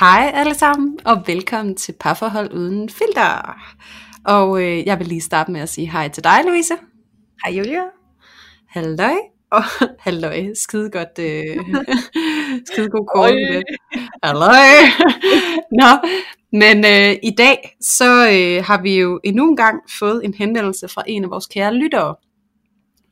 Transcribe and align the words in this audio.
Hej 0.00 0.30
alle 0.34 0.54
sammen, 0.54 0.98
og 1.04 1.22
velkommen 1.26 1.76
til 1.76 1.94
Parforhold 2.00 2.52
Uden 2.52 2.88
Filter. 2.88 3.56
Og 4.24 4.62
øh, 4.62 4.86
jeg 4.86 4.98
vil 4.98 5.06
lige 5.06 5.20
starte 5.20 5.52
med 5.52 5.60
at 5.60 5.68
sige 5.68 5.90
hej 5.90 6.08
til 6.08 6.24
dig, 6.24 6.40
Louise. 6.46 6.74
Hej 7.44 7.56
Julia. 7.56 7.82
Halløj. 8.68 9.14
Og 9.52 9.62
halløj, 9.98 10.46
skide 10.54 10.90
godt, 10.90 11.18
øh, 11.18 11.56
skide 12.72 12.88
god 12.88 13.28
det. 13.28 13.64
Halløj. 14.22 14.68
Nå, 15.80 16.08
men 16.52 16.84
øh, 16.84 17.16
i 17.22 17.34
dag, 17.38 17.76
så 17.80 18.28
øh, 18.28 18.64
har 18.64 18.82
vi 18.82 19.00
jo 19.00 19.20
endnu 19.24 19.48
en 19.48 19.56
gang 19.56 19.80
fået 19.98 20.24
en 20.24 20.34
henvendelse 20.34 20.88
fra 20.88 21.02
en 21.06 21.24
af 21.24 21.30
vores 21.30 21.46
kære 21.46 21.74
lyttere. 21.74 22.14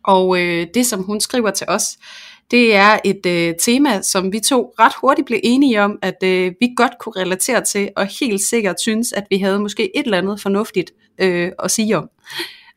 Og 0.05 0.41
øh, 0.41 0.67
det, 0.75 0.87
som 0.87 1.03
hun 1.03 1.21
skriver 1.21 1.51
til 1.51 1.67
os, 1.69 1.99
det 2.51 2.75
er 2.75 2.99
et 3.05 3.27
øh, 3.27 3.55
tema, 3.61 4.03
som 4.03 4.33
vi 4.33 4.41
to 4.41 4.75
ret 4.79 4.93
hurtigt 5.01 5.27
blev 5.27 5.41
enige 5.43 5.83
om, 5.83 5.99
at 6.03 6.23
øh, 6.25 6.53
vi 6.61 6.69
godt 6.77 6.93
kunne 7.01 7.23
relatere 7.23 7.65
til, 7.65 7.91
og 7.97 8.07
helt 8.21 8.41
sikkert 8.41 8.81
synes, 8.81 9.13
at 9.13 9.25
vi 9.31 9.39
havde 9.39 9.61
måske 9.61 9.97
et 9.99 10.05
eller 10.05 10.19
andet 10.19 10.41
fornuftigt 10.41 10.93
øh, 11.19 11.53
at 11.59 11.71
sige 11.71 11.99
om. 11.99 12.11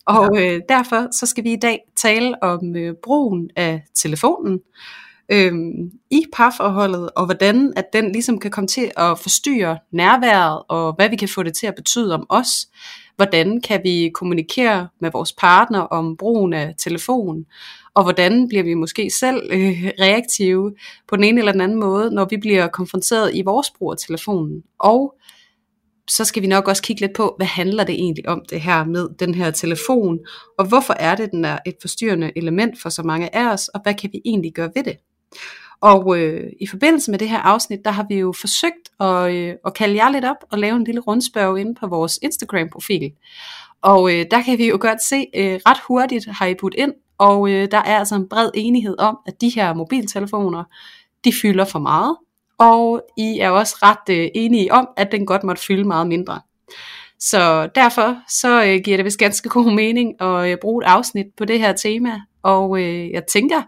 Og 0.06 0.30
øh, 0.42 0.62
derfor 0.70 1.08
så 1.12 1.26
skal 1.26 1.44
vi 1.44 1.54
i 1.54 1.60
dag 1.62 1.80
tale 1.96 2.44
om 2.44 2.76
øh, 2.76 2.94
brugen 3.04 3.50
af 3.56 3.84
telefonen 3.96 4.60
øh, 5.32 5.54
i 6.12 6.26
parforholdet, 6.34 7.10
og 7.16 7.26
hvordan 7.26 7.74
at 7.76 7.86
den 7.94 8.12
ligesom 8.12 8.40
kan 8.40 8.52
komme 8.52 8.68
til 8.68 8.92
at 8.98 9.20
forstyrre 9.20 9.78
nærværet, 9.92 10.64
og 10.70 10.94
hvad 10.94 11.10
vi 11.10 11.16
kan 11.16 11.30
få 11.36 11.44
det 11.44 11.54
til 11.54 11.68
at 11.68 11.76
betyde 11.76 12.14
om 12.14 12.26
os. 12.30 12.68
Hvordan 13.16 13.62
kan 13.62 13.82
vi 13.84 14.12
kommunikere 14.14 14.88
med 15.02 15.12
vores 15.12 15.34
partner 15.34 15.80
om 15.80 16.18
brugen 16.18 16.54
af 16.54 16.74
telefonen, 16.78 17.46
og 17.96 18.04
hvordan 18.04 18.48
bliver 18.48 18.64
vi 18.64 18.74
måske 18.74 19.10
selv 19.10 19.50
øh, 19.52 19.92
reaktive 20.00 20.74
på 21.08 21.16
den 21.16 21.24
ene 21.24 21.40
eller 21.40 21.52
den 21.52 21.62
anden 21.62 21.80
måde, 21.80 22.12
når 22.12 22.28
vi 22.30 22.38
bliver 22.38 22.68
konfronteret 22.68 23.36
i 23.36 23.42
vores 23.42 23.72
brug 23.78 23.92
af 23.92 23.98
telefonen. 23.98 24.64
Og 24.80 25.16
så 26.10 26.26
skal 26.26 26.42
vi 26.42 26.48
nok 26.48 26.68
også 26.68 26.84
kigge 26.84 27.02
lidt 27.02 27.14
på, 27.16 27.34
hvad 27.38 27.48
handler 27.48 27.84
det 27.84 27.96
egentlig 27.96 28.30
om 28.30 28.42
det 28.50 28.62
her 28.62 28.86
med 28.86 29.10
den 29.20 29.36
her 29.36 29.52
telefon, 29.52 30.20
og 30.58 30.68
hvorfor 30.68 30.94
er 30.94 31.16
det, 31.16 31.32
den 31.32 31.46
er 31.46 31.58
et 31.66 31.76
forstyrrende 31.82 32.32
element 32.36 32.82
for 32.82 32.90
så 32.90 33.04
mange 33.04 33.36
af 33.36 33.54
os, 33.54 33.68
og 33.68 33.82
hvad 33.84 33.94
kan 33.94 34.10
vi 34.14 34.22
egentlig 34.26 34.54
gøre 34.54 34.72
ved 34.76 34.84
det? 34.84 34.98
Og 35.82 36.20
øh, 36.20 36.50
i 36.62 36.68
forbindelse 36.68 37.12
med 37.12 37.20
det 37.20 37.30
her 37.30 37.40
afsnit, 37.40 37.80
der 37.86 37.92
har 37.92 38.06
vi 38.10 38.16
jo 38.16 38.34
forsøgt 38.42 38.90
at, 39.00 39.34
øh, 39.36 39.56
at 39.66 39.74
kalde 39.74 39.96
jer 39.96 40.10
lidt 40.10 40.26
op 40.26 40.36
og 40.52 40.58
lave 40.58 40.76
en 40.76 40.84
lille 40.84 41.02
rundspørg 41.02 41.60
inde 41.60 41.76
på 41.76 41.88
vores 41.88 42.20
Instagram-profil. 42.22 43.12
Og 43.82 44.14
øh, 44.14 44.26
der 44.32 44.42
kan 44.42 44.58
vi 44.58 44.70
jo 44.70 44.78
godt 44.82 45.04
se, 45.04 45.26
øh, 45.36 45.60
ret 45.66 45.78
hurtigt 45.88 46.26
har 46.26 46.46
I 46.46 46.56
budt 46.56 46.76
ind, 46.78 46.94
og 47.22 47.52
øh, 47.52 47.68
der 47.72 47.78
er 47.78 48.00
altså 48.00 48.16
en 48.16 48.30
bred 48.30 48.50
enighed 48.54 48.96
om, 49.00 49.18
at 49.28 49.42
de 49.42 49.50
her 49.50 49.74
mobiltelefoner, 49.74 50.64
de 51.26 51.34
fylder 51.42 51.66
for 51.66 51.80
meget, 51.80 52.18
og 52.58 53.02
I 53.18 53.40
er 53.40 53.50
også 53.50 53.76
ret 53.84 54.16
øh, 54.16 54.28
enige 54.36 54.74
om, 54.74 54.88
at 54.98 55.12
den 55.12 55.26
godt 55.26 55.44
måtte 55.44 55.62
fylde 55.62 55.84
meget 55.84 56.08
mindre. 56.08 56.42
Så 57.20 57.70
derfor 57.76 58.18
så 58.30 58.64
øh, 58.64 58.80
giver 58.84 58.98
det 58.98 59.06
vist 59.06 59.20
ganske 59.20 59.50
god 59.50 59.72
mening 59.74 60.22
at 60.22 60.52
øh, 60.52 60.58
bruge 60.62 60.84
et 60.84 60.88
afsnit 60.88 61.26
på 61.38 61.46
det 61.46 61.60
her 61.60 61.74
tema, 61.74 62.22
og 62.44 62.82
øh, 62.82 63.12
jeg 63.12 63.24
tænker, 63.26 63.62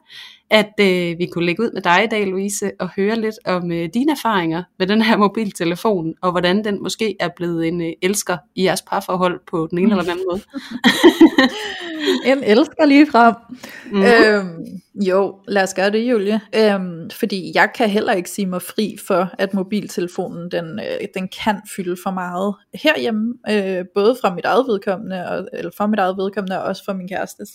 at 0.50 0.74
øh, 0.80 1.20
vi 1.20 1.26
kunne 1.26 1.46
lægge 1.46 1.64
ud 1.64 1.72
med 1.74 1.82
dig 1.82 2.04
i 2.04 2.08
dag, 2.08 2.28
Louise, 2.28 2.72
og 2.80 2.90
høre 2.96 3.16
lidt 3.16 3.36
om 3.46 3.72
øh, 3.72 3.90
dine 3.94 4.12
erfaringer 4.12 4.64
med 4.80 4.88
den 4.88 5.02
her 5.02 5.18
mobiltelefon, 5.18 6.14
og 6.22 6.32
hvordan 6.32 6.64
den 6.64 6.84
måske 6.84 7.16
er 7.20 7.30
blevet 7.36 7.68
en 7.68 7.82
øh, 7.82 7.92
elsker 8.02 8.38
i 8.56 8.64
jeres 8.64 8.82
parforhold 8.82 9.40
på 9.48 9.68
den 9.72 9.78
ene 9.78 9.92
eller 9.92 10.04
den 10.04 10.12
anden 10.12 10.26
måde. 10.32 10.42
en 12.26 12.44
elsker 12.44 12.86
lige 12.86 13.08
frem. 13.12 13.36
Mm-hmm. 13.92 14.04
Øhm, 14.04 14.82
jo, 14.96 15.36
lad 15.48 15.64
os 15.64 15.74
gøre 15.74 15.92
det, 15.92 16.10
Julie. 16.10 16.42
Øhm, 16.56 17.10
fordi 17.10 17.52
jeg 17.56 17.70
kan 17.76 17.90
heller 17.90 18.14
ikke 18.14 18.30
sige 18.30 18.46
mig 18.46 18.62
fri 18.62 18.98
for, 19.08 19.30
at 19.38 19.54
mobiltelefonen 19.54 20.52
den, 20.52 20.80
øh, 20.80 21.08
den 21.14 21.30
kan 21.44 21.62
fylde 21.76 21.98
for 22.04 22.12
meget 22.12 22.56
herhjemme, 22.74 23.34
øh, 23.50 23.86
både 23.96 24.18
fra 24.22 24.36
mit 24.36 24.46
eget 24.46 24.66
vedkommende, 24.68 25.28
og, 25.30 25.48
eller 25.54 25.72
for 25.78 25.88
mit 25.88 26.00
eget 26.00 26.18
vedkommende, 26.18 26.60
og 26.60 26.64
også 26.64 26.86
for 26.86 26.94
min 26.94 27.08
kærestes. 27.08 27.50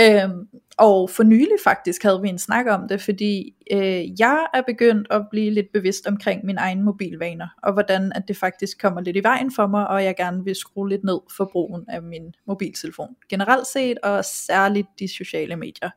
Øhm, 0.00 0.48
og 0.78 1.10
for 1.10 1.22
nylig 1.22 1.56
faktisk 1.64 2.02
havde 2.02 2.20
vi 2.22 2.28
en 2.28 2.38
snak 2.38 2.66
om 2.68 2.88
det, 2.88 3.02
fordi 3.02 3.54
øh, 3.72 4.20
jeg 4.20 4.46
er 4.54 4.62
begyndt 4.66 5.06
at 5.10 5.22
blive 5.30 5.50
lidt 5.50 5.72
bevidst 5.72 6.06
omkring 6.06 6.46
mine 6.46 6.60
egne 6.60 6.82
mobilvaner, 6.82 7.48
og 7.62 7.72
hvordan 7.72 8.12
at 8.14 8.22
det 8.28 8.36
faktisk 8.36 8.80
kommer 8.80 9.00
lidt 9.00 9.16
i 9.16 9.22
vejen 9.22 9.52
for 9.56 9.66
mig, 9.66 9.88
og 9.88 10.04
jeg 10.04 10.16
gerne 10.16 10.44
vil 10.44 10.54
skrue 10.54 10.88
lidt 10.88 11.04
ned 11.04 11.18
for 11.36 11.50
brugen 11.52 11.84
af 11.88 12.02
min 12.02 12.34
mobiltelefon. 12.46 13.08
Generelt 13.30 13.66
set, 13.76 13.98
og 14.02 14.24
særligt 14.24 14.88
de 14.98 15.08
sociale 15.16 15.56
medier. 15.56 15.90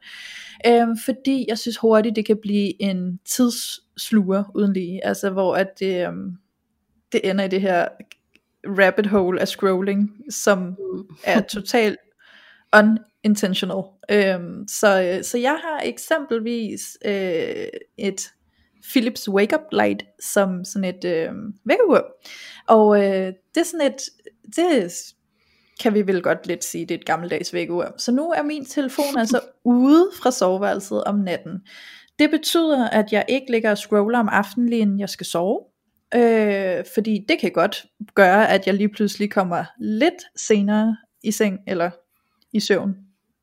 Øh, 0.68 0.88
fordi 1.06 1.46
jeg 1.48 1.58
synes 1.58 1.78
hurtigt, 1.78 2.16
det 2.16 2.26
kan 2.26 2.38
blive 2.42 2.82
en 2.82 3.20
tidssluger 3.26 4.44
uden 4.56 4.74
lige, 4.74 5.06
altså 5.06 5.30
hvor 5.30 5.56
at 5.56 5.80
det, 5.80 6.08
øh, 6.08 6.14
det 7.12 7.30
ender 7.30 7.46
i 7.46 7.48
det 7.48 7.62
her 7.62 7.88
rabbit 8.66 9.08
hole 9.08 9.42
af 9.42 9.48
scrolling, 9.48 10.12
som 10.30 10.78
er 11.24 11.42
totalt 11.56 11.98
unintentional. 12.74 13.84
Øhm, 14.12 14.68
så, 14.68 15.20
så 15.24 15.38
jeg 15.38 15.60
har 15.64 15.82
eksempelvis 15.84 16.98
øh, 17.06 17.68
et 17.98 18.32
Philips 18.92 19.30
Wake 19.30 19.56
Up 19.56 19.62
Light 19.72 20.04
som 20.20 20.66
sådan 20.66 20.96
et 20.96 21.06
øh, 21.06 21.32
vækkeur. 21.66 22.06
Og 22.68 22.98
øh, 22.98 23.34
det 23.56 23.62
er 23.62 23.64
sådan 23.64 23.88
et, 23.88 24.02
det 24.56 24.84
kan 25.80 25.94
vi 25.94 26.08
vel 26.08 26.22
godt 26.22 26.48
lidt 26.48 26.64
sige, 26.64 26.86
det 26.86 26.96
er 26.96 27.00
et 27.00 27.06
gammeldags 27.06 27.54
vækkeur. 27.54 27.94
Så 27.98 28.12
nu 28.12 28.32
er 28.32 28.44
min 28.44 28.66
telefon 28.66 29.18
altså 29.18 29.42
ude 29.64 30.10
fra 30.22 30.32
soveværelset 30.32 31.04
om 31.04 31.16
natten. 31.16 31.62
Det 32.20 32.30
betyder, 32.30 32.90
at 32.90 33.12
jeg 33.12 33.26
ikke 33.28 33.52
ligger 33.52 33.72
og 33.72 33.78
scroller 33.78 34.20
om 34.20 34.30
aftenen, 34.30 34.70
lige 34.70 34.82
inden 34.82 35.00
jeg 35.00 35.10
skal 35.10 35.26
sove. 35.26 35.60
Øh, 36.16 36.84
fordi 36.94 37.26
det 37.30 37.40
kan 37.40 37.52
godt 37.52 37.86
gøre, 38.16 38.50
at 38.50 38.68
jeg 38.68 38.74
lige 38.74 38.90
pludselig 38.90 39.32
kommer 39.32 39.66
lidt 39.80 40.24
senere 40.36 40.98
i 41.24 41.32
seng, 41.32 41.60
eller 41.68 41.90
i 42.54 42.60
søvn, 42.60 42.96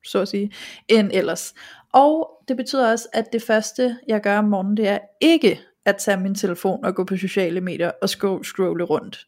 så 0.05 0.19
at 0.19 0.27
sige, 0.27 0.51
end 0.87 1.11
ellers. 1.13 1.53
Og 1.93 2.29
det 2.47 2.57
betyder 2.57 2.91
også, 2.91 3.07
at 3.13 3.33
det 3.33 3.41
første, 3.41 3.97
jeg 4.07 4.21
gør 4.21 4.37
om 4.37 4.45
morgenen, 4.45 4.77
det 4.77 4.87
er 4.87 4.99
ikke 5.21 5.59
at 5.85 5.97
tage 5.97 6.17
min 6.17 6.35
telefon 6.35 6.85
og 6.85 6.95
gå 6.95 7.03
på 7.03 7.17
sociale 7.17 7.61
medier 7.61 7.91
og 8.01 8.09
scrolle 8.43 8.83
rundt. 8.83 9.27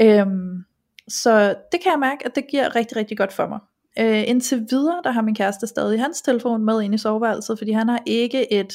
Øhm, 0.00 0.64
så 1.08 1.54
det 1.72 1.80
kan 1.82 1.92
jeg 1.92 1.98
mærke, 2.00 2.26
at 2.26 2.34
det 2.34 2.44
giver 2.50 2.76
rigtig, 2.76 2.96
rigtig 2.96 3.18
godt 3.18 3.32
for 3.32 3.46
mig. 3.48 3.58
Øh, 3.98 4.28
indtil 4.28 4.66
videre, 4.70 5.00
der 5.04 5.10
har 5.10 5.22
min 5.22 5.34
kæreste 5.34 5.66
stadig 5.66 6.00
hans 6.00 6.22
telefon 6.22 6.64
med 6.64 6.82
ind 6.82 6.94
i 6.94 6.98
soveværelset, 6.98 7.58
fordi 7.58 7.72
han 7.72 7.88
har 7.88 8.02
ikke 8.06 8.52
et 8.52 8.74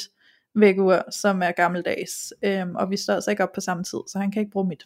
vækkeur, 0.56 1.12
som 1.12 1.42
er 1.42 1.52
gammeldags. 1.52 2.34
Øhm, 2.44 2.76
og 2.76 2.90
vi 2.90 2.98
står 2.98 3.14
altså 3.14 3.32
ikke 3.32 3.44
op 3.44 3.52
på 3.56 3.62
samme 3.62 3.84
tid, 3.84 4.00
så 4.08 4.20
han 4.20 4.32
kan 4.32 4.40
ikke 4.40 4.52
bruge 4.52 4.68
mit. 4.68 4.84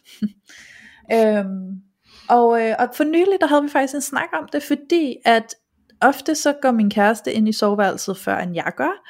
øhm, 1.16 1.82
og, 2.28 2.62
øh, 2.62 2.74
og 2.78 2.88
for 2.94 3.04
nylig, 3.04 3.38
der 3.40 3.46
havde 3.46 3.62
vi 3.62 3.68
faktisk 3.68 3.94
en 3.94 4.00
snak 4.00 4.28
om 4.32 4.48
det, 4.52 4.62
fordi 4.62 5.16
at 5.24 5.54
ofte 6.00 6.34
så 6.34 6.54
går 6.62 6.70
min 6.70 6.90
kæreste 6.90 7.32
ind 7.32 7.48
i 7.48 7.52
soveværelset 7.52 8.16
før 8.16 8.38
end 8.38 8.54
jeg 8.54 8.72
gør. 8.76 9.02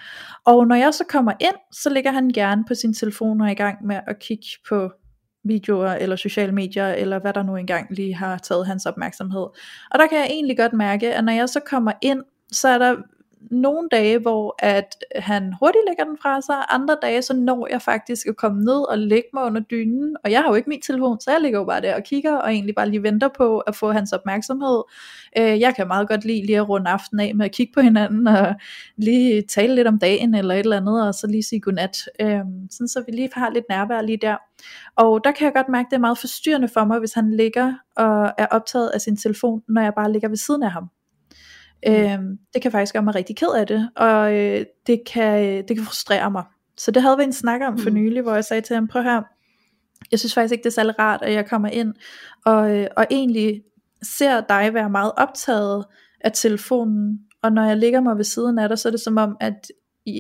Og 0.45 0.67
når 0.67 0.75
jeg 0.75 0.95
så 0.95 1.05
kommer 1.09 1.33
ind, 1.41 1.57
så 1.73 1.91
ligger 1.91 2.11
han 2.11 2.29
gerne 2.29 2.65
på 2.69 2.75
sin 2.75 2.95
telefon 2.95 3.41
og 3.41 3.47
er 3.47 3.51
i 3.51 3.55
gang 3.55 3.87
med 3.87 4.01
at 4.07 4.19
kigge 4.19 4.47
på 4.69 4.91
videoer 5.49 5.91
eller 5.91 6.17
sociale 6.17 6.53
medier, 6.53 6.89
eller 6.89 7.19
hvad 7.19 7.33
der 7.33 7.43
nu 7.43 7.57
engang 7.57 7.87
lige 7.91 8.15
har 8.15 8.39
taget 8.39 8.67
hans 8.67 8.87
opmærksomhed. 8.87 9.47
Og 9.91 9.99
der 9.99 10.07
kan 10.07 10.19
jeg 10.19 10.27
egentlig 10.31 10.57
godt 10.57 10.73
mærke, 10.73 11.15
at 11.15 11.25
når 11.25 11.33
jeg 11.33 11.49
så 11.49 11.61
kommer 11.61 11.93
ind, 12.03 12.23
så 12.53 12.69
er 12.69 12.79
der 12.79 12.97
nogle 13.51 13.89
dage, 13.93 14.19
hvor 14.19 14.55
at 14.59 15.05
han 15.17 15.55
hurtigt 15.61 15.85
lægger 15.89 16.05
den 16.05 16.19
fra 16.23 16.41
sig, 16.41 16.57
andre 16.69 16.97
dage, 17.03 17.23
så 17.23 17.37
når 17.37 17.69
jeg 17.71 17.83
faktisk 17.83 18.27
at 18.27 18.37
komme 18.37 18.65
ned 18.65 18.91
og 18.91 18.99
lægge 18.99 19.29
mig 19.35 19.45
under 19.45 19.61
dynen, 19.61 20.17
og 20.25 20.31
jeg 20.31 20.41
har 20.41 20.49
jo 20.49 20.55
ikke 20.55 20.69
min 20.69 20.81
telefon, 20.81 21.21
så 21.21 21.31
jeg 21.31 21.41
ligger 21.41 21.59
jo 21.59 21.65
bare 21.65 21.81
der 21.81 21.95
og 21.95 22.03
kigger, 22.03 22.37
og 22.37 22.53
egentlig 22.53 22.75
bare 22.75 22.89
lige 22.89 23.03
venter 23.03 23.29
på 23.29 23.59
at 23.59 23.77
få 23.77 23.93
hans 23.93 24.13
opmærksomhed. 24.13 24.83
Øh, 25.39 25.61
jeg 25.61 25.75
kan 25.75 25.89
meget 25.89 26.09
godt 26.09 26.25
lide 26.25 26.47
lige 26.47 26.59
at 26.59 26.69
runde 26.69 26.91
aftenen 26.91 27.21
af 27.21 27.35
med 27.35 27.45
at 27.45 27.53
kigge 27.53 27.73
på 27.75 27.81
hinanden, 27.81 28.27
og 28.27 28.55
lige 28.97 29.43
tale 29.43 29.75
lidt 29.75 29.89
om 29.89 29.99
dagen, 29.99 30.35
eller 30.35 30.55
et 30.55 30.59
eller 30.59 30.77
andet, 30.77 31.07
og 31.07 31.15
så 31.15 31.27
lige 31.27 31.43
sige 31.43 31.61
godnat, 31.61 31.97
øh, 32.21 32.41
sådan 32.71 32.89
så 32.89 33.03
vi 33.07 33.13
lige 33.13 33.31
har 33.33 33.51
lidt 33.51 33.65
nærvær 33.69 34.01
lige 34.01 34.19
der. 34.23 34.37
Og 34.97 35.25
der 35.25 35.33
kan 35.33 35.45
jeg 35.45 35.55
godt 35.55 35.69
mærke, 35.69 35.87
at 35.87 35.91
det 35.91 35.97
er 35.97 36.01
meget 36.01 36.19
forstyrrende 36.19 36.69
for 36.69 36.85
mig, 36.85 36.99
hvis 36.99 37.13
han 37.13 37.31
ligger 37.31 37.75
og 37.97 38.33
er 38.39 38.47
optaget 38.51 38.89
af 38.89 39.01
sin 39.01 39.17
telefon, 39.17 39.63
når 39.69 39.83
jeg 39.83 39.95
bare 39.95 40.13
ligger 40.13 40.29
ved 40.29 40.37
siden 40.37 40.63
af 40.63 40.71
ham. 40.71 40.89
Øh, 41.89 42.19
det 42.55 42.63
kan 42.63 42.73
faktisk 42.73 42.93
gøre 42.93 43.03
mig 43.03 43.15
rigtig 43.15 43.37
ked 43.37 43.55
af 43.57 43.67
det, 43.67 43.91
og 43.97 44.35
øh, 44.35 44.65
det, 44.87 45.01
kan, 45.07 45.65
det 45.69 45.77
kan 45.77 45.85
frustrere 45.85 46.31
mig. 46.31 46.45
Så 46.77 46.91
det 46.91 47.03
havde 47.03 47.17
vi 47.17 47.23
en 47.23 47.33
snak 47.33 47.61
om 47.61 47.79
for 47.79 47.91
mm. 47.91 47.97
nylig, 47.97 48.23
hvor 48.23 48.35
jeg 48.35 48.45
sagde 48.45 48.61
til 48.61 48.75
ham, 48.75 48.89
prøv 48.89 49.03
her, 49.03 49.23
jeg 50.11 50.19
synes 50.19 50.35
faktisk 50.35 50.53
ikke, 50.53 50.63
det 50.63 50.69
er 50.69 50.75
særlig 50.75 50.99
rart, 50.99 51.23
at 51.23 51.33
jeg 51.33 51.49
kommer 51.49 51.69
ind 51.69 51.95
og, 52.45 52.77
øh, 52.77 52.87
og 52.97 53.07
egentlig 53.11 53.63
ser 54.03 54.41
dig 54.41 54.75
være 54.75 54.91
meget 54.91 55.13
optaget 55.17 55.85
af 56.21 56.33
telefonen, 56.35 57.21
og 57.43 57.53
når 57.53 57.65
jeg 57.65 57.77
ligger 57.77 58.01
mig 58.01 58.17
ved 58.17 58.25
siden 58.25 58.59
af 58.59 58.69
dig, 58.69 58.79
så 58.79 58.89
er 58.89 58.91
det 58.91 59.01
som 59.01 59.17
om, 59.17 59.37
at, 59.41 59.71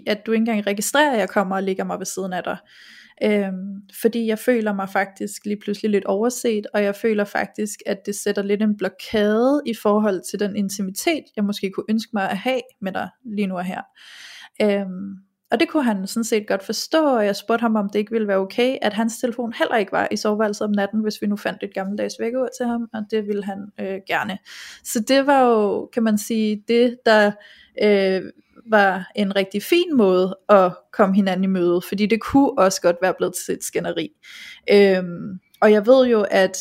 at 0.06 0.26
du 0.26 0.32
ikke 0.32 0.40
engang 0.40 0.66
registrerer, 0.66 1.12
at 1.12 1.18
jeg 1.18 1.28
kommer 1.28 1.56
og 1.56 1.62
ligger 1.62 1.84
mig 1.84 1.98
ved 1.98 2.06
siden 2.06 2.32
af 2.32 2.42
dig. 2.44 2.56
Øhm, 3.22 3.82
fordi 4.00 4.26
jeg 4.26 4.38
føler 4.38 4.72
mig 4.72 4.88
faktisk 4.88 5.44
lige 5.44 5.60
pludselig 5.62 5.90
lidt 5.90 6.04
overset, 6.04 6.66
og 6.74 6.82
jeg 6.82 6.94
føler 6.94 7.24
faktisk, 7.24 7.80
at 7.86 8.06
det 8.06 8.14
sætter 8.14 8.42
lidt 8.42 8.62
en 8.62 8.76
blokade 8.76 9.62
i 9.66 9.74
forhold 9.74 10.20
til 10.30 10.40
den 10.40 10.56
intimitet, 10.56 11.24
jeg 11.36 11.44
måske 11.44 11.70
kunne 11.70 11.86
ønske 11.90 12.10
mig 12.12 12.30
at 12.30 12.38
have 12.38 12.60
med 12.80 12.92
dig 12.92 13.08
lige 13.24 13.46
nu 13.46 13.56
og 13.56 13.64
her. 13.64 13.82
Øhm, 14.62 15.16
og 15.50 15.60
det 15.60 15.68
kunne 15.68 15.84
han 15.84 16.06
sådan 16.06 16.24
set 16.24 16.46
godt 16.46 16.62
forstå, 16.62 17.16
og 17.16 17.26
jeg 17.26 17.36
spurgte 17.36 17.62
ham, 17.62 17.76
om 17.76 17.90
det 17.90 17.98
ikke 17.98 18.12
ville 18.12 18.28
være 18.28 18.38
okay, 18.38 18.76
at 18.82 18.92
hans 18.92 19.18
telefon 19.18 19.52
heller 19.52 19.76
ikke 19.76 19.92
var 19.92 20.08
i 20.10 20.16
soveværelset 20.16 20.64
om 20.66 20.70
natten, 20.70 21.00
hvis 21.00 21.22
vi 21.22 21.26
nu 21.26 21.36
fandt 21.36 21.62
et 21.62 21.74
gammeldags 21.74 22.14
vækkeur 22.20 22.48
til 22.56 22.66
ham, 22.66 22.88
og 22.94 23.02
det 23.10 23.26
ville 23.26 23.44
han 23.44 23.58
øh, 23.80 24.00
gerne. 24.06 24.38
Så 24.84 25.00
det 25.08 25.26
var 25.26 25.42
jo, 25.42 25.86
kan 25.86 26.02
man 26.02 26.18
sige, 26.18 26.64
det 26.68 26.96
der 27.06 27.32
øh, 27.82 28.22
var 28.70 29.10
en 29.14 29.36
rigtig 29.36 29.62
fin 29.62 29.96
måde 29.96 30.36
at 30.48 30.72
komme 30.92 31.14
hinanden 31.14 31.44
i 31.44 31.46
møde, 31.46 31.80
fordi 31.88 32.06
det 32.06 32.20
kunne 32.20 32.58
også 32.58 32.80
godt 32.80 32.96
være 33.02 33.14
blevet 33.18 33.34
til 33.34 33.54
et 33.54 33.64
skænderi. 33.64 34.08
Øhm, 34.72 35.38
og 35.60 35.72
jeg 35.72 35.86
ved 35.86 36.06
jo, 36.06 36.26
at 36.30 36.56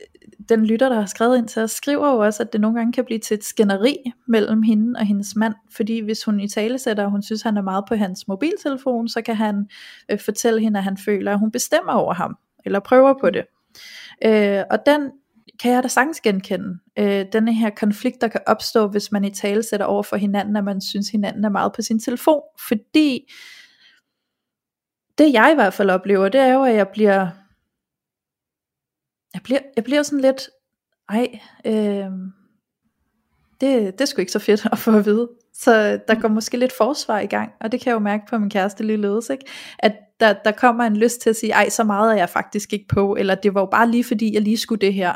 øh, 0.00 0.32
den 0.48 0.66
lytter, 0.66 0.88
der 0.88 1.00
har 1.00 1.06
skrevet 1.06 1.38
ind 1.38 1.48
til 1.48 1.62
os, 1.62 1.70
skriver 1.70 2.12
jo 2.12 2.18
også, 2.18 2.42
at 2.42 2.52
det 2.52 2.60
nogle 2.60 2.76
gange 2.76 2.92
kan 2.92 3.04
blive 3.04 3.18
til 3.18 3.34
et 3.34 3.44
skænderi 3.44 3.96
mellem 4.28 4.62
hende 4.62 4.98
og 4.98 5.06
hendes 5.06 5.36
mand, 5.36 5.54
fordi 5.76 6.00
hvis 6.00 6.24
hun 6.24 6.40
i 6.40 6.48
tale 6.48 6.78
sætter, 6.78 7.04
og 7.04 7.10
hun 7.10 7.22
synes, 7.22 7.42
han 7.42 7.56
er 7.56 7.62
meget 7.62 7.84
på 7.88 7.94
hans 7.94 8.28
mobiltelefon, 8.28 9.08
så 9.08 9.22
kan 9.22 9.36
han 9.36 9.68
øh, 10.10 10.18
fortælle 10.18 10.60
hende, 10.60 10.78
at 10.78 10.84
han 10.84 10.96
føler, 10.96 11.32
at 11.32 11.38
hun 11.38 11.50
bestemmer 11.50 11.92
over 11.92 12.14
ham, 12.14 12.36
eller 12.64 12.80
prøver 12.80 13.14
på 13.20 13.30
det. 13.30 13.44
Øh, 14.24 14.62
og 14.70 14.78
den 14.86 15.10
kan 15.60 15.72
jeg 15.72 15.82
da 15.82 15.88
sagtens 15.88 16.20
genkende. 16.20 16.78
Øh, 16.98 17.26
denne 17.32 17.54
her 17.54 17.70
konflikt, 17.70 18.20
der 18.20 18.28
kan 18.28 18.40
opstå, 18.46 18.88
hvis 18.88 19.12
man 19.12 19.24
i 19.24 19.30
tale 19.30 19.62
sætter 19.62 19.86
over 19.86 20.02
for 20.02 20.16
hinanden, 20.16 20.56
at 20.56 20.64
man 20.64 20.80
synes, 20.80 21.08
hinanden 21.08 21.44
er 21.44 21.48
meget 21.48 21.72
på 21.72 21.82
sin 21.82 22.00
telefon, 22.00 22.40
fordi 22.68 23.32
det 25.18 25.32
jeg 25.32 25.50
i 25.52 25.54
hvert 25.54 25.74
fald 25.74 25.90
oplever, 25.90 26.28
det 26.28 26.40
er 26.40 26.52
jo, 26.52 26.62
at 26.62 26.74
jeg 26.74 26.88
bliver 26.88 27.30
jeg 29.34 29.42
bliver, 29.42 29.60
jeg 29.76 29.84
bliver 29.84 30.02
sådan 30.02 30.20
lidt, 30.20 30.50
ej, 31.08 31.40
øh, 31.66 32.10
det, 33.60 33.92
det 33.92 34.00
er 34.00 34.04
sgu 34.04 34.20
ikke 34.20 34.32
så 34.32 34.38
fedt 34.38 34.66
at 34.72 34.78
få 34.78 34.96
at 34.96 35.06
vide. 35.06 35.28
Så 35.52 36.00
der 36.08 36.20
går 36.20 36.28
måske 36.28 36.56
lidt 36.56 36.72
forsvar 36.72 37.18
i 37.20 37.26
gang, 37.26 37.52
og 37.60 37.72
det 37.72 37.80
kan 37.80 37.90
jeg 37.90 37.94
jo 37.94 37.98
mærke 37.98 38.24
på 38.30 38.38
min 38.38 38.50
kæreste 38.50 38.84
lige 38.84 38.96
ledes, 38.96 39.30
ikke? 39.30 39.46
at 39.78 39.96
der, 40.20 40.32
der 40.44 40.52
kommer 40.52 40.84
en 40.84 40.96
lyst 40.96 41.20
til 41.20 41.30
at 41.30 41.36
sige, 41.36 41.52
ej, 41.52 41.68
så 41.68 41.84
meget 41.84 42.12
er 42.12 42.16
jeg 42.16 42.28
faktisk 42.28 42.72
ikke 42.72 42.86
på, 42.88 43.16
eller 43.18 43.34
det 43.34 43.54
var 43.54 43.60
jo 43.60 43.68
bare 43.70 43.90
lige 43.90 44.04
fordi, 44.04 44.34
jeg 44.34 44.42
lige 44.42 44.58
skulle 44.58 44.80
det 44.80 44.94
her. 44.94 45.14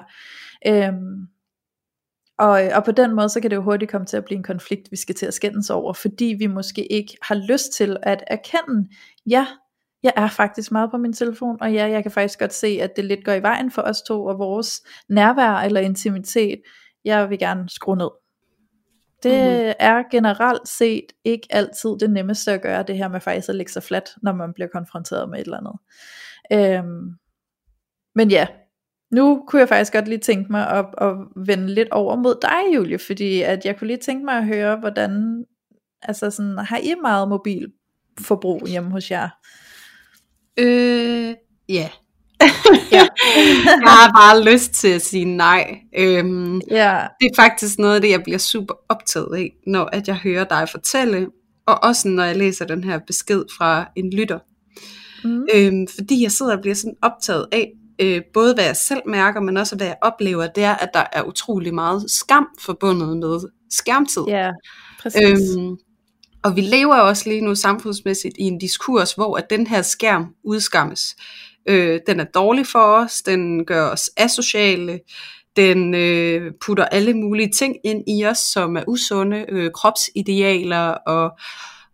Øhm, 0.67 1.29
og, 2.39 2.63
og 2.75 2.85
på 2.85 2.93
den 2.93 3.15
måde, 3.15 3.29
så 3.29 3.41
kan 3.41 3.51
det 3.51 3.57
jo 3.57 3.63
hurtigt 3.63 3.91
komme 3.91 4.07
til 4.07 4.17
at 4.17 4.25
blive 4.25 4.37
en 4.37 4.43
konflikt, 4.43 4.91
vi 4.91 4.97
skal 4.97 5.15
til 5.15 5.27
at 5.27 5.35
skændes 5.35 5.71
over, 5.71 5.93
fordi 5.93 6.37
vi 6.39 6.47
måske 6.47 6.93
ikke 6.93 7.17
har 7.23 7.35
lyst 7.35 7.73
til 7.73 7.97
at 8.03 8.25
erkende, 8.27 8.89
ja, 9.27 9.47
jeg 10.03 10.13
er 10.17 10.29
faktisk 10.29 10.73
meget 10.73 10.91
på 10.91 10.97
min 10.97 11.13
telefon, 11.13 11.57
og 11.61 11.73
ja, 11.73 11.89
jeg 11.89 12.03
kan 12.03 12.13
faktisk 12.13 12.39
godt 12.39 12.55
se, 12.55 12.79
at 12.83 12.91
det 12.97 13.05
lidt 13.05 13.25
går 13.25 13.33
i 13.33 13.43
vejen 13.43 13.71
for 13.71 13.83
os 13.83 14.03
to, 14.03 14.25
og 14.25 14.39
vores 14.39 14.81
nærvær 15.09 15.53
eller 15.53 15.81
intimitet, 15.81 16.61
jeg 17.05 17.31
vil 17.31 17.39
gerne 17.39 17.69
skrue 17.69 17.97
ned. 17.97 18.11
Det 19.23 19.33
mm-hmm. 19.33 19.73
er 19.79 20.03
generelt 20.11 20.69
set 20.69 21.13
ikke 21.25 21.47
altid 21.51 21.91
det 22.01 22.11
nemmeste 22.11 22.53
at 22.53 22.63
gøre 22.63 22.83
det 22.83 22.97
her 22.97 23.09
med 23.09 23.21
faktisk 23.21 23.49
at 23.49 23.55
lægge 23.55 23.73
sig 23.73 23.83
fladt, 23.83 24.11
når 24.23 24.33
man 24.33 24.53
bliver 24.55 24.69
konfronteret 24.69 25.29
med 25.29 25.39
et 25.39 25.45
eller 25.45 25.59
andet. 25.59 25.75
Øhm, 26.53 27.11
men 28.15 28.31
ja, 28.31 28.47
nu 29.11 29.45
kunne 29.47 29.61
jeg 29.61 29.69
faktisk 29.69 29.93
godt 29.93 30.09
lige 30.09 30.19
tænke 30.19 30.53
mig 30.53 30.71
at, 30.71 30.87
at 31.01 31.15
vende 31.37 31.75
lidt 31.75 31.91
over 31.91 32.17
mod 32.17 32.35
dig, 32.43 32.75
Julie, 32.75 32.99
fordi 32.99 33.43
at 33.43 33.65
jeg 33.65 33.79
kunne 33.79 33.89
lige 33.89 33.97
tænke 33.97 34.25
mig 34.25 34.35
at 34.35 34.47
høre, 34.47 34.77
hvordan, 34.77 35.45
altså 36.03 36.31
sådan, 36.31 36.59
har 36.59 36.79
I 36.79 36.95
meget 37.03 37.29
mobilforbrug 37.29 38.67
hjemme 38.67 38.91
hos 38.91 39.11
jer? 39.11 39.29
Øh, 40.59 41.35
ja. 41.69 41.91
ja. 42.93 43.07
jeg 43.85 43.91
har 43.91 44.13
bare 44.13 44.53
lyst 44.53 44.73
til 44.73 44.89
at 44.89 45.03
sige 45.03 45.25
nej. 45.25 45.79
Øhm, 45.99 46.61
ja. 46.71 47.07
Det 47.21 47.27
er 47.27 47.37
faktisk 47.37 47.79
noget 47.79 47.95
af 47.95 48.01
det, 48.01 48.11
jeg 48.11 48.23
bliver 48.23 48.39
super 48.39 48.75
optaget 48.89 49.37
af, 49.37 49.53
når 49.67 49.85
at 49.85 50.09
jeg 50.09 50.17
hører 50.17 50.45
dig 50.45 50.69
fortælle, 50.71 51.27
og 51.67 51.85
også 51.85 52.09
når 52.09 52.25
jeg 52.25 52.37
læser 52.37 52.65
den 52.65 52.85
her 52.85 52.99
besked 53.07 53.45
fra 53.59 53.87
en 53.97 54.13
lytter. 54.13 54.39
Mm. 55.25 55.47
Øhm, 55.55 55.87
fordi 55.99 56.23
jeg 56.23 56.33
sidder 56.33 56.57
og 56.57 56.61
bliver 56.61 56.75
sådan 56.75 56.97
optaget 57.03 57.47
af, 57.53 57.73
øh, 57.99 58.21
både 58.35 58.55
hvad 58.55 58.65
jeg 58.65 58.77
selv 58.77 59.01
mærker, 59.07 59.41
men 59.41 59.57
også 59.57 59.77
hvad 59.77 59.87
jeg 59.87 59.97
oplever, 60.03 60.47
det 60.47 60.65
er, 60.65 60.75
at 60.75 60.91
der 60.95 61.05
er 61.13 61.23
utrolig 61.23 61.75
meget 61.75 62.11
skam 62.11 62.47
forbundet 62.61 63.17
med 63.17 63.51
skærmtid. 63.71 64.23
Ja, 64.29 64.51
præcis. 65.03 65.23
Øhm, 65.23 65.77
og 66.43 66.57
vi 66.57 66.61
lever 66.61 66.97
også 66.97 67.29
lige 67.29 67.41
nu 67.41 67.55
samfundsmæssigt 67.55 68.35
i 68.39 68.43
en 68.43 68.59
diskurs, 68.59 69.13
hvor 69.13 69.37
at 69.37 69.51
den 69.51 69.67
her 69.67 69.83
skærm 69.83 70.27
udskammes. 70.45 71.17
Øh, 71.69 72.01
den 72.07 72.21
er 72.21 72.25
dårlig 72.25 72.67
for 72.67 72.79
os, 72.79 73.23
den 73.23 73.65
gør 73.65 73.91
os 73.91 74.11
asociale, 74.17 75.01
den 75.57 75.95
øh, 75.95 76.53
putter 76.67 76.85
alle 76.85 77.15
mulige 77.15 77.51
ting 77.51 77.77
ind 77.85 78.05
i 78.07 78.25
os, 78.25 78.39
som 78.39 78.77
er 78.77 78.83
usunde, 78.87 79.45
øh, 79.49 79.71
kropsidealer 79.71 80.89
og 80.91 81.39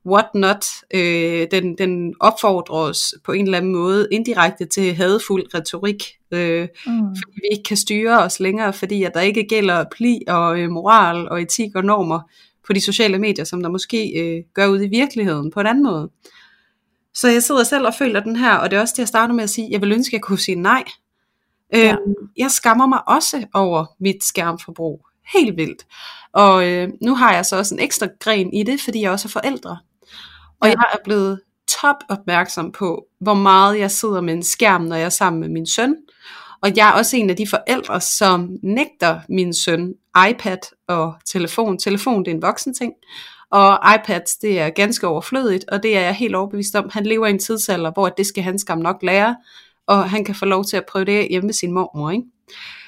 what 0.07 0.27
not. 0.35 0.65
Øh, 0.95 1.47
den, 1.51 1.79
den 1.79 2.15
opfordrer 2.21 2.77
os 2.77 3.15
på 3.25 3.33
en 3.33 3.45
eller 3.45 3.59
anden 3.59 3.73
måde 3.73 4.09
indirekte 4.13 4.67
til 4.67 4.95
hadfuld 4.95 5.55
retorik, 5.55 6.05
øh, 6.31 6.69
mm. 6.87 7.17
fordi 7.17 7.33
vi 7.35 7.49
ikke 7.53 7.65
kan 7.65 7.77
styre 7.77 8.23
os 8.23 8.41
længere, 8.41 8.73
fordi 8.73 9.03
at 9.03 9.15
der 9.15 9.21
ikke 9.21 9.47
gælder 9.49 9.85
pli 9.97 10.21
og 10.29 10.61
øh, 10.61 10.71
moral 10.71 11.29
og 11.29 11.43
etik 11.43 11.77
og 11.77 11.85
normer 11.85 12.21
på 12.67 12.73
de 12.73 12.81
sociale 12.81 13.19
medier, 13.19 13.45
som 13.45 13.63
der 13.63 13.69
måske 13.69 14.21
øh, 14.21 14.43
gør 14.55 14.67
ud 14.67 14.83
i 14.83 14.89
virkeligheden 14.89 15.51
på 15.51 15.61
en 15.61 15.67
anden 15.67 15.85
måde. 15.85 16.11
Så 17.15 17.29
jeg 17.29 17.43
sidder 17.43 17.65
selv 17.65 17.87
og 17.87 17.95
føler 17.95 18.21
den 18.21 18.37
her, 18.37 18.55
og 18.55 18.71
det 18.71 18.77
er 18.77 18.81
også 18.81 18.93
det, 18.97 18.99
jeg 18.99 19.09
starter 19.09 19.35
med 19.35 19.45
at 19.45 19.51
sige, 19.51 19.69
jeg 19.71 19.81
vil 19.81 19.93
ønske, 19.93 20.11
at 20.11 20.13
jeg 20.13 20.23
kunne 20.23 20.39
sige 20.39 20.55
nej. 20.55 20.85
Ja. 21.73 21.93
Øh, 21.93 21.99
jeg 22.37 22.51
skammer 22.51 22.87
mig 22.87 23.09
også 23.09 23.47
over 23.55 23.87
mit 24.01 24.25
skærmforbrug. 24.25 25.07
Helt 25.33 25.57
vildt. 25.57 25.87
Og 26.33 26.69
øh, 26.69 26.89
nu 27.03 27.15
har 27.15 27.35
jeg 27.35 27.47
så 27.47 27.57
også 27.57 27.75
en 27.75 27.81
ekstra 27.81 28.09
gren 28.21 28.53
i 28.53 28.63
det, 28.63 28.81
fordi 28.81 29.01
jeg 29.01 29.11
også 29.11 29.29
er 29.29 29.31
forældre. 29.31 29.79
Og 30.61 30.69
ja. 30.69 30.71
jeg 30.71 30.85
er 30.93 30.99
blevet 31.05 31.41
top 31.69 31.97
opmærksom 32.09 32.73
på, 32.73 33.07
hvor 33.21 33.35
meget 33.35 33.79
jeg 33.79 33.91
sidder 33.91 34.21
med 34.21 34.35
en 34.35 34.43
skærm, 34.43 34.83
når 34.83 34.97
jeg 34.97 35.05
er 35.05 35.09
sammen 35.09 35.41
med 35.41 35.49
min 35.49 35.67
søn. 35.67 35.97
Og 36.63 36.77
jeg 36.77 36.89
er 36.89 36.93
også 36.93 37.17
en 37.17 37.31
af 37.31 37.37
de 37.37 37.47
forældre, 37.47 38.01
som 38.01 38.57
nægter 38.63 39.21
min 39.29 39.55
søn 39.55 39.95
iPad 40.31 40.59
og 40.89 41.15
telefon. 41.25 41.79
Telefon 41.79 42.25
det 42.25 42.31
er 42.31 42.35
en 42.35 42.43
voksen 42.43 42.75
ting, 42.75 42.93
og 43.51 43.79
iPads 43.95 44.37
det 44.37 44.61
er 44.61 44.71
ganske 44.71 45.07
overflødigt, 45.07 45.65
og 45.69 45.83
det 45.83 45.97
er 45.97 46.01
jeg 46.01 46.15
helt 46.15 46.35
overbevist 46.35 46.75
om. 46.75 46.91
Han 46.93 47.07
lever 47.07 47.27
i 47.27 47.31
en 47.31 47.39
tidsalder, 47.39 47.91
hvor 47.91 48.09
det 48.09 48.27
skal 48.27 48.43
han 48.43 48.59
skam 48.59 48.79
nok 48.79 49.03
lære, 49.03 49.37
og 49.87 50.11
han 50.11 50.25
kan 50.25 50.35
få 50.35 50.45
lov 50.45 50.65
til 50.65 50.77
at 50.77 50.85
prøve 50.91 51.05
det 51.05 51.29
hjemme 51.31 51.47
med 51.47 51.55
sin 51.55 51.73
mormor. 51.73 52.11
Ikke? 52.11 52.25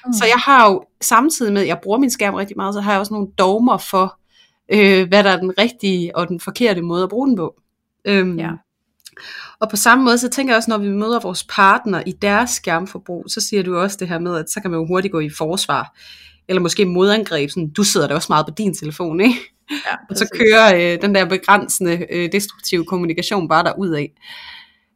Mm. 0.05 0.13
Så 0.13 0.25
jeg 0.25 0.37
har 0.45 0.71
jo 0.71 0.83
samtidig 1.01 1.53
med, 1.53 1.61
at 1.61 1.67
jeg 1.67 1.79
bruger 1.83 1.97
min 1.97 2.11
skærm 2.11 2.33
rigtig 2.33 2.57
meget, 2.57 2.73
så 2.73 2.81
har 2.81 2.91
jeg 2.91 2.99
også 2.99 3.13
nogle 3.13 3.27
dogmer 3.37 3.77
for, 3.77 4.19
øh, 4.71 5.07
hvad 5.07 5.23
der 5.23 5.29
er 5.29 5.39
den 5.39 5.57
rigtige 5.57 6.15
og 6.15 6.27
den 6.27 6.39
forkerte 6.39 6.81
måde 6.81 7.03
at 7.03 7.09
bruge 7.09 7.27
den 7.27 7.35
på. 7.35 7.55
Øhm, 8.05 8.39
ja. 8.39 8.51
Og 9.59 9.69
på 9.69 9.75
samme 9.75 10.03
måde, 10.03 10.17
så 10.17 10.29
tænker 10.29 10.53
jeg 10.53 10.57
også, 10.57 10.71
når 10.71 10.77
vi 10.77 10.89
møder 10.89 11.19
vores 11.19 11.43
partner 11.43 12.03
i 12.05 12.11
deres 12.11 12.49
skærmforbrug, 12.49 13.25
så 13.27 13.41
siger 13.41 13.63
du 13.63 13.77
også 13.77 13.97
det 13.99 14.07
her 14.07 14.19
med, 14.19 14.35
at 14.35 14.49
så 14.49 14.61
kan 14.61 14.71
man 14.71 14.79
jo 14.79 14.87
hurtigt 14.87 15.11
gå 15.11 15.19
i 15.19 15.29
forsvar, 15.29 15.95
eller 16.47 16.61
måske 16.61 16.85
modangreb, 16.85 17.49
sådan, 17.49 17.69
du 17.69 17.83
sidder 17.83 18.07
da 18.07 18.15
også 18.15 18.27
meget 18.29 18.45
på 18.45 18.53
din 18.57 18.73
telefon, 18.73 19.19
ikke? 19.19 19.35
Ja, 19.71 19.95
og 20.09 20.15
så 20.15 20.29
kører 20.33 20.75
øh, 20.75 21.01
den 21.01 21.15
der 21.15 21.25
begrænsende, 21.25 22.05
øh, 22.11 22.31
destruktive 22.31 22.85
kommunikation 22.85 23.47
bare 23.47 23.63
derud 23.63 23.89
af. 23.89 24.11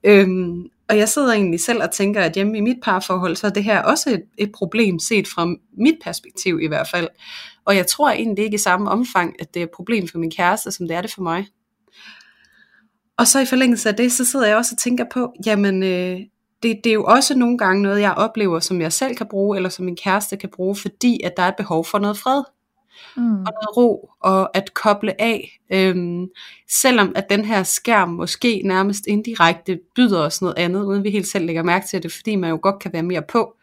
Øhm, 0.03 0.65
og 0.89 0.97
jeg 0.97 1.09
sidder 1.09 1.33
egentlig 1.33 1.59
selv 1.59 1.83
og 1.83 1.91
tænker, 1.91 2.21
at 2.21 2.33
hjemme 2.33 2.57
i 2.57 2.61
mit 2.61 2.77
parforhold, 2.83 3.35
så 3.35 3.47
er 3.47 3.51
det 3.51 3.63
her 3.63 3.81
også 3.81 4.09
et, 4.09 4.23
et 4.37 4.51
problem 4.51 4.99
set 4.99 5.27
fra 5.27 5.55
mit 5.77 5.95
perspektiv 6.03 6.59
i 6.61 6.67
hvert 6.67 6.87
fald. 6.91 7.07
Og 7.65 7.75
jeg 7.75 7.87
tror 7.87 8.09
egentlig 8.09 8.45
ikke 8.45 8.55
i 8.55 8.57
samme 8.57 8.89
omfang, 8.89 9.35
at 9.39 9.53
det 9.53 9.59
er 9.59 9.63
et 9.63 9.71
problem 9.71 10.07
for 10.07 10.17
min 10.17 10.31
kæreste, 10.31 10.71
som 10.71 10.87
det 10.87 10.97
er 10.97 11.01
det 11.01 11.13
for 11.13 11.21
mig. 11.21 11.47
Og 13.17 13.27
så 13.27 13.39
i 13.39 13.45
forlængelse 13.45 13.89
af 13.89 13.95
det, 13.95 14.11
så 14.11 14.25
sidder 14.25 14.47
jeg 14.47 14.57
også 14.57 14.75
og 14.75 14.79
tænker 14.79 15.05
på, 15.13 15.33
jamen 15.45 15.83
øh, 15.83 16.19
det, 16.63 16.81
det 16.83 16.89
er 16.89 16.93
jo 16.93 17.03
også 17.03 17.37
nogle 17.37 17.57
gange 17.57 17.83
noget, 17.83 18.01
jeg 18.01 18.13
oplever, 18.13 18.59
som 18.59 18.81
jeg 18.81 18.93
selv 18.93 19.15
kan 19.15 19.27
bruge, 19.27 19.57
eller 19.57 19.69
som 19.69 19.85
min 19.85 19.95
kæreste 19.95 20.37
kan 20.37 20.49
bruge, 20.49 20.75
fordi 20.75 21.19
at 21.23 21.33
der 21.37 21.43
er 21.43 21.47
et 21.47 21.55
behov 21.57 21.85
for 21.85 21.99
noget 21.99 22.17
fred. 22.17 22.43
Mm. 23.17 23.39
Og 23.39 23.53
noget 23.53 23.77
ro, 23.77 24.09
og 24.19 24.57
at 24.57 24.73
koble 24.73 25.21
af. 25.21 25.59
Øhm, 25.73 26.27
selvom 26.69 27.11
at 27.15 27.29
den 27.29 27.45
her 27.45 27.63
skærm 27.63 28.09
måske 28.09 28.61
nærmest 28.65 29.07
indirekte 29.07 29.79
byder 29.95 30.19
os 30.19 30.41
noget 30.41 30.57
andet, 30.57 30.83
uden 30.83 31.03
vi 31.03 31.09
helt 31.09 31.27
selv 31.27 31.45
lægger 31.45 31.63
mærke 31.63 31.87
til 31.87 32.03
det, 32.03 32.11
fordi 32.11 32.35
man 32.35 32.49
jo 32.49 32.59
godt 32.61 32.79
kan 32.79 32.93
være 32.93 33.03
mere 33.03 33.21
på, 33.21 33.55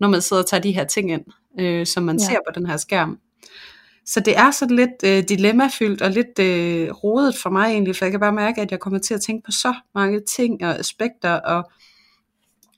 når 0.00 0.08
man 0.08 0.22
sidder 0.22 0.42
og 0.42 0.48
tager 0.48 0.60
de 0.60 0.72
her 0.72 0.84
ting 0.84 1.12
ind, 1.12 1.24
øh, 1.60 1.86
som 1.86 2.02
man 2.02 2.16
ja. 2.18 2.24
ser 2.24 2.38
på 2.48 2.60
den 2.60 2.66
her 2.66 2.76
skærm. 2.76 3.18
Så 4.06 4.20
det 4.20 4.36
er 4.38 4.50
sådan 4.50 4.76
lidt 4.76 5.04
øh, 5.04 5.24
dilemmafyldt 5.28 6.02
og 6.02 6.10
lidt 6.10 6.38
øh, 6.38 6.90
rodet 6.90 7.34
for 7.42 7.50
mig 7.50 7.70
egentlig, 7.70 7.96
for 7.96 8.04
jeg 8.04 8.12
kan 8.12 8.20
bare 8.20 8.32
mærke, 8.32 8.60
at 8.60 8.70
jeg 8.70 8.80
kommer 8.80 8.98
til 8.98 9.14
at 9.14 9.20
tænke 9.20 9.44
på 9.44 9.50
så 9.50 9.74
mange 9.94 10.20
ting 10.36 10.64
og 10.64 10.78
aspekter, 10.78 11.32
og 11.32 11.70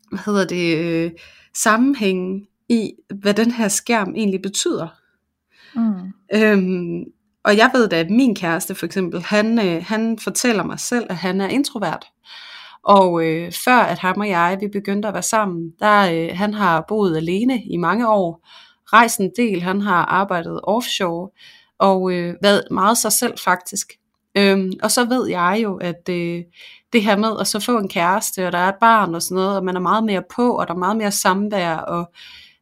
hvad 0.08 0.20
hedder 0.26 0.46
det, 0.46 0.76
øh, 0.78 1.10
sammenhænge 1.54 2.46
i, 2.68 2.92
hvad 3.14 3.34
den 3.34 3.50
her 3.50 3.68
skærm 3.68 4.14
egentlig 4.16 4.42
betyder. 4.42 4.99
Mm. 5.74 6.12
Øhm, 6.34 7.04
og 7.44 7.56
jeg 7.56 7.70
ved 7.74 7.88
da, 7.88 8.00
at 8.00 8.10
min 8.10 8.34
kæreste 8.34 8.74
for 8.74 8.86
eksempel, 8.86 9.22
han, 9.22 9.66
øh, 9.66 9.84
han 9.86 10.18
fortæller 10.18 10.64
mig 10.64 10.80
selv, 10.80 11.06
at 11.10 11.16
han 11.16 11.40
er 11.40 11.48
introvert. 11.48 12.06
Og 12.82 13.24
øh, 13.24 13.52
før 13.64 13.78
at 13.78 13.98
ham 13.98 14.20
og 14.20 14.28
jeg, 14.28 14.58
vi 14.60 14.68
begyndte 14.68 15.08
at 15.08 15.14
være 15.14 15.22
sammen, 15.22 15.72
der 15.80 16.12
øh, 16.12 16.38
han 16.38 16.54
har 16.54 16.84
boet 16.88 17.16
alene 17.16 17.62
i 17.64 17.76
mange 17.76 18.08
år, 18.08 18.46
rejst 18.92 19.20
en 19.20 19.30
del, 19.36 19.62
han 19.62 19.80
har 19.80 20.04
arbejdet 20.04 20.60
offshore, 20.62 21.28
og 21.78 22.12
øh, 22.12 22.34
været 22.42 22.62
meget 22.70 22.98
sig 22.98 23.12
selv 23.12 23.38
faktisk. 23.44 23.92
Øhm, 24.36 24.72
og 24.82 24.90
så 24.90 25.04
ved 25.04 25.28
jeg 25.28 25.60
jo, 25.62 25.76
at 25.76 26.08
øh, 26.10 26.42
det 26.92 27.02
her 27.02 27.16
med 27.16 27.40
at 27.40 27.46
så 27.46 27.60
få 27.60 27.78
en 27.78 27.88
kæreste, 27.88 28.46
og 28.46 28.52
der 28.52 28.58
er 28.58 28.68
et 28.68 28.80
barn 28.80 29.14
og 29.14 29.22
sådan 29.22 29.34
noget, 29.34 29.56
og 29.56 29.64
man 29.64 29.76
er 29.76 29.80
meget 29.80 30.04
mere 30.04 30.22
på, 30.36 30.56
og 30.58 30.68
der 30.68 30.74
er 30.74 30.78
meget 30.78 30.96
mere 30.96 31.12
samvær, 31.12 31.76
og 31.76 32.12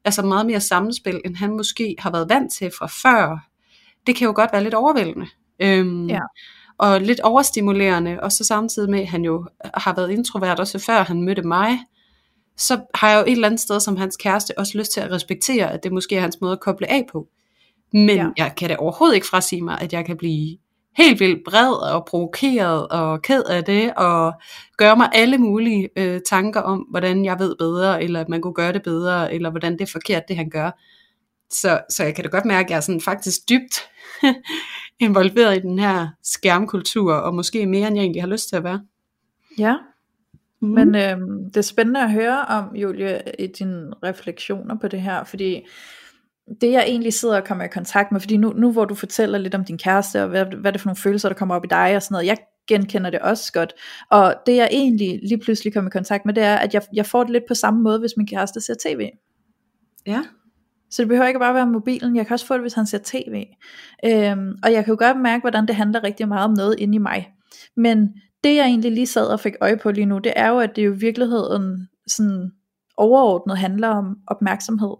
altså 0.08 0.22
meget 0.22 0.46
mere 0.46 0.60
samspil, 0.60 1.20
end 1.24 1.36
han 1.36 1.50
måske 1.50 1.96
har 1.98 2.10
været 2.10 2.28
vant 2.28 2.52
til 2.52 2.70
fra 2.78 2.86
før, 2.86 3.38
det 4.06 4.16
kan 4.16 4.26
jo 4.26 4.32
godt 4.36 4.52
være 4.52 4.62
lidt 4.62 4.74
overvældende. 4.74 5.26
Øhm, 5.60 6.06
ja. 6.06 6.20
Og 6.78 7.00
lidt 7.00 7.20
overstimulerende, 7.20 8.20
og 8.22 8.32
så 8.32 8.44
samtidig 8.44 8.90
med, 8.90 9.00
at 9.00 9.08
han 9.08 9.24
jo 9.24 9.48
har 9.74 9.94
været 9.94 10.10
introvert 10.10 10.60
også 10.60 10.78
før 10.78 11.02
han 11.02 11.22
mødte 11.22 11.42
mig, 11.42 11.78
så 12.56 12.80
har 12.94 13.10
jeg 13.10 13.18
jo 13.18 13.22
et 13.22 13.32
eller 13.32 13.48
andet 13.48 13.60
sted 13.60 13.80
som 13.80 13.96
hans 13.96 14.16
kæreste 14.16 14.58
også 14.58 14.78
lyst 14.78 14.92
til 14.92 15.00
at 15.00 15.10
respektere, 15.10 15.72
at 15.72 15.82
det 15.82 15.92
måske 15.92 16.16
er 16.16 16.20
hans 16.20 16.40
måde 16.40 16.52
at 16.52 16.60
koble 16.60 16.90
af 16.90 17.06
på. 17.12 17.28
Men 17.92 18.08
ja. 18.08 18.28
jeg 18.36 18.52
kan 18.56 18.68
da 18.68 18.76
overhovedet 18.76 19.14
ikke 19.14 19.26
frasige 19.26 19.62
mig, 19.62 19.80
at 19.80 19.92
jeg 19.92 20.06
kan 20.06 20.16
blive 20.16 20.58
helt 20.98 21.20
vildt 21.20 21.44
bred 21.44 21.92
og 21.92 22.04
provokeret 22.04 22.88
og 22.88 23.22
ked 23.22 23.42
af 23.42 23.64
det, 23.64 23.94
og 23.94 24.32
gøre 24.76 24.96
mig 24.96 25.10
alle 25.12 25.38
mulige 25.38 25.88
øh, 25.96 26.20
tanker 26.28 26.60
om, 26.60 26.78
hvordan 26.78 27.24
jeg 27.24 27.38
ved 27.38 27.56
bedre, 27.58 28.02
eller 28.02 28.20
at 28.20 28.28
man 28.28 28.40
kunne 28.40 28.54
gøre 28.54 28.72
det 28.72 28.82
bedre, 28.82 29.34
eller 29.34 29.50
hvordan 29.50 29.72
det 29.72 29.80
er 29.80 29.92
forkert, 29.92 30.28
det 30.28 30.36
han 30.36 30.50
gør. 30.50 30.70
Så, 31.50 31.80
så 31.90 32.04
jeg 32.04 32.14
kan 32.14 32.24
da 32.24 32.30
godt 32.30 32.44
mærke, 32.44 32.66
at 32.66 32.70
jeg 32.70 32.76
er 32.76 32.80
sådan 32.80 33.00
faktisk 33.00 33.48
dybt 33.48 33.90
involveret 35.06 35.56
i 35.56 35.60
den 35.60 35.78
her 35.78 36.08
skærmkultur, 36.22 37.14
og 37.14 37.34
måske 37.34 37.66
mere, 37.66 37.88
end 37.88 37.96
jeg 37.96 38.02
egentlig 38.02 38.22
har 38.22 38.28
lyst 38.28 38.48
til 38.48 38.56
at 38.56 38.64
være. 38.64 38.80
Ja, 39.58 39.76
mm. 40.60 40.68
men 40.68 40.94
øh, 40.94 41.16
det 41.46 41.56
er 41.56 41.62
spændende 41.62 42.02
at 42.02 42.12
høre 42.12 42.44
om, 42.44 42.76
Julie, 42.76 43.22
i 43.38 43.46
dine 43.46 43.92
refleksioner 44.02 44.74
på 44.78 44.88
det 44.88 45.00
her, 45.00 45.24
fordi 45.24 45.66
det 46.60 46.72
jeg 46.72 46.84
egentlig 46.86 47.12
sidder 47.12 47.36
og 47.36 47.44
kommer 47.44 47.64
i 47.64 47.68
kontakt 47.68 48.12
med, 48.12 48.20
fordi 48.20 48.36
nu, 48.36 48.52
nu 48.52 48.72
hvor 48.72 48.84
du 48.84 48.94
fortæller 48.94 49.38
lidt 49.38 49.54
om 49.54 49.64
din 49.64 49.78
kæreste, 49.78 50.22
og 50.22 50.28
hvad, 50.28 50.44
hvad 50.44 50.72
det 50.72 50.80
for 50.80 50.88
nogle 50.88 50.96
følelser, 50.96 51.28
der 51.28 51.36
kommer 51.36 51.54
op 51.54 51.64
i 51.64 51.68
dig 51.70 51.96
og 51.96 52.02
sådan 52.02 52.14
noget, 52.14 52.26
jeg 52.26 52.36
genkender 52.68 53.10
det 53.10 53.20
også 53.20 53.52
godt. 53.52 53.72
Og 54.10 54.34
det 54.46 54.56
jeg 54.56 54.68
egentlig 54.72 55.20
lige 55.22 55.38
pludselig 55.38 55.74
kommer 55.74 55.90
i 55.90 55.92
kontakt 55.92 56.26
med, 56.26 56.34
det 56.34 56.42
er, 56.42 56.56
at 56.56 56.74
jeg, 56.74 56.82
jeg 56.92 57.06
får 57.06 57.22
det 57.22 57.32
lidt 57.32 57.44
på 57.48 57.54
samme 57.54 57.82
måde, 57.82 57.98
hvis 57.98 58.16
min 58.16 58.26
kæreste 58.26 58.60
ser 58.60 58.74
tv. 58.86 59.08
Ja. 60.06 60.22
Så 60.90 61.02
det 61.02 61.08
behøver 61.08 61.26
ikke 61.26 61.40
bare 61.40 61.54
være 61.54 61.66
mobilen, 61.66 62.16
jeg 62.16 62.26
kan 62.26 62.34
også 62.34 62.46
få 62.46 62.54
det, 62.54 62.62
hvis 62.62 62.74
han 62.74 62.86
ser 62.86 62.98
tv. 63.04 63.44
Øhm, 64.04 64.58
og 64.62 64.72
jeg 64.72 64.84
kan 64.84 64.92
jo 64.92 64.96
godt 64.98 65.20
mærke, 65.20 65.40
hvordan 65.40 65.66
det 65.66 65.74
handler 65.74 66.04
rigtig 66.04 66.28
meget 66.28 66.44
om 66.44 66.54
noget 66.56 66.78
inde 66.78 66.94
i 66.94 66.98
mig. 66.98 67.28
Men 67.76 68.08
det 68.44 68.56
jeg 68.56 68.64
egentlig 68.64 68.92
lige 68.92 69.06
sad 69.06 69.26
og 69.26 69.40
fik 69.40 69.54
øje 69.60 69.76
på 69.76 69.90
lige 69.90 70.06
nu, 70.06 70.18
det 70.18 70.32
er 70.36 70.48
jo, 70.48 70.58
at 70.58 70.76
det 70.76 70.86
jo 70.86 70.92
i 70.92 70.98
virkeligheden 70.98 71.88
sådan 72.06 72.50
overordnet 72.96 73.58
handler 73.58 73.88
om 73.88 74.16
opmærksomhed. 74.26 74.94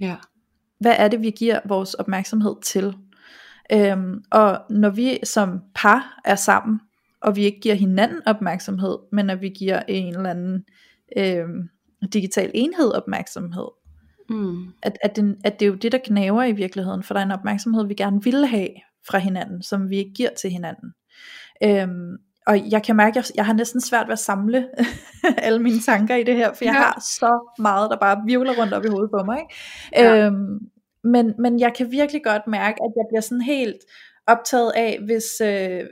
Ja. 0.00 0.16
Hvad 0.80 0.94
er 0.98 1.08
det, 1.08 1.22
vi 1.22 1.30
giver 1.30 1.60
vores 1.64 1.94
opmærksomhed 1.94 2.54
til? 2.62 2.96
Øhm, 3.72 4.22
og 4.30 4.60
når 4.70 4.90
vi 4.90 5.18
som 5.24 5.60
par 5.74 6.20
er 6.24 6.36
sammen, 6.36 6.80
og 7.20 7.36
vi 7.36 7.44
ikke 7.44 7.60
giver 7.60 7.74
hinanden 7.74 8.22
opmærksomhed, 8.26 8.98
men 9.12 9.30
at 9.30 9.40
vi 9.40 9.48
giver 9.48 9.82
en 9.88 10.16
eller 10.16 10.30
anden 10.30 10.64
øhm, 11.16 11.68
digital 12.12 12.50
enhed 12.54 12.92
opmærksomhed, 12.92 13.68
mm. 14.30 14.66
at, 14.82 14.98
at, 15.02 15.16
det, 15.16 15.36
at 15.44 15.60
det 15.60 15.66
er 15.66 15.70
jo 15.70 15.76
det, 15.76 15.92
der 15.92 15.98
knæver 16.04 16.42
i 16.42 16.52
virkeligheden, 16.52 17.02
for 17.02 17.14
der 17.14 17.20
er 17.20 17.24
en 17.24 17.32
opmærksomhed, 17.32 17.86
vi 17.86 17.94
gerne 17.94 18.22
vil 18.22 18.46
have 18.46 18.68
fra 19.08 19.18
hinanden, 19.18 19.62
som 19.62 19.90
vi 19.90 19.96
ikke 19.96 20.12
giver 20.12 20.30
til 20.40 20.50
hinanden. 20.50 20.92
Øhm, 21.64 22.16
og 22.48 22.70
jeg 22.70 22.82
kan 22.82 22.96
mærke, 22.96 23.18
at 23.18 23.32
jeg, 23.34 23.46
har 23.46 23.52
næsten 23.52 23.80
svært 23.80 24.06
ved 24.06 24.12
at 24.12 24.18
samle 24.18 24.68
alle 25.46 25.62
mine 25.62 25.80
tanker 25.80 26.14
i 26.14 26.22
det 26.22 26.36
her, 26.36 26.52
for 26.52 26.64
jeg 26.64 26.74
ja. 26.74 26.78
har 26.78 27.00
så 27.00 27.54
meget, 27.58 27.90
der 27.90 27.96
bare 27.96 28.22
virvler 28.26 28.58
rundt 28.58 28.72
op 28.72 28.84
i 28.84 28.88
hovedet 28.88 29.10
på 29.10 29.24
mig. 29.24 29.38
Ikke? 29.38 29.54
Ja. 30.08 30.26
Øhm, 30.26 30.58
men, 31.04 31.34
men 31.38 31.60
jeg 31.60 31.74
kan 31.74 31.90
virkelig 31.90 32.24
godt 32.24 32.46
mærke, 32.46 32.78
at 32.82 32.92
jeg 32.96 33.04
bliver 33.10 33.20
sådan 33.20 33.42
helt 33.42 33.76
optaget 34.26 34.72
af, 34.76 34.98
hvis, 35.04 35.40
øh, 35.40 35.84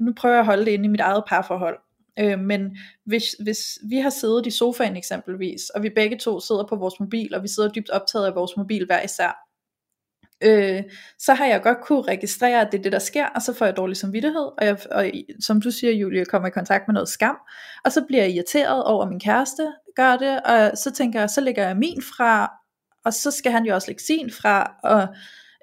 nu 0.00 0.12
prøver 0.16 0.34
jeg 0.34 0.40
at 0.40 0.46
holde 0.46 0.64
det 0.64 0.70
inde 0.70 0.84
i 0.84 0.88
mit 0.88 1.00
eget 1.00 1.24
parforhold, 1.28 1.78
øh, 2.18 2.38
men 2.38 2.76
hvis, 3.04 3.24
hvis 3.32 3.78
vi 3.88 3.96
har 3.96 4.10
siddet 4.10 4.46
i 4.46 4.50
sofaen 4.50 4.96
eksempelvis, 4.96 5.70
og 5.70 5.82
vi 5.82 5.90
begge 5.96 6.18
to 6.18 6.40
sidder 6.40 6.66
på 6.68 6.76
vores 6.76 7.00
mobil, 7.00 7.34
og 7.34 7.42
vi 7.42 7.48
sidder 7.48 7.72
dybt 7.72 7.90
optaget 7.90 8.26
af 8.26 8.34
vores 8.34 8.56
mobil 8.56 8.86
hver 8.86 9.02
især, 9.02 9.51
øh, 10.42 10.82
så 11.18 11.34
har 11.34 11.46
jeg 11.46 11.62
godt 11.62 11.78
kunne 11.80 12.02
registrere, 12.02 12.60
at 12.60 12.68
det 12.72 12.78
er 12.78 12.82
det, 12.82 12.92
der 12.92 12.98
sker, 12.98 13.26
og 13.26 13.42
så 13.42 13.52
får 13.54 13.64
jeg 13.64 13.76
dårlig 13.76 13.96
samvittighed, 13.96 14.50
og, 14.58 14.66
jeg, 14.66 14.78
og 14.90 15.10
som 15.40 15.60
du 15.60 15.70
siger, 15.70 15.92
Julie, 15.92 16.24
kommer 16.24 16.48
i 16.48 16.50
kontakt 16.50 16.88
med 16.88 16.94
noget 16.94 17.08
skam, 17.08 17.36
og 17.84 17.92
så 17.92 18.04
bliver 18.08 18.22
jeg 18.22 18.32
irriteret 18.32 18.84
over, 18.84 19.02
at 19.02 19.08
min 19.08 19.20
kæreste 19.20 19.72
gør 19.96 20.16
det, 20.16 20.40
og 20.42 20.78
så 20.78 20.92
tænker 20.92 21.20
jeg, 21.20 21.30
så 21.30 21.40
lægger 21.40 21.66
jeg 21.66 21.76
min 21.76 22.02
fra, 22.02 22.52
og 23.04 23.12
så 23.12 23.30
skal 23.30 23.52
han 23.52 23.64
jo 23.64 23.74
også 23.74 23.88
lægge 23.88 24.02
sin 24.02 24.30
fra, 24.30 24.72
og 24.84 25.08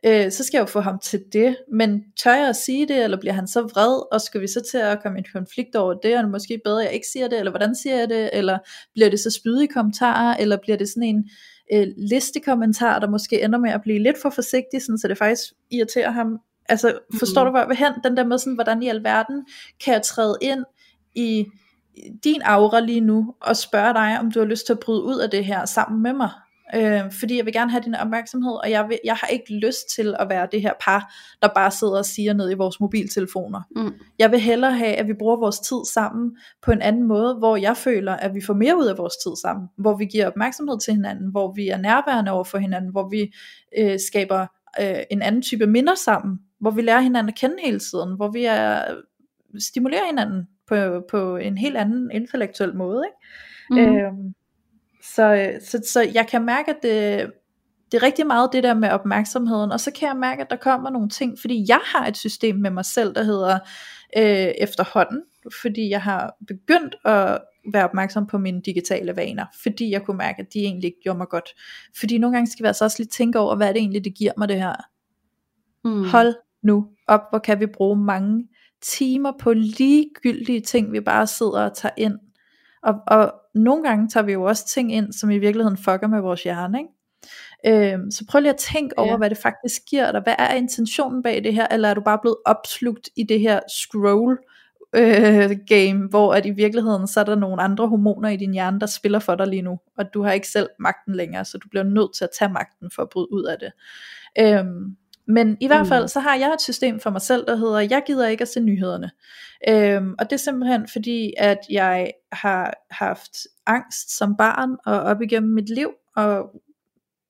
øh, 0.06 0.32
så 0.32 0.44
skal 0.44 0.58
jeg 0.58 0.62
jo 0.62 0.72
få 0.72 0.80
ham 0.80 1.00
til 1.00 1.24
det, 1.34 1.58
men 1.74 2.04
tør 2.24 2.34
jeg 2.36 2.50
at 2.50 2.56
sige 2.56 2.88
det, 2.88 3.04
eller 3.04 3.20
bliver 3.20 3.34
han 3.34 3.48
så 3.48 3.62
vred, 3.62 4.14
og 4.14 4.22
skal 4.22 4.42
vi 4.42 4.48
så 4.48 4.62
til 4.72 4.78
at 4.78 5.02
komme 5.04 5.18
i 5.18 5.22
en 5.22 5.26
konflikt 5.34 5.76
over 5.76 5.94
det, 5.94 6.18
og 6.18 6.24
det 6.24 6.32
måske 6.32 6.62
bedre, 6.64 6.82
at 6.82 6.86
jeg 6.86 6.94
ikke 6.94 7.08
siger 7.14 7.28
det, 7.28 7.40
eller 7.40 7.52
hvordan 7.52 7.76
siger 7.76 7.96
jeg 7.96 8.10
det, 8.10 8.30
eller 8.34 8.58
bliver 8.94 9.10
det 9.10 9.20
så 9.20 9.32
spydige 9.32 9.68
kommentarer, 9.68 10.38
eller 10.38 10.58
bliver 10.58 10.78
det 10.78 10.90
sådan 10.90 11.04
en 11.04 11.30
øh, 11.74 11.88
listekommentar, 11.98 13.00
der 13.00 13.10
måske 13.10 13.44
ender 13.44 13.60
med 13.60 13.72
at 13.72 13.82
blive 13.82 14.00
lidt 14.00 14.22
for 14.22 14.30
forsigtig, 14.30 14.82
sådan, 14.82 14.98
så 14.98 15.08
det 15.08 15.18
faktisk 15.18 15.54
irriterer 15.72 16.12
ham. 16.12 16.40
Altså, 16.70 17.00
forstår 17.20 17.44
mm. 17.44 17.46
du, 17.46 17.50
hvor 17.52 17.60
jeg 17.60 17.68
vil 17.68 17.78
hen? 17.78 17.94
Den 18.04 18.18
der 18.18 18.24
med 18.24 18.38
sådan, 18.38 18.54
hvordan 18.54 18.84
i 18.84 18.88
alverden 18.88 19.46
kan 19.86 19.94
jeg 19.94 20.02
træde 20.02 20.38
ind 20.42 20.64
i 21.16 21.46
din 22.24 22.42
aura 22.42 22.80
lige 22.80 23.02
nu, 23.02 23.36
og 23.42 23.58
spørge 23.58 23.94
dig, 23.94 24.20
om 24.20 24.32
du 24.32 24.40
har 24.40 24.46
lyst 24.46 24.66
til 24.66 24.74
at 24.74 24.80
bryde 24.80 25.04
ud 25.04 25.20
af 25.20 25.30
det 25.30 25.46
her 25.46 25.66
sammen 25.66 26.04
med 26.04 26.14
mig. 26.14 26.30
Øh, 26.76 27.12
fordi 27.20 27.38
jeg 27.38 27.46
vil 27.46 27.54
gerne 27.54 27.72
have 27.72 27.84
din 27.84 27.96
opmærksomhed, 27.96 28.52
og 28.64 28.72
jeg, 28.72 28.90
vil, 28.90 29.00
jeg 29.04 29.16
har 29.16 29.28
ikke 29.28 29.54
lyst 29.54 29.96
til 29.96 30.16
at 30.20 30.30
være 30.30 30.48
det 30.52 30.62
her 30.62 30.74
par, 30.86 31.14
der 31.42 31.48
bare 31.56 31.72
sidder 31.72 31.98
og 31.98 32.06
siger 32.06 32.34
ned 32.34 32.52
i 32.52 32.54
vores 32.54 32.80
mobiltelefoner. 32.80 33.62
Mm. 33.76 33.94
Jeg 34.20 34.32
vil 34.32 34.40
hellere 34.40 34.72
have, 34.72 34.96
at 34.96 35.08
vi 35.08 35.14
bruger 35.14 35.36
vores 35.36 35.60
tid 35.60 35.78
sammen 35.94 36.38
på 36.62 36.72
en 36.72 36.82
anden 36.82 37.04
måde, 37.04 37.36
hvor 37.36 37.56
jeg 37.56 37.78
føler, 37.78 38.14
at 38.14 38.36
vi 38.36 38.42
får 38.42 38.54
mere 38.54 38.78
ud 38.78 38.86
af 38.86 38.98
vores 38.98 39.14
tid 39.24 39.32
sammen, 39.42 39.68
hvor 39.78 39.98
vi 39.98 40.06
giver 40.06 40.28
opmærksomhed 40.28 40.80
til 40.80 40.94
hinanden, 40.94 41.32
hvor 41.32 41.54
vi 41.54 41.68
er 41.68 41.78
nærværende 41.78 42.32
over 42.32 42.44
for 42.44 42.58
hinanden, 42.58 42.92
hvor 42.92 43.10
vi 43.10 43.34
øh, 43.78 44.00
skaber 44.08 44.48
øh, 44.82 45.04
en 45.12 45.22
anden 45.22 45.42
type 45.42 45.68
minder 45.68 45.96
sammen, 45.96 46.40
hvor 46.60 46.72
vi 46.72 46.82
lærer 46.82 47.02
hinanden 47.02 47.30
at 47.30 47.40
kende 47.40 47.56
hele 47.64 47.80
tiden, 47.80 48.16
hvor 48.16 48.32
vi 48.32 48.46
er, 48.46 48.82
stimulerer 49.60 50.06
hinanden 50.06 50.48
på, 50.68 51.02
på 51.12 51.38
en 51.38 51.58
helt 51.58 51.78
anden 51.78 52.12
intellektuel 52.14 52.76
måde. 52.76 53.04
Ikke? 53.08 53.18
Mm. 53.70 53.96
Øh, 53.96 54.12
så, 55.04 55.58
så, 55.62 55.82
så 55.92 56.02
jeg 56.14 56.28
kan 56.28 56.46
mærke, 56.46 56.70
at 56.70 56.78
det, 56.84 57.32
det 57.92 57.98
er 57.98 58.04
rigtig 58.04 58.28
meget 58.28 58.50
det 58.54 58.64
der 58.64 58.74
med 58.74 58.90
opmærksomheden, 58.90 59.72
og 59.72 59.80
så 59.80 59.92
kan 59.92 60.08
jeg 60.08 60.18
mærke, 60.18 60.42
at 60.42 60.50
der 60.50 60.56
kommer 60.56 60.90
nogle 60.90 61.10
ting, 61.10 61.40
fordi 61.42 61.66
jeg 61.68 61.80
har 61.84 62.08
et 62.08 62.18
system 62.18 62.56
med 62.56 62.72
mig 62.72 62.86
selv, 62.86 63.16
der 63.16 63.24
hedder 63.24 63.60
øh, 64.18 64.54
efterhånden, 64.58 65.22
fordi 65.62 65.90
jeg 65.90 66.02
har 66.02 66.36
begyndt 66.48 66.96
at 67.06 67.42
være 67.74 67.84
opmærksom 67.84 68.28
på 68.28 68.38
mine 68.38 68.62
digitale 68.62 69.16
vaner, 69.16 69.46
fordi 69.64 69.92
jeg 69.92 70.04
kunne 70.04 70.18
mærke, 70.18 70.40
at 70.40 70.54
de 70.54 70.60
egentlig 70.60 70.88
ikke 70.88 71.02
gjorde 71.04 71.18
mig 71.18 71.28
godt. 71.28 71.50
Fordi 72.00 72.18
nogle 72.18 72.36
gange 72.36 72.52
skal 72.52 72.64
vi 72.64 72.68
altså 72.68 72.84
også 72.84 72.98
lige 73.00 73.10
tænke 73.10 73.40
over, 73.40 73.56
hvad 73.56 73.68
er 73.68 73.74
det 73.74 73.80
egentlig, 73.80 74.04
det 74.04 74.16
giver 74.16 74.32
mig 74.38 74.50
det 74.50 74.58
her. 74.58 74.76
Mm. 75.84 76.04
Hold 76.04 76.36
nu 76.64 76.88
op, 77.08 77.22
hvor 77.30 77.40
kan 77.40 77.60
vi 77.60 77.66
bruge 77.66 77.98
mange 77.98 78.48
timer 78.82 79.32
på 79.40 79.54
ligegyldige 79.54 80.62
ting, 80.62 80.92
vi 80.92 81.00
bare 81.00 81.28
sidder 81.28 81.62
og 81.62 81.78
tager 81.78 81.94
ind. 81.98 82.20
Og, 82.84 82.96
og 83.08 83.34
nogle 83.56 83.84
gange 83.84 84.08
tager 84.08 84.24
vi 84.24 84.32
jo 84.32 84.44
også 84.44 84.68
ting 84.68 84.94
ind, 84.94 85.14
som 85.14 85.30
i 85.30 85.38
virkeligheden 85.38 85.78
fucker 85.78 86.08
med 86.08 86.22
vores 86.22 86.44
hjerne, 86.44 86.80
ikke? 86.80 86.94
Øhm, 87.66 88.12
så 88.12 88.26
prøv 88.30 88.42
lige 88.42 88.54
at 88.54 88.58
tænke 88.58 88.98
over, 88.98 89.12
ja. 89.12 89.18
hvad 89.18 89.30
det 89.30 89.38
faktisk 89.38 89.82
giver 89.90 90.12
dig. 90.12 90.22
Hvad 90.22 90.36
er 90.40 90.54
intentionen 90.54 91.24
bag 91.24 91.44
det 91.44 91.54
her? 91.54 91.68
Eller 91.72 91.90
er 91.90 91.94
du 91.94 92.02
bare 92.02 92.20
blevet 92.22 92.38
opslugt 92.46 93.10
i 93.16 93.24
det 93.24 93.40
her 93.40 93.60
scroll 93.68 94.38
øh, 94.96 95.58
game, 95.68 96.08
hvor 96.10 96.34
at 96.34 96.46
i 96.46 96.50
virkeligheden 96.50 97.08
så 97.08 97.20
er 97.20 97.24
der 97.24 97.36
nogle 97.36 97.62
andre 97.62 97.88
hormoner 97.88 98.30
i 98.30 98.38
din 98.38 98.54
hjerne, 98.54 98.80
der 98.80 98.86
spiller 98.86 99.20
for 99.20 99.36
dig 99.36 99.48
lige 99.48 99.62
nu, 99.62 99.80
og 99.98 100.14
du 100.14 100.24
har 100.24 100.32
ikke 100.32 100.48
selv 100.48 100.70
magten 100.80 101.16
længere, 101.16 101.46
så 101.46 101.58
du 101.58 101.70
bliver 101.70 101.84
nødt 101.84 102.16
til 102.16 102.24
at 102.24 102.30
tage 102.40 102.54
magten 102.54 102.92
for 102.96 103.02
at 103.02 103.10
bryde 103.10 103.34
ud 103.34 103.44
af 103.44 103.58
det. 103.60 103.72
Øhm, 104.40 104.96
men 105.30 105.58
i 105.60 105.68
hvert 105.68 105.88
fald, 105.88 106.04
mm. 106.04 106.08
så 106.08 106.20
har 106.20 106.36
jeg 106.36 106.54
et 106.54 106.62
system 106.62 107.00
for 107.00 107.10
mig 107.10 107.22
selv, 107.22 107.46
der 107.48 107.56
hedder, 107.56 107.80
jeg 107.80 108.04
gider 108.08 108.28
ikke 108.28 108.42
at 108.42 108.48
se 108.48 108.60
nyhederne. 108.60 109.12
Øhm, 109.68 110.16
og 110.20 110.26
det 110.26 110.34
er 110.34 110.38
simpelthen 110.38 110.88
fordi, 110.88 111.34
at 111.38 111.58
jeg 111.70 112.12
har 112.32 112.74
haft 112.92 113.38
angst 113.66 114.18
som 114.18 114.38
barn 114.38 114.78
og 114.86 115.00
op 115.00 115.22
igennem 115.22 115.54
mit 115.54 115.70
liv, 115.70 115.90
og 116.16 116.50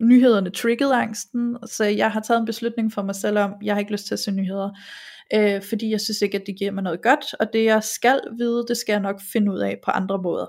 nyhederne 0.02 0.50
triggede 0.50 0.96
angsten, 0.96 1.58
så 1.66 1.84
jeg 1.84 2.12
har 2.12 2.20
taget 2.20 2.40
en 2.40 2.46
beslutning 2.46 2.94
for 2.94 3.02
mig 3.02 3.16
selv 3.16 3.38
om, 3.38 3.54
jeg 3.64 3.76
har 3.76 3.80
ikke 3.80 3.92
lyst 3.92 4.06
til 4.06 4.16
at 4.16 4.20
se 4.20 4.32
nyheder, 4.32 4.70
øh, 5.34 5.62
fordi 5.70 5.92
jeg 5.92 6.02
synes 6.02 6.22
ikke, 6.22 6.38
at 6.38 6.44
det 6.48 6.56
giver 6.60 6.72
mig 6.72 6.84
noget 6.84 7.02
godt, 7.02 7.34
og 7.40 7.54
det 7.54 7.64
jeg 7.66 7.84
skal 7.84 8.22
vide, 8.38 8.66
det 8.68 8.78
skal 8.78 8.94
jeg 8.94 9.02
nok 9.02 9.22
finde 9.34 9.52
ud 9.52 9.60
af 9.60 9.80
på 9.86 9.92
andre 9.92 10.22
måder. 10.22 10.48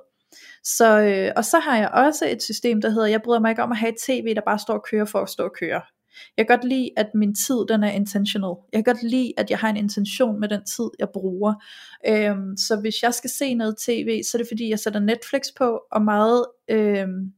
Så, 0.65 1.01
øh, 1.01 1.33
og 1.37 1.45
så 1.45 1.59
har 1.59 1.77
jeg 1.77 1.89
også 1.89 2.29
et 2.29 2.43
system, 2.43 2.81
der 2.81 2.91
hedder, 2.91 3.07
jeg 3.07 3.23
bryder 3.23 3.41
mig 3.41 3.51
ikke 3.51 3.63
om 3.63 3.73
at 3.73 3.79
have 3.79 3.93
et 3.93 3.99
tv, 4.07 4.35
der 4.35 4.43
bare 4.47 4.59
står 4.59 4.75
og 4.75 4.85
kører 4.91 5.05
for 5.05 5.19
at 5.19 5.29
stå 5.29 5.45
og 5.45 5.53
køre. 5.61 5.83
Jeg 6.37 6.47
kan 6.47 6.57
godt 6.57 6.69
lide, 6.69 6.91
at 6.97 7.11
min 7.15 7.35
tid 7.35 7.67
den 7.69 7.85
er 7.85 7.91
intentional. 7.91 8.55
Jeg 8.73 8.85
kan 8.85 8.95
godt 8.95 9.03
lide, 9.03 9.33
at 9.37 9.51
jeg 9.51 9.59
har 9.59 9.69
en 9.69 9.77
intention 9.77 10.41
med 10.41 10.49
den 10.49 10.65
tid, 10.65 10.91
jeg 10.99 11.09
bruger. 11.13 11.55
Øhm, 12.09 12.57
så 12.57 12.81
hvis 12.81 13.03
jeg 13.03 13.15
skal 13.15 13.31
se 13.31 13.55
noget 13.55 13.77
tv, 13.87 14.23
så 14.23 14.31
er 14.37 14.39
det 14.39 14.49
fordi, 14.51 14.71
jeg 14.71 14.79
sætter 14.79 15.01
Netflix 15.01 15.43
på, 15.59 15.81
og 15.93 16.03
meget... 16.03 16.47
Øhm, 16.71 17.33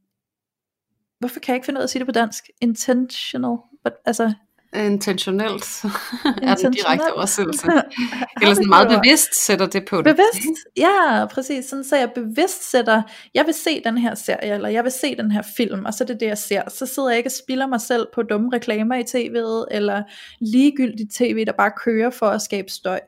hvorfor 1.19 1.41
kan 1.41 1.53
jeg 1.53 1.57
ikke 1.57 1.67
finde 1.67 1.79
ud 1.79 1.83
af 1.83 1.87
at 1.87 1.91
sige 1.91 2.01
det 2.01 2.07
på 2.07 2.13
dansk? 2.13 2.51
Intentional. 2.61 3.57
But, 3.85 3.93
altså, 4.05 4.35
intentionelt 4.75 5.85
er 6.43 6.55
den 6.55 6.73
direkte 6.73 7.15
oversættelse. 7.15 7.67
Eller 8.43 8.55
sådan 8.55 8.69
meget 8.69 8.89
bevidst 8.89 9.45
sætter 9.47 9.67
det 9.67 9.85
på 9.85 9.97
det. 9.97 10.05
Bevidst, 10.05 10.59
ja 10.77 11.27
præcis. 11.27 11.65
Sådan 11.65 11.85
så 11.85 11.97
jeg 11.97 12.11
bevidst 12.15 12.71
sætter, 12.71 13.03
jeg 13.35 13.47
vil 13.47 13.55
se 13.55 13.83
den 13.85 13.99
her 13.99 14.15
serie, 14.15 14.55
eller 14.55 14.69
jeg 14.69 14.85
vil 14.85 14.93
se 14.93 15.17
den 15.17 15.31
her 15.31 15.43
film, 15.57 15.85
og 15.85 15.95
så 15.95 16.05
er 16.05 16.07
det 16.07 16.21
det 16.21 16.27
jeg 16.27 16.39
ser. 16.39 16.63
Så 16.69 16.87
sidder 16.87 17.09
jeg 17.09 17.19
ikke 17.19 17.29
og 17.29 17.33
spilder 17.33 17.67
mig 17.67 17.81
selv 17.81 18.07
på 18.15 18.23
dumme 18.23 18.51
reklamer 18.53 18.95
i 18.95 19.03
tv'et, 19.03 19.65
eller 19.71 20.03
ligegyldigt 20.41 21.15
tv, 21.15 21.45
der 21.45 21.53
bare 21.53 21.71
kører 21.85 22.11
for 22.11 22.27
at 22.27 22.43
skabe 22.43 22.69
støj. 22.71 23.01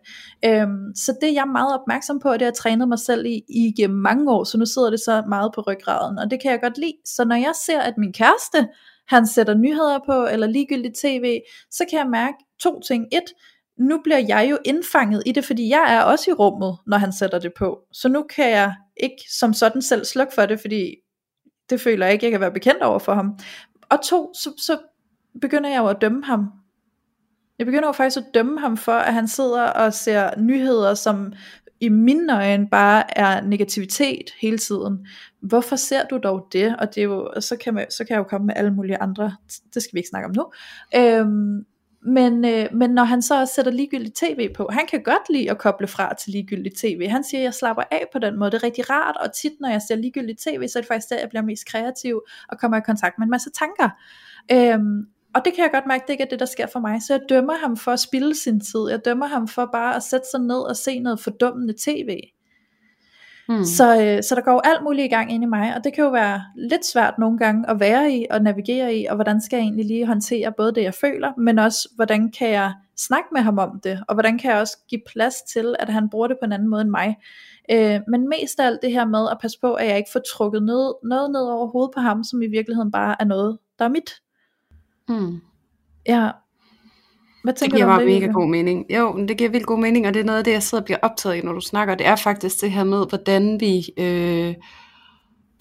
Øhm, 0.45 0.95
så 0.95 1.17
det 1.21 1.29
er 1.29 1.33
jeg 1.33 1.49
meget 1.53 1.75
opmærksom 1.81 2.21
på, 2.21 2.29
og 2.29 2.35
det 2.35 2.43
har 2.43 2.51
jeg 2.51 2.55
trænet 2.55 2.89
mig 2.89 2.99
selv 2.99 3.27
i, 3.27 3.43
i 3.49 3.73
gennem 3.77 3.99
mange 3.99 4.33
år, 4.33 4.45
så 4.45 4.59
nu 4.59 4.67
sidder 4.67 4.91
det 4.91 5.01
så 5.01 5.23
meget 5.29 5.51
på 5.55 5.61
ryggraden, 5.61 6.19
og 6.19 6.31
det 6.31 6.43
kan 6.43 6.51
jeg 6.51 6.61
godt 6.61 6.79
lide. 6.79 6.97
Så 7.05 7.25
når 7.25 7.37
jeg 7.37 7.53
ser, 7.67 7.81
at 7.81 7.95
min 7.99 8.13
kæreste 8.13 8.69
han 9.09 9.27
sætter 9.27 9.55
nyheder 9.55 9.99
på, 10.07 10.27
eller 10.27 10.47
ligegyldigt 10.47 10.99
tv, 11.03 11.41
så 11.71 11.85
kan 11.91 11.99
jeg 11.99 12.07
mærke 12.07 12.37
to 12.61 12.81
ting. 12.81 13.07
Et, 13.13 13.25
nu 13.79 14.01
bliver 14.05 14.19
jeg 14.29 14.49
jo 14.51 14.59
indfanget 14.65 15.23
i 15.27 15.33
det, 15.33 15.45
fordi 15.45 15.69
jeg 15.69 15.95
er 15.95 16.03
også 16.03 16.31
i 16.31 16.35
rummet, 16.35 16.79
når 16.87 16.99
han 16.99 17.13
sætter 17.13 17.39
det 17.39 17.53
på. 17.59 17.79
Så 17.93 18.09
nu 18.09 18.23
kan 18.23 18.51
jeg 18.51 18.75
ikke 18.97 19.23
som 19.39 19.53
sådan 19.53 19.83
selv 19.83 20.05
slukke 20.05 20.35
for 20.35 20.47
det, 20.47 20.61
fordi 20.61 20.95
det 21.71 21.81
føler 21.81 22.07
jeg 22.07 22.13
ikke, 22.13 22.25
jeg 22.25 22.31
kan 22.31 22.41
være 22.41 22.53
bekendt 22.53 22.83
over 22.83 22.99
for 22.99 23.15
ham. 23.15 23.39
Og 23.89 23.99
to, 24.05 24.33
så, 24.35 24.51
så 24.59 24.79
begynder 25.41 25.71
jeg 25.71 25.79
jo 25.79 25.87
at 25.87 26.01
dømme 26.01 26.25
ham. 26.25 26.47
Jeg 27.59 27.67
begynder 27.67 27.89
jo 27.89 27.93
faktisk 27.93 28.17
at 28.17 28.35
dømme 28.35 28.61
ham 28.61 28.77
for, 28.77 28.93
at 28.93 29.15
han 29.15 29.29
sidder 29.29 29.63
og 29.63 29.95
ser 29.95 30.31
nyheder, 30.39 30.95
som 30.95 31.33
i 31.81 31.89
mine 31.89 32.37
øjne 32.37 32.69
bare 32.69 33.19
er 33.19 33.41
negativitet 33.41 34.31
hele 34.41 34.59
tiden. 34.59 35.07
Hvorfor 35.49 35.77
ser 35.77 36.05
du 36.05 36.19
dog 36.23 36.47
det? 36.53 36.77
Og 36.79 36.95
det 36.95 37.01
er 37.01 37.05
jo, 37.05 37.41
så, 37.41 37.57
kan 37.57 37.75
man, 37.75 37.91
så 37.91 38.05
kan 38.05 38.15
jeg 38.15 38.19
jo 38.19 38.25
komme 38.25 38.47
med 38.47 38.55
alle 38.57 38.75
mulige 38.75 38.97
andre, 38.97 39.37
det 39.75 39.83
skal 39.83 39.95
vi 39.95 39.99
ikke 39.99 40.09
snakke 40.09 40.29
om 40.29 40.35
nu. 40.37 40.47
Øhm, 40.97 41.65
men, 42.07 42.45
øh, 42.45 42.67
men 42.73 42.91
når 42.91 43.05
han 43.05 43.23
så 43.23 43.41
også 43.41 43.55
sætter 43.55 43.73
ligegyldigt 43.73 44.17
tv 44.17 44.53
på, 44.57 44.69
han 44.73 44.87
kan 44.87 45.03
godt 45.03 45.31
lide 45.31 45.51
at 45.51 45.59
koble 45.59 45.87
fra 45.87 46.15
til 46.15 46.33
ligegyldigt 46.33 46.77
tv. 46.77 47.09
Han 47.09 47.25
siger, 47.25 47.41
at 47.41 47.45
jeg 47.45 47.55
slapper 47.55 47.83
af 47.91 48.07
på 48.13 48.19
den 48.19 48.39
måde. 48.39 48.51
Det 48.51 48.57
er 48.57 48.65
rigtig 48.65 48.91
rart, 48.91 49.17
og 49.17 49.33
tit 49.33 49.53
når 49.61 49.69
jeg 49.69 49.83
ser 49.89 49.97
ligegyldigt 49.97 50.41
tv, 50.41 50.69
så 50.69 50.79
er 50.79 50.81
det 50.81 50.89
faktisk 50.89 51.11
der, 51.11 51.19
jeg 51.19 51.29
bliver 51.29 51.43
mest 51.43 51.67
kreativ 51.67 52.23
og 52.49 52.59
kommer 52.59 52.77
i 52.77 52.81
kontakt 52.87 53.19
med 53.19 53.27
en 53.27 53.31
masse 53.31 53.51
tanker. 53.51 53.89
Øhm, 54.53 55.07
og 55.35 55.45
det 55.45 55.55
kan 55.55 55.63
jeg 55.63 55.71
godt 55.73 55.87
mærke, 55.87 56.03
det 56.07 56.13
ikke 56.13 56.25
er 56.25 56.29
det, 56.29 56.41
der 56.41 56.47
sker 56.47 56.67
for 56.67 56.81
mig. 56.81 57.03
Så 57.03 57.15
jeg 57.15 57.23
dømmer 57.29 57.55
ham 57.55 57.77
for 57.77 57.91
at 57.91 58.01
spille 58.01 58.35
sin 58.35 58.61
tid. 58.61 58.89
Jeg 58.91 59.05
dømmer 59.05 59.27
ham 59.27 59.49
for 59.49 59.69
bare 59.73 59.97
at 59.97 60.03
sætte 60.03 60.27
sig 60.31 60.41
ned 60.41 60.59
og 60.59 60.77
se 60.77 60.99
noget 60.99 61.21
fordummende 61.21 61.75
tv. 61.79 62.21
Hmm. 63.49 63.65
Så, 63.65 64.03
øh, 64.03 64.23
så 64.23 64.35
der 64.35 64.41
går 64.41 64.53
jo 64.53 64.61
alt 64.65 64.83
muligt 64.83 65.05
i 65.05 65.09
gang 65.09 65.33
ind 65.33 65.43
i 65.43 65.47
mig, 65.47 65.77
og 65.77 65.85
det 65.85 65.95
kan 65.95 66.05
jo 66.05 66.11
være 66.11 66.43
lidt 66.57 66.87
svært 66.87 67.19
nogle 67.19 67.39
gange 67.39 67.71
at 67.71 67.81
være 67.81 68.13
i 68.13 68.27
og 68.31 68.43
navigere 68.43 68.95
i, 68.95 69.07
og 69.07 69.15
hvordan 69.15 69.41
skal 69.41 69.57
jeg 69.57 69.63
egentlig 69.63 69.87
lige 69.87 70.07
håndtere 70.07 70.53
både 70.53 70.75
det 70.75 70.83
jeg 70.83 70.95
føler, 70.95 71.33
men 71.39 71.59
også 71.59 71.89
hvordan 71.97 72.33
kan 72.33 72.51
jeg 72.51 72.73
snakke 72.97 73.29
med 73.33 73.41
ham 73.41 73.59
om 73.59 73.81
det, 73.85 74.01
og 74.09 74.15
hvordan 74.15 74.39
kan 74.39 74.51
jeg 74.51 74.61
også 74.61 74.79
give 74.89 75.01
plads 75.07 75.35
til, 75.43 75.77
at 75.79 75.89
han 75.89 76.11
bruger 76.11 76.29
det 76.29 76.37
på 76.43 76.45
en 76.45 76.53
anden 76.53 76.69
måde 76.69 76.83
end 76.83 76.91
mig. 76.91 77.17
Øh, 77.71 78.01
men 78.09 78.29
mest 78.29 78.61
af 78.61 78.67
alt 78.67 78.83
det 78.83 78.93
her 78.93 79.05
med 79.05 79.29
at 79.31 79.39
passe 79.41 79.61
på, 79.61 79.75
at 79.75 79.89
jeg 79.89 79.97
ikke 79.97 80.11
får 80.13 80.21
trukket 80.37 80.63
noget, 80.63 80.95
noget 81.05 81.31
ned 81.31 81.41
over 81.41 81.67
hovedet 81.67 81.95
på 81.95 82.01
ham, 82.01 82.25
som 82.25 82.43
i 82.43 82.47
virkeligheden 82.47 82.91
bare 82.91 83.17
er 83.21 83.25
noget, 83.25 83.59
der 83.79 83.85
er 83.85 83.89
mit. 83.89 84.11
Mm. 85.09 85.41
Ja. 86.07 86.31
Hvad 87.45 87.55
tænker 87.55 87.77
det 87.77 87.79
giver 87.79 87.87
du 87.87 87.93
bare 87.93 88.05
det, 88.05 88.21
mega 88.21 88.33
god 88.33 88.49
mening. 88.49 88.87
Jo, 88.91 89.27
det 89.29 89.39
giver 89.39 89.51
vildt 89.51 89.67
god 89.67 89.79
mening, 89.79 90.07
og 90.07 90.15
det 90.15 90.21
er 90.21 90.25
noget 90.25 90.39
af 90.39 90.45
det, 90.45 90.53
jeg 90.53 90.63
sidder 90.63 90.83
og 90.83 90.85
bliver 90.85 90.99
optaget 91.03 91.37
i, 91.37 91.41
når 91.41 91.53
du 91.53 91.61
snakker. 91.61 91.95
Det 91.95 92.07
er 92.07 92.17
faktisk 92.17 92.61
det 92.61 92.71
her 92.73 92.85
med, 92.85 93.07
hvordan 93.09 93.61
vi 93.61 93.87
øh, 93.97 94.55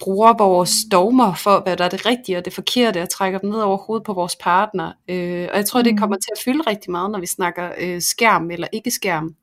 bruger 0.00 0.32
vores 0.38 0.72
dogmer 0.92 1.34
for, 1.34 1.60
hvad 1.60 1.76
der 1.76 1.84
er 1.84 1.88
det 1.88 2.06
rigtige 2.06 2.38
og 2.38 2.44
det 2.44 2.52
forkerte, 2.52 3.02
og 3.02 3.08
trækker 3.08 3.38
dem 3.38 3.50
ned 3.50 3.58
over 3.60 3.76
hovedet 3.76 4.06
på 4.06 4.12
vores 4.12 4.36
partner. 4.36 4.92
Øh, 5.08 5.48
og 5.52 5.56
jeg 5.56 5.66
tror, 5.66 5.82
det 5.82 5.92
Mm. 5.92 5.98
kommer 5.98 6.16
til 6.16 6.30
at 6.36 6.42
fylde 6.44 6.62
rigtig 6.66 6.90
meget, 6.90 7.10
når 7.10 7.20
vi 7.20 7.26
snakker 7.26 7.70
øh, 7.80 8.00
skærm 8.00 8.50
eller 8.50 8.66
ikke 8.72 8.90
skærm. 8.90 9.34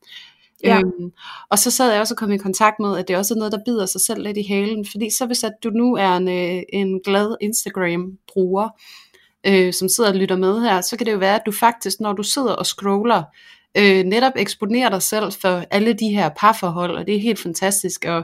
Ja. 0.64 0.78
Øhm, 0.78 1.12
og 1.50 1.60
så 1.60 1.72
sad 1.72 1.92
jeg 1.92 2.02
også 2.02 2.14
og 2.14 2.18
kom 2.18 2.32
i 2.32 2.38
kontakt 2.38 2.80
med, 2.80 2.98
at 2.98 3.08
det 3.08 3.18
også 3.18 3.34
er 3.34 3.38
noget, 3.38 3.52
der 3.52 3.60
bider 3.66 3.86
sig 3.86 4.02
selv 4.02 4.24
lidt 4.24 4.38
i 4.38 4.46
halen. 4.48 4.86
Fordi 4.92 5.10
så 5.10 5.26
hvis 5.26 5.44
at 5.44 5.54
du 5.64 5.70
nu 5.70 5.96
er 5.96 6.18
en, 6.18 6.28
øh, 6.28 6.64
en 6.74 7.00
glad 7.06 7.36
Instagram-bruger, 7.42 8.70
øh, 9.48 9.74
som 9.74 9.90
sidder 9.90 10.10
og 10.10 10.16
lytter 10.16 10.38
med 10.38 10.62
her, 10.62 10.82
så 10.82 10.98
kan 10.98 11.06
det 11.06 11.14
jo 11.14 11.18
være, 11.18 11.36
at 11.36 11.46
du 11.46 11.52
faktisk, 11.52 12.00
når 12.00 12.14
du 12.14 12.24
sidder 12.24 12.54
og 12.54 12.66
scroller, 12.66 13.24
øh, 13.78 14.04
netop 14.04 14.34
eksponerer 14.36 14.90
dig 14.90 15.02
selv 15.02 15.32
for 15.42 15.64
alle 15.72 15.94
de 15.94 16.10
her 16.10 16.30
parforhold, 16.38 16.98
og 16.98 17.08
det 17.08 17.16
er 17.16 17.20
helt 17.20 17.40
fantastisk, 17.40 18.06
og 18.06 18.24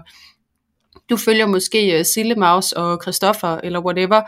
du 1.09 1.17
følger 1.17 1.45
måske 1.45 1.99
uh, 1.99 2.05
Sille 2.05 2.35
Maus 2.35 2.71
og 2.71 2.99
Christoffer, 3.03 3.59
eller 3.63 3.79
whatever, 3.79 4.21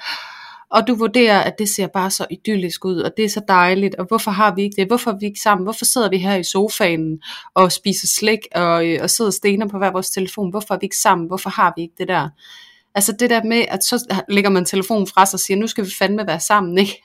og 0.72 0.88
du 0.88 0.96
vurderer, 0.96 1.42
at 1.42 1.60
det 1.60 1.70
ser 1.70 1.88
bare 1.88 2.12
så 2.12 2.26
idyllisk 2.32 2.86
ud, 2.86 3.00
og 3.00 3.12
det 3.18 3.26
er 3.26 3.30
så 3.30 3.42
dejligt, 3.48 3.96
og 3.96 4.06
hvorfor 4.06 4.32
har 4.32 4.56
vi 4.56 4.62
ikke 4.62 4.76
det? 4.76 4.88
Hvorfor 4.88 5.12
er 5.12 5.18
vi 5.20 5.26
ikke 5.26 5.40
sammen? 5.40 5.64
Hvorfor 5.64 5.86
sidder 5.86 6.10
vi 6.10 6.18
her 6.18 6.36
i 6.36 6.44
sofaen 6.44 7.22
og 7.54 7.72
spiser 7.72 8.08
slik, 8.08 8.40
og, 8.56 8.88
øh, 8.88 9.00
og 9.02 9.10
sidder 9.10 9.30
og 9.30 9.34
stener 9.34 9.68
på 9.68 9.78
hver 9.78 9.92
vores 9.92 10.10
telefon? 10.10 10.50
Hvorfor 10.50 10.74
er 10.74 10.80
vi 10.80 10.86
ikke 10.86 10.98
sammen? 10.98 11.28
Hvorfor 11.28 11.50
har 11.50 11.74
vi 11.76 11.82
ikke 11.82 11.96
det 11.98 12.08
der? 12.08 12.30
Altså 12.96 13.12
det 13.12 13.30
der 13.30 13.44
med, 13.44 13.66
at 13.68 13.84
så 13.84 14.24
lægger 14.30 14.50
man 14.50 14.66
telefonen 14.66 15.08
fra 15.08 15.26
sig 15.26 15.36
og 15.36 15.40
siger, 15.40 15.58
nu 15.58 15.68
skal 15.68 15.86
vi 15.86 15.92
fandme 16.00 16.28
være 16.28 16.40
sammen, 16.40 16.78
ikke? 16.78 17.04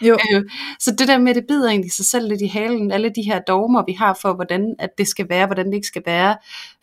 Jo. 0.00 0.18
Øh, 0.32 0.44
så 0.80 0.90
det 0.98 1.08
der 1.08 1.18
med, 1.18 1.34
det 1.34 1.44
bider 1.48 1.68
egentlig 1.68 1.92
sig 1.92 2.06
selv 2.06 2.28
lidt 2.28 2.40
i 2.40 2.46
halen, 2.46 2.92
alle 2.92 3.08
de 3.16 3.22
her 3.22 3.40
dogmer, 3.40 3.82
vi 3.86 3.92
har 3.92 4.18
for, 4.22 4.34
hvordan 4.34 4.74
at 4.78 4.90
det 4.98 5.08
skal 5.08 5.28
være, 5.28 5.46
hvordan 5.46 5.66
det 5.66 5.74
ikke 5.74 5.86
skal 5.86 6.02
være. 6.06 6.36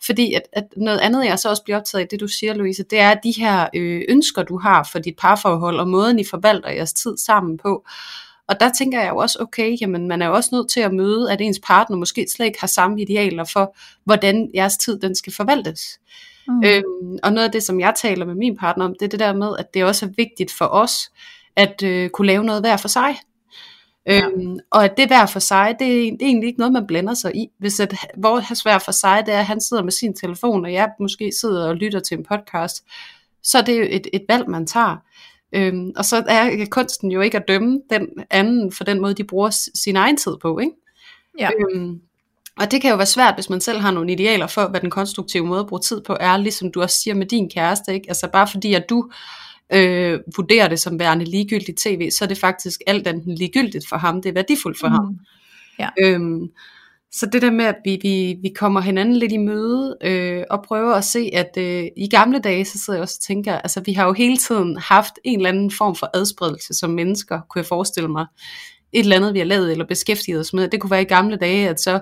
Fordi 0.06 0.34
at, 0.34 0.42
at 0.52 0.64
noget 0.76 0.98
andet, 0.98 1.24
jeg 1.24 1.38
så 1.38 1.48
også 1.48 1.62
bliver 1.62 1.78
optaget 1.78 2.02
af, 2.02 2.08
det 2.08 2.20
du 2.20 2.28
siger, 2.28 2.54
Louise, 2.54 2.84
det 2.90 2.98
er 2.98 3.14
de 3.14 3.30
her 3.30 3.68
øh, 3.74 4.02
ønsker, 4.08 4.42
du 4.42 4.58
har 4.58 4.88
for 4.92 4.98
dit 4.98 5.14
parforhold, 5.18 5.80
og 5.80 5.88
måden, 5.88 6.18
I 6.18 6.24
forvalter 6.24 6.70
jeres 6.70 6.92
tid 6.92 7.16
sammen 7.16 7.58
på. 7.58 7.84
Og 8.48 8.60
der 8.60 8.70
tænker 8.78 9.00
jeg 9.00 9.10
jo 9.10 9.16
også, 9.16 9.38
okay, 9.40 9.76
jamen 9.80 10.08
man 10.08 10.22
er 10.22 10.26
jo 10.26 10.34
også 10.34 10.50
nødt 10.52 10.70
til 10.70 10.80
at 10.80 10.94
møde, 10.94 11.32
at 11.32 11.40
ens 11.40 11.60
partner 11.66 11.96
måske 11.96 12.26
slet 12.36 12.46
ikke 12.46 12.60
har 12.60 12.66
samme 12.66 13.02
idealer 13.02 13.44
for, 13.44 13.76
hvordan 14.04 14.50
jeres 14.54 14.76
tid 14.76 15.00
den 15.00 15.14
skal 15.14 15.32
forvaltes. 15.32 15.98
Mm. 16.48 16.64
Øhm, 16.64 17.18
og 17.22 17.32
noget 17.32 17.46
af 17.46 17.52
det, 17.52 17.62
som 17.62 17.80
jeg 17.80 17.94
taler 17.96 18.26
med 18.26 18.34
min 18.34 18.56
partner 18.56 18.84
om, 18.84 18.94
det 19.00 19.06
er 19.06 19.08
det 19.08 19.20
der 19.20 19.34
med, 19.34 19.56
at 19.58 19.74
det 19.74 19.84
også 19.84 20.06
er 20.06 20.10
vigtigt 20.16 20.52
for 20.52 20.64
os, 20.64 21.12
at 21.56 21.82
øh, 21.82 22.10
kunne 22.10 22.26
lave 22.26 22.44
noget 22.44 22.62
hver 22.62 22.76
for 22.76 22.88
sig. 22.88 23.16
Ja. 24.06 24.26
Øhm, 24.26 24.58
og 24.70 24.84
at 24.84 24.96
det 24.96 25.06
hver 25.06 25.26
for 25.26 25.38
sig, 25.38 25.76
det 25.78 25.86
er, 25.86 26.10
det 26.10 26.22
er 26.22 26.26
egentlig 26.26 26.46
ikke 26.46 26.58
noget, 26.58 26.72
man 26.72 26.86
blander 26.86 27.14
sig 27.14 27.36
i. 27.36 27.48
Hvis 27.58 27.80
at 27.80 27.94
vores 28.16 28.62
hver 28.62 28.78
for 28.78 28.92
sig, 28.92 29.22
det 29.26 29.34
er, 29.34 29.38
at 29.38 29.46
han 29.46 29.60
sidder 29.60 29.82
med 29.82 29.92
sin 29.92 30.14
telefon, 30.14 30.64
og 30.64 30.72
jeg 30.72 30.88
måske 31.00 31.32
sidder 31.40 31.68
og 31.68 31.76
lytter 31.76 32.00
til 32.00 32.18
en 32.18 32.24
podcast, 32.24 32.84
så 33.42 33.58
er 33.58 33.62
det 33.62 33.78
jo 33.78 33.86
et, 33.90 34.06
et 34.12 34.24
valg, 34.28 34.50
man 34.50 34.66
tager. 34.66 34.96
Øhm, 35.52 35.92
og 35.96 36.04
så 36.04 36.24
er 36.28 36.66
kunsten 36.70 37.12
jo 37.12 37.20
ikke 37.20 37.36
at 37.36 37.48
dømme 37.48 37.80
den 37.90 38.08
anden 38.30 38.72
for 38.72 38.84
den 38.84 39.00
måde, 39.00 39.14
de 39.14 39.24
bruger 39.24 39.68
sin 39.74 39.96
egen 39.96 40.16
tid 40.16 40.32
på. 40.42 40.58
Ikke? 40.58 40.72
Ja. 41.38 41.50
Øhm, 41.60 42.00
og 42.60 42.70
det 42.70 42.82
kan 42.82 42.90
jo 42.90 42.96
være 42.96 43.06
svært, 43.06 43.34
hvis 43.34 43.50
man 43.50 43.60
selv 43.60 43.80
har 43.80 43.90
nogle 43.90 44.12
idealer 44.12 44.46
for, 44.46 44.68
hvad 44.68 44.80
den 44.80 44.90
konstruktive 44.90 45.46
måde 45.46 45.60
at 45.60 45.66
bruge 45.66 45.80
tid 45.80 46.00
på 46.00 46.16
er, 46.20 46.36
ligesom 46.36 46.72
du 46.72 46.82
også 46.82 47.00
siger 47.02 47.14
med 47.14 47.26
din 47.26 47.50
kæreste. 47.50 47.94
Ikke? 47.94 48.08
Altså 48.08 48.28
bare 48.32 48.48
fordi, 48.48 48.74
at 48.74 48.84
du 48.90 49.10
øh, 49.72 50.20
vurderer 50.36 50.68
det 50.68 50.80
som 50.80 50.98
værende 50.98 51.24
ligegyldigt 51.24 51.78
tv, 51.78 52.10
så 52.10 52.24
er 52.24 52.28
det 52.28 52.38
faktisk 52.38 52.80
alt 52.86 53.06
andet 53.06 53.38
ligegyldigt 53.38 53.88
for 53.88 53.96
ham. 53.96 54.22
Det 54.22 54.28
er 54.28 54.34
værdifuldt 54.34 54.78
for 54.80 54.88
mm. 54.88 54.94
ham. 54.94 55.18
Ja. 55.78 55.88
Øhm, 56.02 56.48
så 57.12 57.26
det 57.26 57.42
der 57.42 57.50
med, 57.50 57.64
at 57.64 57.76
vi, 57.84 57.98
vi, 58.02 58.36
vi 58.42 58.48
kommer 58.56 58.80
hinanden 58.80 59.16
lidt 59.16 59.32
i 59.32 59.36
møde, 59.36 59.96
øh, 60.04 60.44
og 60.50 60.62
prøver 60.62 60.94
at 60.94 61.04
se, 61.04 61.30
at 61.32 61.50
øh, 61.58 61.84
i 61.96 62.08
gamle 62.08 62.38
dage, 62.38 62.64
så 62.64 62.78
sidder 62.84 62.96
jeg 62.96 63.02
også 63.02 63.18
og 63.20 63.26
tænker, 63.26 63.58
altså 63.58 63.80
vi 63.80 63.92
har 63.92 64.06
jo 64.06 64.12
hele 64.12 64.36
tiden 64.36 64.76
haft 64.76 65.14
en 65.24 65.38
eller 65.38 65.48
anden 65.48 65.70
form 65.70 65.96
for 65.96 66.10
adspredelse 66.14 66.74
som 66.74 66.90
mennesker, 66.90 67.40
kunne 67.50 67.60
jeg 67.60 67.66
forestille 67.66 68.08
mig. 68.08 68.26
Et 68.92 69.00
eller 69.00 69.16
andet, 69.16 69.34
vi 69.34 69.38
har 69.38 69.46
lavet 69.46 69.70
eller 69.70 69.86
beskæftiget 69.86 70.40
os 70.40 70.52
med. 70.52 70.68
Det 70.68 70.80
kunne 70.80 70.90
være 70.90 71.02
i 71.02 71.04
gamle 71.04 71.36
dage, 71.36 71.68
at 71.68 71.80
så 71.80 72.00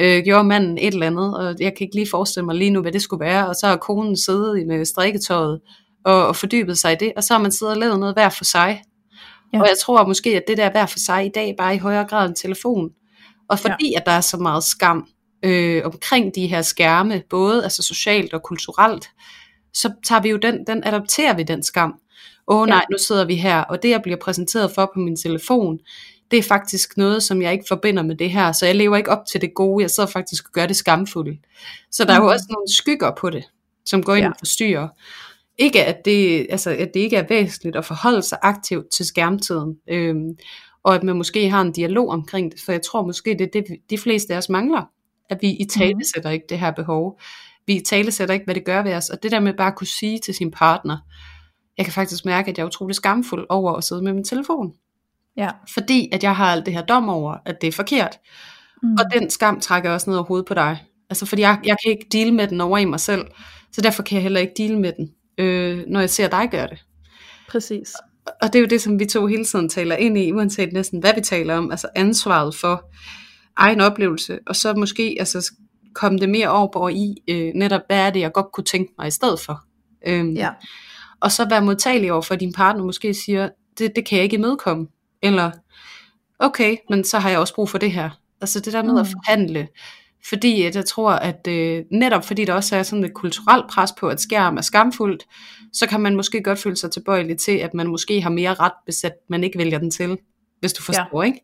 øh, 0.00 0.24
gjorde 0.24 0.44
manden 0.44 0.78
et 0.78 0.94
eller 0.94 1.06
andet, 1.06 1.36
og 1.36 1.54
jeg 1.60 1.72
kan 1.76 1.84
ikke 1.84 1.94
lige 1.94 2.10
forestille 2.10 2.46
mig 2.46 2.54
lige 2.54 2.70
nu, 2.70 2.82
hvad 2.82 2.92
det 2.92 3.02
skulle 3.02 3.24
være, 3.24 3.48
og 3.48 3.54
så 3.54 3.66
har 3.66 3.76
konen 3.76 4.16
siddet 4.16 4.66
med 4.66 4.84
strikketøjet 4.84 5.60
og, 6.04 6.26
og 6.26 6.36
fordybet 6.36 6.78
sig 6.78 6.92
i 6.92 6.96
det, 7.00 7.12
og 7.16 7.24
så 7.24 7.34
har 7.34 7.40
man 7.40 7.52
siddet 7.52 7.74
og 7.74 7.80
lavet 7.80 8.00
noget 8.00 8.14
hver 8.14 8.28
for 8.28 8.44
sig. 8.44 8.68
Ja. 8.68 9.58
Ja. 9.58 9.60
Og 9.60 9.68
jeg 9.68 9.76
tror 9.84 10.06
måske, 10.06 10.36
at 10.36 10.42
det 10.48 10.56
der 10.56 10.70
hver 10.70 10.86
for 10.86 10.98
sig 10.98 11.26
i 11.26 11.30
dag, 11.34 11.54
bare 11.58 11.74
i 11.74 11.78
højere 11.78 12.04
grad 12.04 12.28
en 12.28 12.34
telefon. 12.34 12.90
Og 13.48 13.58
fordi 13.58 13.90
ja. 13.90 13.98
at 14.00 14.06
der 14.06 14.12
er 14.12 14.20
så 14.20 14.36
meget 14.36 14.64
skam 14.64 15.06
øh, 15.44 15.82
omkring 15.84 16.34
de 16.34 16.46
her 16.46 16.62
skærme, 16.62 17.22
både 17.30 17.62
altså 17.62 17.82
socialt 17.82 18.34
og 18.34 18.42
kulturelt, 18.42 19.10
så 19.74 19.92
tager 20.06 20.22
vi 20.22 20.28
jo 20.28 20.36
den, 20.36 20.66
den 20.66 20.84
adopterer 20.84 21.36
vi 21.36 21.42
den 21.42 21.62
skam. 21.62 21.94
Åh 22.48 22.60
oh, 22.60 22.66
nej, 22.66 22.84
nu 22.90 22.98
sidder 22.98 23.24
vi 23.24 23.34
her, 23.34 23.60
og 23.60 23.82
det 23.82 23.90
jeg 23.90 24.02
bliver 24.02 24.18
præsenteret 24.18 24.70
for 24.74 24.90
på 24.94 25.00
min 25.00 25.16
telefon, 25.16 25.78
det 26.34 26.38
er 26.44 26.48
faktisk 26.48 26.96
noget, 26.96 27.22
som 27.22 27.42
jeg 27.42 27.52
ikke 27.52 27.64
forbinder 27.68 28.02
med 28.02 28.16
det 28.16 28.30
her, 28.30 28.52
så 28.52 28.66
jeg 28.66 28.74
lever 28.74 28.96
ikke 28.96 29.10
op 29.10 29.26
til 29.32 29.40
det 29.40 29.54
gode, 29.54 29.82
jeg 29.82 29.90
sidder 29.90 30.08
faktisk 30.08 30.44
og 30.48 30.52
gør 30.52 30.66
det 30.66 30.76
skamfuldt. 30.76 31.40
Så 31.90 32.04
der 32.04 32.12
er 32.12 32.16
jo 32.16 32.22
Mm. 32.22 32.28
også 32.28 32.44
nogle 32.50 32.74
skygger 32.76 33.10
på 33.18 33.30
det. 33.30 33.44
som 33.86 34.02
går 34.02 34.14
ind 34.14 34.24
Ja. 34.24 34.30
og 34.30 34.36
forstyrrer. 34.38 34.88
Ikke 35.58 35.84
at 35.84 36.04
det, 36.04 36.46
altså, 36.50 36.70
at 36.70 36.90
det 36.94 37.00
ikke 37.00 37.16
er 37.16 37.26
væsentligt 37.28 37.76
at 37.76 37.84
forholde 37.84 38.22
sig 38.22 38.38
aktivt 38.42 38.86
til 38.92 39.06
skærmtiden, 39.06 39.76
øhm, 39.88 40.36
og 40.82 40.94
at 40.94 41.02
man 41.02 41.16
måske 41.16 41.50
har 41.50 41.60
en 41.60 41.72
dialog 41.72 42.08
omkring 42.08 42.52
det, 42.52 42.60
for 42.64 42.72
jeg 42.72 42.82
tror 42.82 43.06
måske, 43.06 43.30
det 43.30 43.40
er 43.40 43.50
det, 43.52 43.64
de 43.90 43.98
fleste 43.98 44.34
af 44.34 44.38
os 44.38 44.48
mangler, 44.48 44.82
at 45.30 45.38
vi 45.42 45.50
i 45.50 45.64
tale 45.64 46.00
sætter 46.14 46.30
ikke 46.30 46.46
det 46.48 46.58
her 46.58 46.70
behov. 46.70 47.20
Vi 47.66 47.74
i 47.76 47.80
tale 47.80 48.10
sætter 48.12 48.34
ikke, 48.34 48.44
hvad 48.44 48.54
det 48.54 48.64
gør 48.64 48.82
ved 48.82 48.94
os, 48.94 49.10
og 49.10 49.22
det 49.22 49.30
der 49.30 49.40
med 49.40 49.54
bare 49.54 49.68
at 49.70 49.76
kunne 49.76 49.86
sige 49.86 50.18
til 50.18 50.34
sin 50.34 50.50
partner, 50.50 50.96
jeg 51.78 51.86
kan 51.86 51.92
faktisk 51.92 52.24
mærke, 52.24 52.50
at 52.50 52.58
jeg 52.58 52.62
er 52.64 52.68
utrolig 52.68 52.96
skamfuld 52.96 53.46
over 53.48 53.72
at 53.72 53.84
sidde 53.84 54.02
med 54.02 54.12
min 54.12 54.24
telefon, 54.24 54.72
Ja. 55.36 55.50
fordi 55.74 56.08
at 56.12 56.22
jeg 56.22 56.36
har 56.36 56.46
alt 56.52 56.66
det 56.66 56.74
her 56.74 56.82
dom 56.82 57.08
over, 57.08 57.36
at 57.46 57.60
det 57.60 57.68
er 57.68 57.72
forkert, 57.72 58.18
Mm. 58.82 58.92
og 58.98 59.04
den 59.20 59.30
skam 59.30 59.60
trækker 59.60 59.90
også 59.90 60.10
ned 60.10 60.16
over 60.16 60.26
hovedet 60.26 60.46
på 60.46 60.54
dig. 60.54 60.82
Altså 61.10 61.26
fordi 61.26 61.42
jeg, 61.42 61.58
jeg 61.64 61.76
kan 61.84 61.92
ikke 61.92 62.06
deal 62.12 62.32
med 62.34 62.48
den 62.48 62.60
over 62.60 62.78
i 62.78 62.84
mig 62.84 63.00
selv, 63.00 63.24
så 63.72 63.80
derfor 63.80 64.02
kan 64.02 64.14
jeg 64.14 64.22
heller 64.22 64.40
ikke 64.40 64.52
deal 64.58 64.78
med 64.78 64.92
den, 64.96 65.10
øh, 65.38 65.84
når 65.88 66.00
jeg 66.00 66.10
ser 66.10 66.28
dig 66.28 66.48
gøre 66.50 66.66
det. 66.66 66.84
Præcis. 67.48 67.92
Og 68.42 68.52
det 68.52 68.54
er 68.54 68.60
jo 68.60 68.66
det, 68.66 68.80
som 68.82 68.98
vi 68.98 69.06
to 69.06 69.26
hele 69.26 69.44
tiden 69.44 69.68
taler 69.68 69.96
ind 69.96 70.18
i, 70.18 70.32
uanset 70.32 70.72
næsten 70.72 71.00
hvad 71.00 71.14
vi 71.14 71.20
taler 71.20 71.56
om, 71.56 71.70
altså 71.70 71.88
ansvaret 71.96 72.54
for 72.54 72.90
egen 73.56 73.80
oplevelse, 73.80 74.38
og 74.46 74.56
så 74.56 74.74
måske 74.74 75.16
altså, 75.18 75.52
komme 75.94 76.18
det 76.18 76.28
mere 76.28 76.48
over 76.48 76.88
i, 76.88 77.14
øh, 77.28 77.52
netop 77.54 77.80
hvad 77.86 77.98
er 78.06 78.10
det, 78.10 78.20
jeg 78.20 78.32
godt 78.32 78.52
kunne 78.52 78.64
tænke 78.64 78.92
mig 78.98 79.08
i 79.08 79.10
stedet 79.10 79.40
for. 79.40 79.60
Øhm, 80.06 80.32
Ja. 80.34 80.50
Og 81.20 81.32
så 81.32 81.48
være 81.48 81.62
modtagelig 81.62 82.12
over 82.12 82.22
for, 82.22 82.34
at 82.34 82.40
din 82.40 82.52
partner 82.52 82.84
måske 82.84 83.14
siger, 83.14 83.48
det, 83.78 83.92
det 83.96 84.06
kan 84.06 84.16
jeg 84.16 84.24
ikke 84.24 84.36
imødekomme, 84.36 84.86
eller 85.24 85.50
okay, 86.38 86.76
men 86.90 87.04
så 87.04 87.18
har 87.18 87.30
jeg 87.30 87.38
også 87.38 87.54
brug 87.54 87.68
for 87.68 87.78
det 87.78 87.92
her. 87.92 88.10
Altså 88.40 88.60
det 88.60 88.72
der 88.72 88.82
med 88.82 88.92
mm. 88.92 88.98
at 88.98 89.06
Mm. 89.06 89.12
forhandle, 89.12 89.68
fordi 90.28 90.62
at 90.62 90.76
jeg 90.76 90.84
tror, 90.84 91.10
at 91.12 91.46
øh, 91.48 91.84
netop 91.90 92.24
fordi 92.24 92.44
der 92.44 92.54
også 92.54 92.76
er 92.76 92.82
sådan 92.82 93.04
et 93.04 93.14
kulturelt 93.14 93.70
pres 93.70 93.92
på, 93.92 94.08
at 94.08 94.20
skærm 94.20 94.56
er 94.56 94.62
skamfuldt, 94.62 95.24
så 95.72 95.86
kan 95.86 96.00
man 96.00 96.16
måske 96.16 96.42
godt 96.42 96.58
føle 96.58 96.76
sig 96.76 96.90
tilbøjelig 96.90 97.38
til, 97.38 97.52
at 97.52 97.74
man 97.74 97.86
måske 97.86 98.20
har 98.22 98.30
mere 98.30 98.54
ret, 98.54 98.72
hvis 98.84 99.04
at 99.04 99.12
man 99.28 99.44
ikke 99.44 99.58
vælger 99.58 99.78
den 99.78 99.90
til, 99.90 100.18
hvis 100.60 100.72
du 100.72 100.82
forstår, 100.82 101.22
ja. 101.22 101.26
ikke? 101.26 101.40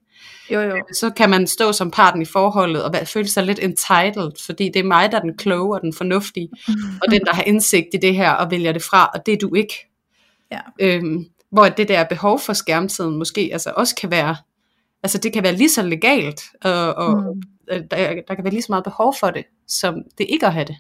Jo, 0.51 0.61
jo. 0.61 0.77
Så 0.95 1.11
kan 1.11 1.31
man 1.31 1.47
stå 1.47 1.73
som 1.73 1.91
parten 1.91 2.23
i 2.23 2.25
forholdet 2.25 2.85
og 2.85 2.95
føle 3.07 3.29
sig 3.29 3.45
lidt 3.45 3.59
entitled, 3.59 4.31
fordi 4.47 4.65
det 4.75 4.77
er 4.81 4.85
mig, 4.85 5.13
der 5.13 5.19
er 5.19 5.23
den 5.23 5.37
kloge 5.37 5.75
og 5.77 5.81
den 5.83 5.93
fornuftige, 5.95 6.49
og 7.03 7.11
den, 7.11 7.21
der 7.21 7.35
har 7.35 7.43
indsigt 7.43 7.87
i 7.95 7.97
det 7.97 8.15
her 8.15 8.31
og 8.33 8.51
vælger 8.51 8.73
det 8.73 8.83
fra, 8.83 9.11
og 9.15 9.27
det 9.27 9.35
er 9.35 9.39
du 9.39 9.55
ikke. 9.55 9.75
Ja. 10.53 10.61
Øhm, 10.81 11.25
hvor 11.53 11.69
det 11.69 11.89
der 11.89 12.05
behov 12.05 12.39
for 12.41 12.53
skærmtiden 12.53 13.19
måske 13.19 13.51
altså 13.53 13.73
også 13.77 13.95
kan 13.95 14.11
være, 14.11 14.37
altså 15.03 15.19
det 15.19 15.33
kan 15.33 15.43
være 15.43 15.55
lige 15.55 15.71
så 15.71 15.83
legalt, 15.83 16.41
og, 16.65 16.95
og 16.95 17.23
Mm. 17.23 17.43
øh, 17.73 17.81
der, 17.91 18.15
der 18.29 18.35
kan 18.35 18.45
være 18.45 18.53
lige 18.53 18.63
så 18.63 18.73
meget 18.73 18.85
behov 18.85 19.15
for 19.21 19.31
det, 19.31 19.45
som 19.69 19.95
det 20.19 20.27
ikke 20.29 20.47
at 20.47 20.53
have 20.53 20.65
det. 20.65 20.77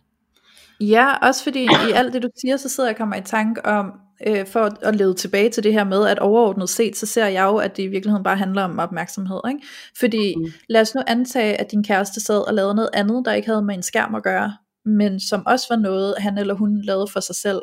Ja, 0.81 1.15
også 1.23 1.43
fordi 1.43 1.63
i 1.63 1.93
alt 1.95 2.13
det 2.13 2.23
du 2.23 2.29
siger, 2.41 2.57
så 2.57 2.69
sidder 2.69 2.89
jeg 2.89 2.95
og 2.95 2.99
kommer 2.99 3.17
i 3.17 3.23
tanke 3.23 3.67
om, 3.67 3.93
øh, 4.27 4.47
for 4.47 4.61
at, 4.61 4.73
at 4.83 4.97
lede 4.97 5.15
tilbage 5.15 5.51
til 5.51 5.63
det 5.63 5.73
her 5.73 5.85
med, 5.85 6.07
at 6.07 6.19
overordnet 6.19 6.69
set, 6.69 6.97
så 6.97 7.07
ser 7.07 7.27
jeg 7.27 7.45
jo, 7.45 7.57
at 7.57 7.77
det 7.77 7.83
i 7.83 7.87
virkeligheden 7.87 8.25
bare 8.25 8.37
handler 8.37 8.63
om 8.63 8.79
opmærksomhed. 8.79 9.41
Ikke? 9.49 9.61
Fordi 9.99 10.35
mm. 10.37 10.45
lad 10.69 10.81
os 10.81 10.95
nu 10.95 11.01
antage, 11.07 11.61
at 11.61 11.71
din 11.71 11.85
kæreste 11.85 12.21
sad 12.21 12.49
og 12.49 12.55
lavede 12.55 12.75
noget 12.75 12.91
andet, 12.93 13.23
der 13.25 13.33
ikke 13.33 13.49
havde 13.49 13.63
med 13.63 13.75
en 13.75 13.83
skærm 13.83 14.15
at 14.15 14.23
gøre, 14.23 14.57
men 14.85 15.21
som 15.21 15.47
også 15.47 15.67
var 15.71 15.77
noget, 15.77 16.15
han 16.19 16.39
eller 16.39 16.55
hun 16.55 16.83
lavede 16.85 17.07
for 17.13 17.21
sig 17.21 17.35
selv, 17.35 17.61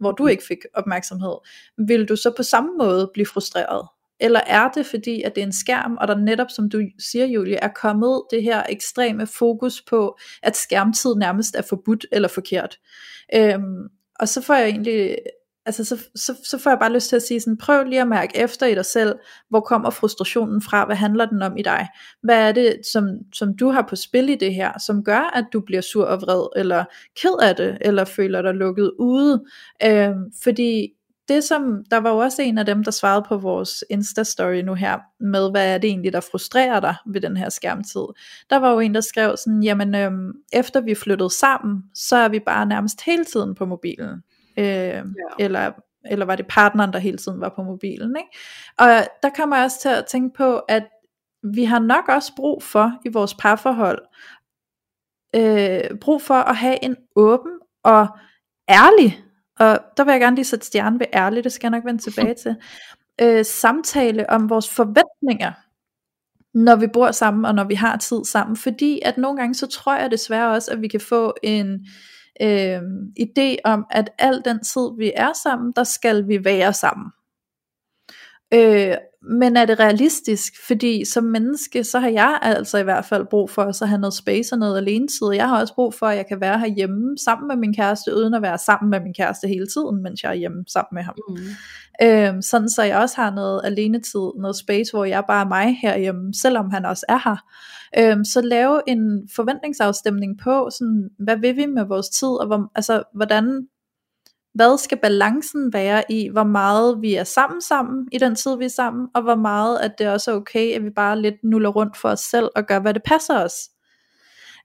hvor 0.00 0.12
du 0.12 0.26
ikke 0.26 0.44
fik 0.48 0.58
opmærksomhed. 0.74 1.36
Vil 1.86 2.08
du 2.08 2.16
så 2.16 2.32
på 2.36 2.42
samme 2.42 2.70
måde 2.78 3.10
blive 3.14 3.26
frustreret? 3.26 3.88
Eller 4.20 4.40
er 4.46 4.68
det 4.68 4.86
fordi, 4.86 5.22
at 5.22 5.34
det 5.34 5.42
er 5.42 5.46
en 5.46 5.52
skærm, 5.52 5.96
og 6.00 6.08
der 6.08 6.16
netop, 6.16 6.50
som 6.50 6.70
du 6.70 6.82
siger, 6.98 7.26
Julie, 7.26 7.56
er 7.56 7.68
kommet 7.68 8.22
det 8.30 8.42
her 8.42 8.62
ekstreme 8.68 9.26
fokus 9.26 9.82
på, 9.82 10.18
at 10.42 10.56
skærmtid 10.56 11.14
nærmest 11.14 11.54
er 11.54 11.62
forbudt 11.62 12.06
eller 12.12 12.28
forkert. 12.28 12.78
Øhm, 13.34 13.88
og 14.20 14.28
så 14.28 14.40
får 14.40 14.54
jeg 14.54 14.68
egentlig, 14.68 15.16
altså 15.66 15.84
så, 15.84 15.96
så, 16.14 16.34
så 16.44 16.58
får 16.58 16.70
jeg 16.70 16.78
bare 16.78 16.92
lyst 16.92 17.08
til 17.08 17.16
at 17.16 17.22
sige 17.22 17.40
sådan, 17.40 17.56
prøv 17.56 17.84
lige 17.84 18.00
at 18.00 18.08
mærke 18.08 18.36
efter 18.36 18.66
i 18.66 18.74
dig 18.74 18.84
selv, 18.84 19.14
hvor 19.48 19.60
kommer 19.60 19.90
frustrationen 19.90 20.62
fra, 20.62 20.84
hvad 20.84 20.96
handler 20.96 21.26
den 21.26 21.42
om 21.42 21.56
i 21.56 21.62
dig? 21.62 21.88
Hvad 22.22 22.48
er 22.48 22.52
det, 22.52 22.76
som, 22.92 23.08
som 23.34 23.56
du 23.56 23.68
har 23.68 23.86
på 23.88 23.96
spil 23.96 24.28
i 24.28 24.34
det 24.34 24.54
her, 24.54 24.78
som 24.78 25.04
gør, 25.04 25.30
at 25.34 25.44
du 25.52 25.60
bliver 25.60 25.82
sur 25.82 26.04
og 26.04 26.22
vred, 26.22 26.46
eller 26.56 26.84
ked 27.22 27.42
af 27.42 27.56
det, 27.56 27.78
eller 27.80 28.04
føler 28.04 28.42
dig 28.42 28.54
lukket 28.54 28.92
ude? 28.98 29.44
øh, 29.84 30.14
fordi 30.42 30.88
det 31.28 31.44
som, 31.44 31.84
der 31.90 31.96
var 31.96 32.10
jo 32.10 32.18
også 32.18 32.42
en 32.42 32.58
af 32.58 32.66
dem, 32.66 32.84
der 32.84 32.90
svarede 32.90 33.24
på 33.28 33.36
vores 33.36 33.84
Insta-story 33.92 34.62
nu 34.62 34.74
her, 34.74 34.98
med 35.20 35.50
hvad 35.50 35.74
er 35.74 35.78
det 35.78 35.88
egentlig, 35.88 36.12
der 36.12 36.20
frustrerer 36.20 36.80
dig 36.80 36.94
ved 37.06 37.20
den 37.20 37.36
her 37.36 37.48
skærmtid. 37.48 38.06
Der 38.50 38.56
var 38.56 38.72
jo 38.72 38.78
en, 38.78 38.94
der 38.94 39.00
skrev 39.00 39.36
sådan, 39.36 39.62
jamen 39.62 39.94
øhm, 39.94 40.32
efter 40.52 40.80
vi 40.80 40.94
flyttede 40.94 41.30
sammen, 41.30 41.82
så 41.94 42.16
er 42.16 42.28
vi 42.28 42.38
bare 42.38 42.66
nærmest 42.66 43.04
hele 43.04 43.24
tiden 43.24 43.54
på 43.54 43.66
mobilen. 43.66 44.22
Øh, 44.58 44.64
ja. 44.64 45.02
eller, 45.38 45.72
eller 46.10 46.26
var 46.26 46.36
det 46.36 46.46
partneren, 46.46 46.92
der 46.92 46.98
hele 46.98 47.18
tiden 47.18 47.40
var 47.40 47.52
på 47.56 47.62
mobilen. 47.62 48.16
Ikke? 48.16 48.38
Og 48.78 48.88
der 49.22 49.30
kommer 49.36 49.56
jeg 49.56 49.64
også 49.64 49.80
til 49.80 49.88
at 49.88 50.06
tænke 50.06 50.36
på, 50.36 50.58
at 50.58 50.84
vi 51.54 51.64
har 51.64 51.78
nok 51.78 52.08
også 52.08 52.32
brug 52.36 52.62
for 52.62 52.92
i 53.04 53.08
vores 53.08 53.34
parforhold, 53.34 54.02
øh, 55.36 55.98
brug 56.00 56.22
for 56.22 56.34
at 56.34 56.56
have 56.56 56.84
en 56.84 56.96
åben 57.16 57.52
og 57.84 58.08
ærlig 58.70 59.22
og 59.58 59.80
der 59.96 60.04
vil 60.04 60.12
jeg 60.12 60.20
gerne 60.20 60.36
lige 60.36 60.44
sætte 60.44 60.66
stjernen 60.66 61.00
ved 61.00 61.06
ærligt, 61.14 61.44
det 61.44 61.52
skal 61.52 61.66
jeg 61.66 61.78
nok 61.78 61.84
vende 61.84 62.02
tilbage 62.02 62.34
til, 62.42 62.56
øh, 63.20 63.44
samtale 63.44 64.30
om 64.30 64.50
vores 64.50 64.70
forventninger, 64.70 65.52
når 66.54 66.76
vi 66.76 66.86
bor 66.86 67.10
sammen, 67.10 67.44
og 67.44 67.54
når 67.54 67.64
vi 67.64 67.74
har 67.74 67.96
tid 67.96 68.24
sammen, 68.24 68.56
fordi 68.56 69.00
at 69.04 69.18
nogle 69.18 69.38
gange, 69.38 69.54
så 69.54 69.66
tror 69.66 69.96
jeg 69.96 70.10
desværre 70.10 70.54
også, 70.54 70.70
at 70.70 70.80
vi 70.80 70.88
kan 70.88 71.00
få 71.00 71.34
en 71.42 71.86
øh, 72.40 72.80
idé 73.20 73.56
om, 73.64 73.86
at 73.90 74.10
al 74.18 74.42
den 74.44 74.60
tid, 74.64 74.96
vi 74.98 75.12
er 75.16 75.32
sammen, 75.32 75.72
der 75.76 75.84
skal 75.84 76.28
vi 76.28 76.44
være 76.44 76.72
sammen. 76.72 77.06
Øh, 78.54 78.96
men 79.28 79.56
er 79.56 79.64
det 79.64 79.80
realistisk? 79.80 80.66
Fordi 80.66 81.04
som 81.04 81.24
menneske, 81.24 81.84
så 81.84 81.98
har 81.98 82.08
jeg 82.08 82.38
altså 82.42 82.78
i 82.78 82.82
hvert 82.82 83.04
fald 83.04 83.26
brug 83.30 83.50
for 83.50 83.62
at 83.62 83.88
have 83.88 84.00
noget 84.00 84.14
space 84.14 84.54
og 84.54 84.58
noget 84.58 84.76
alene 84.76 85.08
tid. 85.08 85.32
Jeg 85.34 85.48
har 85.48 85.60
også 85.60 85.74
brug 85.74 85.94
for, 85.94 86.06
at 86.06 86.16
jeg 86.16 86.26
kan 86.26 86.40
være 86.40 86.58
herhjemme 86.58 87.18
sammen 87.24 87.48
med 87.48 87.56
min 87.56 87.74
kæreste, 87.74 88.16
uden 88.16 88.34
at 88.34 88.42
være 88.42 88.58
sammen 88.58 88.90
med 88.90 89.00
min 89.00 89.14
kæreste 89.14 89.48
hele 89.48 89.66
tiden, 89.66 90.02
mens 90.02 90.22
jeg 90.22 90.30
er 90.30 90.34
hjemme 90.34 90.64
sammen 90.68 90.94
med 90.94 91.02
ham. 91.02 91.14
Mm. 91.28 91.36
Øhm, 92.02 92.42
sådan 92.42 92.68
så 92.68 92.82
jeg 92.82 92.98
også 92.98 93.16
har 93.16 93.30
noget 93.30 93.60
alene 93.64 94.00
tid, 94.00 94.40
noget 94.40 94.56
space, 94.56 94.90
hvor 94.92 95.04
jeg 95.04 95.24
bare 95.28 95.44
er 95.44 95.48
mig 95.48 95.78
herhjemme, 95.82 96.34
selvom 96.34 96.70
han 96.70 96.84
også 96.84 97.06
er 97.08 97.18
her. 97.24 97.36
Øhm, 97.98 98.24
så 98.24 98.40
lave 98.40 98.80
en 98.86 99.28
forventningsafstemning 99.36 100.38
på, 100.38 100.68
sådan, 100.72 101.08
hvad 101.18 101.36
vil 101.36 101.56
vi 101.56 101.66
med 101.66 101.84
vores 101.84 102.08
tid, 102.08 102.28
og 102.28 102.46
hvor, 102.46 102.70
altså, 102.74 103.02
hvordan 103.14 103.66
hvad 104.56 104.78
skal 104.78 104.98
balancen 105.02 105.72
være 105.72 106.02
i, 106.08 106.28
hvor 106.28 106.44
meget 106.44 107.02
vi 107.02 107.14
er 107.14 107.24
sammen 107.24 107.60
sammen 107.60 108.08
i 108.12 108.18
den 108.18 108.34
tid, 108.34 108.56
vi 108.58 108.64
er 108.64 108.68
sammen, 108.68 109.08
og 109.14 109.22
hvor 109.22 109.34
meget 109.34 109.78
at 109.78 109.92
det 109.98 110.08
også 110.08 110.30
er 110.30 110.34
okay, 110.34 110.72
at 110.72 110.84
vi 110.84 110.90
bare 110.90 111.20
lidt 111.20 111.34
nuller 111.44 111.68
rundt 111.68 111.96
for 111.96 112.08
os 112.08 112.20
selv 112.20 112.48
og 112.56 112.66
gør, 112.66 112.78
hvad 112.78 112.94
det 112.94 113.02
passer 113.02 113.44
os. 113.44 113.54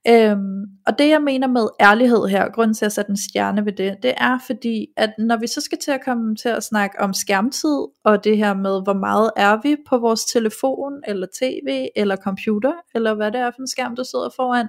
Øhm, 0.07 0.63
og 0.87 0.99
det 0.99 1.09
jeg 1.09 1.21
mener 1.21 1.47
med 1.47 1.67
ærlighed 1.79 2.27
her, 2.27 2.49
grunden 2.49 2.73
til 2.73 2.85
at 2.85 2.91
sætte 2.91 3.09
en 3.09 3.17
stjerne 3.17 3.65
ved 3.65 3.73
det, 3.73 3.95
det 4.03 4.13
er 4.17 4.39
fordi, 4.47 4.87
at 4.97 5.13
når 5.17 5.37
vi 5.37 5.47
så 5.47 5.61
skal 5.61 5.77
til 5.77 5.91
at 5.91 6.03
komme 6.05 6.35
til 6.35 6.49
at 6.49 6.63
snakke 6.63 6.99
om 6.99 7.13
skærmtid, 7.13 7.87
og 8.03 8.23
det 8.23 8.37
her 8.37 8.53
med, 8.53 8.83
hvor 8.83 8.93
meget 8.93 9.31
er 9.35 9.59
vi 9.63 9.75
på 9.89 9.97
vores 9.97 10.25
telefon, 10.25 10.93
eller 11.07 11.27
tv, 11.41 11.87
eller 11.95 12.15
computer, 12.15 12.73
eller 12.95 13.13
hvad 13.13 13.31
det 13.31 13.41
er 13.41 13.51
for 13.51 13.61
en 13.61 13.67
skærm, 13.67 13.95
du 13.95 14.03
sidder 14.03 14.29
foran, 14.35 14.67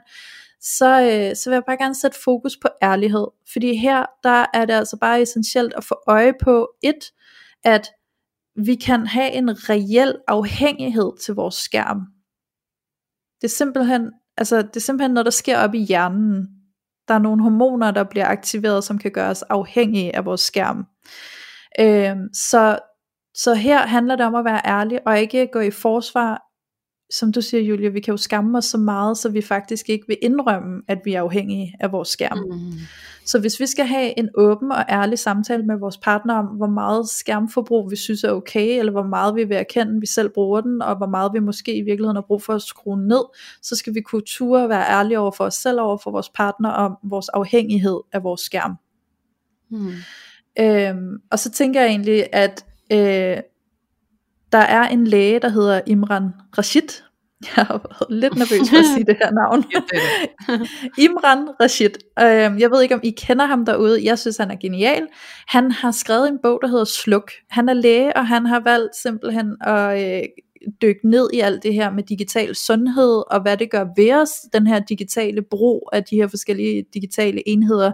så, 0.63 1.01
øh, 1.01 1.37
så 1.37 1.51
vil 1.51 1.57
jeg 1.57 1.65
bare 1.67 1.77
gerne 1.77 1.95
sætte 1.95 2.19
fokus 2.25 2.57
på 2.57 2.69
ærlighed. 2.83 3.27
Fordi 3.53 3.77
her, 3.77 4.07
der 4.23 4.47
er 4.55 4.65
det 4.65 4.75
altså 4.75 4.97
bare 5.01 5.23
essentielt 5.23 5.75
at 5.75 5.85
få 5.85 5.95
øje 6.07 6.33
på, 6.43 6.69
et, 6.83 7.13
at 7.65 7.91
vi 8.57 8.75
kan 8.75 9.07
have 9.07 9.33
en 9.33 9.51
reel 9.71 10.17
afhængighed 10.29 11.13
til 11.25 11.35
vores 11.35 11.55
skærm. 11.55 12.01
Det 13.41 13.45
er 13.45 13.57
simpelthen, 13.57 14.11
altså, 14.37 14.63
det 14.63 14.77
er 14.77 14.81
simpelthen 14.81 15.15
noget, 15.15 15.25
der 15.25 15.31
sker 15.31 15.59
op 15.59 15.75
i 15.75 15.79
hjernen. 15.79 16.49
Der 17.09 17.15
er 17.15 17.19
nogle 17.19 17.43
hormoner, 17.43 17.91
der 17.91 18.05
bliver 18.05 18.27
aktiveret, 18.27 18.85
som 18.85 18.99
kan 18.99 19.11
gøre 19.11 19.31
os 19.31 19.43
afhængige 19.43 20.17
af 20.17 20.25
vores 20.25 20.41
skærm. 20.41 20.87
Øh, 21.81 22.17
så, 22.33 22.79
så 23.35 23.55
her 23.55 23.87
handler 23.87 24.17
det 24.17 24.27
om 24.27 24.35
at 24.35 24.45
være 24.45 24.61
ærlig, 24.65 25.01
og 25.07 25.21
ikke 25.21 25.49
gå 25.53 25.61
i 25.61 25.71
forsvar 25.71 26.52
som 27.13 27.33
du 27.33 27.41
siger, 27.41 27.63
Julia, 27.63 27.89
vi 27.89 28.01
kan 28.01 28.13
jo 28.13 28.17
skamme 28.17 28.59
os 28.59 28.65
så 28.65 28.79
meget, 28.79 29.19
så 29.19 29.29
vi 29.29 29.43
faktisk 29.43 29.89
ikke 29.89 30.07
vil 30.07 30.17
indrømme, 30.23 30.83
at 30.89 30.99
vi 31.05 31.15
er 31.15 31.23
afhængige 31.23 31.75
af 31.81 31.93
vores 31.93 32.09
skærm. 32.09 32.39
Mm. 32.39 32.73
Så 33.25 33.41
hvis 33.41 33.61
vi 33.61 33.67
skal 33.67 33.87
have 33.87 34.19
en 34.19 34.29
åben 34.35 34.73
og 34.73 34.85
ærlig 34.89 35.19
samtale 35.19 35.63
med 35.63 35.77
vores 35.77 35.99
partner 35.99 36.35
om, 36.35 36.47
hvor 36.47 36.67
meget 36.67 37.09
skærmforbrug 37.09 37.91
vi 37.91 37.97
synes 37.97 38.25
er 38.25 38.31
okay, 38.31 38.79
eller 38.79 38.93
hvor 38.93 39.03
meget 39.03 39.35
vi 39.35 39.45
vil 39.45 39.57
erkende, 39.57 39.95
at 39.95 40.01
vi 40.01 40.07
selv 40.07 40.29
bruger 40.29 40.61
den, 40.61 40.83
og 40.83 40.97
hvor 40.97 41.07
meget 41.07 41.31
vi 41.35 41.39
måske 41.39 41.77
i 41.77 41.83
virkeligheden 41.83 42.17
har 42.17 42.25
brug 42.27 42.43
for 42.43 42.53
at 42.53 42.63
skrue 42.63 43.09
ned, 43.09 43.25
så 43.63 43.77
skal 43.77 43.95
vi 43.95 44.01
kunne 44.01 44.23
ture 44.27 44.69
være 44.69 44.91
ærlige 44.91 45.19
over 45.19 45.31
for 45.31 45.45
os 45.45 45.55
selv, 45.55 45.81
over 45.81 45.99
for 45.99 46.11
vores 46.11 46.29
partner, 46.29 46.71
om 46.71 46.97
vores 47.03 47.29
afhængighed 47.29 48.01
af 48.13 48.25
vores 48.25 48.41
skærm. 48.41 48.77
Mm. 49.71 49.93
Øhm, 50.59 51.19
og 51.31 51.39
så 51.39 51.51
tænker 51.51 51.81
jeg 51.81 51.91
egentlig, 51.91 52.27
at 52.33 52.65
øh, 52.93 53.43
der 54.53 54.59
er 54.59 54.89
en 54.89 55.07
læge, 55.07 55.39
der 55.39 55.49
hedder 55.49 55.81
Imran 55.87 56.29
Rashid. 56.59 56.89
Jeg 57.57 57.65
har 57.65 57.81
været 57.89 58.21
lidt 58.21 58.35
nervøs 58.35 58.71
for 58.71 58.79
at 58.79 58.85
sige 58.95 59.05
det 59.05 59.17
her 59.23 59.31
navn. 59.31 59.65
Imran 61.07 61.49
Rashid. 61.61 61.91
Øh, 62.21 62.61
jeg 62.61 62.71
ved 62.71 62.83
ikke, 62.83 62.95
om 62.95 63.01
I 63.05 63.11
kender 63.11 63.47
ham 63.47 63.65
derude. 63.65 64.05
Jeg 64.05 64.19
synes, 64.19 64.37
han 64.37 64.51
er 64.51 64.57
genial. 64.57 65.07
Han 65.49 65.71
har 65.73 65.91
skrevet 65.91 66.29
en 66.29 66.39
bog, 66.43 66.59
der 66.63 66.69
hedder 66.69 66.85
Sluk. 66.85 67.31
Han 67.51 67.69
er 67.69 67.75
læge, 67.75 68.17
og 68.17 68.27
han 68.27 68.47
har 68.47 68.61
valgt 68.61 68.97
simpelthen 68.97 69.57
at 69.61 70.19
øh, 70.19 70.23
dykke 70.83 71.11
ned 71.11 71.29
i 71.33 71.41
alt 71.41 71.63
det 71.63 71.75
her 71.75 71.91
med 71.91 72.03
digital 72.03 72.55
sundhed, 72.55 73.23
og 73.31 73.43
hvad 73.43 73.57
det 73.57 73.71
gør 73.71 73.87
ved 73.97 74.13
os, 74.13 74.31
den 74.53 74.67
her 74.67 74.79
digitale 74.79 75.43
brug 75.43 75.89
af 75.93 76.05
de 76.05 76.17
her 76.17 76.27
forskellige 76.27 76.85
digitale 76.95 77.49
enheder. 77.49 77.93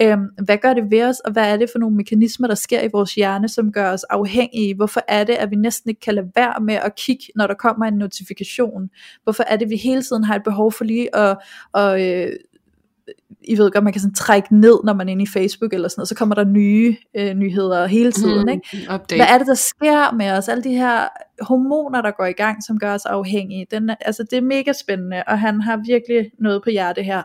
Øhm, 0.00 0.26
hvad 0.44 0.58
gør 0.58 0.74
det 0.74 0.90
ved 0.90 1.02
os, 1.02 1.20
og 1.20 1.32
hvad 1.32 1.52
er 1.52 1.56
det 1.56 1.70
for 1.72 1.78
nogle 1.78 1.96
mekanismer, 1.96 2.48
der 2.48 2.54
sker 2.54 2.82
i 2.82 2.88
vores 2.92 3.14
hjerne, 3.14 3.48
som 3.48 3.72
gør 3.72 3.92
os 3.92 4.04
afhængige? 4.04 4.74
Hvorfor 4.74 5.00
er 5.08 5.24
det, 5.24 5.32
at 5.32 5.50
vi 5.50 5.56
næsten 5.56 5.88
ikke 5.90 6.00
kan 6.00 6.14
lade 6.14 6.30
være 6.34 6.60
med 6.60 6.74
at 6.74 6.94
kigge, 6.94 7.24
når 7.36 7.46
der 7.46 7.54
kommer 7.54 7.86
en 7.86 7.94
notifikation? 7.94 8.90
Hvorfor 9.24 9.42
er 9.42 9.56
det, 9.56 9.64
at 9.64 9.70
vi 9.70 9.76
hele 9.76 10.02
tiden 10.02 10.24
har 10.24 10.36
et 10.36 10.44
behov 10.44 10.72
for 10.72 10.84
lige 10.84 11.16
at, 11.16 11.36
at 11.74 12.00
øh, 12.00 12.32
i 13.48 13.58
ved 13.58 13.70
godt, 13.70 13.84
man 13.84 13.92
kan 13.92 14.00
sådan 14.00 14.14
trække 14.14 14.60
ned, 14.60 14.78
når 14.84 14.94
man 14.94 15.08
er 15.08 15.12
inde 15.12 15.22
i 15.22 15.26
Facebook 15.26 15.72
eller 15.72 15.88
sådan 15.88 16.00
noget, 16.00 16.08
så 16.08 16.14
kommer 16.14 16.34
der 16.34 16.44
nye 16.44 16.96
øh, 17.16 17.34
nyheder 17.34 17.86
hele 17.86 18.12
tiden. 18.12 18.42
Mm, 18.42 18.48
ikke? 18.48 18.94
update. 18.94 19.16
Hvad 19.16 19.26
er 19.26 19.38
det, 19.38 19.46
der 19.46 19.54
sker 19.54 20.12
med 20.12 20.30
os? 20.30 20.48
Alle 20.48 20.64
de 20.64 20.74
her 20.74 21.08
hormoner, 21.40 22.02
der 22.02 22.10
går 22.10 22.26
i 22.26 22.32
gang, 22.32 22.64
som 22.64 22.78
gør 22.78 22.94
os 22.94 23.06
afhængige. 23.06 23.66
Den, 23.70 23.90
altså, 24.00 24.22
det 24.30 24.36
er 24.36 24.42
mega 24.42 24.72
spændende, 24.72 25.22
og 25.26 25.38
han 25.38 25.60
har 25.60 25.82
virkelig 25.86 26.30
noget 26.38 26.62
på 26.62 26.70
hjerte 26.70 27.02
her. 27.02 27.22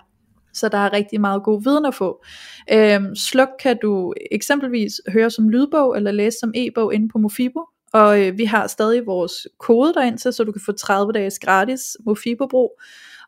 Så 0.54 0.70
der 0.70 0.78
er 0.78 0.94
rigtig 0.94 1.22
meget 1.22 1.44
god 1.44 1.64
viden 1.64 1.86
at 1.86 1.96
få. 1.96 2.24
Øhm, 2.72 3.16
Sluk 3.16 3.50
kan 3.60 3.78
du 3.82 4.14
eksempelvis 4.32 5.02
høre 5.08 5.32
som 5.32 5.50
lydbog, 5.50 5.98
eller 5.98 6.12
læse 6.12 6.38
som 6.40 6.52
e-bog 6.56 6.94
inde 6.94 7.10
på 7.10 7.18
Mofibo. 7.18 7.66
Og 7.94 8.22
øh, 8.22 8.38
vi 8.38 8.46
har 8.46 8.68
stadig 8.68 9.06
vores 9.06 9.34
kode 9.60 9.94
derind 9.94 10.18
til, 10.18 10.34
så 10.34 10.44
du 10.44 10.52
kan 10.52 10.62
få 10.66 10.72
30 10.72 11.14
dages 11.14 11.40
gratis 11.40 11.98
Mofibo-brug 12.06 12.82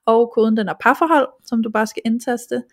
og 0.06 0.32
koden 0.36 0.58
den 0.58 0.70
er 0.70 0.74
parforhold, 0.82 1.28
som 1.46 1.64
du 1.64 1.70
bare 1.70 1.88
skal 1.88 2.02
indtaste. 2.06 2.64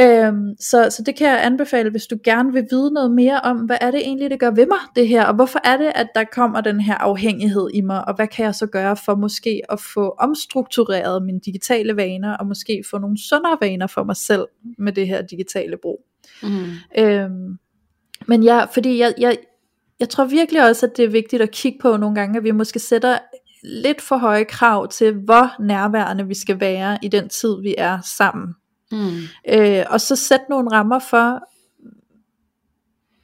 Øhm, 0.00 0.56
så, 0.60 0.90
så 0.90 1.02
det 1.06 1.16
kan 1.16 1.28
jeg 1.28 1.44
anbefale, 1.44 1.90
hvis 1.90 2.06
du 2.06 2.16
gerne 2.24 2.52
vil 2.52 2.66
vide 2.70 2.90
noget 2.90 3.10
mere 3.10 3.40
om, 3.40 3.56
hvad 3.56 3.76
er 3.80 3.90
det 3.90 4.00
egentlig, 4.00 4.30
det 4.30 4.40
gør 4.40 4.50
ved 4.50 4.66
mig, 4.66 4.78
det 4.96 5.08
her, 5.08 5.24
og 5.24 5.34
hvorfor 5.34 5.60
er 5.64 5.76
det, 5.76 5.92
at 5.94 6.06
der 6.14 6.24
kommer 6.32 6.60
den 6.60 6.80
her 6.80 6.94
afhængighed 6.94 7.70
i 7.74 7.80
mig, 7.80 8.08
og 8.08 8.14
hvad 8.14 8.26
kan 8.26 8.44
jeg 8.44 8.54
så 8.54 8.66
gøre 8.66 8.96
for 8.96 9.14
måske 9.14 9.60
at 9.68 9.80
få 9.94 10.14
omstruktureret 10.18 11.22
mine 11.22 11.40
digitale 11.40 11.96
vaner, 11.96 12.36
og 12.36 12.46
måske 12.46 12.84
få 12.90 12.98
nogle 12.98 13.18
sundere 13.28 13.56
vaner 13.60 13.86
for 13.86 14.04
mig 14.04 14.16
selv 14.16 14.46
med 14.78 14.92
det 14.92 15.06
her 15.08 15.22
digitale 15.22 15.76
brug. 15.82 16.04
Mm. 16.42 16.48
Øhm, 16.98 17.58
men 18.26 18.42
ja, 18.42 18.64
fordi 18.64 18.98
jeg, 18.98 19.14
jeg, 19.18 19.36
jeg 20.00 20.08
tror 20.08 20.24
virkelig 20.24 20.68
også, 20.68 20.86
at 20.86 20.96
det 20.96 21.04
er 21.04 21.08
vigtigt 21.08 21.42
at 21.42 21.50
kigge 21.50 21.78
på 21.82 21.96
nogle 21.96 22.14
gange, 22.14 22.38
at 22.38 22.44
vi 22.44 22.50
måske 22.50 22.78
sætter 22.78 23.18
lidt 23.62 24.00
for 24.00 24.16
høje 24.16 24.44
krav 24.44 24.88
til, 24.88 25.12
hvor 25.12 25.62
nærværende 25.62 26.26
vi 26.26 26.34
skal 26.34 26.60
være 26.60 26.98
i 27.02 27.08
den 27.08 27.28
tid, 27.28 27.62
vi 27.62 27.74
er 27.78 27.98
sammen. 28.16 28.54
Mm. 28.92 29.20
Øh, 29.48 29.84
og 29.90 30.00
så 30.00 30.16
sætte 30.16 30.44
nogle 30.50 30.70
rammer 30.70 30.98
for, 30.98 31.40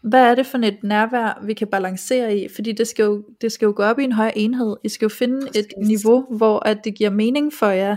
hvad 0.09 0.31
er 0.31 0.35
det 0.35 0.47
for 0.47 0.59
et 0.59 0.79
nærvær, 0.83 1.43
vi 1.45 1.55
kan 1.55 1.69
balancere 1.69 2.37
i, 2.39 2.49
fordi 2.55 2.73
det 2.73 2.87
skal 2.89 3.03
jo, 3.05 3.25
det 3.41 3.53
skal 3.53 3.67
jo 3.67 3.73
gå 3.77 3.83
op 3.83 3.99
i 3.99 4.05
en 4.05 4.13
højere 4.13 4.39
enhed. 4.39 4.77
I 4.85 4.89
skal 4.89 5.05
jo 5.05 5.09
finde 5.09 5.47
Præcis. 5.47 5.67
et 5.67 5.87
niveau, 5.87 6.37
hvor 6.37 6.69
at 6.69 6.85
det 6.85 6.95
giver 6.95 7.11
mening 7.11 7.53
for 7.53 7.67
jer, 7.67 7.97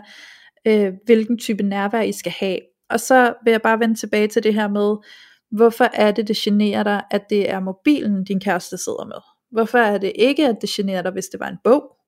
øh, 0.68 0.94
hvilken 1.06 1.38
type 1.38 1.64
nærvær 1.64 2.02
I 2.02 2.12
skal 2.12 2.32
have. 2.40 2.60
Og 2.90 3.00
så 3.00 3.34
vil 3.44 3.52
jeg 3.52 3.62
bare 3.62 3.80
vende 3.80 3.96
tilbage 3.96 4.28
til 4.28 4.44
det 4.44 4.54
her 4.54 4.68
med, 4.68 4.96
hvorfor 5.52 5.90
er 5.94 6.12
det, 6.12 6.28
det 6.28 6.36
generer 6.36 6.84
dig, 6.84 7.04
at 7.12 7.30
det 7.30 7.50
er 7.50 7.60
mobilen, 7.60 8.24
din 8.24 8.40
kæreste 8.40 8.78
sidder 8.78 9.06
med? 9.06 9.22
Hvorfor 9.52 9.78
er 9.78 9.98
det 9.98 10.12
ikke, 10.16 10.48
at 10.48 10.58
det 10.62 10.70
generer 10.70 11.02
dig, 11.02 11.12
hvis 11.12 11.26
det 11.26 11.40
var 11.40 11.48
en 11.48 11.58
bog? 11.64 11.99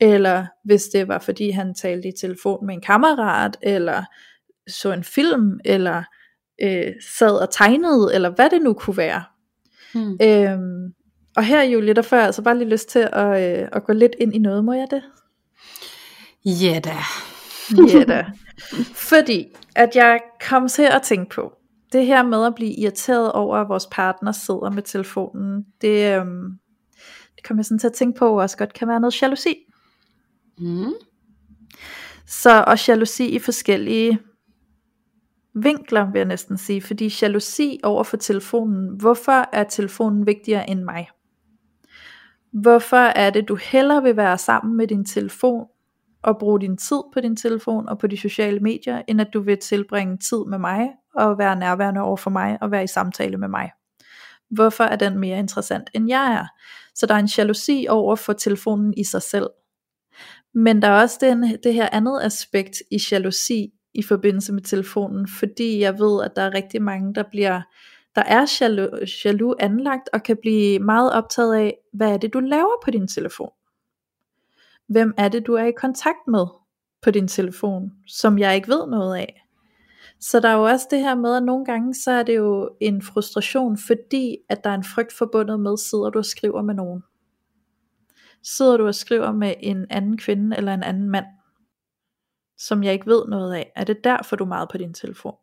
Eller 0.00 0.46
hvis 0.64 0.84
det 0.84 1.08
var, 1.08 1.18
fordi 1.18 1.50
han 1.50 1.74
talte 1.74 2.08
i 2.08 2.12
telefon 2.20 2.66
med 2.66 2.74
en 2.74 2.80
kammerat, 2.80 3.56
eller 3.62 4.04
så 4.68 4.92
en 4.92 5.04
film, 5.04 5.60
eller 5.64 6.02
øh, 6.62 6.92
sad 7.18 7.36
og 7.36 7.50
tegnede, 7.50 8.14
eller 8.14 8.30
hvad 8.30 8.50
det 8.50 8.62
nu 8.62 8.72
kunne 8.72 8.96
være. 8.96 9.24
Mm. 9.94 10.18
Øhm, 10.22 10.94
og 11.36 11.44
her 11.44 11.62
Julie, 11.62 11.94
der 11.94 12.02
får 12.02 12.16
jeg 12.16 12.26
altså 12.26 12.42
bare 12.42 12.58
lige 12.58 12.68
lyst 12.68 12.88
til 12.88 13.08
at, 13.12 13.60
øh, 13.62 13.68
at 13.72 13.84
gå 13.84 13.92
lidt 13.92 14.12
ind 14.20 14.34
i 14.34 14.38
noget, 14.38 14.64
må 14.64 14.72
jeg 14.72 14.86
det? 14.90 15.02
Ja 16.44 16.80
da. 16.84 16.96
Ja 17.94 18.04
da. 18.04 18.24
Fordi 19.10 19.46
at 19.76 19.90
jeg 19.94 20.20
kom 20.48 20.68
til 20.68 20.82
at 20.82 21.02
tænke 21.02 21.34
på, 21.34 21.52
det 21.92 22.06
her 22.06 22.22
med 22.22 22.46
at 22.46 22.54
blive 22.54 22.72
irriteret 22.72 23.32
over, 23.32 23.56
at 23.56 23.68
vores 23.68 23.86
partner 23.90 24.32
sidder 24.32 24.70
med 24.70 24.82
telefonen, 24.82 25.66
det, 25.80 26.20
øhm, 26.20 26.58
kom 27.46 27.56
jeg 27.56 27.64
sådan 27.64 27.78
til 27.78 27.86
at 27.86 27.92
tænke 27.92 28.18
på, 28.18 28.40
også 28.40 28.56
godt 28.56 28.72
kan 28.72 28.88
være 28.88 29.00
noget 29.00 29.22
jalousi. 29.22 29.54
Mm. 30.58 30.92
Så 32.26 32.64
og 32.66 32.88
jalousi 32.88 33.28
i 33.28 33.38
forskellige 33.38 34.18
vinkler, 35.54 36.10
vil 36.10 36.18
jeg 36.18 36.26
næsten 36.26 36.58
sige. 36.58 36.82
Fordi 36.82 37.14
jalousi 37.22 37.80
over 37.82 38.04
for 38.04 38.16
telefonen, 38.16 39.00
hvorfor 39.00 39.48
er 39.52 39.64
telefonen 39.64 40.26
vigtigere 40.26 40.70
end 40.70 40.82
mig? 40.82 41.08
Hvorfor 42.52 42.96
er 42.96 43.30
det, 43.30 43.48
du 43.48 43.54
hellere 43.54 44.02
vil 44.02 44.16
være 44.16 44.38
sammen 44.38 44.76
med 44.76 44.86
din 44.86 45.04
telefon, 45.04 45.66
og 46.22 46.38
bruge 46.38 46.60
din 46.60 46.76
tid 46.76 47.00
på 47.12 47.20
din 47.20 47.36
telefon 47.36 47.88
og 47.88 47.98
på 47.98 48.06
de 48.06 48.16
sociale 48.16 48.60
medier, 48.60 49.02
end 49.08 49.20
at 49.20 49.28
du 49.34 49.40
vil 49.40 49.58
tilbringe 49.58 50.16
tid 50.16 50.44
med 50.46 50.58
mig, 50.58 50.88
og 51.14 51.38
være 51.38 51.56
nærværende 51.56 52.00
over 52.00 52.16
for 52.16 52.30
mig, 52.30 52.58
og 52.60 52.70
være 52.70 52.84
i 52.84 52.86
samtale 52.86 53.36
med 53.36 53.48
mig? 53.48 53.70
Hvorfor 54.50 54.84
er 54.84 54.96
den 54.96 55.18
mere 55.18 55.38
interessant, 55.38 55.90
end 55.94 56.08
jeg 56.08 56.32
er? 56.32 56.46
Så 56.96 57.06
der 57.06 57.14
er 57.14 57.18
en 57.18 57.30
jalousi 57.38 57.86
over 57.88 58.16
for 58.16 58.32
telefonen 58.32 58.94
i 58.96 59.04
sig 59.04 59.22
selv. 59.22 59.46
Men 60.54 60.82
der 60.82 60.88
er 60.88 61.02
også 61.02 61.18
den, 61.20 61.58
det 61.62 61.74
her 61.74 61.88
andet 61.92 62.20
aspekt 62.22 62.76
i 62.90 63.00
jalousi 63.10 63.72
i 63.94 64.02
forbindelse 64.02 64.52
med 64.52 64.62
telefonen, 64.62 65.28
fordi 65.38 65.80
jeg 65.80 65.98
ved, 65.98 66.24
at 66.24 66.36
der 66.36 66.42
er 66.42 66.54
rigtig 66.54 66.82
mange, 66.82 67.14
der 67.14 67.22
bliver 67.30 67.62
der 68.16 68.22
er 68.22 68.56
jaloux, 68.60 69.24
jaloux 69.24 69.56
anlagt 69.60 70.08
og 70.12 70.22
kan 70.22 70.36
blive 70.36 70.78
meget 70.78 71.12
optaget 71.12 71.54
af, 71.54 71.78
hvad 71.92 72.12
er 72.12 72.16
det 72.16 72.32
du 72.32 72.40
laver 72.40 72.80
på 72.84 72.90
din 72.90 73.08
telefon? 73.08 73.50
Hvem 74.88 75.14
er 75.16 75.28
det 75.28 75.46
du 75.46 75.54
er 75.54 75.64
i 75.64 75.72
kontakt 75.72 76.28
med 76.28 76.46
på 77.02 77.10
din 77.10 77.28
telefon, 77.28 77.92
som 78.06 78.38
jeg 78.38 78.54
ikke 78.54 78.68
ved 78.68 78.86
noget 78.86 79.16
af? 79.16 79.45
Så 80.20 80.40
der 80.40 80.48
er 80.48 80.54
jo 80.54 80.62
også 80.62 80.86
det 80.90 81.00
her 81.00 81.14
med, 81.14 81.36
at 81.36 81.42
nogle 81.42 81.64
gange 81.64 81.94
så 81.94 82.10
er 82.10 82.22
det 82.22 82.36
jo 82.36 82.70
en 82.80 83.02
frustration, 83.02 83.78
fordi 83.86 84.36
at 84.48 84.64
der 84.64 84.70
er 84.70 84.74
en 84.74 84.84
frygt 84.84 85.12
forbundet 85.12 85.60
med, 85.60 85.76
sidder 85.76 86.10
du 86.10 86.18
og 86.18 86.24
skriver 86.24 86.62
med 86.62 86.74
nogen? 86.74 87.02
Sidder 88.42 88.76
du 88.76 88.86
og 88.86 88.94
skriver 88.94 89.32
med 89.32 89.54
en 89.60 89.86
anden 89.90 90.18
kvinde 90.18 90.56
eller 90.56 90.74
en 90.74 90.82
anden 90.82 91.10
mand, 91.10 91.26
som 92.58 92.84
jeg 92.84 92.92
ikke 92.92 93.06
ved 93.06 93.26
noget 93.28 93.54
af? 93.54 93.72
Er 93.76 93.84
det 93.84 94.04
derfor 94.04 94.36
du 94.36 94.44
er 94.44 94.48
meget 94.48 94.68
på 94.72 94.78
din 94.78 94.94
telefon? 94.94 95.34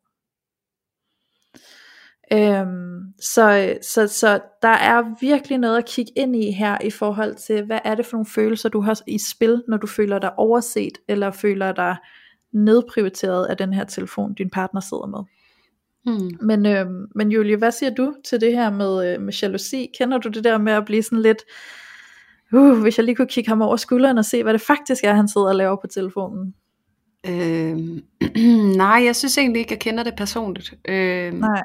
Øhm, 2.31 3.13
så, 3.19 3.77
så, 3.81 4.07
så 4.07 4.39
der 4.61 4.67
er 4.67 5.19
virkelig 5.21 5.57
noget 5.57 5.77
at 5.77 5.85
kigge 5.85 6.11
ind 6.15 6.35
i 6.35 6.51
her 6.51 6.77
i 6.81 6.89
forhold 6.89 7.35
til, 7.35 7.65
hvad 7.65 7.79
er 7.83 7.95
det 7.95 8.05
for 8.05 8.17
nogle 8.17 8.25
følelser 8.25 8.69
du 8.69 8.81
har 8.81 9.01
i 9.07 9.17
spil, 9.31 9.63
når 9.67 9.77
du 9.77 9.87
føler 9.87 10.19
dig 10.19 10.39
overset, 10.39 10.97
eller 11.07 11.31
føler 11.31 11.71
dig 11.71 11.97
nedprioriteret 12.53 13.45
af 13.45 13.57
den 13.57 13.73
her 13.73 13.83
telefon, 13.83 14.33
din 14.33 14.49
partner 14.49 14.81
sidder 14.81 15.05
med. 15.05 15.19
Mm. 16.05 16.37
Men, 16.41 16.65
øhm, 16.65 17.05
men 17.15 17.31
Julie, 17.31 17.57
hvad 17.57 17.71
siger 17.71 17.89
du 17.89 18.13
til 18.25 18.41
det 18.41 18.51
her 18.51 18.69
med, 18.69 19.13
øh, 19.13 19.21
med 19.21 19.33
jalousi? 19.33 19.91
Kender 19.97 20.17
du 20.17 20.29
det 20.29 20.43
der 20.43 20.57
med 20.57 20.73
at 20.73 20.85
blive 20.85 21.03
sådan 21.03 21.21
lidt, 21.21 21.43
uh, 22.53 22.81
hvis 22.81 22.97
jeg 22.97 23.05
lige 23.05 23.15
kunne 23.15 23.27
kigge 23.27 23.49
ham 23.49 23.61
over 23.61 23.75
skulderen 23.75 24.17
og 24.17 24.25
se, 24.25 24.43
hvad 24.43 24.53
det 24.53 24.61
faktisk 24.61 25.03
er, 25.03 25.13
han 25.13 25.27
sidder 25.27 25.47
og 25.47 25.55
laver 25.55 25.75
på 25.81 25.87
telefonen? 25.87 26.53
Øh, 27.27 27.77
nej, 28.83 29.01
jeg 29.05 29.15
synes 29.15 29.37
egentlig 29.37 29.59
ikke, 29.59 29.73
jeg 29.73 29.79
kender 29.79 30.03
det 30.03 30.13
personligt. 30.17 30.73
Øh, 30.87 31.33
Nej. 31.33 31.63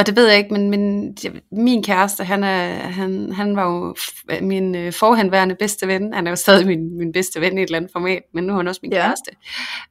Og 0.00 0.06
det 0.06 0.16
ved 0.16 0.28
jeg 0.28 0.38
ikke, 0.38 0.52
men, 0.54 0.70
men 0.70 1.16
min 1.52 1.82
kæreste, 1.82 2.24
han, 2.24 2.44
er, 2.44 2.68
han, 2.74 3.32
han 3.32 3.56
var 3.56 3.64
jo 3.64 3.94
min 4.40 4.74
øh, 4.74 4.92
forhenværende 4.92 5.54
bedste 5.54 5.88
ven. 5.88 6.12
Han 6.14 6.26
er 6.26 6.30
jo 6.30 6.36
stadig 6.36 6.66
min, 6.66 6.98
min 6.98 7.12
bedste 7.12 7.40
ven 7.40 7.58
i 7.58 7.62
et 7.62 7.66
eller 7.66 7.78
andet 7.78 7.92
format, 7.92 8.22
men 8.34 8.44
nu 8.44 8.52
er 8.52 8.56
han 8.56 8.68
også 8.68 8.80
min 8.82 8.92
Ja. 8.92 9.02
kæreste. 9.06 9.30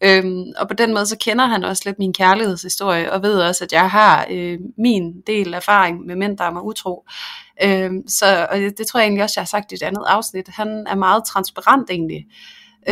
Øhm, 0.04 0.44
og 0.58 0.68
på 0.68 0.74
den 0.74 0.94
måde, 0.94 1.06
så 1.06 1.18
kender 1.18 1.46
han 1.46 1.64
også 1.64 1.84
lidt 1.86 2.00
min 2.00 2.14
kærlighedshistorie, 2.14 3.12
og 3.12 3.24
ved 3.24 3.40
også, 3.42 3.64
at 3.64 3.74
jeg 3.74 3.90
har 3.90 4.26
øh, 4.32 4.58
min 4.78 5.22
del 5.28 5.54
erfaring 5.54 6.06
med 6.06 6.16
mænd, 6.16 6.38
der 6.38 6.44
er 6.44 6.52
mig 6.52 6.64
utro. 6.64 7.08
Øhm, 7.64 8.08
så 8.08 8.48
og 8.52 8.58
det, 8.58 8.78
det 8.78 8.88
tror 8.88 9.00
jeg 9.00 9.08
egentlig 9.08 9.24
også, 9.24 9.34
jeg 9.38 9.42
har 9.42 9.48
sagt 9.48 9.72
i 9.72 9.76
et 9.76 9.84
andet 9.84 10.04
afsnit. 10.08 10.48
Han 10.48 10.86
er 10.90 10.96
meget 10.96 11.24
transparent 11.26 11.90
egentlig. 11.90 12.26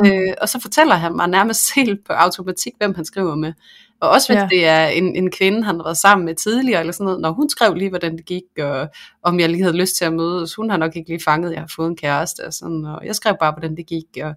Øh, 0.06 0.34
og 0.42 0.50
så 0.50 0.62
fortæller 0.62 0.96
han 0.96 1.16
mig 1.16 1.28
nærmest 1.28 1.62
helt 1.76 2.06
på 2.06 2.14
automatik, 2.14 2.74
hvem 2.78 2.96
han 2.96 3.06
skriver 3.06 3.36
med. 3.36 3.54
Og 4.02 4.10
også 4.10 4.28
hvis 4.28 4.42
Ja. 4.42 4.48
det 4.50 4.66
er 4.66 4.88
en, 4.88 5.16
en 5.16 5.32
kvinde, 5.32 5.64
han 5.64 5.76
har 5.76 5.84
været 5.84 5.98
sammen 5.98 6.26
med 6.26 6.36
tidligere, 6.36 6.80
eller 6.80 6.94
sådan 6.94 7.06
noget, 7.06 7.22
når 7.22 7.32
hun 7.32 7.50
skrev 7.50 7.74
lige, 7.74 7.90
hvordan 7.90 8.18
det 8.18 8.26
gik, 8.26 8.44
og 8.60 8.88
om 9.24 9.40
jeg 9.40 9.50
lige 9.50 9.64
havde 9.64 9.78
lyst 9.78 9.96
til 9.98 10.06
at 10.06 10.14
mødes. 10.14 10.56
Hun 10.56 10.70
har 10.70 10.78
nok 10.78 10.96
ikke 10.96 11.10
lige 11.10 11.24
fanget, 11.26 11.50
at 11.50 11.54
jeg 11.54 11.62
har 11.62 11.72
fået 11.76 11.88
en 11.88 11.96
kæreste, 11.96 12.46
og, 12.48 12.54
sådan, 12.54 12.86
og 12.86 13.06
jeg 13.06 13.16
skrev 13.16 13.36
bare, 13.40 13.52
hvordan 13.52 13.78
det 13.78 13.86
gik. 13.86 14.06
Og, 14.24 14.34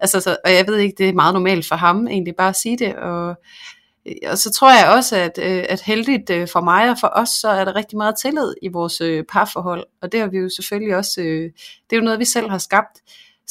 altså, 0.00 0.20
så, 0.20 0.36
og 0.44 0.52
jeg 0.52 0.66
ved 0.66 0.76
ikke, 0.76 0.94
det 0.98 1.08
er 1.08 1.12
meget 1.12 1.34
normalt 1.34 1.68
for 1.68 1.76
ham, 1.76 2.08
egentlig 2.08 2.34
bare 2.36 2.48
at 2.48 2.56
sige 2.56 2.78
det. 2.78 2.96
Og, 2.96 3.36
og 4.26 4.38
så 4.38 4.50
tror 4.52 4.70
jeg 4.70 4.92
også, 4.96 5.16
at, 5.16 5.38
øh, 5.42 5.64
at 5.68 5.80
heldigt 5.80 6.30
øh, 6.30 6.48
for 6.48 6.60
mig 6.60 6.90
og 6.90 6.96
for 7.00 7.10
os, 7.16 7.28
så 7.28 7.48
er 7.48 7.64
der 7.64 7.74
rigtig 7.76 7.98
meget 7.98 8.14
tillid 8.22 8.54
i 8.62 8.68
vores 8.68 9.00
øh, 9.00 9.24
parforhold. 9.32 9.84
Og 10.02 10.12
det 10.12 10.20
har 10.20 10.26
vi 10.26 10.38
jo 10.38 10.48
selvfølgelig 10.48 10.96
også, 10.96 11.20
øh, 11.20 11.42
det 11.90 11.92
er 11.92 11.96
jo 11.96 12.02
noget, 12.02 12.18
vi 12.18 12.24
selv 12.24 12.50
har 12.50 12.58
skabt. 12.58 12.98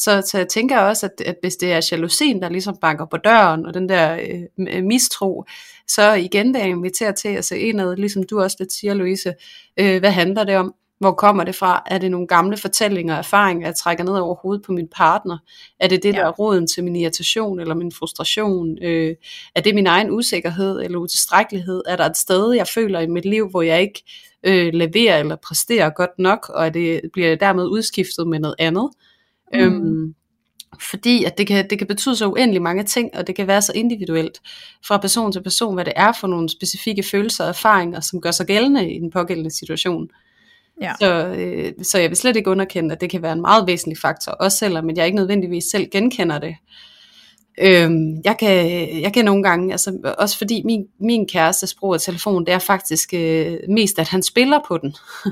Så, 0.04 0.24
så 0.26 0.38
jeg 0.38 0.48
tænker 0.48 0.80
også, 0.80 1.06
at, 1.06 1.28
at 1.28 1.36
hvis 1.42 1.56
det 1.56 1.72
er 1.72 1.90
jalousien, 1.92 2.42
der 2.42 2.50
ligesom 2.50 2.78
banker 2.82 3.06
på 3.06 3.18
døren, 3.18 3.66
og 3.66 3.74
den 3.74 3.90
der 3.90 4.20
øh, 4.58 4.84
mistro, 4.84 5.46
så 5.88 6.14
igen 6.14 6.54
det 6.54 6.62
er 6.62 6.66
inviteret 6.66 7.16
til 7.16 7.30
at 7.30 7.46
se 7.46 7.60
indad, 7.60 7.96
ligesom 7.96 8.24
du 8.24 8.42
også 8.42 8.58
lidt 8.60 8.74
siger, 8.74 8.94
Louise, 8.94 9.34
øh, 9.78 10.00
hvad 10.00 10.12
handler 10.12 10.44
det 10.44 10.58
om? 10.58 10.74
Hvor 11.00 11.12
kommer 11.12 11.44
det 11.44 11.56
fra? 11.56 11.84
Er 11.86 11.98
det 11.98 12.12
nogle 12.12 12.28
gamle 12.28 12.58
fortællinger 12.58 13.14
og 13.14 13.20
erfaringer, 13.20 13.68
jeg 13.68 13.76
trækker 13.76 14.04
ned 14.04 14.14
over 14.14 14.36
hovedet 14.36 14.66
på 14.66 14.72
min 14.72 14.88
partner? 14.96 15.38
Er 15.80 15.88
det 15.88 16.04
det, 16.04 16.14
der 16.14 16.26
er 16.26 16.32
roden 16.32 16.68
til 16.68 16.84
min 16.84 16.96
irritation 16.96 17.60
eller 17.60 17.76
min 17.76 17.92
frustration? 17.92 18.78
Øh, 18.84 19.16
er 19.56 19.62
det 19.62 19.76
min 19.76 19.88
egen 19.88 20.12
usikkerhed 20.12 20.82
eller 20.82 21.00
utilstrækkelighed? 21.00 21.82
Er 21.88 21.96
der 21.96 22.06
et 22.06 22.18
sted, 22.18 22.54
jeg 22.54 22.68
føler 22.68 23.00
i 23.00 23.08
mit 23.08 23.26
liv, 23.26 23.50
hvor 23.50 23.62
jeg 23.62 23.82
ikke 23.82 24.04
øh, 24.44 24.74
leverer 24.74 25.20
eller 25.20 25.36
præsterer 25.36 25.90
godt 25.90 26.20
nok, 26.20 26.50
og 26.50 26.66
at 26.66 26.74
det 26.74 27.02
bliver 27.14 27.36
dermed 27.36 27.66
udskiftet 27.66 28.28
med 28.28 28.40
noget 28.40 28.56
andet? 28.60 28.90
Mm. 29.54 29.60
Øhm, 29.60 30.16
fordi 30.92 31.24
at 31.24 31.38
det 31.38 31.48
kan, 31.48 31.70
det 31.70 31.78
kan 31.78 31.88
betyde 31.88 32.16
så 32.16 32.28
uendelig 32.28 32.62
mange 32.62 32.84
ting, 32.84 33.10
og 33.16 33.28
det 33.28 33.36
kan 33.36 33.48
være 33.48 33.62
så 33.62 33.72
individuelt 33.76 34.42
fra 34.88 34.98
person 34.98 35.32
til 35.32 35.44
person, 35.44 35.74
hvad 35.74 35.86
det 35.86 35.94
er 35.96 36.12
for 36.20 36.28
nogle 36.28 36.50
specifikke 36.50 37.04
følelser 37.04 37.44
og 37.44 37.50
erfaringer, 37.50 38.00
som 38.00 38.22
gør 38.22 38.32
sig 38.32 38.46
gældende 38.46 38.94
i 38.94 39.00
den 39.00 39.12
pågældende 39.12 39.52
situation. 39.52 40.10
Ja. 40.82 40.94
Så, 41.00 41.26
øh, 41.28 41.74
så 41.84 42.00
jeg 42.00 42.10
vil 42.10 42.18
slet 42.18 42.36
ikke 42.36 42.50
underkende, 42.50 42.96
at 42.96 43.02
det 43.02 43.10
kan 43.10 43.22
være 43.22 43.34
en 43.34 43.42
meget 43.42 43.68
væsentlig 43.68 43.98
faktor, 43.98 44.32
også 44.32 44.58
selvom 44.58 44.90
jeg 44.90 45.06
ikke 45.06 45.16
nødvendigvis 45.16 45.64
selv 45.64 45.90
genkender 45.92 46.40
det. 46.40 46.56
Øhm, 47.60 48.22
jeg, 48.26 48.38
kan, 48.40 48.68
jeg 49.02 49.14
kan 49.14 49.26
nogle 49.26 49.44
gange, 49.44 49.72
altså 49.72 50.14
også 50.18 50.38
fordi 50.38 50.62
min, 50.66 50.86
min 51.00 51.28
kærestes 51.28 51.74
brug 51.74 51.94
af 51.94 52.00
telefon, 52.00 52.46
det 52.46 52.54
er 52.54 52.60
faktisk 52.60 53.14
øh, 53.14 53.58
mest, 53.70 54.00
at 54.00 54.08
han 54.08 54.24
spiller 54.24 54.60
på 54.68 54.78
den. 54.78 54.96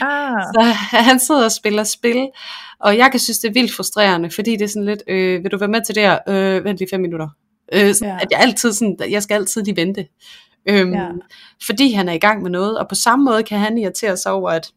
Ah. 0.00 0.42
så 0.54 0.62
han 0.90 1.18
sidder 1.18 1.44
og 1.44 1.52
spiller 1.52 1.84
spil, 1.84 2.28
og 2.80 2.96
jeg 2.96 3.10
kan 3.10 3.20
synes, 3.20 3.38
det 3.38 3.48
er 3.48 3.52
vildt 3.52 3.74
frustrerende, 3.74 4.30
fordi 4.30 4.52
det 4.52 4.62
er 4.62 4.68
sådan 4.68 4.84
lidt, 4.84 5.02
øh, 5.08 5.42
vil 5.42 5.52
du 5.52 5.58
være 5.58 5.68
med 5.68 5.84
til 5.86 5.94
det 5.94 6.02
her? 6.02 6.18
Øh, 6.28 6.64
vent 6.64 6.78
lige 6.78 6.88
fem 6.90 7.00
minutter. 7.00 7.28
Øh, 7.72 7.94
ja. 8.02 8.18
At 8.20 8.28
jeg 8.30 8.40
altid 8.40 8.72
sådan, 8.72 8.96
jeg 9.10 9.22
skal 9.22 9.34
altid 9.34 9.64
lige 9.64 9.76
vente. 9.76 10.06
Øhm, 10.68 10.92
ja. 10.92 11.08
Fordi 11.66 11.92
han 11.92 12.08
er 12.08 12.12
i 12.12 12.18
gang 12.18 12.42
med 12.42 12.50
noget, 12.50 12.78
og 12.78 12.88
på 12.88 12.94
samme 12.94 13.24
måde 13.24 13.42
kan 13.42 13.58
han 13.58 13.78
irritere 13.78 14.16
sig 14.16 14.32
over, 14.32 14.50
at 14.50 14.70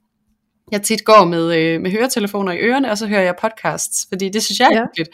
jeg 0.72 0.82
tit 0.82 1.06
går 1.06 1.26
med, 1.26 1.58
øh, 1.58 1.82
med 1.82 1.92
høretelefoner 1.92 2.52
i 2.52 2.58
ørerne, 2.58 2.92
og 2.92 2.98
så 2.98 3.08
hører 3.08 3.22
jeg 3.22 3.36
podcasts, 3.42 4.06
fordi 4.10 4.30
det 4.30 4.44
synes 4.44 4.60
jeg 4.60 4.68
er 4.72 4.76
ja. 4.76 4.84
hyggeligt. 4.84 5.10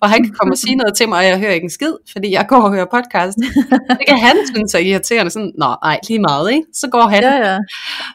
Og 0.00 0.10
han 0.10 0.22
kan 0.24 0.32
komme 0.32 0.52
og 0.54 0.58
sige 0.58 0.76
noget 0.76 0.94
til 0.94 1.08
mig, 1.08 1.18
og 1.18 1.24
jeg 1.24 1.38
hører 1.38 1.52
ikke 1.52 1.64
en 1.64 1.70
skid, 1.70 1.92
fordi 2.12 2.32
jeg 2.32 2.46
går 2.48 2.56
og 2.56 2.72
hører 2.72 2.84
podcast. 2.84 3.38
det 3.98 4.06
kan 4.08 4.18
han 4.18 4.36
synes 4.54 4.74
er 4.74 4.78
irriterende, 4.78 5.30
sådan, 5.30 5.52
nå, 5.58 5.76
nej, 5.82 5.98
lige 6.08 6.18
meget, 6.18 6.52
ikke? 6.52 6.66
Så 6.72 6.88
går 6.88 7.02
han. 7.02 7.22
Ja, 7.22 7.52
ja. 7.52 7.58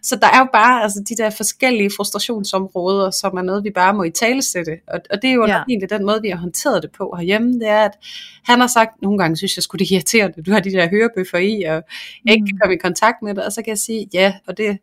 Så 0.03 0.15
der 0.15 0.27
er 0.27 0.39
jo 0.39 0.47
bare 0.53 0.83
altså, 0.83 1.03
de 1.09 1.15
der 1.15 1.29
forskellige 1.29 1.91
frustrationsområder, 1.97 3.11
som 3.11 3.37
er 3.37 3.41
noget, 3.41 3.63
vi 3.63 3.69
bare 3.75 3.93
må 3.93 4.03
i 4.03 4.11
tale 4.11 4.41
sætte. 4.41 4.71
Og, 4.87 4.99
og 5.11 5.21
det 5.21 5.29
er 5.29 5.33
jo 5.33 5.45
ja. 5.45 5.61
egentlig 5.69 5.89
den 5.89 6.05
måde, 6.05 6.19
vi 6.21 6.29
har 6.29 6.37
håndteret 6.37 6.83
det 6.83 6.91
på 6.97 7.15
herhjemme, 7.17 7.53
det 7.53 7.67
er, 7.67 7.83
at 7.85 7.97
han 8.43 8.59
har 8.59 8.67
sagt, 8.67 9.01
nogle 9.01 9.17
gange 9.17 9.37
synes 9.37 9.57
jeg 9.57 9.63
skulle 9.63 9.79
det 9.79 9.91
irriterende, 9.91 10.43
du 10.43 10.51
har 10.51 10.59
de 10.59 10.71
der 10.71 10.89
hørebøffer 10.89 11.37
i, 11.37 11.63
og 11.63 11.83
jeg 12.25 12.33
ikke 12.33 12.45
kan 12.45 12.55
mm. 12.55 12.59
komme 12.61 12.75
i 12.75 12.77
kontakt 12.77 13.17
med 13.21 13.35
det, 13.35 13.43
og 13.43 13.51
så 13.51 13.61
kan 13.61 13.69
jeg 13.69 13.77
sige, 13.77 14.07
ja, 14.13 14.33
og 14.47 14.57
det 14.57 14.77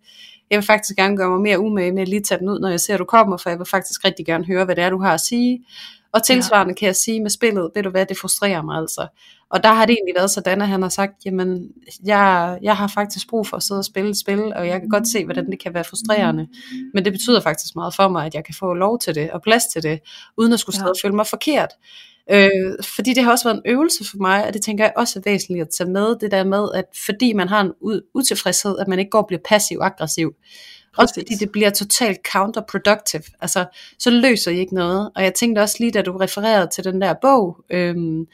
jeg 0.50 0.56
vil 0.56 0.66
faktisk 0.66 0.96
gerne 0.96 1.16
gøre 1.16 1.30
mig 1.30 1.40
mere 1.40 1.60
umage 1.60 1.92
med 1.92 2.02
at 2.02 2.08
lige 2.08 2.22
tage 2.22 2.38
den 2.38 2.48
ud, 2.48 2.60
når 2.60 2.68
jeg 2.68 2.80
ser, 2.80 2.94
at 2.94 3.00
du 3.00 3.04
kommer, 3.04 3.36
for 3.36 3.50
jeg 3.50 3.58
vil 3.58 3.66
faktisk 3.66 4.04
rigtig 4.04 4.26
gerne 4.26 4.46
høre, 4.46 4.64
hvad 4.64 4.76
det 4.76 4.84
er, 4.84 4.90
du 4.90 5.00
har 5.00 5.14
at 5.14 5.20
sige. 5.20 5.64
Og 6.12 6.22
tilsvarende 6.22 6.70
ja. 6.72 6.74
kan 6.74 6.86
jeg 6.86 6.96
sige 6.96 7.20
med 7.20 7.30
spillet, 7.30 7.70
ved 7.74 7.82
du 7.82 7.90
hvad, 7.90 8.06
det 8.06 8.18
frustrerer 8.18 8.62
mig 8.62 8.76
altså. 8.76 9.06
Og 9.54 9.62
der 9.62 9.72
har 9.72 9.86
det 9.86 9.92
egentlig 9.92 10.14
været 10.16 10.30
sådan, 10.30 10.62
at 10.62 10.68
han 10.68 10.82
har 10.82 10.88
sagt, 10.88 11.12
jamen, 11.24 11.68
jeg, 12.04 12.58
jeg 12.62 12.76
har 12.76 12.88
faktisk 12.88 13.28
brug 13.28 13.46
for 13.46 13.56
at 13.56 13.62
sidde 13.62 13.78
og 13.78 13.84
spille 13.84 14.10
et 14.10 14.16
spil, 14.16 14.52
og 14.56 14.66
jeg 14.66 14.80
kan 14.80 14.88
godt 14.88 15.08
se, 15.08 15.24
hvordan 15.24 15.50
det 15.50 15.62
kan 15.62 15.74
være 15.74 15.84
frustrerende. 15.84 16.48
Men 16.94 17.04
det 17.04 17.12
betyder 17.12 17.40
faktisk 17.40 17.76
meget 17.76 17.94
for 17.94 18.08
mig, 18.08 18.26
at 18.26 18.34
jeg 18.34 18.44
kan 18.44 18.54
få 18.54 18.74
lov 18.74 18.98
til 18.98 19.14
det, 19.14 19.30
og 19.30 19.42
plads 19.42 19.62
til 19.72 19.82
det, 19.82 20.00
uden 20.36 20.52
at 20.52 20.60
skulle 20.60 20.76
sidde 20.76 20.86
ja. 20.86 20.90
og 20.90 20.96
føle 21.02 21.14
mig 21.14 21.26
forkert. 21.26 21.68
Øh, 22.30 22.50
fordi 22.96 23.14
det 23.14 23.24
har 23.24 23.30
også 23.30 23.44
været 23.44 23.56
en 23.56 23.72
øvelse 23.72 24.04
for 24.10 24.16
mig, 24.16 24.46
og 24.46 24.54
det 24.54 24.62
tænker 24.62 24.84
jeg 24.84 24.92
også 24.96 25.18
er 25.18 25.22
væsentligt 25.30 25.62
at 25.62 25.68
tage 25.78 25.90
med, 25.90 26.16
det 26.20 26.30
der 26.30 26.44
med, 26.44 26.68
at 26.74 26.84
fordi 27.06 27.32
man 27.32 27.48
har 27.48 27.60
en 27.60 28.00
utilfredshed, 28.14 28.78
at 28.78 28.88
man 28.88 28.98
ikke 28.98 29.10
går 29.10 29.20
og 29.20 29.26
bliver 29.26 29.40
passiv-aggressiv. 29.44 30.34
Også 30.96 31.14
fordi 31.14 31.34
det 31.34 31.52
bliver 31.52 31.70
totalt 31.70 32.18
counterproductive. 32.32 33.22
Altså, 33.40 33.64
så 33.98 34.10
løser 34.10 34.50
I 34.50 34.58
ikke 34.58 34.74
noget. 34.74 35.10
Og 35.16 35.22
jeg 35.22 35.34
tænkte 35.34 35.60
også 35.60 35.76
lige, 35.80 35.90
da 35.92 36.02
du 36.02 36.16
refererede 36.16 36.68
til 36.74 36.84
den 36.84 37.00
der 37.00 37.14
bog, 37.22 37.56
øhm, 37.70 38.26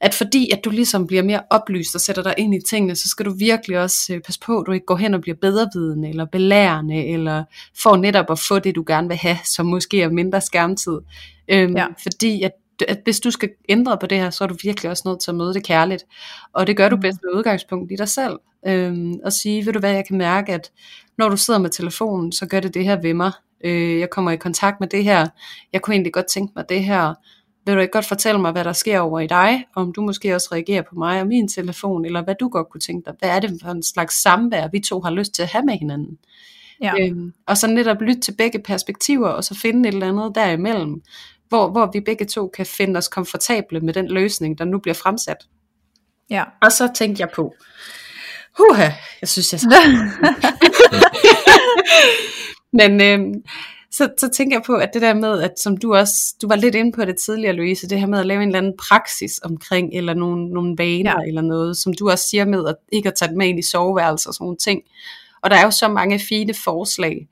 at 0.00 0.14
fordi 0.14 0.50
at 0.50 0.64
du 0.64 0.70
ligesom 0.70 1.06
bliver 1.06 1.22
mere 1.22 1.42
oplyst 1.50 1.94
og 1.94 2.00
sætter 2.00 2.22
dig 2.22 2.34
ind 2.38 2.54
i 2.54 2.60
tingene, 2.68 2.96
så 2.96 3.08
skal 3.08 3.26
du 3.26 3.34
virkelig 3.38 3.78
også 3.78 4.14
øh, 4.14 4.20
passe 4.20 4.40
på, 4.40 4.58
at 4.58 4.66
du 4.66 4.72
ikke 4.72 4.86
går 4.86 4.96
hen 4.96 5.14
og 5.14 5.20
bliver 5.20 5.36
bedrevidende 5.40 6.08
eller 6.08 6.24
belærende, 6.24 7.06
eller 7.06 7.44
får 7.82 7.96
netop 7.96 8.30
at 8.30 8.38
få 8.38 8.58
det, 8.58 8.74
du 8.74 8.84
gerne 8.86 9.08
vil 9.08 9.16
have, 9.16 9.38
som 9.44 9.66
måske 9.66 10.02
er 10.02 10.08
mindre 10.08 10.40
skærmtid. 10.40 10.98
Øhm, 11.48 11.76
ja. 11.76 11.86
Fordi 12.02 12.42
at 12.42 12.52
at 12.88 13.00
hvis 13.04 13.20
du 13.20 13.30
skal 13.30 13.50
ændre 13.68 13.98
på 13.98 14.06
det 14.06 14.18
her, 14.18 14.30
så 14.30 14.44
er 14.44 14.48
du 14.48 14.56
virkelig 14.62 14.90
også 14.90 15.02
nødt 15.06 15.20
til 15.20 15.30
at 15.30 15.34
møde 15.34 15.54
det 15.54 15.64
kærligt. 15.64 16.04
Og 16.52 16.66
det 16.66 16.76
gør 16.76 16.88
du 16.88 16.96
mm. 16.96 17.02
bedst 17.02 17.18
med 17.24 17.38
udgangspunkt 17.38 17.92
i 17.92 17.96
dig 17.96 18.08
selv. 18.08 18.38
Øhm, 18.66 19.14
og 19.24 19.32
sige, 19.32 19.66
ved 19.66 19.72
du 19.72 19.78
hvad, 19.78 19.92
jeg 19.92 20.06
kan 20.06 20.18
mærke, 20.18 20.52
at 20.52 20.70
når 21.18 21.28
du 21.28 21.36
sidder 21.36 21.60
med 21.60 21.70
telefonen, 21.70 22.32
så 22.32 22.46
gør 22.46 22.60
det 22.60 22.74
det 22.74 22.84
her 22.84 23.00
ved 23.02 23.14
mig. 23.14 23.32
Øh, 23.64 23.98
jeg 23.98 24.10
kommer 24.10 24.30
i 24.30 24.36
kontakt 24.36 24.80
med 24.80 24.88
det 24.88 25.04
her. 25.04 25.26
Jeg 25.72 25.82
kunne 25.82 25.94
egentlig 25.94 26.12
godt 26.12 26.26
tænke 26.26 26.52
mig 26.56 26.64
det 26.68 26.84
her. 26.84 27.14
Vil 27.66 27.74
du 27.74 27.80
ikke 27.80 27.92
godt 27.92 28.06
fortælle 28.06 28.40
mig, 28.40 28.52
hvad 28.52 28.64
der 28.64 28.72
sker 28.72 29.00
over 29.00 29.20
i 29.20 29.26
dig? 29.26 29.64
Om 29.74 29.92
du 29.92 30.02
måske 30.02 30.34
også 30.34 30.48
reagerer 30.52 30.82
på 30.82 30.94
mig 30.94 31.20
og 31.20 31.26
min 31.26 31.48
telefon, 31.48 32.04
eller 32.04 32.24
hvad 32.24 32.34
du 32.40 32.48
godt 32.48 32.68
kunne 32.70 32.80
tænke 32.80 33.04
dig. 33.06 33.14
Hvad 33.18 33.28
er 33.28 33.40
det 33.40 33.60
for 33.62 33.70
en 33.70 33.82
slags 33.82 34.22
samvær, 34.22 34.68
vi 34.72 34.80
to 34.80 35.00
har 35.00 35.10
lyst 35.10 35.34
til 35.34 35.42
at 35.42 35.48
have 35.48 35.64
med 35.64 35.78
hinanden? 35.78 36.18
Ja. 36.82 36.92
Øhm, 37.00 37.32
og 37.46 37.56
så 37.58 37.66
netop 37.66 38.00
lytte 38.00 38.20
til 38.20 38.32
begge 38.32 38.58
perspektiver, 38.58 39.28
og 39.28 39.44
så 39.44 39.58
finde 39.62 39.88
et 39.88 39.92
eller 39.92 40.08
andet 40.08 40.34
derimellem, 40.34 41.02
hvor, 41.48 41.70
hvor 41.70 41.90
vi 41.92 42.00
begge 42.00 42.24
to 42.24 42.48
kan 42.48 42.66
finde 42.66 42.98
os 42.98 43.08
komfortable 43.08 43.80
med 43.80 43.94
den 43.94 44.08
løsning, 44.08 44.58
der 44.58 44.64
nu 44.64 44.78
bliver 44.78 44.94
fremsat. 44.94 45.46
Ja. 46.30 46.44
Og 46.62 46.72
så 46.72 46.90
tænkte 46.94 47.20
jeg 47.20 47.28
på, 47.34 47.54
huha, 48.58 48.90
jeg 49.20 49.28
synes, 49.28 49.52
jeg 49.52 49.60
skal. 49.60 49.82
Men 52.78 53.00
øhm, 53.00 53.34
så, 53.96 54.08
så 54.18 54.28
tænker 54.28 54.56
jeg 54.56 54.62
på, 54.66 54.74
at 54.74 54.90
det 54.94 55.02
der 55.02 55.14
med, 55.14 55.40
at 55.40 55.58
som 55.58 55.76
du 55.76 55.94
også, 55.94 56.34
du 56.42 56.48
var 56.48 56.56
lidt 56.56 56.74
inde 56.74 56.92
på 56.92 57.04
det 57.04 57.16
tidligere, 57.16 57.52
Louise, 57.56 57.88
det 57.88 58.00
her 58.00 58.06
med 58.06 58.18
at 58.18 58.26
lave 58.26 58.42
en 58.42 58.48
eller 58.48 58.58
anden 58.58 58.76
praksis 58.88 59.40
omkring, 59.44 59.90
eller 59.94 60.14
nogle, 60.14 60.48
nogle 60.48 60.74
vaner, 60.78 61.14
ja. 61.20 61.28
eller 61.28 61.42
noget, 61.42 61.76
som 61.76 61.92
du 61.92 62.10
også 62.10 62.28
siger 62.28 62.44
med, 62.44 62.66
at 62.68 62.76
ikke 62.92 63.08
at 63.08 63.14
tage 63.14 63.28
det 63.28 63.36
med 63.36 63.46
ind 63.46 63.58
i 63.58 63.70
soveværelser 63.70 64.30
og 64.30 64.34
sådan 64.34 64.44
nogle 64.44 64.56
ting. 64.56 64.82
Og 65.42 65.50
der 65.50 65.56
er 65.56 65.64
jo 65.64 65.70
så 65.70 65.88
mange 65.88 66.18
fine 66.18 66.54
forslag. 66.54 67.28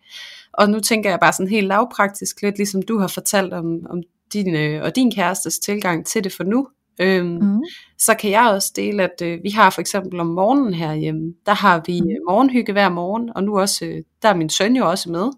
Og 0.53 0.71
nu 0.71 0.81
tænker 0.81 1.11
jeg 1.11 1.21
bare 1.21 1.33
sådan 1.33 1.51
helt 1.51 1.67
lavpraktisk, 1.67 2.43
lidt 2.43 2.57
ligesom 2.57 2.83
du 2.83 2.99
har 2.99 3.09
fortalt 3.09 3.53
om, 3.53 3.79
om 3.91 4.03
din 4.33 4.57
øh, 4.57 4.83
og 4.83 4.97
din 4.97 5.13
kærestes 5.15 5.59
tilgang 5.59 6.07
til 6.07 6.25
det 6.25 6.33
for 6.33 6.45
nu. 6.45 6.69
Øhm, 7.01 7.27
mm. 7.27 7.63
Så 7.99 8.15
kan 8.15 8.31
jeg 8.31 8.51
også 8.51 8.73
dele, 8.77 9.03
at 9.03 9.23
øh, 9.23 9.39
vi 9.43 9.51
har 9.51 9.71
for 9.71 9.81
eksempel 9.81 10.21
om 10.21 10.27
morgenen 10.27 10.75
herhjemme, 10.75 11.35
der 11.47 11.55
har 11.55 11.83
vi 11.87 12.01
mm. 12.01 12.09
morgenhygge 12.29 12.73
hver 12.73 12.89
morgen, 12.89 13.31
og 13.35 13.45
nu 13.45 13.59
også, 13.59 13.85
øh, 13.85 14.03
der 14.23 14.29
er 14.29 14.35
min 14.35 14.51
søn 14.51 14.77
jo 14.77 14.91
også 14.91 15.11
med. 15.11 15.31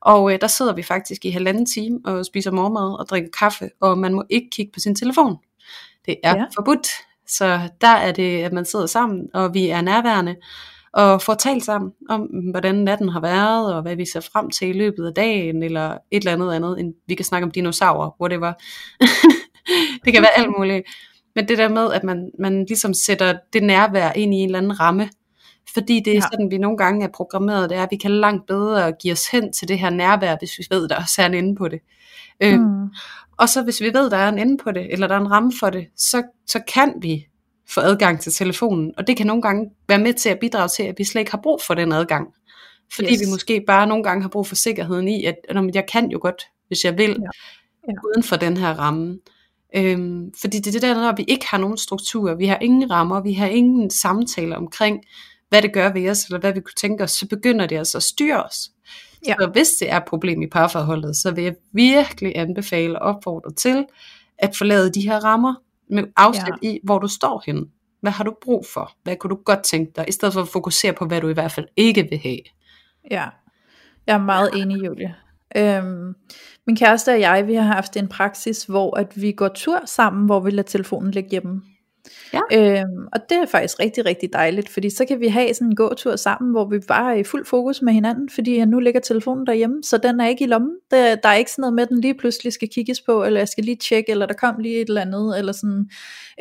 Og 0.00 0.32
øh, 0.32 0.40
der 0.40 0.46
sidder 0.46 0.74
vi 0.74 0.82
faktisk 0.82 1.24
i 1.24 1.30
halvanden 1.30 1.66
time 1.66 2.00
og 2.04 2.26
spiser 2.26 2.50
morgenmad 2.50 2.98
og 2.98 3.06
drikker 3.10 3.30
kaffe, 3.38 3.70
og 3.80 3.98
man 3.98 4.14
må 4.14 4.24
ikke 4.30 4.48
kigge 4.52 4.72
på 4.72 4.80
sin 4.80 4.94
telefon. 4.94 5.36
Det 6.06 6.16
er 6.24 6.36
ja. 6.36 6.44
forbudt. 6.56 6.88
Så 7.26 7.60
der 7.80 7.88
er 7.88 8.12
det, 8.12 8.42
at 8.42 8.52
man 8.52 8.64
sidder 8.64 8.86
sammen, 8.86 9.26
og 9.34 9.54
vi 9.54 9.68
er 9.68 9.80
nærværende 9.80 10.36
og 10.92 11.22
får 11.22 11.34
talt 11.34 11.64
sammen 11.64 11.92
om, 12.08 12.20
hvordan 12.50 12.74
natten 12.74 13.08
har 13.08 13.20
været, 13.20 13.74
og 13.74 13.82
hvad 13.82 13.96
vi 13.96 14.06
ser 14.06 14.20
frem 14.20 14.50
til 14.50 14.68
i 14.68 14.72
løbet 14.72 15.06
af 15.06 15.14
dagen, 15.14 15.62
eller 15.62 15.90
et 15.90 15.98
eller 16.10 16.32
andet 16.32 16.52
andet, 16.52 16.80
end 16.80 16.94
vi 17.06 17.14
kan 17.14 17.24
snakke 17.24 17.44
om 17.44 17.50
dinosaurer, 17.50 18.10
whatever. 18.20 18.52
det 20.04 20.12
kan 20.12 20.22
være 20.22 20.38
alt 20.38 20.50
muligt. 20.58 20.82
Men 21.34 21.48
det 21.48 21.58
der 21.58 21.68
med, 21.68 21.92
at 21.92 22.04
man, 22.04 22.30
man 22.38 22.64
ligesom 22.64 22.94
sætter 22.94 23.38
det 23.52 23.62
nærvær 23.62 24.12
ind 24.12 24.34
i 24.34 24.36
en 24.36 24.48
eller 24.48 24.58
anden 24.58 24.80
ramme, 24.80 25.08
fordi 25.74 26.00
det 26.04 26.10
er 26.10 26.14
ja. 26.14 26.20
sådan, 26.20 26.50
vi 26.50 26.58
nogle 26.58 26.78
gange 26.78 27.04
er 27.04 27.10
programmeret, 27.14 27.70
det 27.70 27.78
er, 27.78 27.82
at 27.82 27.88
vi 27.90 27.96
kan 27.96 28.10
langt 28.10 28.46
bedre 28.46 28.92
give 28.92 29.12
os 29.12 29.28
hen 29.28 29.52
til 29.52 29.68
det 29.68 29.78
her 29.78 29.90
nærvær, 29.90 30.36
hvis 30.38 30.58
vi 30.58 30.66
ved, 30.70 30.88
der 30.88 30.96
også 30.96 31.22
er 31.22 31.26
en 31.26 31.34
ende 31.34 31.56
på 31.56 31.68
det. 31.68 31.80
Øh, 32.40 32.60
mm. 32.60 32.88
Og 33.36 33.48
så 33.48 33.62
hvis 33.62 33.80
vi 33.80 33.90
ved, 33.94 34.10
der 34.10 34.16
er 34.16 34.28
en 34.28 34.38
ende 34.38 34.56
på 34.56 34.72
det, 34.72 34.92
eller 34.92 35.06
der 35.06 35.14
er 35.14 35.20
en 35.20 35.30
ramme 35.30 35.52
for 35.60 35.70
det, 35.70 35.86
så, 35.96 36.22
så 36.46 36.60
kan 36.74 36.94
vi 37.00 37.26
få 37.68 37.80
adgang 37.80 38.20
til 38.20 38.32
telefonen. 38.32 38.92
Og 38.96 39.06
det 39.06 39.16
kan 39.16 39.26
nogle 39.26 39.42
gange 39.42 39.70
være 39.88 39.98
med 39.98 40.14
til 40.14 40.28
at 40.28 40.38
bidrage 40.40 40.68
til, 40.68 40.82
at 40.82 40.94
vi 40.98 41.04
slet 41.04 41.20
ikke 41.20 41.30
har 41.30 41.40
brug 41.42 41.60
for 41.66 41.74
den 41.74 41.92
adgang. 41.92 42.28
Fordi 42.94 43.12
yes. 43.12 43.20
vi 43.20 43.30
måske 43.30 43.64
bare 43.66 43.86
nogle 43.86 44.04
gange 44.04 44.22
har 44.22 44.28
brug 44.28 44.46
for 44.46 44.54
sikkerheden 44.54 45.08
i, 45.08 45.24
at 45.24 45.36
jeg 45.74 45.84
kan 45.92 46.10
jo 46.10 46.18
godt, 46.22 46.42
hvis 46.68 46.84
jeg 46.84 46.98
vil, 46.98 47.10
ja. 47.10 47.28
Ja. 47.88 47.92
uden 48.04 48.22
for 48.22 48.36
den 48.36 48.56
her 48.56 48.74
ramme. 48.74 49.18
Øhm, 49.76 50.32
fordi 50.40 50.58
det 50.58 50.66
er 50.66 50.72
det 50.72 50.82
der, 50.82 50.94
når 50.94 51.16
vi 51.16 51.24
ikke 51.28 51.46
har 51.46 51.58
nogen 51.58 51.78
struktur, 51.78 52.34
vi 52.34 52.46
har 52.46 52.58
ingen 52.60 52.90
rammer, 52.90 53.22
vi 53.22 53.32
har 53.32 53.46
ingen 53.46 53.90
samtaler 53.90 54.56
omkring, 54.56 55.02
hvad 55.48 55.62
det 55.62 55.72
gør 55.72 55.92
ved 55.92 56.10
os, 56.10 56.24
eller 56.24 56.40
hvad 56.40 56.52
vi 56.52 56.60
kunne 56.60 56.74
tænke 56.80 57.04
os, 57.04 57.10
så 57.10 57.28
begynder 57.28 57.66
det 57.66 57.78
altså 57.78 57.98
at 57.98 58.02
styre 58.02 58.44
os. 58.44 58.70
Ja. 59.26 59.34
Så 59.40 59.46
hvis 59.46 59.68
det 59.68 59.90
er 59.90 59.96
et 59.96 60.04
problem 60.04 60.42
i 60.42 60.46
parforholdet, 60.46 61.16
så 61.16 61.30
vil 61.30 61.44
jeg 61.44 61.54
virkelig 61.72 62.32
anbefale 62.36 63.02
og 63.02 63.14
opfordre 63.14 63.52
til, 63.52 63.86
at 64.38 64.56
forlade 64.56 64.92
de 64.92 65.00
her 65.00 65.24
rammer, 65.24 65.54
med 65.90 66.04
afsæt 66.16 66.58
ja. 66.62 66.68
i, 66.68 66.80
hvor 66.84 66.98
du 66.98 67.08
står 67.08 67.42
henne. 67.46 67.66
Hvad 68.00 68.12
har 68.12 68.24
du 68.24 68.34
brug 68.42 68.66
for? 68.66 68.92
Hvad 69.02 69.16
kunne 69.16 69.30
du 69.30 69.40
godt 69.44 69.62
tænke 69.62 69.92
dig? 69.96 70.04
I 70.08 70.12
stedet 70.12 70.34
for 70.34 70.40
at 70.40 70.48
fokusere 70.48 70.92
på, 70.92 71.04
hvad 71.04 71.20
du 71.20 71.28
i 71.28 71.32
hvert 71.32 71.52
fald 71.52 71.66
ikke 71.76 72.06
vil 72.10 72.18
have. 72.18 72.38
Ja, 73.10 73.26
jeg 74.06 74.14
er 74.14 74.18
meget 74.18 74.50
enig, 74.54 74.86
Julie. 74.86 75.14
Øhm, 75.56 76.14
min 76.66 76.76
kæreste 76.76 77.12
og 77.12 77.20
jeg, 77.20 77.46
vi 77.46 77.54
har 77.54 77.74
haft 77.74 77.96
en 77.96 78.08
praksis, 78.08 78.64
hvor 78.64 78.96
at 78.96 79.22
vi 79.22 79.32
går 79.32 79.48
tur 79.48 79.80
sammen, 79.86 80.26
hvor 80.26 80.40
vi 80.40 80.50
lader 80.50 80.62
telefonen 80.62 81.10
ligge 81.10 81.30
hjemme. 81.30 81.62
Ja. 82.32 82.40
Øhm, 82.80 83.06
og 83.12 83.20
det 83.28 83.36
er 83.38 83.46
faktisk 83.46 83.80
rigtig, 83.80 84.06
rigtig 84.06 84.28
dejligt, 84.32 84.68
fordi 84.68 84.90
så 84.90 85.04
kan 85.04 85.20
vi 85.20 85.28
have 85.28 85.54
sådan 85.54 85.68
en 85.68 85.76
gåtur 85.76 86.16
sammen, 86.16 86.50
hvor 86.52 86.68
vi 86.68 86.78
bare 86.88 87.14
er 87.14 87.18
i 87.18 87.24
fuld 87.24 87.44
fokus 87.46 87.82
med 87.82 87.92
hinanden, 87.92 88.28
fordi 88.34 88.64
nu 88.64 88.78
ligger 88.80 89.00
telefonen 89.00 89.46
derhjemme, 89.46 89.82
så 89.82 89.98
den 89.98 90.20
er 90.20 90.28
ikke 90.28 90.44
i 90.44 90.46
lommen. 90.46 90.70
Der, 90.90 91.14
der 91.14 91.28
er 91.28 91.34
ikke 91.34 91.50
sådan 91.50 91.60
noget 91.62 91.74
med, 91.74 91.82
at 91.82 91.88
den 91.88 92.00
lige 92.00 92.14
pludselig 92.14 92.52
skal 92.52 92.68
kigges 92.74 93.00
på, 93.00 93.24
eller 93.24 93.40
jeg 93.40 93.48
skal 93.48 93.64
lige 93.64 93.76
tjekke, 93.76 94.10
eller 94.10 94.26
der 94.26 94.34
kom 94.34 94.54
lige 94.58 94.80
et 94.80 94.88
eller 94.88 95.00
andet, 95.00 95.38
eller 95.38 95.52
sådan. 95.52 95.90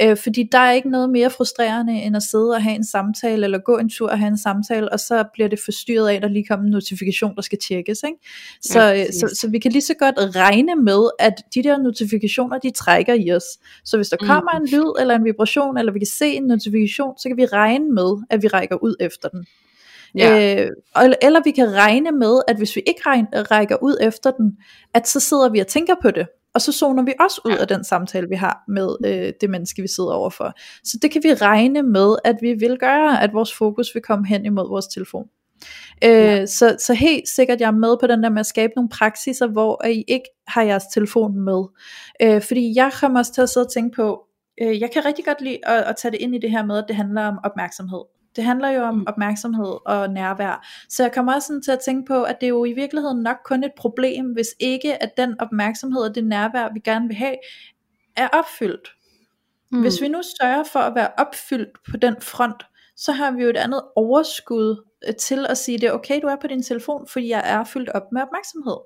Øh, 0.02 0.18
fordi 0.18 0.50
der 0.52 0.58
er 0.58 0.72
ikke 0.72 0.90
noget 0.90 1.10
mere 1.10 1.30
frustrerende, 1.30 1.94
end 2.02 2.16
at 2.16 2.24
sidde 2.24 2.50
og 2.52 2.64
have 2.64 2.76
en 2.76 2.84
samtale, 2.86 3.44
eller 3.44 3.58
gå 3.58 3.78
en 3.78 3.90
tur 3.90 4.10
og 4.10 4.20
have 4.20 4.28
en 4.28 4.38
samtale, 4.38 4.92
og 4.92 5.00
så 5.00 5.24
bliver 5.34 5.50
det 5.50 5.60
forstyrret 5.66 6.10
af, 6.10 6.14
at 6.16 6.22
der 6.22 6.28
lige 6.30 6.46
kommer 6.50 6.66
en 6.66 6.72
notifikation, 6.72 7.36
der 7.36 7.42
skal 7.42 7.58
tjekkes. 7.68 8.04
Ikke? 8.08 8.18
Så, 8.62 8.80
Ja, 8.80 8.88
ja, 8.90 9.06
præcis. 9.06 9.20
så, 9.20 9.38
så 9.42 9.48
vi 9.50 9.60
kan 9.60 9.72
lige 9.72 9.82
så 9.82 9.94
godt 10.00 10.36
regne 10.36 10.76
med, 10.76 11.10
at 11.20 11.34
de 11.56 11.64
der 11.64 11.78
notifikationer, 11.78 12.58
de 12.60 12.72
trækker 12.72 13.14
i 13.14 13.32
os. 13.32 13.44
Så 13.86 13.98
hvis 13.98 14.08
der 14.10 14.18
Mm. 14.22 14.28
kommer 14.28 14.52
en 14.52 14.66
lyd, 14.68 14.92
eller 15.00 15.16
en 15.16 15.26
vibration, 15.26 15.77
eller 15.80 15.92
vi 15.94 16.00
kan 16.00 16.08
se 16.08 16.26
en 16.26 16.44
notifikation, 16.44 17.18
så 17.18 17.30
kan 17.30 17.38
vi 17.38 17.46
regne 17.46 17.94
med, 17.94 18.24
at 18.30 18.44
vi 18.44 18.48
rækker 18.48 18.84
ud 18.84 18.96
efter 19.00 19.30
den. 19.30 19.46
Ja. 20.16 20.64
Øh, 20.64 20.70
eller, 21.04 21.16
eller 21.22 21.42
vi 21.44 21.52
kan 21.52 21.74
regne 21.74 22.12
med, 22.12 22.42
at 22.48 22.58
hvis 22.58 22.76
vi 22.76 22.82
ikke 22.88 23.02
regn, 23.06 23.28
rækker 23.34 23.78
ud 23.84 23.98
efter 24.02 24.32
den, 24.32 24.58
at 24.94 25.08
så 25.08 25.20
sidder 25.20 25.50
vi 25.50 25.60
og 25.60 25.68
tænker 25.68 25.96
på 26.02 26.12
det, 26.12 26.28
og 26.54 26.62
så 26.62 26.72
zoner 26.72 27.04
vi 27.04 27.14
også 27.20 27.42
ud 27.46 27.58
af 27.58 27.68
den 27.68 27.84
samtale, 27.84 28.28
vi 28.30 28.36
har 28.36 28.64
med 28.68 28.90
øh, 29.06 29.34
det 29.42 29.50
menneske, 29.50 29.82
vi 29.82 29.88
sidder 29.88 30.12
overfor. 30.12 30.54
Så 30.84 31.00
det 31.02 31.12
kan 31.12 31.24
vi 31.24 31.34
regne 31.34 31.84
med, 31.84 32.16
at 32.24 32.36
vi 32.42 32.54
vil 32.54 32.78
gøre, 32.80 33.24
at 33.24 33.34
vores 33.34 33.54
fokus 33.54 33.88
vil 33.94 34.04
komme 34.04 34.28
hen 34.28 34.46
imod 34.46 34.70
vores 34.70 34.88
telefon. 34.88 35.26
Øh, 36.04 36.10
Ja. 36.12 36.46
så, 36.46 36.76
så 36.80 36.94
helt 36.94 37.30
sikkert, 37.30 37.60
jeg 37.62 37.68
er 37.68 37.72
med 37.72 37.98
på 38.00 38.08
den 38.08 38.24
der 38.24 38.30
med 38.30 38.40
at 38.40 38.46
skabe 38.46 38.74
nogle 38.76 38.90
praksiser, 38.90 39.48
hvor 39.48 39.86
I 39.86 40.04
ikke 40.08 40.26
har 40.48 40.62
jeres 40.62 40.84
telefon 40.94 41.40
med. 41.40 41.64
Øh, 42.22 42.42
fordi 42.42 42.74
jeg 42.76 42.92
kommer 43.02 43.20
også 43.20 43.34
til 43.34 43.42
at 43.42 43.50
sidde 43.50 43.66
og 43.66 43.72
tænke 43.72 43.96
på, 43.96 44.20
øh, 44.62 44.82
jeg 44.82 44.92
kan 44.92 45.06
rigtig 45.06 45.26
godt 45.26 45.42
lide 45.42 45.60
at, 45.68 45.84
at 45.84 45.96
tage 45.96 46.12
det 46.12 46.20
ind 46.22 46.36
i 46.36 46.40
det 46.40 46.52
her 46.52 46.66
med, 46.66 46.78
at 46.78 46.86
det 46.88 46.96
handler 46.96 47.28
om 47.28 47.40
opmærksomhed. 47.44 48.00
Det 48.36 48.44
handler 48.46 48.70
jo 48.70 48.84
om 48.84 48.96
Mm. 48.96 49.06
opmærksomhed 49.08 49.76
og 49.86 50.10
nærvær. 50.10 50.66
Så 50.90 51.04
jeg 51.04 51.12
kommer 51.12 51.34
også 51.34 51.48
sådan 51.48 51.62
til 51.62 51.72
at 51.72 51.80
tænke 51.80 52.08
på, 52.08 52.24
at 52.24 52.36
det 52.42 52.48
er 52.48 52.50
jo 52.50 52.66
i 52.66 52.74
virkeligheden 52.74 53.24
nok 53.24 53.38
kun 53.46 53.64
et 53.64 53.72
problem, 53.78 54.26
hvis 54.26 54.48
ikke 54.60 55.04
at 55.04 55.18
den 55.18 55.42
opmærksomhed 55.42 56.02
og 56.02 56.16
det 56.16 56.24
nærvær, 56.26 56.74
vi 56.74 56.80
gerne 56.80 57.08
vil 57.08 57.16
have, 57.18 57.36
er 58.16 58.28
opfyldt. 58.28 58.90
Mm. 59.72 59.82
Hvis 59.82 60.02
vi 60.02 60.08
nu 60.08 60.22
sørger 60.42 60.64
for 60.64 60.80
at 60.80 60.96
være 60.96 61.10
opfyldt 61.18 61.78
på 61.92 61.98
den 61.98 62.16
front, 62.22 62.64
så 62.96 63.12
har 63.12 63.32
vi 63.32 63.44
jo 63.44 63.50
et 63.50 63.58
andet 63.58 63.82
overskud 63.96 64.84
øh, 65.08 65.16
til 65.16 65.46
at 65.50 65.58
sige, 65.58 65.78
det 65.78 65.88
er 65.88 65.92
okay, 65.92 66.22
du 66.22 66.28
er 66.28 66.36
på 66.42 66.48
din 66.48 66.64
telefon, 66.64 67.08
fordi 67.08 67.30
jeg 67.30 67.42
er 67.46 67.64
fyldt 67.64 67.90
op 67.90 68.12
med 68.12 68.22
opmærksomhed. 68.22 68.78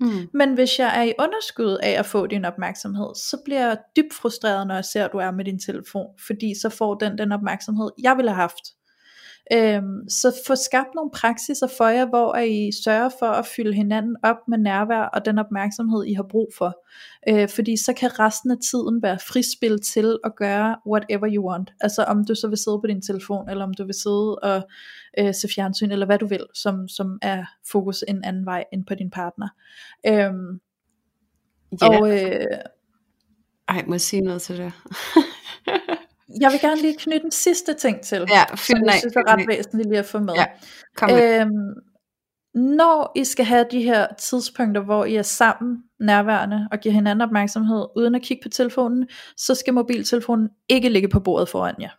Mm. 0.00 0.28
Men 0.34 0.54
hvis 0.54 0.78
jeg 0.78 0.98
er 0.98 1.02
i 1.02 1.12
underskud 1.18 1.78
af 1.82 1.90
at 1.90 2.06
få 2.06 2.26
din 2.26 2.44
opmærksomhed, 2.44 3.14
så 3.14 3.42
bliver 3.44 3.66
jeg 3.66 3.78
dybt 3.96 4.14
frustreret, 4.14 4.66
når 4.66 4.74
jeg 4.74 4.84
ser, 4.84 5.04
at 5.04 5.12
du 5.12 5.18
er 5.18 5.30
med 5.30 5.44
din 5.44 5.58
telefon, 5.58 6.06
fordi 6.26 6.60
så 6.60 6.68
får 6.68 6.94
den 6.94 7.18
den 7.18 7.32
opmærksomhed, 7.32 7.90
jeg 8.02 8.16
ville 8.16 8.30
have 8.30 8.40
haft. 8.40 8.77
Øhm, 9.52 10.08
så 10.08 10.42
få 10.46 10.54
skabt 10.54 10.88
nogle 10.94 11.10
praksiser 11.10 11.66
for 11.78 11.86
jer, 11.86 12.06
hvor 12.06 12.36
I 12.36 12.70
sørger 12.84 13.08
for 13.18 13.26
at 13.26 13.46
fylde 13.46 13.72
hinanden 13.72 14.16
op 14.22 14.36
med 14.48 14.58
nærvær 14.58 15.02
og 15.02 15.24
den 15.24 15.38
opmærksomhed, 15.38 16.04
I 16.04 16.12
har 16.12 16.26
brug 16.30 16.48
for. 16.58 16.84
Øh, 17.28 17.48
fordi 17.48 17.76
så 17.76 17.92
kan 17.92 18.18
resten 18.18 18.50
af 18.50 18.56
tiden 18.70 19.02
være 19.02 19.18
frispil 19.18 19.80
til 19.80 20.18
at 20.24 20.36
gøre 20.36 20.76
whatever 20.86 21.34
you 21.34 21.50
want. 21.50 21.72
Altså 21.80 22.02
om 22.02 22.24
du 22.24 22.34
så 22.34 22.48
vil 22.48 22.58
sidde 22.58 22.80
på 22.80 22.86
din 22.86 23.02
telefon, 23.02 23.48
eller 23.50 23.64
om 23.64 23.74
du 23.74 23.84
vil 23.84 23.94
sidde 23.94 24.38
og 24.38 24.68
øh, 25.18 25.34
se 25.34 25.48
fjernsyn, 25.54 25.90
eller 25.90 26.06
hvad 26.06 26.18
du 26.18 26.26
vil, 26.26 26.46
som, 26.54 26.88
som 26.88 27.18
er 27.22 27.44
fokus 27.72 28.04
en 28.08 28.24
anden 28.24 28.46
vej 28.46 28.64
end 28.72 28.84
på 28.86 28.94
din 28.94 29.10
partner. 29.10 29.48
Øhm, 30.06 30.60
Ja. 31.82 31.88
Og 31.88 32.10
øh, 32.10 32.46
Ej, 33.68 33.84
må 33.86 33.94
jeg 33.94 34.00
sige 34.00 34.22
noget 34.22 34.42
til 34.42 34.56
det? 34.56 34.72
jeg 36.40 36.52
vil 36.52 36.60
gerne 36.60 36.80
lige 36.80 36.96
knytte 36.98 37.24
en 37.24 37.30
sidste 37.30 37.74
ting 37.74 38.00
til, 38.00 38.26
ja, 38.30 38.44
som 38.56 38.84
jeg 38.84 38.94
synes 38.98 39.16
er 39.16 39.32
ret 39.32 39.48
væsentligt 39.48 39.88
lige 39.88 39.98
at 39.98 40.06
få 40.06 40.18
med. 40.18 40.34
Ja, 40.34 40.44
Kom 40.96 41.10
med. 41.10 41.40
Øhm, 41.40 41.74
når 42.54 43.12
I 43.16 43.24
skal 43.24 43.44
have 43.44 43.66
de 43.70 43.82
her 43.82 44.06
tidspunkter, 44.18 44.82
hvor 44.82 45.04
I 45.04 45.16
er 45.16 45.22
sammen 45.22 45.76
nærværende 46.00 46.68
og 46.72 46.78
giver 46.80 46.92
hinanden 46.92 47.22
opmærksomhed 47.22 47.86
uden 47.96 48.14
at 48.14 48.22
kigge 48.22 48.42
på 48.42 48.48
telefonen, 48.48 49.08
så 49.36 49.54
skal 49.54 49.74
mobiltelefonen 49.74 50.48
ikke 50.68 50.88
ligge 50.88 51.08
på 51.08 51.20
bordet 51.20 51.48
foran 51.48 51.74
jer. 51.80 51.90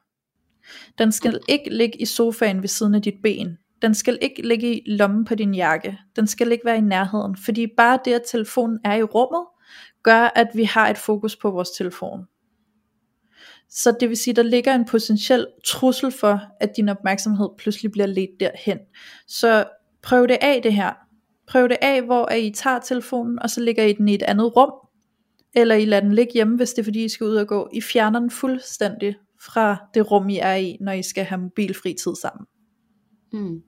Den 0.98 1.12
skal 1.12 1.40
ikke 1.48 1.76
ligge 1.76 2.02
i 2.02 2.06
sofaen 2.06 2.62
ved 2.62 2.70
siden 2.70 2.96
af 2.96 3.02
dit 3.02 3.22
ben. 3.24 3.58
Den 3.82 3.96
skal 3.96 4.18
ikke 4.22 4.48
ligge 4.48 4.76
i 4.76 4.92
lommen 4.92 5.26
på 5.26 5.36
din 5.36 5.56
jakke. 5.56 6.00
Den 6.16 6.28
skal 6.28 6.52
ikke 6.52 6.66
være 6.66 6.78
i 6.78 6.82
nærheden, 6.82 7.38
fordi 7.46 7.68
bare 7.78 8.00
det, 8.06 8.14
at 8.14 8.22
telefonen 8.28 8.80
er 8.86 8.96
i 8.96 9.04
rummet, 9.04 9.46
gør, 10.04 10.32
at 10.36 10.48
vi 10.54 10.64
har 10.64 10.90
et 10.90 10.98
fokus 10.98 11.36
på 11.36 11.52
vores 11.52 11.70
telefon. 11.70 12.26
Så 13.70 13.98
det 14.00 14.10
vil 14.10 14.18
sige, 14.18 14.34
der 14.34 14.44
ligger 14.44 14.76
en 14.76 14.86
potentiel 14.86 15.48
trussel 15.66 16.12
for, 16.12 16.42
at 16.60 16.78
din 16.78 16.90
opmærksomhed 16.90 17.50
pludselig 17.58 17.92
bliver 17.92 18.06
ledt 18.06 18.40
derhen. 18.40 18.80
Så 19.28 19.66
prøv 20.02 20.28
det 20.28 20.38
af 20.42 20.62
det 20.64 20.74
her. 20.74 20.94
Prøv 21.48 21.70
det 21.70 21.78
af, 21.82 22.02
hvor 22.02 22.32
I 22.32 22.52
tager 22.52 22.80
telefonen, 22.80 23.40
og 23.40 23.50
så 23.50 23.62
lægger 23.62 23.84
I 23.84 23.94
den 23.94 24.08
i 24.08 24.16
et 24.16 24.24
andet 24.24 24.56
rum, 24.56 24.72
eller 25.56 25.76
I 25.76 25.86
lader 25.86 26.02
den 26.02 26.14
ligge 26.14 26.34
hjemme, 26.34 26.58
hvis 26.58 26.74
det 26.74 26.80
er 26.80 26.84
fordi 26.84 27.04
I 27.04 27.10
skal 27.10 27.28
ud 27.28 27.36
og 27.36 27.48
gå. 27.48 27.70
I 27.74 27.82
fjerner 27.82 28.20
den 28.20 28.32
fuldstændig 28.32 29.16
fra 29.42 29.78
det 29.94 30.12
rum, 30.12 30.30
I 30.30 30.38
er 30.38 30.56
i, 30.56 30.78
når 30.82 30.92
I 30.92 31.04
skal 31.04 31.24
have 31.24 31.42
mobilfri 31.42 31.94
tid 31.94 32.16
sammen. 32.22 32.46
Mm. 33.34 33.62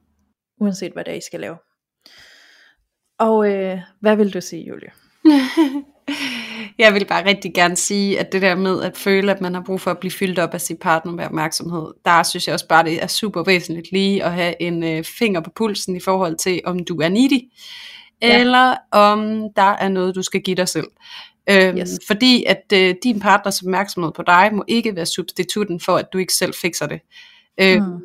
Uanset 0.61 0.93
hvad 0.93 1.03
det 1.03 1.11
er, 1.11 1.17
I 1.17 1.21
skal 1.21 1.39
lave. 1.39 1.57
Og 3.19 3.51
øh, 3.51 3.79
hvad 3.99 4.15
vil 4.15 4.33
du 4.33 4.41
sige, 4.41 4.67
Julie? 4.67 4.91
Jeg 6.77 6.93
vil 6.93 7.05
bare 7.05 7.25
rigtig 7.25 7.53
gerne 7.53 7.75
sige, 7.75 8.19
at 8.19 8.31
det 8.31 8.41
der 8.41 8.55
med 8.55 8.81
at 8.81 8.97
føle, 8.97 9.31
at 9.31 9.41
man 9.41 9.53
har 9.53 9.61
brug 9.61 9.81
for 9.81 9.91
at 9.91 9.97
blive 9.97 10.11
fyldt 10.11 10.39
op 10.39 10.53
af 10.53 10.61
sin 10.61 10.77
partner 10.77 11.11
med 11.11 11.25
opmærksomhed, 11.25 11.87
der 12.05 12.23
synes 12.23 12.47
jeg 12.47 12.53
også 12.53 12.67
bare, 12.67 12.83
det 12.83 13.03
er 13.03 13.07
super 13.07 13.43
væsentligt 13.43 13.91
lige 13.91 14.23
at 14.23 14.31
have 14.33 14.61
en 14.61 14.83
øh, 14.83 15.03
finger 15.03 15.41
på 15.41 15.49
pulsen 15.55 15.95
i 15.95 15.99
forhold 15.99 16.35
til, 16.37 16.61
om 16.65 16.79
du 16.85 17.01
er 17.01 17.09
needy, 17.09 17.41
Ja. 18.21 18.39
eller 18.39 18.75
om 18.91 19.47
der 19.55 19.61
er 19.81 19.89
noget, 19.89 20.15
du 20.15 20.21
skal 20.21 20.41
give 20.41 20.55
dig 20.55 20.67
selv. 20.67 20.87
Øhm, 21.49 21.77
Yes. 21.77 21.89
Fordi 22.07 22.43
at 22.47 22.63
øh, 22.73 22.95
din 23.03 23.19
partners 23.19 23.61
opmærksomhed 23.61 24.11
på 24.15 24.21
dig 24.27 24.49
må 24.53 24.63
ikke 24.67 24.95
være 24.95 25.05
substitutten 25.05 25.79
for, 25.79 25.97
at 25.97 26.05
du 26.13 26.17
ikke 26.17 26.33
selv 26.33 26.53
fikser 26.61 26.85
det. 26.87 26.99
Øhm, 27.61 27.83
Mm. 27.83 27.99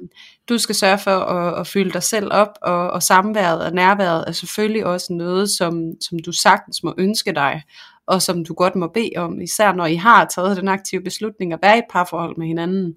Du 0.48 0.59
skal 0.59 0.74
sørge 0.74 0.98
for 0.98 1.11
at, 1.11 1.61
at 1.61 1.66
fylde 1.66 1.90
dig 1.92 2.02
selv 2.02 2.28
op, 2.32 2.48
og, 2.62 2.90
og 2.90 3.02
samværet 3.02 3.64
og 3.64 3.72
nærværet 3.72 4.24
er 4.26 4.32
selvfølgelig 4.32 4.86
også 4.86 5.12
noget, 5.12 5.50
som, 5.50 5.82
som 6.00 6.18
du 6.18 6.32
sagtens 6.32 6.82
må 6.82 6.94
ønske 6.98 7.32
dig, 7.34 7.62
og 8.07 8.22
som 8.22 8.44
du 8.44 8.54
godt 8.54 8.76
må 8.76 8.86
bede 8.86 9.11
om, 9.16 9.40
især 9.40 9.72
når 9.72 9.86
I 9.86 9.94
har 9.94 10.24
taget 10.34 10.57
den 10.57 10.68
aktive 10.68 11.02
beslutning 11.02 11.52
at 11.52 11.59
være 11.62 11.76
i 11.76 11.78
et 11.78 11.84
parforhold 11.90 12.36
med 12.36 12.46
hinanden. 12.46 12.94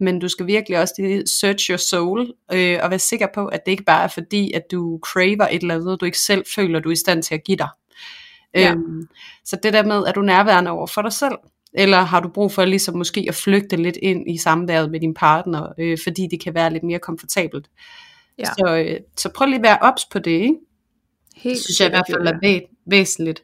Men 0.00 0.18
du 0.18 0.28
skal 0.28 0.46
virkelig 0.46 0.78
også 0.80 0.94
lige 0.98 1.26
search 1.26 1.70
your 1.70 1.76
soul, 1.76 2.32
øh, 2.52 2.78
og 2.82 2.90
være 2.90 2.98
sikker 2.98 3.26
på, 3.34 3.46
at 3.46 3.66
det 3.66 3.72
ikke 3.72 3.84
bare 3.84 4.04
er 4.04 4.08
fordi, 4.08 4.52
at 4.52 4.62
du 4.70 5.00
craver 5.02 5.48
et 5.50 5.62
eller 5.62 5.74
andet, 5.74 6.00
du 6.00 6.04
ikke 6.04 6.18
selv 6.18 6.44
føler, 6.54 6.80
du 6.80 6.88
er 6.88 6.92
i 6.92 6.96
stand 6.96 7.22
til 7.22 7.34
at 7.34 7.44
give 7.44 7.56
dig. 7.56 7.68
Ja. 8.54 8.72
Øhm, 8.72 9.08
så 9.44 9.58
det 9.62 9.72
der 9.72 9.82
med, 9.84 9.96
er 9.96 10.12
du 10.12 10.20
nærværende 10.20 10.70
over 10.70 10.86
for 10.86 11.02
dig 11.02 11.12
selv, 11.12 11.34
eller 11.74 11.98
har 11.98 12.20
du 12.20 12.28
brug 12.28 12.52
for 12.52 12.64
ligesom 12.64 12.96
måske 12.96 13.24
at 13.28 13.34
flygte 13.34 13.76
lidt 13.76 13.96
ind 13.96 14.30
i 14.30 14.38
samværet 14.38 14.90
med 14.90 15.00
din 15.00 15.14
partner, 15.14 15.66
øh, 15.78 15.98
fordi 16.04 16.28
det 16.30 16.40
kan 16.40 16.54
være 16.54 16.72
lidt 16.72 16.82
mere 16.82 16.98
komfortabelt. 16.98 17.70
Ja. 18.38 18.44
Så, 18.44 18.84
øh, 18.86 19.00
så 19.16 19.28
prøv 19.34 19.46
lige 19.46 19.56
at 19.56 19.62
være 19.62 19.78
ops 19.80 20.04
på 20.04 20.18
det, 20.18 20.30
ikke? 20.30 20.54
Helt 21.36 21.56
Det 21.56 21.64
synes 21.64 21.80
jeg 21.80 21.88
i 21.88 21.90
hvert 21.90 22.06
fald 22.10 22.26
er 22.26 22.38
væ- 22.42 22.82
væsentligt. 22.86 23.42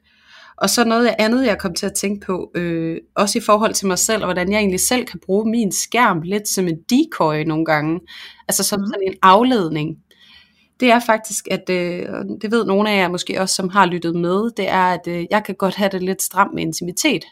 Og 0.58 0.70
så 0.70 0.84
noget 0.84 1.14
andet, 1.18 1.46
jeg 1.46 1.58
kom 1.58 1.74
til 1.74 1.86
at 1.86 1.94
tænke 1.94 2.26
på, 2.26 2.50
øh, 2.54 2.96
også 3.14 3.38
i 3.38 3.42
forhold 3.46 3.74
til 3.74 3.86
mig 3.86 3.98
selv, 3.98 4.22
og 4.22 4.26
hvordan 4.26 4.52
jeg 4.52 4.58
egentlig 4.58 4.80
selv 4.80 5.04
kan 5.06 5.20
bruge 5.26 5.50
min 5.50 5.72
skærm 5.72 6.20
lidt 6.22 6.48
som 6.48 6.68
en 6.68 6.78
decoy 6.90 7.36
nogle 7.42 7.64
gange. 7.64 8.00
Altså 8.48 8.62
som 8.62 8.80
Mhm. 8.80 8.86
sådan 8.86 9.02
en 9.06 9.14
afledning. 9.22 9.96
Det 10.80 10.90
er 10.90 11.00
faktisk, 11.00 11.48
at 11.50 11.70
øh, 11.70 12.06
det 12.42 12.50
ved 12.50 12.64
nogle 12.64 12.90
af 12.90 12.96
jer 12.96 13.08
måske 13.08 13.40
også, 13.40 13.54
som 13.54 13.68
har 13.68 13.86
lyttet 13.86 14.14
med, 14.16 14.50
det 14.56 14.68
er, 14.68 14.84
at 14.84 15.08
øh, 15.08 15.24
jeg 15.30 15.44
kan 15.44 15.54
godt 15.54 15.74
have 15.74 15.90
det 15.92 16.02
lidt 16.02 16.22
stramt 16.22 16.54
med 16.54 16.62
intimitet. 16.62 17.24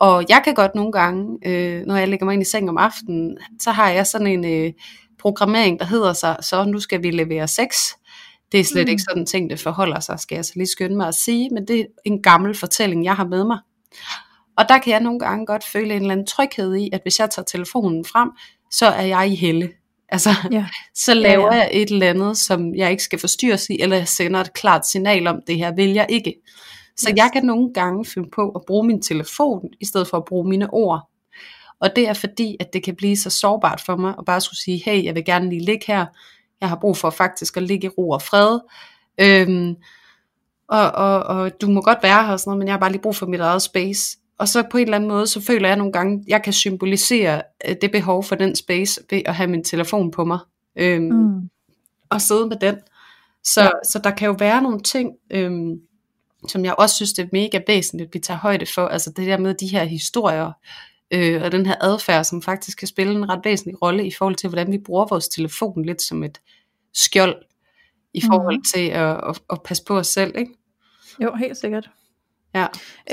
Og 0.00 0.24
jeg 0.28 0.40
kan 0.44 0.54
godt 0.54 0.74
nogle 0.74 0.92
gange, 0.92 1.38
øh, 1.46 1.82
når 1.86 1.96
jeg 1.96 2.08
lægger 2.08 2.26
mig 2.26 2.32
ind 2.32 2.42
i 2.42 2.50
seng 2.50 2.68
om 2.68 2.78
aftenen, 2.78 3.38
så 3.60 3.70
har 3.70 3.90
jeg 3.90 4.06
sådan 4.06 4.26
en 4.26 4.44
øh, 4.44 4.72
programmering, 5.20 5.78
der 5.80 5.84
hedder 5.86 6.12
sig, 6.12 6.36
så 6.42 6.64
nu 6.64 6.80
skal 6.80 7.02
vi 7.02 7.10
levere 7.10 7.48
sex. 7.48 7.70
Det 8.52 8.60
er 8.60 8.64
slet 8.64 8.84
Mm. 8.86 8.90
ikke 8.90 9.02
sådan 9.02 9.26
ting, 9.26 9.50
det 9.50 9.60
forholder 9.60 10.00
sig, 10.00 10.20
skal 10.20 10.36
jeg 10.36 10.44
så 10.44 10.52
lige 10.56 10.66
skynde 10.66 10.96
mig 10.96 11.08
at 11.08 11.14
sige, 11.14 11.50
men 11.52 11.68
det 11.68 11.80
er 11.80 11.84
en 12.04 12.22
gammel 12.22 12.54
fortælling, 12.54 13.04
jeg 13.04 13.14
har 13.16 13.26
med 13.26 13.44
mig. 13.44 13.58
Og 14.58 14.64
der 14.68 14.78
kan 14.78 14.92
jeg 14.92 15.00
nogle 15.00 15.18
gange 15.18 15.46
godt 15.46 15.64
føle 15.64 15.94
en 15.94 16.00
eller 16.00 16.12
anden 16.12 16.26
tryghed 16.26 16.74
i, 16.76 16.90
at 16.92 17.00
hvis 17.04 17.18
jeg 17.20 17.30
tager 17.30 17.44
telefonen 17.44 18.04
frem, 18.04 18.30
så 18.70 18.86
er 18.86 19.02
jeg 19.02 19.28
i 19.30 19.34
helle. 19.34 19.70
Altså, 20.08 20.30
Ja. 20.52 20.66
så 21.04 21.14
laver 21.14 21.46
Ja, 21.46 21.54
ja. 21.54 21.60
jeg 21.62 21.70
et 21.72 21.90
eller 21.90 22.10
andet, 22.10 22.36
som 22.38 22.74
jeg 22.74 22.90
ikke 22.90 23.02
skal 23.02 23.18
forstyrres 23.18 23.66
i, 23.70 23.76
eller 23.80 23.96
jeg 23.96 24.08
sender 24.08 24.40
et 24.40 24.52
klart 24.52 24.86
signal 24.86 25.26
om, 25.26 25.40
det 25.46 25.56
her 25.56 25.72
vil 25.74 25.90
jeg 25.90 26.06
ikke. 26.08 26.34
Så 26.96 27.08
Yes. 27.10 27.16
jeg 27.16 27.30
kan 27.32 27.44
nogle 27.44 27.72
gange 27.74 28.04
finde 28.04 28.28
på 28.34 28.48
at 28.50 28.60
bruge 28.66 28.86
min 28.86 29.02
telefon, 29.02 29.68
i 29.80 29.86
stedet 29.86 30.08
for 30.08 30.16
at 30.16 30.24
bruge 30.24 30.48
mine 30.48 30.70
ord. 30.74 31.10
Og 31.80 31.96
det 31.96 32.08
er 32.08 32.12
fordi, 32.14 32.56
at 32.60 32.72
det 32.72 32.82
kan 32.84 32.96
blive 32.96 33.16
så 33.16 33.30
sårbart 33.30 33.80
for 33.86 33.96
mig, 33.96 34.14
at 34.18 34.24
bare 34.24 34.40
skulle 34.40 34.60
sige, 34.60 34.82
hey, 34.84 35.04
jeg 35.04 35.14
vil 35.14 35.24
gerne 35.24 35.48
lige 35.48 35.64
ligge 35.64 35.84
her. 35.86 36.06
Jeg 36.60 36.68
har 36.68 36.76
brug 36.76 36.96
for 36.96 37.10
faktisk 37.10 37.56
at 37.56 37.62
ligge 37.62 37.86
i 37.86 37.88
ro 37.88 38.10
og 38.10 38.22
fred. 38.22 38.60
Øhm, 39.20 39.76
og, 40.68 40.92
og, 40.92 41.22
og 41.22 41.60
du 41.60 41.70
må 41.70 41.80
godt 41.80 42.02
være 42.02 42.26
her 42.26 42.32
og 42.32 42.40
sådan 42.40 42.50
noget, 42.50 42.58
men 42.58 42.68
jeg 42.68 42.72
har 42.72 42.80
bare 42.80 42.92
lige 42.92 43.02
brug 43.02 43.16
for 43.16 43.26
mit 43.26 43.40
eget 43.40 43.62
space. 43.62 44.18
Og 44.38 44.48
så 44.48 44.62
på 44.70 44.78
en 44.78 44.84
eller 44.84 44.96
anden 44.96 45.08
måde, 45.08 45.26
så 45.26 45.40
føler 45.40 45.68
jeg 45.68 45.76
nogle 45.76 45.92
gange, 45.92 46.24
jeg 46.28 46.42
kan 46.42 46.52
symbolisere 46.52 47.42
øh, 47.68 47.76
det 47.80 47.90
behov 47.90 48.24
for 48.24 48.34
den 48.34 48.56
space 48.56 49.00
ved 49.10 49.22
at 49.26 49.34
have 49.34 49.50
min 49.50 49.64
telefon 49.64 50.10
på 50.10 50.24
mig. 50.24 50.38
Øhm, 50.76 51.04
mm. 51.04 51.50
Og 52.10 52.20
sidde 52.20 52.46
med 52.46 52.56
den. 52.56 52.76
Så, 53.44 53.62
ja. 53.62 53.70
så 53.84 53.98
der 53.98 54.10
kan 54.10 54.26
jo 54.26 54.36
være 54.38 54.62
nogle 54.62 54.80
ting, 54.80 55.12
øhm, 55.30 55.80
som 56.48 56.64
jeg 56.64 56.74
også 56.78 56.94
synes, 56.94 57.12
det 57.12 57.22
er 57.22 57.28
mega 57.32 57.60
væsentligt, 57.66 58.08
at 58.08 58.14
vi 58.14 58.18
tager 58.18 58.38
højde 58.38 58.66
for. 58.74 58.88
Altså 58.88 59.10
det 59.10 59.26
der 59.26 59.38
med 59.38 59.54
de 59.54 59.66
her 59.66 59.84
historier, 59.84 60.52
øh, 61.10 61.42
og 61.42 61.52
den 61.52 61.66
her 61.66 61.74
adfærd, 61.80 62.24
som 62.24 62.42
faktisk 62.42 62.78
kan 62.78 62.88
spille 62.88 63.12
en 63.12 63.28
ret 63.28 63.44
væsentlig 63.44 63.82
rolle 63.82 64.06
i 64.06 64.12
forhold 64.18 64.34
til, 64.34 64.48
hvordan 64.48 64.72
vi 64.72 64.78
bruger 64.78 65.06
vores 65.10 65.28
telefon 65.28 65.84
lidt 65.84 66.02
som 66.02 66.22
et 66.22 66.40
skjold, 66.94 67.42
i 68.14 68.20
forhold 68.26 68.56
mm. 68.56 68.62
til 68.74 68.88
at, 68.88 69.28
at, 69.28 69.42
at 69.50 69.62
passe 69.62 69.84
på 69.84 69.98
os 69.98 70.06
selv, 70.06 70.36
ikke? 70.36 70.54
Jo, 71.22 71.34
helt 71.34 71.56
sikkert. 71.56 71.90
Ja. 72.54 72.66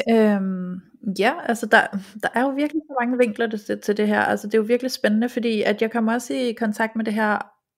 Øhm, 0.10 0.82
ja, 1.20 1.34
altså 1.46 1.66
der, 1.66 1.88
der 2.24 2.30
er 2.34 2.42
jo 2.42 2.50
virkelig 2.50 2.82
så 2.88 2.96
mange 3.02 3.18
vinkler 3.18 3.48
til, 3.50 3.82
til 3.82 3.98
det 3.98 4.08
her. 4.08 4.22
Altså 4.22 4.48
det 4.48 4.54
er 4.54 4.58
jo 4.58 4.64
virkelig 4.64 4.92
spændende, 4.92 5.30
fordi 5.30 5.62
at 5.62 5.82
jeg 5.82 5.92
kommer 5.92 6.14
også 6.14 6.34
i 6.34 6.54
kontakt 6.54 6.96
med 6.96 7.06
det 7.06 7.14
her. 7.14 7.38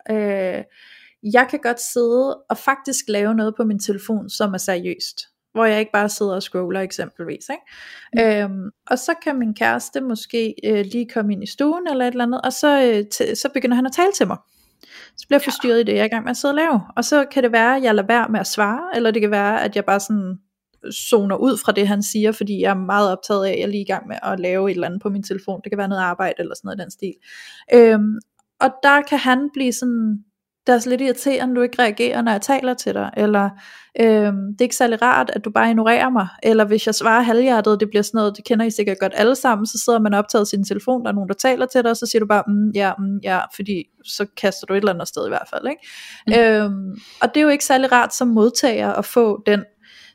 Øh, 0.09 0.63
jeg 1.33 1.47
kan 1.49 1.59
godt 1.63 1.81
sidde 1.81 2.35
og 2.49 2.57
faktisk 2.57 3.05
lave 3.07 3.35
noget 3.35 3.53
på 3.57 3.63
min 3.63 3.79
telefon, 3.79 4.29
som 4.29 4.53
er 4.53 4.57
seriøst. 4.57 5.21
Hvor 5.55 5.65
jeg 5.65 5.79
ikke 5.79 5.91
bare 5.91 6.09
sidder 6.09 6.35
og 6.35 6.43
scroller 6.43 6.81
eksempelvis. 6.81 7.49
Ikke? 7.49 8.47
Mm. 8.47 8.55
Øhm, 8.55 8.69
og 8.87 8.99
så 8.99 9.13
kan 9.23 9.39
min 9.39 9.53
kæreste 9.53 10.01
måske 10.01 10.55
øh, 10.65 10.85
lige 10.91 11.09
komme 11.13 11.33
ind 11.33 11.43
i 11.43 11.47
stuen 11.47 11.87
eller 11.87 12.07
et 12.07 12.11
eller 12.11 12.23
andet, 12.23 12.41
og 12.41 12.53
så, 12.53 12.83
øh, 12.83 13.03
t- 13.13 13.35
så 13.35 13.49
begynder 13.53 13.75
han 13.75 13.85
at 13.85 13.91
tale 13.91 14.11
til 14.11 14.27
mig. 14.27 14.37
Så 15.17 15.27
bliver 15.27 15.39
jeg 15.39 15.43
forstyrret 15.43 15.75
ja. 15.75 15.81
i 15.81 15.83
det, 15.83 15.93
jeg 15.93 16.01
er 16.01 16.05
i 16.05 16.07
gang 16.07 16.23
med 16.23 16.31
at 16.31 16.37
sidde 16.37 16.51
og 16.51 16.55
lave. 16.55 16.81
Og 16.95 17.05
så 17.05 17.25
kan 17.31 17.43
det 17.43 17.51
være, 17.51 17.75
at 17.75 17.83
jeg 17.83 17.95
lader 17.95 18.07
være 18.07 18.27
med 18.29 18.39
at 18.39 18.47
svare, 18.47 18.95
eller 18.95 19.11
det 19.11 19.21
kan 19.21 19.31
være, 19.31 19.63
at 19.63 19.75
jeg 19.75 19.85
bare 19.85 19.99
sådan 19.99 20.37
zoner 21.09 21.35
ud 21.35 21.57
fra 21.57 21.71
det, 21.71 21.87
han 21.87 22.03
siger, 22.03 22.31
fordi 22.31 22.61
jeg 22.61 22.69
er 22.69 22.85
meget 22.85 23.11
optaget 23.11 23.45
af, 23.45 23.51
at 23.51 23.57
jeg 23.57 23.63
er 23.63 23.67
lige 23.67 23.81
i 23.81 23.91
gang 23.91 24.07
med 24.07 24.15
at 24.23 24.39
lave 24.39 24.71
et 24.71 24.75
eller 24.75 24.87
andet 24.87 25.01
på 25.01 25.09
min 25.09 25.23
telefon. 25.23 25.61
Det 25.63 25.71
kan 25.71 25.77
være 25.77 25.87
noget 25.87 26.01
arbejde 26.01 26.35
eller 26.39 26.55
sådan 26.55 26.67
noget 26.67 26.79
i 26.79 26.81
den 26.81 26.91
stil. 26.91 27.13
Øhm, 27.73 28.19
og 28.59 28.69
der 28.83 29.01
kan 29.01 29.19
han 29.19 29.49
blive 29.53 29.73
sådan, 29.73 30.23
det 30.67 30.75
er 30.75 30.79
så 30.79 30.89
lidt 30.89 31.01
irriterende, 31.01 31.51
at 31.51 31.55
du 31.55 31.61
ikke 31.61 31.81
reagerer, 31.81 32.21
når 32.21 32.31
jeg 32.31 32.41
taler 32.41 32.73
til 32.73 32.93
dig, 32.93 33.09
eller 33.17 33.49
øhm, 33.99 34.37
det 34.51 34.61
er 34.61 34.65
ikke 34.65 34.75
særlig 34.75 35.01
rart, 35.01 35.31
at 35.33 35.45
du 35.45 35.51
bare 35.51 35.69
ignorerer 35.69 36.09
mig, 36.09 36.27
eller 36.43 36.65
hvis 36.65 36.85
jeg 36.85 36.95
svarer 36.95 37.21
halvhjertet, 37.21 37.79
det 37.79 37.89
bliver 37.89 38.01
sådan 38.01 38.17
noget, 38.17 38.37
det 38.37 38.45
kender 38.45 38.65
I 38.65 38.71
sikkert 38.71 38.99
godt 38.99 39.13
alle 39.15 39.35
sammen, 39.35 39.65
så 39.65 39.81
sidder 39.85 39.99
man 39.99 40.13
optaget 40.13 40.47
sin 40.47 40.63
telefon, 40.63 41.03
der 41.03 41.09
er 41.09 41.15
nogen, 41.15 41.29
der 41.29 41.35
taler 41.35 41.65
til 41.65 41.83
dig, 41.83 41.91
og 41.91 41.97
så 41.97 42.05
siger 42.05 42.19
du 42.19 42.27
bare, 42.27 42.43
mm, 42.47 42.69
ja, 42.69 42.91
mm, 42.99 43.17
ja, 43.23 43.39
fordi 43.55 43.83
så 44.03 44.25
kaster 44.37 44.65
du 44.67 44.73
et 44.73 44.77
eller 44.77 44.93
andet 44.93 45.07
sted 45.07 45.25
i 45.25 45.29
hvert 45.29 45.47
fald, 45.49 45.67
ikke? 45.67 45.87
Mm. 46.27 46.33
Øhm, 46.33 46.97
og 47.21 47.29
det 47.33 47.37
er 47.37 47.43
jo 47.43 47.49
ikke 47.49 47.65
særlig 47.65 47.91
rart 47.91 48.15
som 48.15 48.27
modtager 48.27 48.93
at 48.93 49.05
få 49.05 49.43
den 49.45 49.63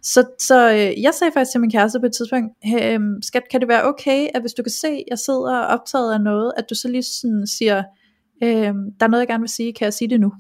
så, 0.03 0.25
så 0.39 0.71
øh, 0.73 1.03
jeg 1.03 1.15
sagde 1.15 1.33
faktisk 1.33 1.51
til 1.53 1.61
min 1.61 1.71
kæreste 1.71 2.01
på 2.01 2.07
et 2.07 2.13
tidspunkt, 2.13 2.53
øh, 2.83 3.01
skat, 3.23 3.43
kan 3.51 3.61
det 3.61 3.69
være 3.69 3.85
okay, 3.85 4.29
at 4.35 4.41
hvis 4.41 4.53
du 4.53 4.63
kan 4.63 4.73
se, 4.73 4.89
at 4.89 5.05
jeg 5.11 5.19
sidder 5.19 5.59
optaget 5.61 6.13
af 6.15 6.21
noget, 6.21 6.53
at 6.57 6.65
du 6.71 6.75
så 6.75 6.89
lige 6.89 7.03
sådan 7.03 7.47
siger, 7.47 7.83
øh, 8.43 8.75
der 9.01 9.07
er 9.07 9.09
noget, 9.09 9.21
jeg 9.21 9.29
gerne 9.29 9.43
vil 9.43 9.49
sige, 9.49 9.73
kan 9.73 9.85
jeg 9.85 9.95
sige 9.95 10.11
det 10.11 10.21
nu? 10.21 10.33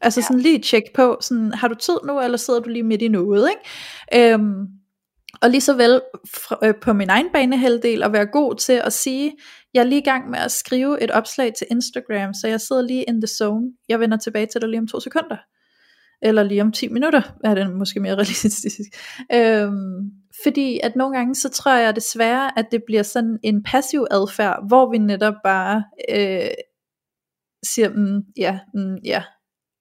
Altså 0.00 0.20
ja. 0.20 0.26
sådan 0.26 0.40
lige 0.40 0.58
tjek 0.58 0.82
på, 0.94 1.18
sådan, 1.20 1.52
har 1.52 1.68
du 1.68 1.74
tid 1.74 1.96
nu, 2.06 2.20
eller 2.20 2.38
sidder 2.38 2.60
du 2.60 2.68
lige 2.68 2.82
midt 2.82 3.02
i 3.02 3.08
noget, 3.08 3.50
ikke? 3.50 4.32
Øhm, 4.32 4.66
og 5.42 5.50
lige 5.50 5.60
så 5.60 5.74
vel 5.74 6.00
øh, 6.62 6.74
på 6.82 6.92
min 6.92 7.10
egen 7.10 7.26
banehalvdel 7.32 8.02
at 8.02 8.12
være 8.12 8.26
god 8.26 8.54
til 8.54 8.72
at 8.72 8.92
sige, 8.92 9.32
jeg 9.74 9.80
er 9.80 9.84
lige 9.84 10.00
i 10.00 10.04
gang 10.04 10.30
med 10.30 10.38
at 10.38 10.52
skrive 10.52 11.02
et 11.02 11.10
opslag 11.10 11.52
til 11.58 11.66
Instagram, 11.70 12.34
så 12.34 12.48
jeg 12.48 12.60
sidder 12.60 12.82
lige 12.82 13.04
in 13.08 13.20
the 13.20 13.28
zone. 13.28 13.72
Jeg 13.88 14.00
vender 14.00 14.16
tilbage 14.16 14.46
til 14.46 14.60
dig 14.60 14.68
lige 14.68 14.80
om 14.80 14.86
to 14.86 15.00
sekunder. 15.00 15.36
Eller 16.22 16.42
lige 16.42 16.62
om 16.62 16.72
10 16.72 16.88
minutter, 16.88 17.22
er 17.44 17.54
det 17.54 17.76
måske 17.76 18.00
mere 18.00 18.14
realistisk. 18.20 18.80
Øhm, 19.32 20.10
fordi 20.42 20.80
at 20.82 20.96
nogle 20.96 21.16
gange, 21.16 21.34
så 21.34 21.48
tror 21.48 21.72
jeg 21.72 21.96
desværre, 21.96 22.58
at 22.58 22.66
det 22.70 22.82
bliver 22.86 23.02
sådan 23.02 23.38
en 23.42 23.62
passiv 23.62 24.06
adfærd, 24.10 24.68
hvor 24.68 24.90
vi 24.90 24.98
netop 24.98 25.34
bare 25.44 25.84
øh, 26.10 26.50
siger, 27.64 27.88
mm, 27.88 28.22
ja, 28.36 28.58
mm, 28.74 28.96
ja, 29.04 29.22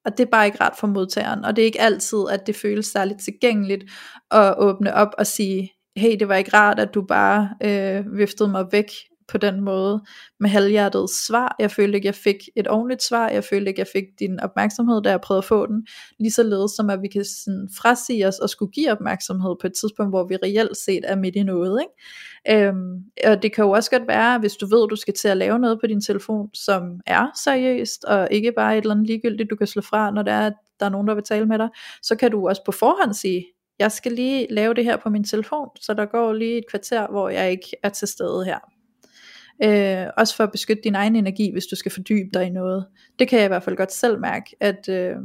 og 0.05 0.17
det 0.17 0.19
er 0.25 0.31
bare 0.31 0.45
ikke 0.45 0.61
rart 0.61 0.77
for 0.79 0.87
modtageren, 0.87 1.45
og 1.45 1.55
det 1.55 1.61
er 1.61 1.65
ikke 1.65 1.81
altid, 1.81 2.19
at 2.31 2.47
det 2.47 2.55
føles 2.55 2.85
særligt 2.85 3.19
tilgængeligt 3.23 3.83
at 4.31 4.55
åbne 4.57 4.93
op 4.93 5.09
og 5.17 5.27
sige, 5.27 5.71
hey, 5.97 6.19
det 6.19 6.27
var 6.27 6.35
ikke 6.35 6.53
rart, 6.53 6.79
at 6.79 6.93
du 6.93 7.05
bare 7.07 7.49
øh, 7.63 8.17
viftede 8.17 8.49
mig 8.49 8.65
væk 8.71 8.89
på 9.27 9.37
den 9.37 9.61
måde 9.61 10.03
med 10.39 10.49
halvhjertet 10.49 11.09
svar. 11.09 11.55
Jeg 11.59 11.71
følte 11.71 11.95
ikke, 11.95 12.05
jeg 12.05 12.15
fik 12.15 12.35
et 12.55 12.67
ordentligt 12.67 13.03
svar. 13.03 13.29
Jeg 13.29 13.43
følte 13.43 13.69
ikke, 13.69 13.79
jeg 13.79 13.87
fik 13.93 14.03
din 14.19 14.39
opmærksomhed, 14.39 15.01
da 15.01 15.09
jeg 15.09 15.21
prøvede 15.21 15.39
at 15.39 15.45
få 15.45 15.65
den. 15.65 15.87
Ligesåledes 16.19 16.71
som 16.71 16.89
at 16.89 17.01
vi 17.01 17.07
kan 17.07 17.25
sådan 17.25 17.69
frasige 17.77 18.27
os 18.27 18.39
og 18.39 18.49
skulle 18.49 18.71
give 18.71 18.91
opmærksomhed 18.91 19.55
på 19.61 19.67
et 19.67 19.73
tidspunkt, 19.73 20.11
hvor 20.11 20.27
vi 20.27 20.35
reelt 20.35 20.77
set 20.77 21.03
er 21.03 21.15
midt 21.15 21.35
i 21.35 21.43
noget. 21.43 21.81
Ikke? 21.81 22.67
Øhm, 22.67 23.03
og 23.25 23.43
det 23.43 23.53
kan 23.53 23.63
jo 23.63 23.71
også 23.71 23.91
godt 23.91 24.07
være, 24.07 24.39
hvis 24.39 24.53
du 24.53 24.65
ved, 24.65 24.83
at 24.83 24.89
du 24.89 24.95
skal 24.95 25.13
til 25.13 25.27
at 25.27 25.37
lave 25.37 25.59
noget 25.59 25.79
på 25.79 25.87
din 25.87 26.01
telefon, 26.01 26.49
som 26.53 26.99
er 27.05 27.27
seriøst, 27.43 28.03
og 28.03 28.27
ikke 28.31 28.51
bare 28.51 28.77
et 28.77 28.81
eller 28.81 28.93
andet 28.93 29.07
ligegyldigt, 29.07 29.49
du 29.49 29.55
kan 29.55 29.67
slå 29.67 29.81
fra, 29.81 30.11
når 30.11 30.21
der 30.21 30.31
er, 30.31 30.51
der 30.79 30.85
er 30.85 30.89
nogen, 30.89 31.07
der 31.07 31.15
vil 31.15 31.23
tale 31.23 31.45
med 31.45 31.57
dig, 31.57 31.69
så 32.01 32.15
kan 32.15 32.31
du 32.31 32.47
også 32.47 32.61
på 32.65 32.71
forhånd 32.71 33.13
sige, 33.13 33.45
jeg 33.79 33.91
skal 33.91 34.11
lige 34.11 34.47
lave 34.49 34.73
det 34.73 34.83
her 34.83 34.97
på 34.97 35.09
min 35.09 35.23
telefon, 35.23 35.69
så 35.81 35.93
der 35.93 36.05
går 36.05 36.33
lige 36.33 36.57
et 36.57 36.69
kvarter, 36.69 37.07
hvor 37.07 37.29
jeg 37.29 37.51
ikke 37.51 37.71
er 37.83 37.89
til 37.89 38.07
stede 38.07 38.45
her. 38.45 38.74
Øh, 39.63 40.05
også 40.17 40.35
for 40.35 40.43
at 40.43 40.51
beskytte 40.51 40.83
din 40.83 40.95
egen 40.95 41.15
energi, 41.15 41.51
hvis 41.51 41.65
du 41.65 41.75
skal 41.75 41.91
fordybe 41.91 42.29
dig 42.33 42.45
i 42.45 42.49
noget. 42.49 42.85
Det 43.19 43.27
kan 43.27 43.39
jeg 43.39 43.45
i 43.45 43.47
hvert 43.47 43.63
fald 43.63 43.77
godt 43.77 43.91
selv 43.91 44.19
mærke, 44.19 44.55
at, 44.59 44.89
øh, 44.89 45.15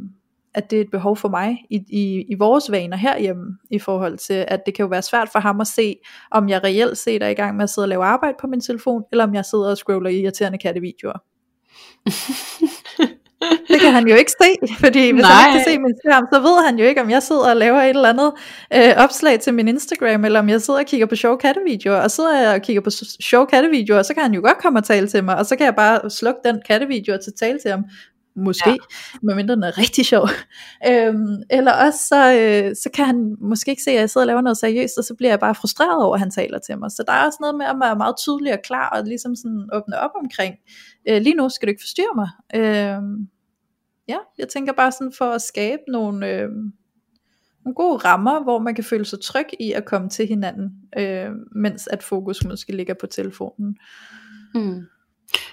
at 0.55 0.71
det 0.71 0.77
er 0.77 0.81
et 0.81 0.91
behov 0.91 1.17
for 1.17 1.29
mig 1.29 1.59
i, 1.71 1.77
i, 1.89 2.25
i 2.29 2.35
vores 2.35 2.71
vaner 2.71 2.97
herhjemme, 2.97 3.59
i 3.71 3.79
forhold 3.79 4.19
til, 4.19 4.45
at 4.49 4.63
det 4.67 4.75
kan 4.75 4.83
jo 4.83 4.89
være 4.89 5.03
svært 5.03 5.29
for 5.33 5.39
ham 5.39 5.61
at 5.61 5.67
se, 5.67 5.97
om 6.31 6.49
jeg 6.49 6.65
reelt 6.65 6.99
set 6.99 7.23
er 7.23 7.29
i 7.29 7.35
gang 7.35 7.57
med 7.57 7.63
at 7.63 7.71
sidde 7.71 7.85
og 7.85 7.89
lave 7.89 8.05
arbejde 8.05 8.37
på 8.41 8.47
min 8.47 8.61
telefon, 8.61 9.03
eller 9.13 9.25
om 9.25 9.35
jeg 9.35 9.45
sidder 9.45 9.71
og 9.71 9.77
scroller 9.77 10.11
i 10.11 10.21
irriterende 10.21 10.59
kattevideoer. 10.59 11.23
det 13.69 13.81
kan 13.81 13.93
han 13.93 14.09
jo 14.09 14.15
ikke 14.15 14.31
se, 14.31 14.75
fordi 14.79 15.11
hvis 15.13 15.23
Nej. 15.23 15.33
han 15.33 15.51
ikke 15.51 15.65
kan 15.65 15.73
se 15.73 15.79
min 15.79 15.95
skærm, 16.05 16.27
så 16.33 16.41
ved 16.41 16.67
han 16.67 16.79
jo 16.79 16.85
ikke, 16.85 17.01
om 17.01 17.11
jeg 17.11 17.23
sidder 17.23 17.51
og 17.51 17.57
laver 17.57 17.81
et 17.83 17.89
eller 17.89 18.09
andet 18.09 18.33
øh, 18.75 19.05
opslag 19.05 19.41
til 19.41 19.55
min 19.55 19.69
Instagram, 19.69 20.25
eller 20.25 20.39
om 20.39 20.49
jeg 20.49 20.61
sidder 20.61 20.81
og 20.81 20.87
kigger 20.87 21.07
på 21.07 21.17
sjove 21.17 21.39
kattevideoer, 21.39 22.01
og 22.01 22.11
sidder 22.11 22.41
jeg 22.41 22.55
og 22.55 22.63
kigger 22.63 22.83
på 22.83 22.91
sjove 23.21 23.47
kattevideoer, 23.47 24.03
så 24.03 24.15
kan 24.15 24.23
han 24.23 24.35
jo 24.35 24.41
godt 24.41 24.59
komme 24.59 24.79
og 24.79 24.85
tale 24.85 25.09
til 25.09 25.25
mig, 25.25 25.37
og 25.37 25.47
så 25.47 25.57
kan 25.57 25.67
jeg 25.67 25.75
bare 25.75 26.11
slukke 26.11 26.41
den 26.45 26.63
kattevideo 26.67 27.15
og 27.15 27.21
tale 27.39 27.59
til 27.59 27.71
ham, 27.71 27.85
måske, 28.37 28.71
ja. 28.71 28.77
medmindre 29.23 29.55
den 29.55 29.63
er 29.63 29.79
rigtig 29.79 30.07
sjov. 30.07 30.29
Øhm, 30.91 31.37
eller 31.51 31.73
også 31.73 31.99
så, 32.09 32.33
øh, 32.33 32.77
så 32.77 32.91
kan 32.95 33.05
han 33.05 33.37
måske 33.41 33.71
ikke 33.71 33.83
se, 33.83 33.91
at 33.91 34.01
jeg 34.01 34.11
sidder 34.11 34.25
og 34.25 34.27
laver 34.27 34.41
noget 34.41 34.59
seriøst, 34.59 34.99
og 34.99 35.05
så 35.05 35.15
bliver 35.15 35.31
jeg 35.31 35.41
bare 35.41 35.55
frustreret 35.55 36.05
over, 36.05 36.15
at 36.15 36.21
han 36.21 36.31
taler 36.31 36.59
til 36.59 36.79
mig. 36.79 36.91
Så 36.91 37.05
der 37.07 37.13
er 37.13 37.27
også 37.27 37.39
noget 37.41 37.55
med 37.55 37.67
at 37.67 37.77
være 37.83 37.97
meget 37.97 38.15
tydelig 38.25 38.53
og 38.53 38.59
klar, 38.65 38.89
og 38.89 39.05
ligesom 39.05 39.37
sådan 39.37 39.69
åbne 39.73 39.99
op 39.99 40.11
omkring, 40.23 40.55
øh, 41.09 41.23
lige 41.23 41.35
nu 41.35 41.49
skal 41.49 41.67
du 41.67 41.71
ikke 41.71 41.83
forstyrre 41.83 42.15
mig. 42.15 42.29
Øh, 42.55 43.03
ja, 44.09 44.17
jeg 44.39 44.49
tænker 44.49 44.73
bare 44.73 44.93
sådan 44.93 45.13
for 45.19 45.25
at 45.25 45.43
skabe 45.43 45.83
nogle, 45.89 46.29
øh, 46.29 46.49
nogle 47.65 47.75
gode 47.77 47.97
rammer, 47.97 48.43
hvor 48.43 48.59
man 48.59 48.75
kan 48.75 48.85
føle 48.85 49.05
sig 49.05 49.21
tryg 49.21 49.47
i 49.61 49.73
at 49.73 49.85
komme 49.85 50.09
til 50.09 50.27
hinanden, 50.27 50.71
øh, 50.99 51.31
mens 51.53 51.87
at 51.87 52.03
fokus 52.03 52.45
måske 52.45 52.77
ligger 52.77 52.95
på 53.01 53.07
telefonen. 53.07 53.77
Mm. 54.55 54.83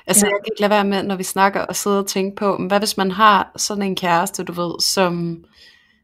Altså 0.07 0.25
ja. 0.25 0.31
jeg 0.31 0.39
kan 0.43 0.51
ikke 0.51 0.61
lade 0.61 0.69
være 0.69 0.85
med, 0.85 1.03
når 1.03 1.15
vi 1.15 1.23
snakker 1.23 1.61
og 1.61 1.75
sidder 1.75 1.97
og 1.97 2.07
tænke 2.07 2.35
på, 2.35 2.57
hvad 2.67 2.79
hvis 2.79 2.97
man 2.97 3.11
har 3.11 3.51
sådan 3.57 3.83
en 3.83 3.95
kæreste, 3.95 4.43
du 4.43 4.51
ved, 4.53 4.81
som 4.81 5.43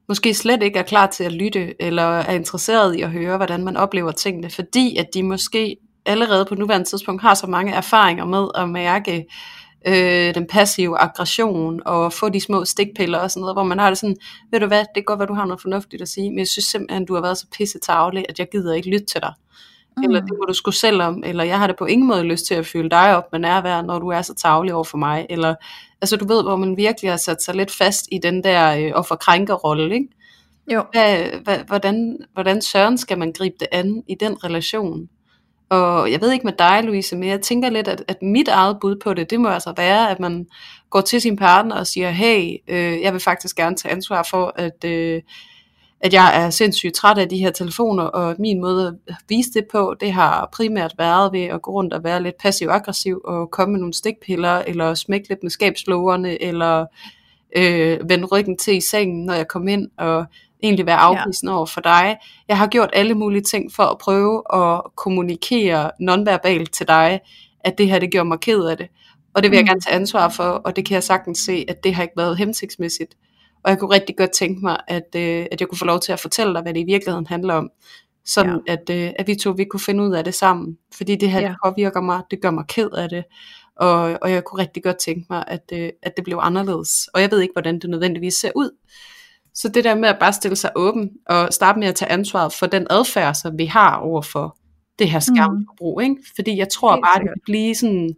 måske 0.08 0.34
slet 0.34 0.64
ikke 0.64 0.80
er 0.80 0.84
klar 0.84 1.08
til 1.08 1.24
at 1.24 1.32
lytte, 1.32 1.82
eller 1.82 2.04
er 2.04 2.34
interesseret 2.34 2.96
i 2.96 3.02
at 3.02 3.12
høre, 3.12 3.38
hvordan 3.38 3.64
man 3.64 3.78
oplever 3.78 4.12
tingene, 4.12 4.50
fordi 4.50 4.98
at 4.98 5.08
de 5.14 5.24
måske 5.24 5.78
allerede 6.06 6.46
på 6.46 6.56
nuværende 6.56 6.90
tidspunkt 6.90 7.22
har 7.22 7.34
så 7.34 7.48
mange 7.48 7.74
erfaringer 7.74 8.26
med 8.26 8.48
at 8.56 8.70
mærke 8.70 9.26
øh, 9.88 10.36
den 10.36 10.48
passive 10.48 11.00
aggression 11.00 11.82
og 11.86 12.14
få 12.14 12.30
de 12.30 12.42
små 12.42 12.66
stikpiller 12.66 13.20
og 13.20 13.32
sådan 13.32 13.42
noget, 13.42 13.56
hvor 13.56 13.64
man 13.64 13.80
har 13.80 13.90
det 13.90 13.98
sådan, 13.98 14.18
ved 14.52 14.60
du 14.60 14.68
hvad, 14.68 14.80
det 14.80 14.96
kan 14.96 15.04
godt 15.04 15.20
være, 15.20 15.28
du 15.28 15.34
har 15.34 15.46
noget 15.46 15.62
fornuftigt 15.62 16.02
at 16.02 16.08
sige, 16.08 16.30
men 16.30 16.40
jeg 16.40 16.48
synes 16.48 16.66
simpelthen, 16.66 17.06
du 17.06 17.14
har 17.14 17.22
været 17.22 17.38
så 17.38 17.46
pisse 17.58 17.80
tavlig, 17.80 18.26
at 18.30 18.40
jeg 18.40 18.48
gider 18.52 18.74
ikke 18.74 18.90
lytte 18.90 19.06
til 19.06 19.22
dig. 19.22 19.34
Mm. 19.98 20.04
Eller 20.04 20.20
det 20.20 20.32
må 20.38 20.46
du 20.48 20.54
sgu 20.54 20.72
selv 20.72 21.02
om, 21.02 21.24
eller 21.26 21.44
jeg 21.44 21.60
har 21.60 21.68
det 21.68 21.76
på 21.76 21.86
ingen 21.86 22.08
måde 22.08 22.24
lyst 22.24 22.46
til 22.46 22.56
at 22.56 22.66
fylde 22.66 22.90
dig 22.90 23.18
op 23.18 23.32
med 23.32 23.40
nærvær, 23.40 23.82
når 23.82 24.00
du 24.00 24.08
er 24.08 24.22
så 24.22 24.34
tavlig 24.34 24.74
over 24.74 24.84
for 24.84 24.98
mig. 24.98 25.28
Eller, 25.30 25.56
altså 26.02 26.18
du 26.18 26.28
ved, 26.28 26.44
hvor 26.44 26.56
man 26.56 26.78
virkelig 26.78 27.12
har 27.12 27.18
sat 27.18 27.44
sig 27.44 27.56
lidt 27.56 27.72
fast 27.72 28.08
i 28.12 28.18
den 28.18 28.44
der 28.44 28.78
øh, 28.78 28.92
offerkrænkerrolle, 28.96 29.94
ikke? 29.94 30.08
Jo. 30.74 30.84
Hvad, 30.92 31.26
hvad, 31.44 31.58
hvordan, 31.68 32.18
hvordan 32.34 32.62
søren 32.62 32.98
skal 32.98 33.18
man 33.18 33.32
gribe 33.32 33.56
det 33.60 33.68
an 33.72 34.04
i 34.10 34.16
den 34.20 34.44
relation? 34.44 35.10
Og 35.74 36.12
jeg 36.12 36.22
ved 36.22 36.32
ikke 36.32 36.46
med 36.46 36.54
dig, 36.60 36.84
Louise, 36.84 37.16
men 37.16 37.30
jeg 37.30 37.42
tænker 37.42 37.70
lidt, 37.70 37.88
at, 37.88 38.04
at 38.08 38.22
mit 38.22 38.48
eget 38.48 38.78
bud 38.82 38.96
på 38.96 39.14
det, 39.14 39.30
det 39.30 39.40
må 39.40 39.50
altså 39.50 39.74
være, 39.78 40.12
at 40.12 40.20
man 40.20 40.48
går 40.90 41.02
til 41.02 41.22
sin 41.22 41.36
partner 41.36 41.76
og 41.76 41.88
siger, 41.88 42.10
hey, 42.10 42.58
øh, 42.68 43.02
jeg 43.02 43.14
vil 43.14 43.22
faktisk 43.22 43.56
gerne 43.56 43.76
tage 43.76 43.92
ansvar 43.92 44.28
for, 44.30 44.54
at, 44.56 44.84
øh, 44.86 45.22
at 46.00 46.14
jeg 46.14 46.44
er 46.44 46.50
sindssygt 46.50 46.96
træt 46.96 47.18
af 47.18 47.30
de 47.30 47.38
her 47.38 47.52
telefoner, 47.52 48.04
og 48.04 48.36
min 48.40 48.62
måde 48.62 48.98
at 49.08 49.16
vise 49.30 49.50
det 49.54 49.66
på, 49.72 49.96
det 50.00 50.14
har 50.14 50.50
primært 50.54 50.94
været 50.98 51.34
ved 51.34 51.44
at 51.44 51.62
gå 51.62 51.72
rundt 51.72 51.94
og 51.94 52.04
være 52.04 52.24
lidt 52.24 52.36
passiv-aggressiv, 52.38 53.22
og 53.26 53.52
komme 53.52 53.72
med 53.72 53.80
nogle 53.80 53.94
stikpiller, 53.94 54.64
eller 54.68 54.94
smække 54.94 55.30
lidt 55.30 55.44
med 55.44 55.52
skabslågerne, 55.52 56.42
eller 56.42 56.86
øh, 57.56 58.10
vende 58.10 58.26
ryggen 58.26 58.58
til 58.58 58.76
i 58.76 58.82
sengen, 58.82 59.26
når 59.26 59.34
jeg 59.34 59.48
kom 59.48 59.68
ind, 59.68 59.90
og 59.98 60.26
egentlig 60.64 60.86
være 60.86 60.98
afvisende 60.98 61.52
ja. 61.52 61.58
over 61.58 61.66
for 61.66 61.82
dig. 61.82 62.18
Jeg 62.48 62.58
har 62.58 62.68
gjort 62.68 62.90
alle 62.94 63.14
mulige 63.14 63.42
ting 63.42 63.74
for 63.74 63.84
at 63.84 63.98
prøve 63.98 64.44
at 64.54 64.82
kommunikere 64.96 65.92
nonverbalt 66.00 66.72
til 66.74 66.88
dig, 66.88 67.20
at 67.60 67.78
det 67.78 67.90
her, 67.90 68.00
det 68.00 68.12
gjorde 68.12 68.28
mig 68.28 68.40
ked 68.40 68.64
af 68.64 68.78
det. 68.78 68.88
Og 69.34 69.44
det 69.44 69.52
vil 69.52 69.58
jeg 69.58 69.64
mm. 69.64 69.68
gerne 69.68 69.82
tage 69.82 69.96
ansvar 69.96 70.30
for, 70.30 70.44
og 70.44 70.76
det 70.76 70.86
kan 70.86 70.96
jeg 70.96 71.04
sagtens 71.04 71.40
se, 71.40 71.66
at 71.68 71.84
det 71.84 71.96
har 71.96 72.04
ikke 72.04 72.18
været 72.18 72.38
hensigtsmæssigt. 72.38 73.16
Og 73.64 73.70
jeg 73.72 73.80
kunne 73.80 73.96
rigtig 73.96 74.18
godt 74.18 74.32
tænke 74.32 74.62
mig, 74.62 74.78
at, 74.88 75.16
øh, 75.16 75.46
at 75.52 75.62
jeg 75.62 75.70
kunne 75.70 75.78
få 75.78 75.86
lov 75.86 76.00
til 76.00 76.12
at 76.12 76.20
fortælle 76.20 76.54
dig, 76.54 76.62
hvad 76.62 76.74
det 76.74 76.80
i 76.80 76.84
virkeligheden 76.84 77.28
handler 77.28 77.54
om. 77.54 77.70
Sådan 78.26 78.62
ja. 78.68 78.74
at, 78.74 78.90
øh, 78.90 79.12
at 79.20 79.28
vi 79.28 79.36
to 79.36 79.52
vi 79.52 79.64
kunne 79.64 79.80
finde 79.80 80.04
ud 80.04 80.14
af 80.14 80.24
det 80.24 80.36
sammen. 80.36 80.78
Fordi 80.98 81.16
det 81.16 81.32
her 81.32 81.40
ja. 81.42 81.48
det 81.48 81.56
påvirker 81.66 82.02
mig, 82.02 82.22
det 82.32 82.42
gør 82.42 82.52
mig 82.52 82.66
ked 82.68 82.90
af 82.90 83.10
det. 83.10 83.24
Og, 83.76 84.18
og 84.22 84.32
jeg 84.32 84.44
kunne 84.44 84.62
rigtig 84.62 84.84
godt 84.84 84.98
tænke 84.98 85.26
mig, 85.30 85.44
at, 85.48 85.64
øh, 85.74 85.90
at 86.02 86.16
det 86.16 86.24
blev 86.24 86.40
anderledes. 86.42 87.08
Og 87.14 87.22
jeg 87.22 87.32
ved 87.32 87.42
ikke, 87.42 87.54
hvordan 87.54 87.80
det 87.80 87.90
nødvendigvis 87.90 88.34
ser 88.34 88.52
ud. 88.56 88.70
Så 89.56 89.70
det 89.70 89.84
der 89.84 89.96
med 89.96 90.10
at 90.10 90.20
bare 90.20 90.34
stille 90.34 90.56
sig 90.56 90.72
åben, 90.76 91.12
og 91.26 91.54
starte 91.54 91.80
med 91.80 91.88
at 91.88 91.96
tage 91.96 92.12
ansvaret 92.12 92.54
for 92.54 92.66
den 92.66 92.88
adfærd, 92.90 93.36
som 93.36 93.58
vi 93.58 93.66
har 93.66 93.96
over 93.96 94.22
for 94.22 94.58
det 95.00 95.10
her 95.10 95.18
mm. 95.18 95.36
skærmforbrug. 95.36 96.02
Ikke? 96.02 96.16
Fordi 96.36 96.58
jeg 96.58 96.70
tror 96.70 96.92
Helt 96.92 97.04
bare, 97.04 97.20
det 97.20 97.30
kan 97.30 97.42
blive 97.46 97.76
sådan 97.76 98.16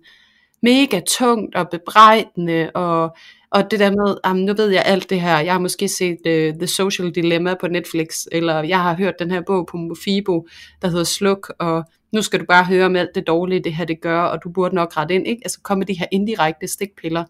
mega 0.61 1.01
tungt 1.07 1.55
og 1.55 1.69
bebrejdende, 1.69 2.71
og, 2.75 3.15
og 3.51 3.71
det 3.71 3.79
der 3.79 3.91
med, 3.91 4.17
um, 4.29 4.35
nu 4.35 4.53
ved 4.53 4.69
jeg 4.69 4.83
alt 4.85 5.09
det 5.09 5.21
her, 5.21 5.39
jeg 5.39 5.53
har 5.53 5.59
måske 5.59 5.87
set 5.87 6.17
uh, 6.25 6.59
The 6.59 6.67
Social 6.67 7.11
Dilemma 7.15 7.55
på 7.61 7.67
Netflix, 7.67 8.25
eller 8.31 8.63
jeg 8.63 8.81
har 8.81 8.95
hørt 8.95 9.13
den 9.19 9.31
her 9.31 9.41
bog 9.41 9.67
på 9.67 9.77
Mofibo, 9.77 10.47
der 10.81 10.87
hedder 10.87 11.03
Sluk, 11.03 11.53
og 11.59 11.83
nu 12.13 12.21
skal 12.21 12.39
du 12.39 12.45
bare 12.45 12.63
høre 12.63 12.85
om 12.85 12.95
alt 12.95 13.15
det 13.15 13.27
dårlige, 13.27 13.63
det 13.63 13.73
her 13.73 13.85
det 13.85 14.01
gør, 14.01 14.21
og 14.21 14.43
du 14.43 14.49
burde 14.49 14.75
nok 14.75 14.97
rette 14.97 15.15
ind, 15.15 15.27
ikke? 15.27 15.41
Altså 15.45 15.59
komme 15.61 15.79
med 15.79 15.87
de 15.87 15.99
her 15.99 16.05
indirekte 16.11 16.67
stikpiller. 16.67 17.25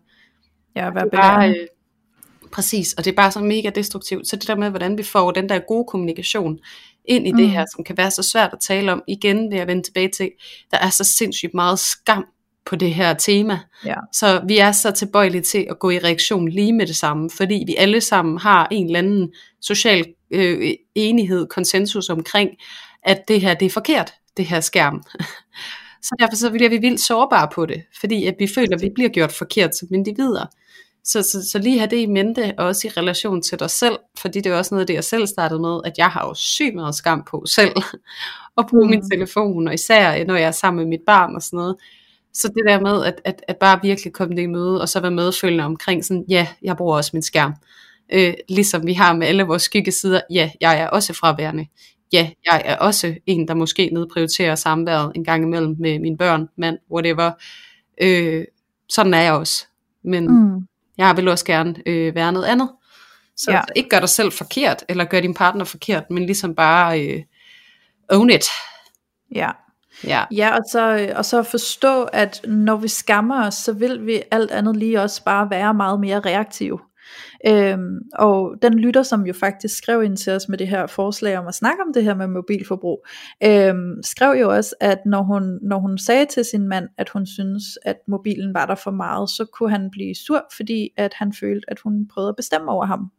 Ja, 0.76 0.90
hvad 0.90 1.04
bare, 1.12 1.50
øh, 1.50 1.68
Præcis, 2.56 2.94
og 2.94 3.06
det 3.06 3.12
er 3.12 3.16
bare 3.16 3.32
så 3.32 3.40
mega 3.40 3.70
destruktivt. 3.70 4.28
Så 4.28 4.36
det 4.36 4.48
der 4.48 4.56
med, 4.56 4.70
hvordan 4.70 4.98
vi 4.98 5.04
får 5.04 5.32
den 5.32 5.50
der 5.50 5.60
gode 5.60 5.86
kommunikation 5.88 6.60
ind 7.06 7.28
i 7.28 7.32
mm. 7.32 7.38
det 7.38 7.50
her, 7.50 7.66
som 7.76 7.84
kan 7.84 7.98
være 7.98 8.12
så 8.12 8.24
svært 8.24 8.50
at 8.54 8.60
tale 8.62 8.92
om, 8.92 9.04
igen 9.08 9.52
vil 9.52 9.58
jeg 9.58 9.68
vende 9.68 9.84
tilbage 9.84 10.10
til, 10.10 10.32
der 10.72 10.78
er 10.78 10.90
så 10.90 11.04
sindssygt 11.04 11.54
meget 11.54 11.80
skam 11.80 12.26
på 12.66 12.76
det 12.76 12.94
her 12.94 13.14
tema. 13.14 13.60
Ja. 13.86 13.96
Så 14.14 14.42
vi 14.48 14.58
er 14.58 14.72
så 14.72 14.92
tilbøjelige 14.92 15.42
til 15.42 15.68
at 15.70 15.80
gå 15.80 15.90
i 15.90 16.00
reaktion 16.00 16.50
lige 16.50 16.74
med 16.74 16.88
det 16.88 16.96
samme, 16.96 17.30
fordi 17.30 17.64
vi 17.68 17.76
alle 17.76 18.02
sammen 18.02 18.38
har 18.38 18.68
en 18.72 18.86
eller 18.86 19.00
anden 19.00 19.34
social 19.62 20.06
øh, 20.32 20.74
enighed, 20.96 21.48
konsensus 21.48 22.10
omkring, 22.10 22.50
at 23.04 23.28
det 23.28 23.42
her 23.42 23.54
det 23.54 23.66
er 23.66 23.70
forkert, 23.70 24.14
det 24.38 24.46
her 24.46 24.60
skærm. 24.60 25.04
så 26.06 26.16
derfor 26.20 26.36
så 26.36 26.52
bliver 26.52 26.70
vi 26.70 26.78
vildt 26.78 27.02
sårbare 27.02 27.48
på 27.56 27.66
det, 27.66 27.84
fordi 28.00 28.26
at 28.26 28.36
vi 28.40 28.48
føler, 28.56 28.76
at 28.76 28.82
vi 28.82 28.90
bliver 28.96 29.10
gjort 29.10 29.32
forkert 29.32 29.76
som 29.76 29.88
individer. 29.92 30.46
Så, 31.06 31.22
så, 31.22 31.50
så 31.50 31.60
lige 31.60 31.78
have 31.78 31.90
det 31.90 31.98
i 31.98 32.06
mente, 32.06 32.54
også 32.58 32.88
i 32.88 32.90
relation 32.90 33.42
til 33.42 33.60
dig 33.60 33.70
selv, 33.70 33.98
fordi 34.18 34.42
det 34.42 34.52
er 34.52 34.58
også 34.58 34.76
noget 34.76 34.82
af 34.82 34.88
det, 34.88 34.94
jeg 34.94 35.04
selv 35.04 35.28
startede 35.28 35.60
med, 35.60 35.80
at 35.86 35.94
jeg 35.98 36.08
har 36.08 36.28
jo 36.28 36.34
sygt 36.34 36.76
meget 36.76 36.96
skam 36.96 37.24
på 37.30 37.44
selv, 37.48 37.76
at 38.58 38.66
bruge 38.70 38.86
mm. 38.86 38.90
min 38.90 39.10
telefon, 39.10 39.68
og 39.68 39.74
især 39.74 40.26
når 40.26 40.36
jeg 40.36 40.48
er 40.48 40.52
sammen 40.52 40.84
med 40.84 40.90
mit 40.90 41.02
barn 41.06 41.36
og 41.36 41.42
sådan 41.42 41.58
noget. 41.58 41.76
Så 42.34 42.48
det 42.48 42.64
der 42.68 42.80
med, 42.80 43.06
at, 43.06 43.22
at, 43.26 43.44
at 43.48 43.58
bare 43.58 43.80
virkelig 43.82 44.14
komme 44.14 44.36
det 44.36 44.42
i 44.42 44.48
møde, 44.48 44.82
og 44.82 44.90
så 44.90 45.00
være 45.00 45.12
medfølgende 45.12 45.64
omkring 45.64 46.06
sådan, 46.06 46.26
ja, 46.30 46.48
jeg 46.62 46.78
bruger 46.78 46.96
også 46.96 47.12
min 47.14 47.22
skærm. 47.22 47.54
Øh, 48.14 48.34
ligesom 48.50 48.88
vi 48.88 48.94
har 48.94 49.14
med 49.14 49.28
alle 49.28 49.44
vores 49.44 49.64
skyggesider, 49.64 50.22
ja, 50.30 50.52
jeg 50.62 50.80
er 50.80 50.88
også 50.88 51.14
fraværende. 51.14 51.68
Ja, 52.14 52.30
jeg 52.46 52.62
er 52.66 52.76
også 52.76 53.16
en, 53.26 53.48
der 53.48 53.54
måske 53.54 53.90
nedprioriterer 53.94 54.56
samværet 54.56 55.12
en 55.16 55.24
gang 55.24 55.44
imellem 55.44 55.76
med 55.80 56.00
mine 56.00 56.18
børn, 56.18 56.50
mand, 56.58 56.78
whatever. 56.92 57.32
Øh, 58.02 58.46
sådan 58.90 59.14
er 59.14 59.22
jeg 59.22 59.34
også. 59.34 59.66
Men 60.04 60.28
mm. 60.28 60.68
Jeg 60.98 61.18
vil 61.18 61.28
også 61.28 61.46
gerne 61.46 61.76
øh, 61.86 62.16
være 62.16 62.32
noget 62.32 62.46
andet. 62.46 62.70
Så 63.38 63.52
ja. 63.52 63.62
ikke 63.76 63.90
gør 63.90 64.00
dig 64.00 64.10
selv 64.10 64.32
forkert, 64.32 64.84
eller 64.90 65.06
gør 65.06 65.20
din 65.20 65.34
partner 65.34 65.66
forkert, 65.66 66.04
men 66.10 66.26
ligesom 66.26 66.56
bare 66.56 67.08
øh, 67.08 67.24
own 68.10 68.30
it. 68.30 68.46
Ja, 69.36 69.52
Ja, 70.04 70.24
ja 70.32 70.56
og, 70.56 70.62
så, 70.72 71.14
og 71.16 71.26
så 71.26 71.44
forstå, 71.44 72.04
at 72.04 72.42
når 72.48 72.76
vi 72.76 72.88
skammer 72.88 73.48
os, 73.48 73.54
så 73.54 73.74
vil 73.74 74.06
vi 74.06 74.22
alt 74.32 74.52
andet 74.52 74.78
lige 74.78 75.02
også 75.02 75.24
bare 75.24 75.50
være 75.50 75.74
meget 75.74 76.00
mere 76.00 76.20
reaktive. 76.20 76.80
Øhm, 77.48 78.00
og 78.14 78.56
den 78.62 78.74
lytter, 78.74 79.04
som 79.04 79.26
jo 79.26 79.34
faktisk 79.34 79.78
skrev 79.78 80.04
ind 80.04 80.18
til 80.18 80.34
os 80.34 80.50
med 80.50 80.58
det 80.58 80.68
her 80.68 80.88
forslag 80.88 81.38
om 81.38 81.48
at 81.48 81.56
snakke 81.56 81.82
om 81.88 81.94
det 81.94 82.04
her 82.04 82.16
med 82.16 82.28
mobilforbrug, 82.28 83.06
øhm, 83.44 84.04
skrev 84.04 84.40
jo 84.40 84.56
også, 84.56 84.76
at 84.80 85.00
når 85.06 85.24
hun, 85.24 85.60
når 85.62 85.80
hun 85.80 85.98
sagde 85.98 86.26
til 86.26 86.46
sin 86.46 86.68
mand, 86.68 86.90
at 86.98 87.10
hun 87.10 87.26
synes, 87.26 87.64
at 87.86 87.98
mobilen 88.08 88.54
var 88.54 88.66
der 88.66 88.76
for 88.76 88.92
meget, 88.92 89.30
så 89.30 89.46
kunne 89.54 89.70
han 89.70 89.90
blive 89.92 90.16
sur, 90.16 90.46
fordi 90.58 90.90
at 90.98 91.14
han 91.14 91.34
følte, 91.34 91.66
at 91.68 91.80
hun 91.80 92.08
prøvede 92.14 92.30
at 92.30 92.36
bestemme 92.36 92.72
over 92.72 92.86
ham. 92.86 93.12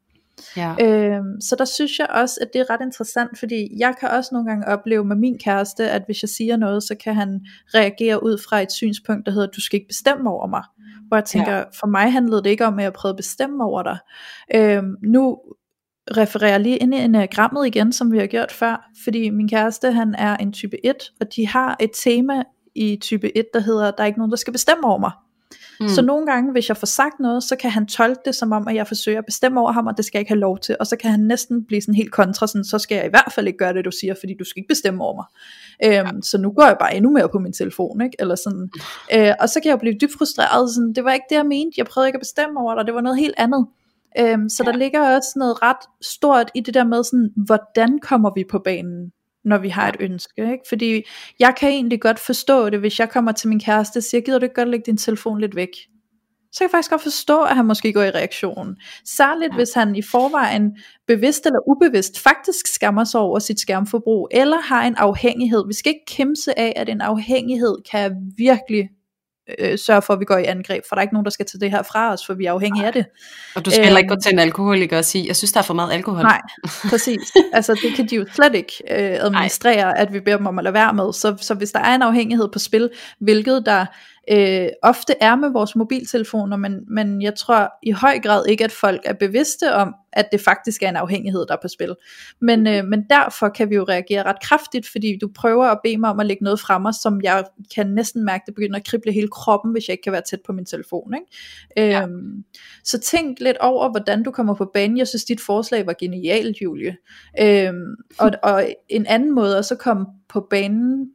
Ja. 0.56 0.74
Øhm, 0.80 1.40
så 1.40 1.56
der 1.58 1.64
synes 1.64 1.98
jeg 1.98 2.06
også, 2.10 2.38
at 2.42 2.48
det 2.52 2.60
er 2.60 2.70
ret 2.70 2.80
interessant, 2.82 3.38
fordi 3.38 3.68
jeg 3.78 3.94
kan 4.00 4.08
også 4.08 4.30
nogle 4.32 4.48
gange 4.48 4.66
opleve 4.68 5.04
med 5.04 5.16
min 5.16 5.38
kæreste, 5.38 5.90
at 5.90 6.02
hvis 6.06 6.22
jeg 6.22 6.28
siger 6.28 6.56
noget, 6.56 6.82
så 6.82 6.94
kan 7.04 7.14
han 7.14 7.46
reagere 7.74 8.22
ud 8.22 8.38
fra 8.48 8.62
et 8.62 8.72
synspunkt, 8.72 9.26
der 9.26 9.32
hedder, 9.32 9.46
du 9.46 9.60
skal 9.60 9.76
ikke 9.76 9.88
bestemme 9.88 10.30
over 10.30 10.46
mig. 10.46 10.62
Hvor 11.08 11.16
jeg 11.16 11.24
tænker, 11.24 11.56
ja. 11.56 11.64
for 11.80 11.86
mig 11.86 12.12
handlede 12.12 12.42
det 12.42 12.50
ikke 12.50 12.66
om, 12.66 12.78
at 12.78 12.84
jeg 12.84 12.92
prøvede 12.92 13.12
at 13.12 13.16
bestemme 13.16 13.64
over 13.64 13.82
dig. 13.82 13.98
Øhm, 14.54 14.96
nu 15.02 15.38
refererer 16.16 16.58
lige 16.58 16.76
ind 16.76 16.94
i 16.94 16.98
enagrammet 16.98 17.66
igen, 17.66 17.92
som 17.92 18.12
vi 18.12 18.18
har 18.18 18.26
gjort 18.26 18.52
før, 18.52 18.90
fordi 19.04 19.30
min 19.30 19.48
kæreste, 19.48 19.92
han 19.92 20.14
er 20.18 20.36
en 20.36 20.52
type 20.52 20.86
1, 20.86 20.96
og 21.20 21.26
de 21.36 21.46
har 21.46 21.76
et 21.80 21.90
tema 21.94 22.42
i 22.74 22.98
type 23.00 23.36
1, 23.36 23.44
der 23.54 23.60
hedder, 23.60 23.90
der 23.90 24.02
er 24.02 24.06
ikke 24.06 24.18
nogen, 24.18 24.30
der 24.30 24.36
skal 24.36 24.52
bestemme 24.52 24.86
over 24.86 24.98
mig. 24.98 25.12
Mm. 25.80 25.88
Så 25.88 26.02
nogle 26.02 26.26
gange, 26.26 26.52
hvis 26.52 26.68
jeg 26.68 26.76
får 26.76 26.86
sagt 26.86 27.20
noget, 27.20 27.42
så 27.42 27.56
kan 27.56 27.70
han 27.70 27.86
tolke 27.86 28.20
det 28.24 28.34
som 28.34 28.52
om, 28.52 28.68
at 28.68 28.74
jeg 28.74 28.86
forsøger 28.86 29.18
at 29.18 29.24
bestemme 29.24 29.60
over 29.60 29.72
ham, 29.72 29.86
og 29.86 29.96
det 29.96 30.04
skal 30.04 30.18
jeg 30.18 30.20
ikke 30.20 30.30
have 30.30 30.40
lov 30.40 30.58
til. 30.58 30.76
Og 30.80 30.86
så 30.86 30.96
kan 30.96 31.10
han 31.10 31.20
næsten 31.20 31.64
blive 31.64 31.82
sådan 31.82 31.94
helt 31.94 32.12
kontra, 32.12 32.46
sådan, 32.46 32.64
så 32.64 32.78
skal 32.78 32.96
jeg 32.96 33.06
i 33.06 33.08
hvert 33.08 33.32
fald 33.34 33.46
ikke 33.46 33.58
gøre 33.58 33.74
det, 33.74 33.84
du 33.84 33.90
siger, 33.90 34.14
fordi 34.20 34.34
du 34.38 34.44
skal 34.44 34.60
ikke 34.60 34.68
bestemme 34.68 35.04
over 35.04 35.14
mig. 35.14 35.26
Øhm, 35.84 36.16
ja. 36.16 36.20
Så 36.22 36.38
nu 36.38 36.52
går 36.52 36.66
jeg 36.66 36.76
bare 36.80 36.96
endnu 36.96 37.10
mere 37.12 37.28
på 37.28 37.38
min 37.38 37.52
telefon, 37.52 38.00
ikke? 38.00 38.16
Eller 38.18 38.34
sådan. 38.34 38.70
Øh, 39.14 39.32
og 39.40 39.48
så 39.48 39.60
kan 39.62 39.70
jeg 39.70 39.78
blive 39.78 39.94
dybt 40.00 40.12
frustreret, 40.18 40.70
sådan, 40.74 40.92
det 40.92 41.04
var 41.04 41.12
ikke 41.12 41.26
det, 41.30 41.36
jeg 41.36 41.46
mente, 41.46 41.74
jeg 41.76 41.86
prøvede 41.86 42.08
ikke 42.08 42.16
at 42.16 42.20
bestemme 42.20 42.60
over 42.60 42.74
dig, 42.74 42.86
det 42.86 42.94
var 42.94 43.00
noget 43.00 43.18
helt 43.18 43.34
andet. 43.36 43.66
Øhm, 44.18 44.48
så 44.48 44.62
ja. 44.64 44.72
der 44.72 44.78
ligger 44.78 45.16
også 45.16 45.32
noget 45.36 45.62
ret 45.62 45.84
stort 46.02 46.50
i 46.54 46.60
det 46.60 46.74
der 46.74 46.84
med, 46.84 47.04
sådan, 47.04 47.30
hvordan 47.36 47.98
kommer 47.98 48.30
vi 48.34 48.44
på 48.50 48.58
banen? 48.58 49.12
Når 49.46 49.58
vi 49.58 49.68
har 49.68 49.88
et 49.88 49.96
ønske. 50.00 50.42
Ikke? 50.52 50.64
Fordi 50.68 51.02
jeg 51.38 51.54
kan 51.60 51.68
egentlig 51.68 52.00
godt 52.00 52.18
forstå 52.18 52.70
det, 52.70 52.80
hvis 52.80 52.98
jeg 52.98 53.10
kommer 53.10 53.32
til 53.32 53.48
min 53.48 53.60
kæreste 53.60 53.98
og 53.98 54.02
siger, 54.02 54.20
gider 54.20 54.38
du 54.38 54.44
ikke 54.44 54.54
godt 54.54 54.68
lægge 54.68 54.86
din 54.86 54.96
telefon 54.96 55.40
lidt 55.40 55.56
væk? 55.56 55.68
Så 56.52 56.58
kan 56.58 56.64
jeg 56.64 56.70
faktisk 56.70 56.90
godt 56.90 57.02
forstå, 57.02 57.42
at 57.42 57.56
han 57.56 57.66
måske 57.66 57.92
går 57.92 58.02
i 58.02 58.10
reaktion. 58.10 58.76
Særligt 59.04 59.54
hvis 59.54 59.72
han 59.74 59.96
i 59.96 60.02
forvejen, 60.02 60.76
bevidst 61.06 61.46
eller 61.46 61.58
ubevidst, 61.68 62.20
faktisk 62.20 62.66
skammer 62.66 63.04
sig 63.04 63.20
over 63.20 63.38
sit 63.38 63.60
skærmforbrug, 63.60 64.28
eller 64.30 64.60
har 64.60 64.86
en 64.86 64.94
afhængighed. 64.96 65.66
Vi 65.66 65.74
skal 65.74 65.90
ikke 65.90 66.16
kæmpe 66.16 66.34
af, 66.56 66.72
at 66.76 66.88
en 66.88 67.00
afhængighed 67.00 67.76
kan 67.90 68.32
virkelig 68.36 68.88
øh, 69.58 69.78
sørge 69.78 70.02
for, 70.02 70.12
at 70.12 70.20
vi 70.20 70.24
går 70.24 70.36
i 70.36 70.44
angreb, 70.44 70.82
for 70.88 70.94
der 70.94 71.00
er 71.00 71.02
ikke 71.02 71.14
nogen, 71.14 71.24
der 71.24 71.30
skal 71.30 71.46
tage 71.46 71.60
det 71.60 71.70
her 71.70 71.82
fra 71.82 72.12
os, 72.12 72.26
for 72.26 72.34
vi 72.34 72.46
er 72.46 72.52
afhængige 72.52 72.80
Nej. 72.80 72.86
af 72.86 72.92
det. 72.92 73.06
Og 73.54 73.64
du 73.64 73.70
skal 73.70 73.84
heller 73.84 73.98
ikke 73.98 74.14
gå 74.14 74.20
til 74.22 74.32
en 74.32 74.38
alkoholiker 74.38 74.98
og 74.98 75.04
sige, 75.04 75.26
jeg 75.26 75.36
synes, 75.36 75.52
der 75.52 75.60
er 75.60 75.64
for 75.64 75.74
meget 75.74 75.92
alkohol. 75.92 76.22
Nej, 76.22 76.40
præcis. 76.90 77.20
altså 77.52 77.74
det 77.82 77.96
kan 77.96 78.06
de 78.06 78.16
jo 78.16 78.26
slet 78.34 78.54
ikke 78.54 78.72
øh, 78.90 79.18
administrere, 79.20 79.84
Nej. 79.84 79.94
at 79.96 80.12
vi 80.12 80.20
beder 80.20 80.36
dem 80.36 80.46
om 80.46 80.58
at 80.58 80.64
lade 80.64 80.74
være 80.74 80.94
med. 80.94 81.12
Så, 81.12 81.36
så 81.40 81.54
hvis 81.54 81.72
der 81.72 81.80
er 81.80 81.94
en 81.94 82.02
afhængighed 82.02 82.48
på 82.52 82.58
spil, 82.58 82.90
hvilket 83.18 83.62
der 83.66 83.86
øh, 84.30 84.68
ofte 84.82 85.14
er 85.20 85.36
med 85.36 85.50
vores 85.50 85.76
mobiltelefoner, 85.76 86.56
men, 86.56 86.80
men 86.88 87.22
jeg 87.22 87.34
tror 87.34 87.72
i 87.82 87.90
høj 87.90 88.18
grad 88.18 88.46
ikke, 88.46 88.64
at 88.64 88.72
folk 88.72 89.00
er 89.04 89.12
bevidste 89.12 89.74
om, 89.74 89.94
at 90.12 90.28
det 90.32 90.40
faktisk 90.40 90.82
er 90.82 90.88
en 90.88 90.96
afhængighed, 90.96 91.46
der 91.46 91.54
er 91.54 91.58
på 91.62 91.68
spil. 91.68 91.94
Men, 92.40 92.66
øh, 92.66 92.84
men 92.84 93.04
derfor 93.10 93.48
kan 93.48 93.70
vi 93.70 93.74
jo 93.74 93.84
reagere 93.84 94.22
ret 94.22 94.42
kraftigt, 94.42 94.88
fordi 94.88 95.18
du 95.20 95.28
prøver 95.34 95.64
at 95.64 95.78
bede 95.84 95.98
mig 95.98 96.10
om 96.10 96.20
at 96.20 96.26
lægge 96.26 96.44
noget 96.44 96.60
frem 96.60 96.92
som 96.92 97.20
jeg 97.22 97.44
kan 97.74 97.86
næsten 97.86 98.24
mærke, 98.24 98.42
det 98.46 98.54
begynder 98.54 98.76
at 98.76 98.86
krible 98.86 99.12
hele 99.12 99.28
kroppen, 99.28 99.72
hvis 99.72 99.88
jeg 99.88 99.92
ikke 99.92 100.02
kan 100.02 100.12
være 100.12 100.22
tæt 100.22 100.40
på 100.46 100.52
min 100.52 100.64
telefon. 100.64 101.14
Ikke? 101.14 101.90
Ja. 101.90 102.02
Øhm, 102.02 102.44
så 102.84 103.00
tænk 103.00 103.40
lidt 103.40 103.58
over, 103.58 103.90
hvordan 103.90 104.22
du 104.22 104.30
kommer 104.30 104.54
på 104.54 104.70
banen. 104.74 104.98
Jeg 104.98 105.08
synes, 105.08 105.24
dit 105.24 105.40
forslag 105.40 105.86
var 105.86 105.94
genialt, 105.98 106.56
Julie. 106.62 106.96
Øhm, 107.40 107.96
og, 108.18 108.30
og 108.42 108.68
en 108.88 109.06
anden 109.06 109.34
måde 109.34 109.58
at 109.58 109.64
så 109.64 109.74
komme 109.74 110.06
på 110.28 110.46
banen 110.50 111.10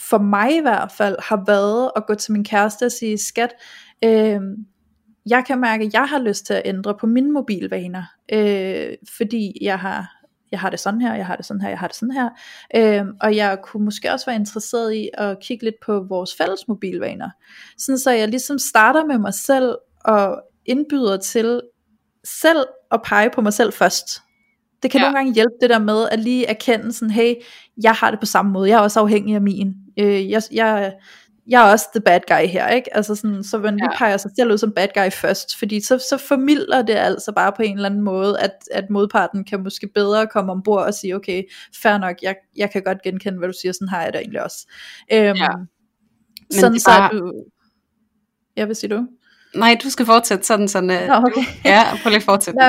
for 0.00 0.18
mig 0.18 0.56
i 0.56 0.60
hvert 0.60 0.92
fald 0.92 1.16
har 1.22 1.44
været 1.46 1.90
at 1.96 2.06
gå 2.06 2.14
til 2.14 2.32
min 2.32 2.44
kæreste 2.44 2.86
og 2.86 2.92
sige, 2.92 3.18
skat, 3.18 3.54
øh, 4.04 4.40
jeg 5.26 5.44
kan 5.46 5.60
mærke, 5.60 5.84
at 5.84 5.92
jeg 5.92 6.04
har 6.04 6.18
lyst 6.18 6.46
til 6.46 6.54
at 6.54 6.62
ændre 6.64 6.94
på 7.00 7.06
mine 7.06 7.32
mobilvaner, 7.32 8.04
øh, 8.32 8.88
fordi 9.16 9.58
jeg 9.60 9.78
har 9.78 10.12
jeg 10.52 10.60
har 10.60 10.70
det 10.70 10.80
sådan 10.80 11.00
her, 11.00 11.14
jeg 11.14 11.26
har 11.26 11.36
det 11.36 11.46
sådan 11.46 11.60
her, 11.60 11.68
jeg 11.68 11.78
har 11.78 11.86
det 11.86 11.96
sådan 11.96 12.12
her. 12.12 12.28
Øh, 12.76 13.06
og 13.20 13.36
jeg 13.36 13.58
kunne 13.62 13.84
måske 13.84 14.12
også 14.12 14.26
være 14.26 14.36
interesseret 14.36 14.94
i 14.94 15.10
at 15.14 15.40
kigge 15.40 15.64
lidt 15.64 15.74
på 15.86 16.06
vores 16.08 16.36
fælles 16.36 16.68
mobilvaner. 16.68 17.30
Sådan 17.78 17.98
så 17.98 18.10
jeg 18.10 18.28
ligesom 18.28 18.58
starter 18.58 19.04
med 19.04 19.18
mig 19.18 19.34
selv 19.34 19.74
og 20.04 20.42
indbyder 20.66 21.16
til 21.16 21.60
selv 22.24 22.66
at 22.90 23.00
pege 23.04 23.30
på 23.30 23.40
mig 23.40 23.52
selv 23.52 23.72
først. 23.72 24.22
Det 24.82 24.90
kan 24.90 24.98
ja. 25.00 25.04
nogle 25.04 25.16
gange 25.18 25.34
hjælpe 25.34 25.54
det 25.60 25.70
der 25.70 25.78
med 25.78 26.08
at 26.10 26.18
lige 26.18 26.46
erkende 26.46 26.92
sådan, 26.92 27.10
hey, 27.10 27.34
jeg 27.82 27.92
har 27.92 28.10
det 28.10 28.20
på 28.20 28.26
samme 28.26 28.52
måde, 28.52 28.68
jeg 28.70 28.76
er 28.76 28.80
også 28.80 29.00
afhængig 29.00 29.34
af 29.34 29.40
min. 29.40 29.74
Øh, 29.98 30.30
jeg, 30.30 30.42
jeg, 30.52 30.94
jeg 31.48 31.68
er 31.68 31.72
også 31.72 31.86
the 31.94 32.00
bad 32.00 32.20
guy 32.28 32.46
her, 32.48 32.68
ikke? 32.68 32.96
Altså 32.96 33.14
sådan, 33.14 33.44
så 33.44 33.58
man 33.58 33.76
lige 33.76 33.88
Ja. 33.92 33.98
peger 33.98 34.16
sig 34.16 34.30
selv 34.38 34.52
ud 34.52 34.58
som 34.58 34.72
bad 34.72 34.88
guy 34.94 35.10
først, 35.12 35.56
fordi 35.58 35.80
så, 35.80 35.98
så 36.10 36.18
formidler 36.28 36.82
det 36.82 36.94
altså 36.94 37.32
bare 37.32 37.52
på 37.56 37.62
en 37.62 37.76
eller 37.76 37.88
anden 37.88 38.00
måde, 38.02 38.40
at, 38.40 38.52
at 38.70 38.90
modparten 38.90 39.44
kan 39.44 39.62
måske 39.62 39.88
bedre 39.94 40.26
komme 40.26 40.52
ombord 40.52 40.84
og 40.86 40.94
sige, 40.94 41.16
okay, 41.16 41.42
fair 41.82 41.98
nok, 41.98 42.16
jeg, 42.22 42.36
jeg 42.56 42.70
kan 42.70 42.82
godt 42.82 43.02
genkende, 43.02 43.38
hvad 43.38 43.48
du 43.48 43.54
siger, 43.60 43.72
sådan 43.72 43.88
har 43.88 44.02
jeg 44.02 44.12
det 44.12 44.20
egentlig 44.20 44.42
også. 44.44 44.66
Øhm, 45.12 45.36
Ja. 45.36 45.48
sådan 46.52 46.72
det 46.72 46.78
er 46.78 46.80
så 46.80 46.90
bare- 46.90 47.04
at 47.14 47.18
du... 47.20 47.32
Ja, 48.56 48.64
hvad 48.64 48.74
siger 48.74 48.96
du? 48.96 49.06
Nej, 49.56 49.78
du 49.82 49.90
skal 49.90 50.06
fortsætte 50.06 50.46
sådan, 50.46 50.68
sådan 50.68 50.90
uh, 50.90 51.08
Nå, 51.08 51.14
okay. 51.14 51.44
ja, 51.64 51.84
prøv 52.02 52.10
lige 52.10 52.16
at 52.16 52.22
fortsætte. 52.22 52.60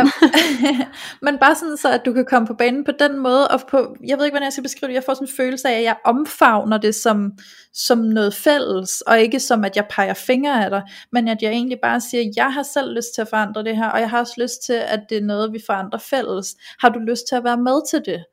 Men 1.26 1.38
bare 1.38 1.56
sådan 1.56 1.78
så, 1.78 1.92
at 1.92 2.02
du 2.06 2.14
kan 2.14 2.26
komme 2.26 2.48
på 2.48 2.54
banen 2.54 2.84
på 2.84 2.92
den 3.00 3.18
måde, 3.18 3.48
og 3.48 3.62
på, 3.70 3.96
jeg 4.08 4.18
ved 4.18 4.26
ikke, 4.26 4.34
hvordan 4.34 4.46
jeg 4.46 4.54
skal 4.54 4.64
beskrive 4.64 4.88
det, 4.88 4.96
jeg 4.96 5.04
får 5.06 5.14
sådan 5.14 5.28
en 5.28 5.34
følelse 5.38 5.70
af, 5.70 5.78
at 5.78 5.84
jeg 5.84 5.96
omfavner 6.06 6.78
det 6.78 6.96
som, 6.96 7.32
som 7.74 7.98
noget 7.98 8.34
fælles, 8.34 9.02
og 9.02 9.20
ikke 9.20 9.40
som, 9.40 9.64
at 9.66 9.76
jeg 9.76 9.86
peger 9.90 10.14
fingre 10.14 10.66
af 10.66 10.70
dig, 10.70 10.82
men 11.12 11.28
at 11.28 11.38
jeg 11.42 11.52
egentlig 11.52 11.80
bare 11.82 12.02
siger, 12.02 12.32
jeg 12.36 12.54
har 12.54 12.64
selv 12.64 12.96
lyst 12.96 13.08
til 13.16 13.22
at 13.22 13.28
forandre 13.28 13.64
det 13.64 13.78
her, 13.78 13.90
og 13.90 14.00
jeg 14.00 14.10
har 14.10 14.20
også 14.20 14.34
lyst 14.38 14.66
til, 14.66 14.74
at 14.74 15.00
det 15.10 15.18
er 15.18 15.26
noget, 15.26 15.54
vi 15.54 15.60
forandrer 15.66 16.00
fælles. 16.00 16.56
Har 16.80 16.90
du 16.90 17.00
lyst 17.00 17.24
til 17.30 17.36
at 17.36 17.44
være 17.44 17.58
med 17.58 17.90
til 17.90 18.02
det? 18.06 18.24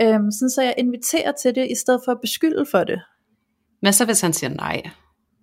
Øhm, 0.00 0.30
sådan 0.32 0.50
så 0.50 0.62
jeg 0.62 0.74
inviterer 0.78 1.32
til 1.32 1.54
det, 1.54 1.68
i 1.70 1.74
stedet 1.74 2.00
for 2.04 2.12
at 2.12 2.18
beskylde 2.22 2.66
for 2.70 2.84
det. 2.84 3.00
Men 3.82 3.92
så 3.92 4.04
hvis 4.04 4.20
han 4.20 4.32
siger 4.32 4.50
nej. 4.50 4.82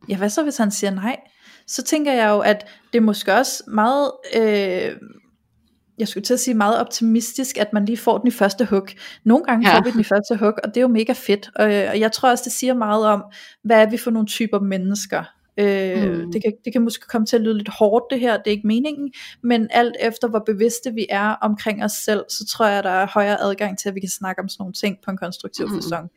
Ja, 0.09 0.17
hvad 0.17 0.29
så 0.29 0.43
hvis 0.43 0.57
han 0.57 0.71
siger 0.71 0.91
nej? 0.91 1.17
Så 1.67 1.83
tænker 1.83 2.13
jeg 2.13 2.29
jo, 2.29 2.39
at 2.39 2.67
det 2.93 2.97
er 2.99 3.03
måske 3.03 3.33
også 3.33 3.63
meget, 3.67 4.11
øh, 4.35 4.91
jeg 5.99 6.07
skulle 6.07 6.23
til 6.23 6.33
at 6.33 6.39
sige 6.39 6.53
meget 6.53 6.79
optimistisk, 6.79 7.57
at 7.57 7.73
man 7.73 7.85
lige 7.85 7.97
får 7.97 8.17
den 8.17 8.27
i 8.27 8.31
første 8.31 8.65
hug. 8.65 8.87
Nogle 9.23 9.45
gange 9.45 9.69
Ja. 9.69 9.77
får 9.77 9.83
vi 9.83 9.91
den 9.91 9.99
i 9.99 10.03
første 10.03 10.35
hug, 10.35 10.53
og 10.63 10.69
det 10.69 10.77
er 10.77 10.81
jo 10.81 10.87
mega 10.87 11.13
fedt. 11.13 11.49
Og, 11.55 11.73
øh, 11.73 11.89
og 11.89 11.99
jeg 11.99 12.11
tror 12.11 12.29
også, 12.29 12.43
det 12.43 12.51
siger 12.53 12.73
meget 12.73 13.05
om, 13.05 13.23
hvad 13.63 13.81
er 13.81 13.89
vi 13.89 13.97
for 13.97 14.11
nogle 14.11 14.27
typer 14.27 14.59
mennesker. 14.59 15.23
Øh, 15.59 15.97
Mm. 15.97 16.31
det, 16.31 16.43
kan, 16.43 16.53
det 16.65 16.73
kan 16.73 16.81
måske 16.81 17.05
komme 17.07 17.25
til 17.25 17.35
at 17.35 17.41
lyde 17.41 17.57
lidt 17.57 17.69
hårdt 17.69 18.05
det 18.11 18.19
her, 18.19 18.37
det 18.37 18.47
er 18.47 18.51
ikke 18.51 18.67
meningen, 18.67 19.11
men 19.43 19.67
alt 19.71 19.95
efter 19.99 20.27
hvor 20.27 20.43
bevidste 20.45 20.93
vi 20.93 21.05
er 21.09 21.29
omkring 21.29 21.83
os 21.83 21.91
selv, 21.91 22.25
så 22.29 22.45
tror 22.45 22.65
jeg, 22.67 22.83
der 22.83 22.89
er 22.89 23.07
højere 23.13 23.41
adgang 23.41 23.77
til, 23.79 23.89
at 23.89 23.95
vi 23.95 23.99
kan 23.99 24.09
snakke 24.09 24.41
om 24.41 24.49
sådan 24.49 24.61
nogle 24.61 24.73
ting 24.73 24.97
på 25.05 25.11
en 25.11 25.17
konstruktiv 25.17 25.67
Mm. 25.67 25.73
fasong. 25.75 26.09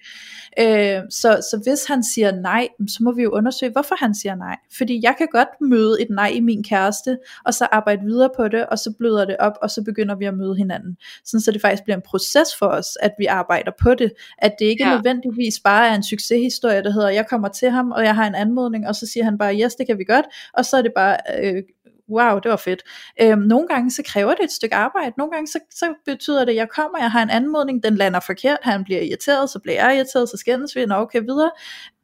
Øh, 0.59 1.03
så, 1.11 1.31
så 1.51 1.61
hvis 1.65 1.85
han 1.89 2.05
siger 2.15 2.33
nej, 2.33 2.69
så 2.89 2.99
må 3.01 3.13
vi 3.13 3.23
jo 3.23 3.31
undersøge, 3.31 3.73
hvorfor 3.73 3.95
han 3.99 4.15
siger 4.15 4.35
nej. 4.35 4.57
Fordi 4.77 5.01
jeg 5.03 5.15
kan 5.19 5.29
godt 5.33 5.49
møde 5.61 6.03
et 6.03 6.11
nej 6.11 6.29
i 6.29 6.41
min 6.41 6.65
kæreste, 6.65 7.19
og 7.45 7.55
så 7.55 7.65
arbejde 7.73 8.03
videre 8.05 8.31
på 8.37 8.49
det, 8.49 8.67
og 8.67 8.79
så 8.79 8.93
bløder 8.99 9.25
det 9.25 9.37
op, 9.39 9.53
og 9.63 9.71
så 9.71 9.83
begynder 9.85 10.15
vi 10.15 10.25
at 10.25 10.35
møde 10.35 10.57
hinanden. 10.57 10.97
Sådan 11.25 11.41
så 11.41 11.53
det 11.53 11.61
faktisk 11.61 11.83
bliver 11.85 11.97
en 11.97 12.03
proces 12.07 12.49
for 12.59 12.67
os, 12.67 12.87
at 13.01 13.13
vi 13.19 13.27
arbejder 13.27 13.73
på 13.83 13.95
det. 13.95 14.13
At 14.39 14.53
det 14.59 14.65
ikke 14.65 14.85
ja. 14.89 14.95
nødvendigvis 14.95 15.61
bare 15.65 15.89
er 15.89 15.95
en 15.95 16.03
succeshistorie, 16.03 16.83
der 16.83 16.91
hedder, 16.93 17.09
jeg 17.09 17.27
kommer 17.29 17.49
til 17.49 17.71
ham, 17.71 17.91
og 17.91 18.05
jeg 18.05 18.15
har 18.15 18.27
en 18.27 18.35
anmodning, 18.35 18.89
og 18.89 18.95
så 18.95 19.07
siger 19.07 19.25
han 19.25 19.30
bare, 19.39 19.61
yes, 19.61 19.75
det 19.75 19.87
kan 19.87 19.99
vi 19.99 20.05
godt, 20.05 20.27
og 20.53 20.65
så 20.65 20.77
er 20.77 20.83
det 20.83 20.93
bare... 20.97 21.17
Øh, 21.43 21.63
wow, 22.11 22.39
det 22.39 22.51
var 22.51 22.57
fedt. 22.57 22.83
Øhm, 23.21 23.41
nogle 23.41 23.69
gange 23.69 23.91
så 23.91 24.03
kræver 24.07 24.35
det 24.35 24.45
et 24.45 24.53
stykke 24.53 24.75
arbejde, 24.75 25.13
nogle 25.19 25.33
gange 25.33 25.47
så, 25.47 25.59
så 25.71 25.95
betyder 26.07 26.45
det, 26.45 26.53
at 26.53 26.57
jeg 26.57 26.69
kommer, 26.69 26.99
jeg 26.99 27.11
har 27.11 27.23
en 27.23 27.31
anmodning, 27.31 27.83
den 27.83 27.97
lander 27.97 28.21
forkert, 28.21 28.59
han 28.63 28.85
bliver 28.85 29.01
irriteret, 29.01 29.51
så 29.51 29.59
bliver 29.59 29.85
jeg 29.87 29.97
irriteret, 29.97 30.29
så 30.29 30.37
skændes 30.37 30.77
vi, 30.77 30.87
nå 30.87 30.95
okay, 30.95 31.21
videre, 31.21 31.51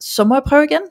så 0.01 0.24
må 0.24 0.35
jeg 0.35 0.43
prøve 0.47 0.64
igen. 0.64 0.83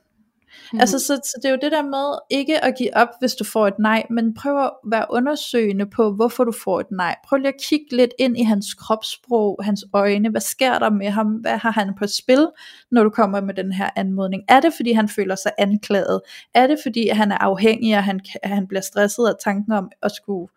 Mm. 0.74 0.80
Altså, 0.80 1.00
så, 1.00 1.16
så 1.24 1.40
det 1.42 1.46
er 1.46 1.50
jo 1.50 1.60
det 1.62 1.72
der 1.72 1.82
med 1.84 2.18
ikke 2.30 2.64
at 2.64 2.76
give 2.78 2.96
op, 2.96 3.08
hvis 3.20 3.36
du 3.36 3.44
får 3.44 3.68
et 3.68 3.80
nej, 3.80 4.06
men 4.10 4.34
prøv 4.34 4.64
at 4.64 4.72
være 4.86 5.06
undersøgende 5.10 5.86
på, 5.86 6.12
hvorfor 6.12 6.44
du 6.44 6.52
får 6.52 6.80
et 6.80 6.92
nej. 6.92 7.16
Prøv 7.28 7.38
lige 7.38 7.48
at 7.48 7.62
kigge 7.64 7.96
lidt 7.96 8.14
ind 8.20 8.38
i 8.38 8.44
hans 8.44 8.74
kropssprog, 8.74 9.60
hans 9.64 9.86
øjne. 9.94 10.30
Hvad 10.30 10.42
sker 10.42 10.80
der 10.80 10.90
med 10.90 11.10
ham? 11.10 11.28
Hvad 11.28 11.58
har 11.58 11.72
han 11.72 11.94
på 12.00 12.08
spil, 12.08 12.48
når 12.92 13.04
du 13.04 13.10
kommer 13.10 13.42
med 13.42 13.54
den 13.54 13.72
her 13.72 13.90
anmodning? 13.96 14.44
Er 14.48 14.60
det, 14.60 14.74
fordi 14.74 14.92
han 14.92 15.10
føler 15.10 15.36
sig 15.36 15.52
anklaget? 15.58 16.22
Er 16.54 16.68
det, 16.68 16.80
fordi 16.84 17.10
han 17.10 17.32
er 17.32 17.38
afhængig, 17.38 17.98
og 17.98 18.04
han, 18.04 18.20
han 18.44 18.68
bliver 18.68 18.82
stresset 18.82 19.28
af 19.28 19.34
tanken 19.44 19.72
om 19.74 19.92
at 20.04 20.12
skulle 20.12 20.48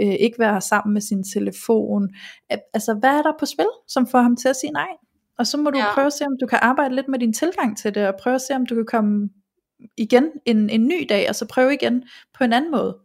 øh, 0.00 0.14
ikke 0.20 0.38
være 0.38 0.60
sammen 0.60 0.92
med 0.92 1.00
sin 1.00 1.24
telefon? 1.24 2.08
Al- 2.50 2.60
Altså, 2.74 2.94
hvad 2.94 3.10
er 3.10 3.22
der 3.22 3.32
på 3.40 3.46
spil, 3.46 3.68
som 3.88 4.06
får 4.06 4.18
ham 4.20 4.36
til 4.36 4.48
at 4.48 4.56
sige 4.56 4.72
nej? 4.72 4.88
Og 5.38 5.46
så 5.46 5.56
må 5.56 5.70
du 5.70 5.78
ja. 5.78 5.94
prøve 5.94 6.06
at 6.06 6.12
se, 6.12 6.24
om 6.24 6.36
du 6.40 6.46
kan 6.46 6.58
arbejde 6.62 6.94
lidt 6.94 7.08
med 7.08 7.18
din 7.18 7.32
tilgang 7.32 7.78
til 7.78 7.94
det, 7.94 8.08
og 8.08 8.14
prøve 8.22 8.34
at 8.34 8.40
se, 8.40 8.54
om 8.54 8.66
du 8.66 8.74
kan 8.74 8.86
komme 8.86 9.28
igen 9.96 10.30
en, 10.46 10.70
en 10.70 10.86
ny 10.88 11.06
dag, 11.08 11.28
og 11.28 11.34
så 11.34 11.46
prøve 11.46 11.74
igen 11.74 12.02
på 12.38 12.44
en 12.44 12.52
anden 12.52 12.70
måde. 12.70 12.96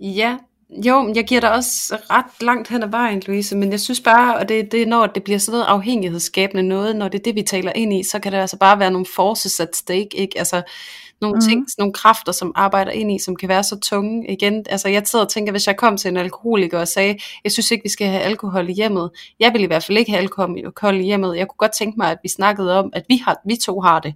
Ja, 0.00 0.36
jo, 0.86 1.12
jeg 1.14 1.24
giver 1.24 1.40
dig 1.40 1.52
også 1.52 1.96
ret 2.10 2.42
langt 2.42 2.68
hen 2.68 2.82
ad 2.82 2.88
vejen, 2.88 3.22
Louise, 3.26 3.56
men 3.56 3.70
jeg 3.70 3.80
synes 3.80 4.00
bare, 4.00 4.36
og 4.36 4.48
det, 4.48 4.72
det 4.72 4.82
er 4.82 4.86
når 4.86 5.06
det 5.06 5.22
bliver 5.24 5.38
sådan 5.38 5.52
noget 5.52 5.64
afhængighedsskabende 5.64 6.62
noget, 6.62 6.96
når 6.96 7.08
det 7.08 7.18
er 7.18 7.22
det, 7.22 7.34
vi 7.34 7.42
taler 7.42 7.72
ind 7.74 7.92
i, 7.92 8.02
så 8.02 8.18
kan 8.18 8.32
det 8.32 8.38
altså 8.38 8.56
bare 8.58 8.78
være 8.78 8.90
nogle 8.90 9.06
forces 9.06 9.60
at 9.60 9.76
stake, 9.76 10.08
ikke? 10.16 10.38
Altså 10.38 10.62
nogle 11.20 11.34
Mhm. 11.34 11.40
ting, 11.48 11.66
nogle 11.78 11.92
kræfter, 11.92 12.32
som 12.32 12.52
arbejder 12.54 12.90
ind 12.92 13.12
i, 13.12 13.18
som 13.18 13.36
kan 13.36 13.48
være 13.48 13.62
så 13.64 13.78
tunge 13.80 14.32
igen. 14.32 14.64
Altså 14.70 14.88
jeg 14.88 15.02
sidder 15.06 15.24
og 15.24 15.30
tænker, 15.30 15.52
hvis 15.52 15.66
jeg 15.66 15.76
kom 15.76 15.96
til 15.96 16.08
en 16.08 16.16
alkoholiker 16.16 16.78
og 16.78 16.88
sagde, 16.88 17.18
jeg 17.44 17.52
synes 17.52 17.70
ikke, 17.70 17.82
vi 17.82 17.88
skal 17.88 18.06
have 18.06 18.22
alkohol 18.22 18.68
i 18.68 18.72
hjemmet. 18.72 19.10
Jeg 19.40 19.52
vil 19.52 19.62
i 19.62 19.66
hvert 19.66 19.84
fald 19.84 19.98
ikke 19.98 20.10
have 20.10 20.20
alkohol 20.22 21.00
i 21.00 21.02
hjemmet. 21.02 21.36
Jeg 21.36 21.48
kunne 21.48 21.56
godt 21.58 21.72
tænke 21.72 21.96
mig, 21.98 22.10
at 22.10 22.18
vi 22.22 22.28
snakkede 22.28 22.78
om, 22.78 22.90
at 22.92 23.04
vi, 23.08 23.16
har, 23.16 23.36
vi 23.46 23.56
to 23.56 23.80
har 23.80 24.00
det. 24.00 24.14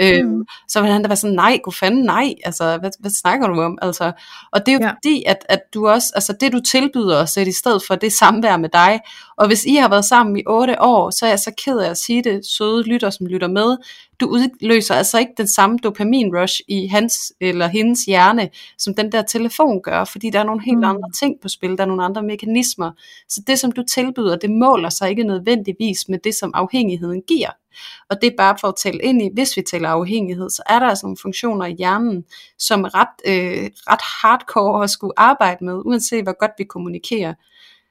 Øh, 0.00 0.26
Mm. 0.26 0.44
så 0.68 0.80
vil 0.80 0.90
han 0.90 1.02
da 1.02 1.08
være 1.08 1.16
sådan, 1.16 1.36
nej, 1.36 1.58
god 1.62 1.72
fanden, 1.72 2.04
nej, 2.04 2.34
altså, 2.44 2.78
hvad, 2.78 2.90
hvad 3.00 3.10
snakker 3.10 3.46
du 3.48 3.60
om? 3.60 3.78
Altså, 3.82 4.12
og 4.52 4.66
det 4.66 4.72
er 4.74 4.78
jo 4.78 4.84
ja. 4.84 4.90
Fordi, 4.90 5.22
at, 5.26 5.46
at 5.48 5.60
du 5.74 5.88
også, 5.88 6.12
altså 6.14 6.36
det 6.40 6.52
du 6.52 6.60
tilbyder 6.60 7.22
os, 7.22 7.36
et 7.36 7.48
i 7.48 7.52
stedet 7.52 7.82
for 7.86 7.94
det 7.94 8.12
samvær 8.12 8.56
med 8.56 8.68
dig, 8.68 9.00
og 9.38 9.46
hvis 9.46 9.64
I 9.64 9.74
har 9.74 9.88
været 9.88 10.04
sammen 10.04 10.36
i 10.36 10.42
otte 10.46 10.82
år, 10.82 11.10
så 11.10 11.26
er 11.26 11.30
jeg 11.30 11.38
så 11.38 11.52
ked 11.64 11.78
af 11.78 11.90
at 11.90 11.98
sige 11.98 12.24
det, 12.24 12.46
søde 12.46 12.82
lytter, 12.82 13.10
som 13.10 13.26
lytter 13.26 13.48
med, 13.48 13.76
du 14.20 14.26
udløser 14.26 14.94
altså 14.94 15.18
ikke 15.18 15.32
den 15.36 15.48
samme 15.48 15.78
dopamin-rush 15.86 16.60
i 16.68 16.86
hans 16.86 17.32
eller 17.40 17.66
hendes 17.66 18.04
hjerne, 18.04 18.48
som 18.78 18.94
den 18.94 19.12
der 19.12 19.22
telefon 19.22 19.82
gør, 19.82 20.04
fordi 20.04 20.30
der 20.30 20.38
er 20.40 20.44
nogle 20.44 20.62
helt. 20.62 20.78
Mm. 20.78 20.84
andre 20.84 21.10
ting 21.20 21.34
på 21.42 21.48
spil, 21.48 21.70
der 21.76 21.82
er 21.82 21.86
nogle 21.86 22.04
andre 22.04 22.22
mekanismer. 22.22 22.90
Så 23.28 23.40
det, 23.46 23.58
som 23.58 23.72
du 23.72 23.82
tilbyder, 23.82 24.36
det 24.36 24.50
måler 24.50 24.88
sig 24.88 25.10
ikke 25.10 25.24
nødvendigvis 25.24 26.08
med 26.08 26.18
det, 26.24 26.34
som 26.34 26.50
afhængigheden 26.54 27.22
giver. 27.28 27.50
Og 28.10 28.16
det 28.22 28.26
er 28.32 28.36
bare 28.36 28.56
for 28.60 28.68
at 28.68 28.74
tale 28.76 28.98
ind 29.02 29.22
i, 29.22 29.30
hvis 29.34 29.56
vi 29.56 29.62
taler 29.70 29.85
afhængighed, 29.88 30.50
så 30.50 30.62
er 30.68 30.78
der 30.78 30.86
altså 30.86 31.06
nogle 31.06 31.16
funktioner 31.22 31.66
i 31.66 31.74
hjernen, 31.78 32.24
som 32.58 32.84
er 32.84 32.94
ret, 32.94 33.16
øh, 33.26 33.70
ret 33.90 34.00
hardcore 34.22 34.84
at 34.84 34.90
skulle 34.90 35.12
arbejde 35.16 35.64
med, 35.64 35.82
uanset 35.84 36.22
hvor 36.22 36.38
godt 36.38 36.52
vi 36.58 36.64
kommunikerer. 36.64 37.34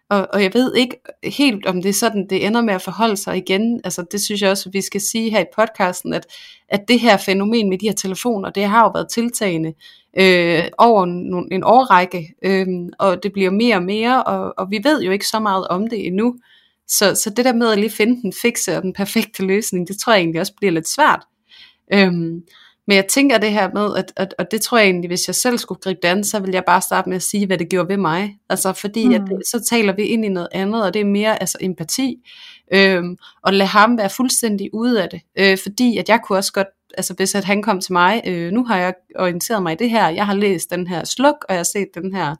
Og, 0.09 0.27
og 0.33 0.43
jeg 0.43 0.53
ved 0.53 0.75
ikke 0.75 0.95
helt, 1.23 1.65
om 1.65 1.81
det 1.81 1.89
er 1.89 1.93
sådan, 1.93 2.27
det 2.29 2.45
ender 2.45 2.61
med 2.61 2.73
at 2.73 2.81
forholde 2.81 3.17
sig 3.17 3.37
igen. 3.37 3.81
Altså 3.83 4.05
det 4.11 4.21
synes 4.21 4.41
jeg 4.41 4.51
også, 4.51 4.69
vi 4.69 4.81
skal 4.81 5.01
sige 5.01 5.29
her 5.29 5.39
i 5.39 5.45
podcasten, 5.55 6.13
at, 6.13 6.25
at 6.69 6.81
det 6.87 6.99
her 6.99 7.17
fænomen 7.17 7.69
med 7.69 7.77
de 7.77 7.87
her 7.87 7.93
telefoner, 7.93 8.49
det 8.49 8.65
har 8.65 8.83
jo 8.83 8.91
været 8.93 9.09
tiltagende 9.09 9.73
øh, 10.17 10.63
over 10.77 11.03
en, 11.03 11.47
en 11.51 11.63
årrække, 11.63 12.33
øh, 12.41 12.67
og 12.99 13.23
det 13.23 13.33
bliver 13.33 13.51
mere 13.51 13.75
og 13.75 13.83
mere, 13.83 14.23
og, 14.23 14.53
og 14.57 14.71
vi 14.71 14.79
ved 14.83 15.01
jo 15.01 15.11
ikke 15.11 15.27
så 15.27 15.39
meget 15.39 15.67
om 15.67 15.87
det 15.87 16.07
endnu. 16.07 16.35
Så, 16.87 17.15
så 17.15 17.29
det 17.29 17.45
der 17.45 17.53
med 17.53 17.71
at 17.71 17.79
lige 17.79 17.89
finde 17.89 18.21
den 18.21 18.33
fikse 18.41 18.77
og 18.77 18.81
den 18.81 18.93
perfekte 18.93 19.45
løsning, 19.45 19.87
det 19.87 19.97
tror 19.97 20.13
jeg 20.13 20.19
egentlig 20.19 20.41
også 20.41 20.53
bliver 20.57 20.71
lidt 20.71 20.87
svært. 20.87 21.25
Øhm, 21.93 22.41
men 22.87 22.95
jeg 22.95 23.05
tænker 23.07 23.37
det 23.37 23.51
her 23.51 23.69
med, 23.73 23.97
at, 23.97 24.13
at, 24.15 24.35
og 24.39 24.51
det 24.51 24.61
tror 24.61 24.77
jeg 24.77 24.85
egentlig, 24.85 25.07
hvis 25.07 25.27
jeg 25.27 25.35
selv 25.35 25.57
skulle 25.57 25.81
gribe 25.81 25.99
det 26.03 26.07
an, 26.07 26.23
så 26.23 26.39
vil 26.39 26.51
jeg 26.51 26.63
bare 26.67 26.81
starte 26.81 27.09
med 27.09 27.15
at 27.15 27.23
sige, 27.23 27.45
hvad 27.47 27.57
det 27.57 27.69
gjorde 27.69 27.89
ved 27.89 27.97
mig. 27.97 28.37
Altså 28.49 28.73
fordi, 28.73 29.07
mm. 29.07 29.13
at, 29.13 29.21
Mm. 29.21 29.41
så 29.51 29.63
taler 29.69 29.93
vi 29.95 30.03
ind 30.03 30.25
i 30.25 30.29
noget 30.29 30.47
andet, 30.51 30.83
og 30.83 30.93
det 30.93 31.01
er 31.01 31.05
mere 31.05 31.41
altså 31.41 31.57
empati. 31.61 32.15
Øhm, 32.73 33.17
og 33.43 33.53
lade 33.53 33.67
ham 33.69 33.97
være 33.97 34.09
fuldstændig 34.09 34.69
ude 34.73 35.03
af 35.03 35.09
det. 35.09 35.21
Øh, 35.39 35.57
fordi 35.63 35.97
at 35.97 36.09
jeg 36.09 36.19
kunne 36.23 36.37
også 36.37 36.53
godt, 36.53 36.67
altså 36.97 37.13
hvis 37.13 37.35
at 37.35 37.43
han 37.43 37.61
kom 37.63 37.81
til 37.81 37.93
mig, 37.93 38.21
øh, 38.27 38.51
nu 38.51 38.65
har 38.65 38.77
jeg 38.77 38.93
orienteret 39.15 39.63
mig 39.63 39.73
i 39.73 39.75
det 39.75 39.89
her, 39.89 40.09
jeg 40.09 40.25
har 40.25 40.33
læst 40.35 40.69
den 40.69 40.87
her 40.87 41.03
sluk, 41.05 41.45
og 41.49 41.53
jeg 41.53 41.59
har 41.59 41.63
set 41.63 41.87
den 41.95 42.15
her 42.15 42.35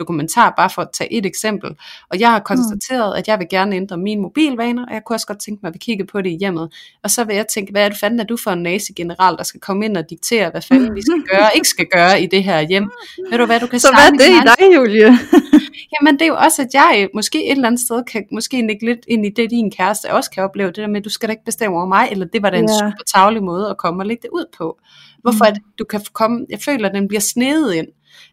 dokumentar, 0.00 0.54
bare 0.56 0.70
for 0.70 0.82
at 0.82 0.88
tage 0.98 1.12
et 1.12 1.26
eksempel. 1.26 1.70
Og 2.10 2.20
jeg 2.20 2.30
har 2.30 2.40
konstateret, 2.40 3.12
mm. 3.14 3.18
at 3.18 3.28
jeg 3.28 3.38
vil 3.38 3.46
gerne 3.50 3.76
ændre 3.76 3.96
mine 3.96 4.22
mobilvaner, 4.22 4.86
og 4.86 4.94
jeg 4.94 5.02
kunne 5.06 5.16
også 5.16 5.26
godt 5.26 5.38
tænke 5.38 5.60
mig, 5.62 5.68
at 5.68 5.74
vi 5.74 5.78
kigger 5.78 6.04
på 6.12 6.20
det 6.22 6.30
i 6.30 6.36
hjemmet. 6.40 6.72
Og 7.04 7.10
så 7.10 7.24
vil 7.24 7.36
jeg 7.36 7.46
tænke, 7.54 7.72
hvad 7.72 7.84
er 7.84 7.88
det 7.88 7.98
fanden, 7.98 8.20
er 8.20 8.24
du 8.24 8.36
for 8.44 8.50
en 8.50 8.62
nazi-general, 8.62 9.36
der 9.36 9.42
skal 9.42 9.60
komme 9.60 9.84
ind 9.84 9.96
og 9.96 10.10
diktere, 10.10 10.50
hvad 10.50 10.62
fanden 10.62 10.94
vi 10.94 11.02
skal 11.02 11.22
gøre, 11.38 11.48
ikke 11.54 11.68
skal 11.68 11.86
gøre 11.94 12.22
i 12.22 12.26
det 12.26 12.44
her 12.44 12.60
hjem. 12.60 12.90
Ved 13.30 13.38
du 13.38 13.46
hvad, 13.46 13.60
du 13.60 13.66
kan 13.66 13.80
Så 13.80 13.88
hvad 13.94 14.06
er 14.06 14.10
det 14.10 14.28
i 14.28 14.64
dig, 14.68 14.76
Julie? 14.76 15.18
Jamen 15.92 16.14
det 16.18 16.22
er 16.22 16.26
jo 16.26 16.36
også, 16.36 16.62
at 16.62 16.68
jeg 16.74 17.08
måske 17.14 17.44
et 17.46 17.50
eller 17.52 17.66
andet 17.66 17.80
sted 17.80 18.02
kan 18.04 18.24
måske 18.32 18.62
nikke 18.62 18.84
lidt 18.84 18.98
ind 19.08 19.26
i 19.26 19.30
det, 19.36 19.50
din 19.50 19.70
kæreste 19.70 20.12
også 20.12 20.30
kan 20.30 20.42
opleve, 20.42 20.66
det 20.68 20.76
der 20.76 20.86
med, 20.86 20.96
at 20.96 21.04
du 21.04 21.10
skal 21.10 21.28
da 21.28 21.30
ikke 21.30 21.44
bestemme 21.44 21.76
over 21.76 21.86
mig, 21.86 22.08
eller 22.10 22.26
det 22.26 22.42
var 22.42 22.50
da 22.50 22.56
en 22.58 22.68
Ja. 22.68 22.74
super 22.74 23.04
tavlig 23.14 23.42
måde 23.42 23.70
at 23.70 23.76
komme 23.78 24.02
og 24.02 24.06
lægge 24.06 24.22
det 24.22 24.30
ud 24.32 24.44
på. 24.58 24.78
Hvorfor 25.22 25.44
Mm. 25.44 25.48
at 25.54 25.58
du 25.78 25.84
kan 25.84 26.00
komme, 26.12 26.46
jeg 26.50 26.58
føler, 26.60 26.88
at 26.88 26.94
den 26.94 27.08
bliver 27.08 27.20
snedet 27.20 27.74
ind. 27.74 27.86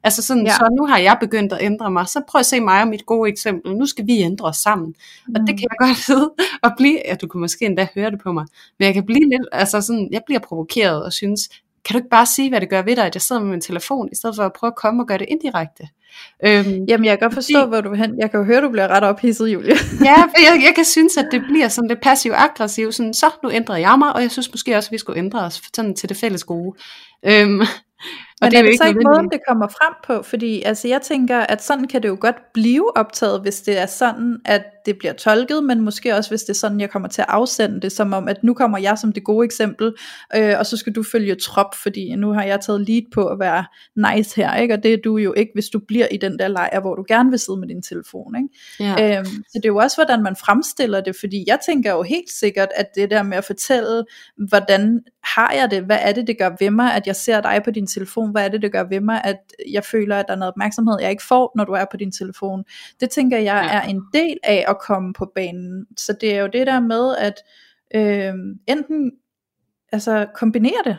Altså 0.03 0.21
sådan, 0.21 0.45
ja. 0.45 0.51
Så 0.51 0.75
nu 0.77 0.85
har 0.85 0.97
jeg 0.97 1.17
begyndt 1.19 1.53
at 1.53 1.59
ændre 1.61 1.91
mig, 1.91 2.07
så 2.07 2.21
prøv 2.27 2.39
at 2.39 2.45
se 2.45 2.59
mig 2.59 2.81
og 2.81 2.87
mit 2.87 3.05
gode 3.05 3.29
eksempel. 3.29 3.75
Nu 3.75 3.85
skal 3.85 4.07
vi 4.07 4.17
ændre 4.19 4.45
os 4.45 4.57
sammen. 4.57 4.95
Mm. 5.27 5.35
Og 5.35 5.41
det 5.41 5.47
kan 5.47 5.67
jeg 5.69 5.87
godt 5.87 5.97
sidde 6.07 6.31
og 6.63 6.71
blive, 6.77 7.01
ja, 7.05 7.15
du 7.15 7.27
kunne 7.27 7.41
måske 7.41 7.65
endda 7.65 7.87
høre 7.95 8.11
det 8.11 8.19
på 8.23 8.31
mig, 8.31 8.45
men 8.79 8.85
jeg 8.85 8.93
kan 8.93 9.05
blive 9.05 9.29
lidt, 9.29 9.47
altså 9.51 9.81
sådan, 9.81 10.09
jeg 10.11 10.21
bliver 10.25 10.39
provokeret 10.39 11.03
og 11.03 11.13
synes, 11.13 11.49
kan 11.85 11.93
du 11.93 11.97
ikke 11.97 12.09
bare 12.09 12.25
sige, 12.25 12.49
hvad 12.49 12.61
det 12.61 12.69
gør 12.69 12.81
ved 12.81 12.95
dig, 12.95 13.05
at 13.05 13.15
jeg 13.15 13.21
sidder 13.21 13.41
med 13.41 13.51
min 13.51 13.61
telefon, 13.61 14.09
i 14.11 14.15
stedet 14.15 14.35
for 14.35 14.43
at 14.43 14.53
prøve 14.53 14.71
at 14.71 14.75
komme 14.75 15.03
og 15.03 15.07
gøre 15.07 15.17
det 15.17 15.25
indirekte? 15.29 15.87
Øhm, 16.45 16.85
Jamen 16.87 17.05
jeg 17.05 17.19
kan 17.19 17.25
godt 17.25 17.33
forstå, 17.33 17.59
fordi, 17.59 17.69
hvor 17.69 17.81
du 17.81 17.89
vil 17.89 17.99
hen. 17.99 18.19
Jeg 18.19 18.31
kan 18.31 18.39
jo 18.39 18.45
høre, 18.45 18.61
du 18.61 18.69
bliver 18.69 18.87
ret 18.87 19.03
ophidset, 19.03 19.47
Julie. 19.47 19.75
ja, 20.09 20.21
for 20.21 20.39
jeg, 20.39 20.61
jeg 20.65 20.73
kan 20.75 20.85
synes, 20.85 21.17
at 21.17 21.27
det 21.31 21.41
bliver 21.41 21.67
sådan 21.67 21.87
lidt 21.87 22.01
passiv-aggressiv, 22.01 22.91
sådan, 22.91 23.13
så 23.13 23.25
nu 23.43 23.51
ændrer 23.51 23.75
jeg 23.75 23.95
mig, 23.99 24.13
og 24.13 24.21
jeg 24.21 24.31
synes 24.31 24.51
måske 24.51 24.75
også, 24.75 24.87
at 24.87 24.91
vi 24.91 24.97
skulle 24.97 25.19
ændre 25.19 25.39
os 25.39 25.61
sådan 25.73 25.95
til 25.95 26.09
det 26.09 26.17
fælles 26.17 26.43
gode. 26.43 26.77
Øhm, 27.25 27.61
Men 28.41 28.51
det 28.51 28.57
er, 28.57 28.63
er 28.63 28.67
det 28.67 28.77
så 28.77 28.87
ikke 28.87 28.99
måden, 29.05 29.29
det 29.31 29.39
kommer 29.47 29.67
frem 29.67 29.93
på? 30.03 30.23
Fordi 30.23 30.61
altså, 30.61 30.87
jeg 30.87 31.01
tænker, 31.01 31.39
at 31.39 31.63
sådan 31.63 31.87
kan 31.87 32.03
det 32.03 32.07
jo 32.07 32.17
godt 32.19 32.35
blive 32.53 32.97
optaget, 32.97 33.41
hvis 33.41 33.61
det 33.61 33.79
er 33.79 33.85
sådan, 33.85 34.37
at 34.45 34.63
det 34.87 34.97
bliver 34.97 35.13
tolket, 35.13 35.63
men 35.63 35.81
måske 35.81 36.15
også, 36.15 36.29
hvis 36.29 36.41
det 36.41 36.49
er 36.49 36.53
sådan, 36.53 36.79
jeg 36.79 36.89
kommer 36.89 37.07
til 37.07 37.21
at 37.21 37.27
afsende 37.29 37.81
det, 37.81 37.91
som 37.91 38.13
om, 38.13 38.27
at 38.27 38.43
nu 38.43 38.53
kommer 38.53 38.77
jeg 38.77 38.97
som 38.97 39.13
det 39.13 39.23
gode 39.23 39.45
eksempel, 39.45 39.93
øh, 40.35 40.53
og 40.59 40.65
så 40.65 40.77
skal 40.77 40.93
du 40.93 41.03
følge 41.03 41.35
trop, 41.35 41.75
fordi 41.83 42.15
nu 42.15 42.33
har 42.33 42.43
jeg 42.43 42.59
taget 42.61 42.89
lead 42.89 43.01
på 43.13 43.27
at 43.27 43.39
være 43.39 43.65
nice 43.95 44.41
her, 44.41 44.55
ikke? 44.55 44.73
og 44.73 44.83
det 44.83 44.93
er 44.93 44.97
du 45.03 45.17
jo 45.17 45.33
ikke, 45.33 45.51
hvis 45.53 45.69
du 45.69 45.79
bliver 45.87 46.07
i 46.11 46.17
den 46.17 46.39
der 46.39 46.47
lejr, 46.47 46.79
hvor 46.79 46.95
du 46.95 47.05
gerne 47.07 47.29
vil 47.29 47.39
sidde 47.39 47.59
med 47.59 47.67
din 47.67 47.81
telefon. 47.81 48.35
Ikke? 48.35 48.49
Ja. 48.99 49.17
Øhm, 49.17 49.25
så 49.25 49.53
det 49.53 49.65
er 49.65 49.69
jo 49.69 49.77
også, 49.77 49.97
hvordan 49.97 50.23
man 50.23 50.35
fremstiller 50.35 51.01
det, 51.01 51.15
fordi 51.19 51.43
jeg 51.47 51.59
tænker 51.65 51.91
jo 51.91 52.01
helt 52.01 52.29
sikkert, 52.29 52.69
at 52.75 52.85
det 52.95 53.11
der 53.11 53.23
med 53.23 53.37
at 53.37 53.45
fortælle, 53.45 54.03
hvordan 54.49 55.01
har 55.35 55.53
jeg 55.53 55.71
det, 55.71 55.83
hvad 55.83 55.97
er 56.01 56.11
det, 56.11 56.27
det 56.27 56.37
gør 56.37 56.49
ved 56.59 56.69
mig, 56.69 56.93
at 56.93 57.07
jeg 57.07 57.15
ser 57.15 57.41
dig 57.41 57.61
på 57.63 57.71
din 57.71 57.87
telefon, 57.87 58.26
hvad 58.31 58.45
er 58.45 58.49
det, 58.49 58.61
det 58.61 58.71
gør 58.71 58.83
ved 58.83 59.01
mig, 59.01 59.21
at 59.23 59.39
jeg 59.71 59.83
føler, 59.83 60.17
at 60.17 60.25
der 60.27 60.33
er 60.33 60.37
noget 60.37 60.51
opmærksomhed, 60.51 60.97
jeg 61.01 61.11
ikke 61.11 61.25
får, 61.27 61.51
når 61.55 61.65
du 61.65 61.71
er 61.71 61.85
på 61.91 61.97
din 61.97 62.11
telefon. 62.11 62.63
Det 62.99 63.09
tænker 63.09 63.37
jeg 63.37 63.69
ja. 63.71 63.77
er 63.77 63.81
en 63.81 64.01
del 64.13 64.37
af 64.43 64.65
at 64.67 64.79
komme 64.79 65.13
på 65.13 65.31
banen. 65.35 65.85
Så 65.97 66.17
det 66.21 66.35
er 66.35 66.41
jo 66.41 66.49
det 66.53 66.67
der 66.67 66.79
med, 66.79 67.15
at 67.15 67.33
øh, 67.95 68.33
enten 68.67 69.11
altså 69.91 70.25
kombinere 70.35 70.81
det. 70.85 70.97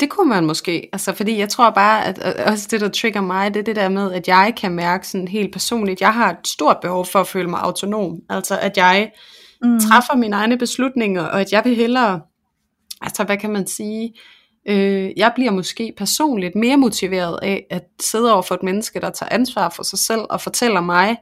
Det 0.00 0.10
kunne 0.10 0.28
man 0.28 0.46
måske, 0.46 0.88
altså 0.92 1.12
fordi 1.12 1.38
jeg 1.38 1.48
tror 1.48 1.70
bare, 1.70 2.04
at, 2.04 2.18
at 2.18 2.52
også 2.52 2.68
det 2.70 2.80
der 2.80 2.88
trigger 2.88 3.20
mig, 3.20 3.54
det 3.54 3.60
er 3.60 3.64
det 3.64 3.76
der 3.76 3.88
med, 3.88 4.12
at 4.12 4.28
jeg 4.28 4.54
kan 4.56 4.72
mærke 4.72 5.08
sådan 5.08 5.28
helt 5.28 5.52
personligt, 5.52 6.00
jeg 6.00 6.14
har 6.14 6.30
et 6.30 6.48
stort 6.48 6.76
behov 6.82 7.06
for 7.06 7.18
at 7.18 7.26
føle 7.26 7.50
mig 7.50 7.60
autonom, 7.60 8.20
altså 8.28 8.58
at 8.58 8.76
jeg 8.76 9.12
mm. 9.62 9.80
træffer 9.80 10.16
mine 10.16 10.36
egne 10.36 10.58
beslutninger, 10.58 11.22
og 11.22 11.40
at 11.40 11.52
jeg 11.52 11.64
vil 11.64 11.76
hellere, 11.76 12.20
altså 13.02 13.24
hvad 13.24 13.36
kan 13.36 13.50
man 13.50 13.66
sige, 13.66 14.14
øh, 14.68 15.10
jeg 15.16 15.32
bliver 15.34 15.50
måske 15.50 15.92
personligt 15.96 16.54
mere 16.54 16.76
motiveret 16.76 17.38
af 17.42 17.66
at 17.70 17.84
sidde 18.00 18.32
over 18.32 18.42
for 18.42 18.54
et 18.54 18.62
menneske, 18.62 19.00
der 19.00 19.10
tager 19.10 19.30
ansvar 19.32 19.72
for 19.76 19.82
sig 19.82 19.98
selv 19.98 20.20
og 20.30 20.40
fortæller 20.40 20.80
mig, 20.80 21.16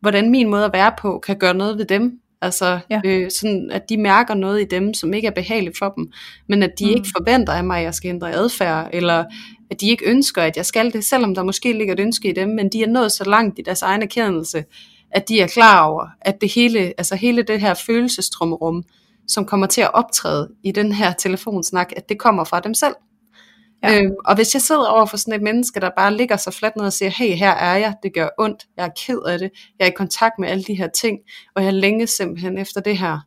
hvordan 0.00 0.30
min 0.30 0.48
måde 0.48 0.64
at 0.64 0.72
være 0.72 0.92
på 0.98 1.18
kan 1.18 1.38
gøre 1.38 1.54
noget 1.54 1.78
ved 1.78 1.84
dem. 1.84 2.20
Altså 2.42 2.78
ja. 2.90 3.00
øh, 3.04 3.30
sådan, 3.30 3.70
at 3.70 3.88
de 3.88 3.96
mærker 3.96 4.34
noget 4.34 4.60
i 4.60 4.64
dem, 4.64 4.94
som 4.94 5.14
ikke 5.14 5.28
er 5.28 5.32
behageligt 5.32 5.78
for 5.78 5.88
dem, 5.88 6.12
men 6.48 6.62
at 6.62 6.70
de 6.78 6.84
mm. 6.84 6.90
ikke 6.90 7.08
forventer 7.16 7.52
af 7.52 7.64
mig, 7.64 7.78
at 7.78 7.84
jeg 7.84 7.94
skal 7.94 8.08
ændre 8.08 8.32
adfærd, 8.32 8.90
eller 8.92 9.24
at 9.70 9.80
de 9.80 9.90
ikke 9.90 10.10
ønsker, 10.10 10.42
at 10.42 10.56
jeg 10.56 10.66
skal 10.66 10.92
det, 10.92 11.04
selvom 11.04 11.34
der 11.34 11.42
måske 11.42 11.72
ligger 11.72 11.94
et 11.94 12.00
ønske 12.00 12.28
i 12.28 12.32
dem, 12.32 12.48
men 12.48 12.68
de 12.68 12.82
er 12.82 12.86
nået 12.86 13.12
så 13.12 13.24
langt 13.24 13.58
i 13.58 13.62
deres 13.62 13.82
egen 13.82 14.02
erkendelse, 14.02 14.64
at 15.10 15.28
de 15.28 15.40
er 15.40 15.46
klar 15.46 15.86
over, 15.86 16.06
at 16.20 16.40
det 16.40 16.52
hele, 16.52 16.78
altså 16.98 17.16
hele 17.16 17.42
det 17.42 17.60
her 17.60 17.74
følelsestrummerum, 17.74 18.84
som 19.28 19.44
kommer 19.44 19.66
til 19.66 19.80
at 19.80 19.94
optræde 19.94 20.50
i 20.64 20.72
den 20.72 20.92
her 20.92 21.12
telefonsnak, 21.12 21.92
at 21.96 22.08
det 22.08 22.18
kommer 22.18 22.44
fra 22.44 22.60
dem 22.60 22.74
selv. 22.74 22.94
Ja. 23.82 24.02
Øhm, 24.02 24.14
og 24.24 24.34
hvis 24.34 24.54
jeg 24.54 24.62
sidder 24.62 24.86
over 24.86 25.06
for 25.06 25.16
sådan 25.16 25.34
et 25.34 25.42
menneske, 25.42 25.80
der 25.80 25.90
bare 25.96 26.16
ligger 26.16 26.36
så 26.36 26.50
fladt 26.50 26.76
ned 26.76 26.84
og 26.84 26.92
siger, 26.92 27.10
hey, 27.10 27.34
her 27.34 27.50
er 27.50 27.76
jeg, 27.76 27.94
det 28.02 28.14
gør 28.14 28.28
ondt, 28.38 28.66
jeg 28.76 28.84
er 28.84 28.90
ked 29.06 29.18
af 29.26 29.38
det, 29.38 29.50
jeg 29.78 29.84
er 29.84 29.90
i 29.90 29.94
kontakt 29.96 30.34
med 30.38 30.48
alle 30.48 30.64
de 30.64 30.74
her 30.74 30.88
ting, 30.88 31.18
og 31.56 31.64
jeg 31.64 31.72
længe 31.72 32.06
simpelthen 32.06 32.58
efter 32.58 32.80
det 32.80 32.98
her. 32.98 33.18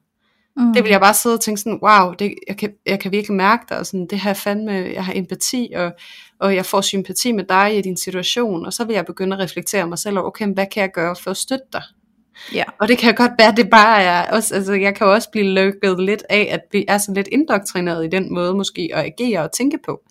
Mm. 0.57 0.73
Det 0.73 0.83
vil 0.83 0.89
jeg 0.89 0.99
bare 0.99 1.13
sidde 1.13 1.35
og 1.35 1.41
tænke 1.41 1.61
sådan, 1.61 1.79
wow, 1.83 2.13
det, 2.13 2.33
jeg, 2.47 2.57
kan, 2.57 2.73
jeg 2.85 2.99
kan 2.99 3.11
virkelig 3.11 3.37
mærke 3.37 3.65
dig, 3.69 3.77
og 3.77 3.85
sådan, 3.85 4.07
det 4.07 4.19
her 4.19 4.33
fandme, 4.33 4.71
jeg 4.71 5.05
har 5.05 5.13
empati, 5.15 5.73
og, 5.75 5.91
og 6.39 6.55
jeg 6.55 6.65
får 6.65 6.81
sympati 6.81 7.31
med 7.31 7.43
dig 7.43 7.77
i 7.77 7.81
din 7.81 7.97
situation, 7.97 8.65
og 8.65 8.73
så 8.73 8.85
vil 8.85 8.93
jeg 8.93 9.05
begynde 9.05 9.35
at 9.35 9.43
reflektere 9.43 9.87
mig 9.87 9.99
selv 9.99 10.17
over, 10.17 10.27
okay, 10.27 10.53
hvad 10.53 10.65
kan 10.65 10.81
jeg 10.81 10.91
gøre 10.91 11.15
for 11.15 11.31
at 11.31 11.37
støtte 11.37 11.65
dig? 11.73 11.83
Ja. 12.53 12.63
Og 12.79 12.87
det 12.87 12.97
kan 12.97 13.15
godt 13.15 13.31
være, 13.39 13.55
det 13.55 13.69
bare 13.69 14.01
er, 14.01 14.31
også, 14.31 14.55
altså 14.55 14.73
jeg 14.73 14.95
kan 14.95 15.07
også 15.07 15.29
blive 15.31 15.45
lukket 15.45 16.03
lidt 16.03 16.23
af, 16.29 16.47
at 16.51 16.61
vi 16.71 16.85
er 16.87 16.97
sådan 16.97 17.15
lidt 17.15 17.27
indoktrineret 17.27 18.05
i 18.05 18.09
den 18.09 18.33
måde 18.33 18.53
måske 18.53 18.89
at 18.93 19.05
agere 19.05 19.39
og 19.39 19.51
tænke 19.51 19.79
på. 19.85 20.01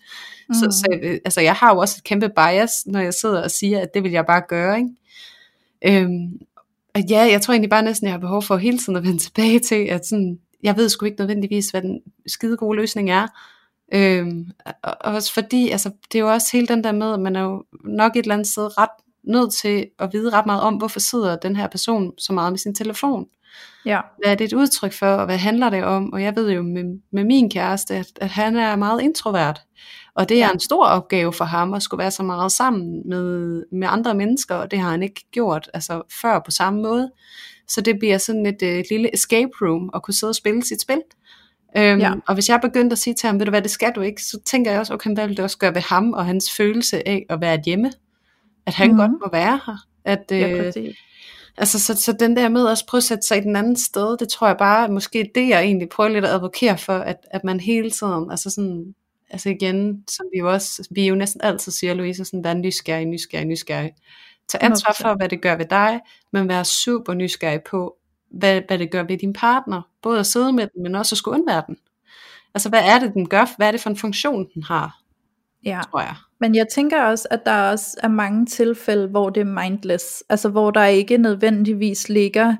Mm. 0.49 0.53
Så, 0.53 0.71
så 0.71 1.19
altså, 1.25 1.41
jeg 1.41 1.53
har 1.53 1.73
jo 1.73 1.79
også 1.79 1.95
et 1.99 2.03
kæmpe 2.03 2.29
bias, 2.29 2.85
når 2.85 2.99
jeg 2.99 3.13
sidder 3.13 3.43
og 3.43 3.51
siger, 3.51 3.79
at 3.79 3.93
det 3.93 4.03
vil 4.03 4.11
jeg 4.11 4.25
bare 4.25 4.41
gøre. 4.49 4.77
Ikke? 4.77 4.89
Øhm, 6.01 6.39
og 6.95 7.01
ja, 7.09 7.21
jeg 7.31 7.41
tror 7.41 7.53
egentlig 7.53 7.69
bare 7.69 7.83
næsten, 7.83 8.05
jeg 8.05 8.13
har 8.13 8.19
behov 8.19 8.41
for 8.41 8.57
hele 8.57 8.77
tiden 8.77 8.95
at 8.95 9.03
vende 9.03 9.17
tilbage 9.17 9.59
til, 9.59 9.85
at 9.85 10.05
sådan, 10.05 10.39
jeg 10.63 10.77
ved 10.77 10.89
sgu 10.89 11.05
ikke 11.05 11.19
nødvendigvis, 11.19 11.69
hvad 11.69 11.81
den 11.81 11.99
skide 12.27 12.57
gode 12.57 12.77
løsning 12.77 13.11
er. 13.11 13.27
Øhm, 13.93 14.51
og 14.83 14.97
også 15.01 15.33
fordi, 15.33 15.69
altså, 15.69 15.91
det 16.11 16.19
er 16.19 16.23
jo 16.23 16.31
også 16.31 16.47
hele 16.53 16.67
den 16.67 16.83
der 16.83 16.91
med, 16.91 17.13
at 17.13 17.19
man 17.19 17.35
er 17.35 17.41
jo 17.41 17.63
nok 17.83 18.15
et 18.15 18.19
eller 18.19 18.33
andet 18.33 18.47
sted 18.47 18.77
ret 18.77 18.89
nødt 19.23 19.53
til 19.53 19.87
at 19.99 20.09
vide 20.13 20.29
ret 20.29 20.45
meget 20.45 20.61
om, 20.61 20.75
hvorfor 20.75 20.99
sidder 20.99 21.35
den 21.35 21.55
her 21.55 21.67
person 21.67 22.11
så 22.17 22.33
meget 22.33 22.51
med 22.51 22.59
sin 22.59 22.75
telefon. 22.75 23.25
Ja. 23.85 23.99
Hvad 24.23 24.31
er 24.31 24.35
det 24.35 24.45
et 24.45 24.53
udtryk 24.53 24.93
for, 24.93 25.07
og 25.07 25.25
hvad 25.25 25.37
handler 25.37 25.69
det 25.69 25.83
om? 25.83 26.13
Og 26.13 26.23
jeg 26.23 26.35
ved 26.35 26.51
jo 26.51 26.61
med, 26.61 26.83
med 27.13 27.23
min 27.23 27.49
kæreste, 27.49 27.95
at, 27.95 28.07
at 28.21 28.29
han 28.29 28.55
er 28.55 28.75
meget 28.75 29.01
introvert. 29.01 29.61
Og 30.15 30.29
det 30.29 30.37
er 30.37 30.45
ja. 30.45 30.51
en 30.51 30.59
stor 30.59 30.85
opgave 30.85 31.33
for 31.33 31.45
ham 31.45 31.73
at 31.73 31.83
skulle 31.83 31.99
være 31.99 32.11
så 32.11 32.23
meget 32.23 32.51
sammen 32.51 33.09
med, 33.09 33.63
med 33.71 33.87
andre 33.91 34.15
mennesker, 34.15 34.55
og 34.55 34.71
det 34.71 34.79
har 34.79 34.91
han 34.91 35.03
ikke 35.03 35.25
gjort 35.31 35.69
altså, 35.73 36.01
før 36.21 36.39
på 36.45 36.51
samme 36.51 36.81
måde. 36.81 37.11
Så 37.67 37.81
det 37.81 37.99
bliver 37.99 38.17
sådan 38.17 38.45
et, 38.45 38.63
et 38.63 38.85
lille 38.89 39.13
escape 39.13 39.51
room 39.61 39.89
at 39.95 40.03
kunne 40.03 40.13
sidde 40.13 40.31
og 40.31 40.35
spille 40.35 40.63
sit 40.63 40.81
spil. 40.81 41.01
Øhm, 41.77 41.99
ja. 41.99 42.13
Og 42.27 42.33
hvis 42.33 42.49
jeg 42.49 42.59
begyndte 42.61 42.93
at 42.93 42.97
sige 42.97 43.13
til 43.13 43.27
ham, 43.27 43.39
ved 43.39 43.45
du 43.45 43.49
hvad, 43.49 43.61
det 43.61 43.71
skal 43.71 43.91
du 43.95 44.01
ikke, 44.01 44.23
så 44.23 44.39
tænker 44.45 44.71
jeg 44.71 44.79
også, 44.79 44.93
okay, 44.93 45.13
hvad 45.13 45.27
vil 45.27 45.37
det 45.37 45.43
også 45.43 45.57
gøre 45.57 45.75
ved 45.75 45.81
ham 45.81 46.13
og 46.13 46.25
hans 46.25 46.51
følelse 46.51 47.07
af 47.07 47.25
at 47.29 47.41
være 47.41 47.61
hjemme? 47.65 47.91
At 48.65 48.73
han 48.73 48.91
mm. 48.91 48.97
godt 48.97 49.11
må 49.11 49.29
være 49.31 49.59
her. 49.65 49.77
At, 50.05 50.25
ja, 50.29 50.67
øh, 50.77 50.93
altså, 51.57 51.79
så, 51.79 51.95
så 51.95 52.13
den 52.19 52.35
der 52.35 52.49
med 52.49 52.67
at 52.67 52.83
prøve 52.87 52.99
at 52.99 53.03
sætte 53.03 53.27
sig 53.27 53.37
i 53.37 53.41
den 53.41 53.55
anden 53.55 53.75
sted, 53.75 54.17
det 54.17 54.29
tror 54.29 54.47
jeg 54.47 54.57
bare, 54.57 54.89
måske 54.89 55.31
det 55.35 55.47
jeg 55.47 55.61
egentlig 55.61 55.89
prøver 55.89 56.09
lidt 56.09 56.25
at 56.25 56.31
advokere 56.31 56.77
for, 56.77 56.97
at, 56.97 57.17
at 57.31 57.43
man 57.43 57.59
hele 57.59 57.91
tiden, 57.91 58.31
altså 58.31 58.49
sådan, 58.49 58.95
altså 59.29 59.49
igen, 59.49 60.03
som 60.09 60.25
vi 60.33 60.39
jo 60.39 60.51
også, 60.51 60.87
vi 60.91 61.07
jo 61.07 61.15
næsten 61.15 61.41
altid 61.41 61.71
siger, 61.71 61.93
Louise, 61.93 62.25
sådan, 62.25 62.43
vær 62.43 62.53
nysgerrig, 62.53 63.05
nysgerrig, 63.05 63.45
nysgerrig. 63.45 63.91
Tag 64.47 64.63
ansvar 64.63 64.95
for, 65.01 65.15
hvad 65.15 65.29
det 65.29 65.41
gør 65.41 65.55
ved 65.55 65.65
dig, 65.65 65.99
men 66.33 66.49
vær 66.49 66.63
super 66.63 67.13
nysgerrig 67.13 67.61
på, 67.63 67.97
hvad, 68.31 68.61
hvad 68.67 68.79
det 68.79 68.91
gør 68.91 69.03
ved 69.03 69.17
din 69.17 69.33
partner. 69.33 69.81
Både 70.01 70.19
at 70.19 70.25
sidde 70.25 70.53
med 70.53 70.67
den, 70.73 70.83
men 70.83 70.95
også 70.95 71.13
at 71.13 71.17
skulle 71.17 71.39
undvære 71.39 71.63
den. 71.67 71.77
Altså, 72.53 72.69
hvad 72.69 72.81
er 72.83 72.99
det, 72.99 73.13
den 73.13 73.29
gør? 73.29 73.55
Hvad 73.57 73.67
er 73.67 73.71
det 73.71 73.81
for 73.81 73.89
en 73.89 73.97
funktion, 73.97 74.47
den 74.53 74.63
har? 74.63 75.01
Ja. 75.65 75.81
Tror 75.91 75.99
jeg. 75.99 76.15
Men 76.41 76.55
jeg 76.55 76.67
tænker 76.67 77.03
også, 77.03 77.27
at 77.31 77.45
der 77.45 77.69
også 77.71 77.97
er 78.03 78.07
mange 78.07 78.45
tilfælde, 78.45 79.07
hvor 79.07 79.29
det 79.29 79.41
er 79.41 79.61
mindless. 79.63 80.23
Altså, 80.29 80.49
hvor 80.49 80.71
der 80.71 80.85
ikke 80.85 81.17
nødvendigvis 81.17 82.09
ligger 82.09 82.55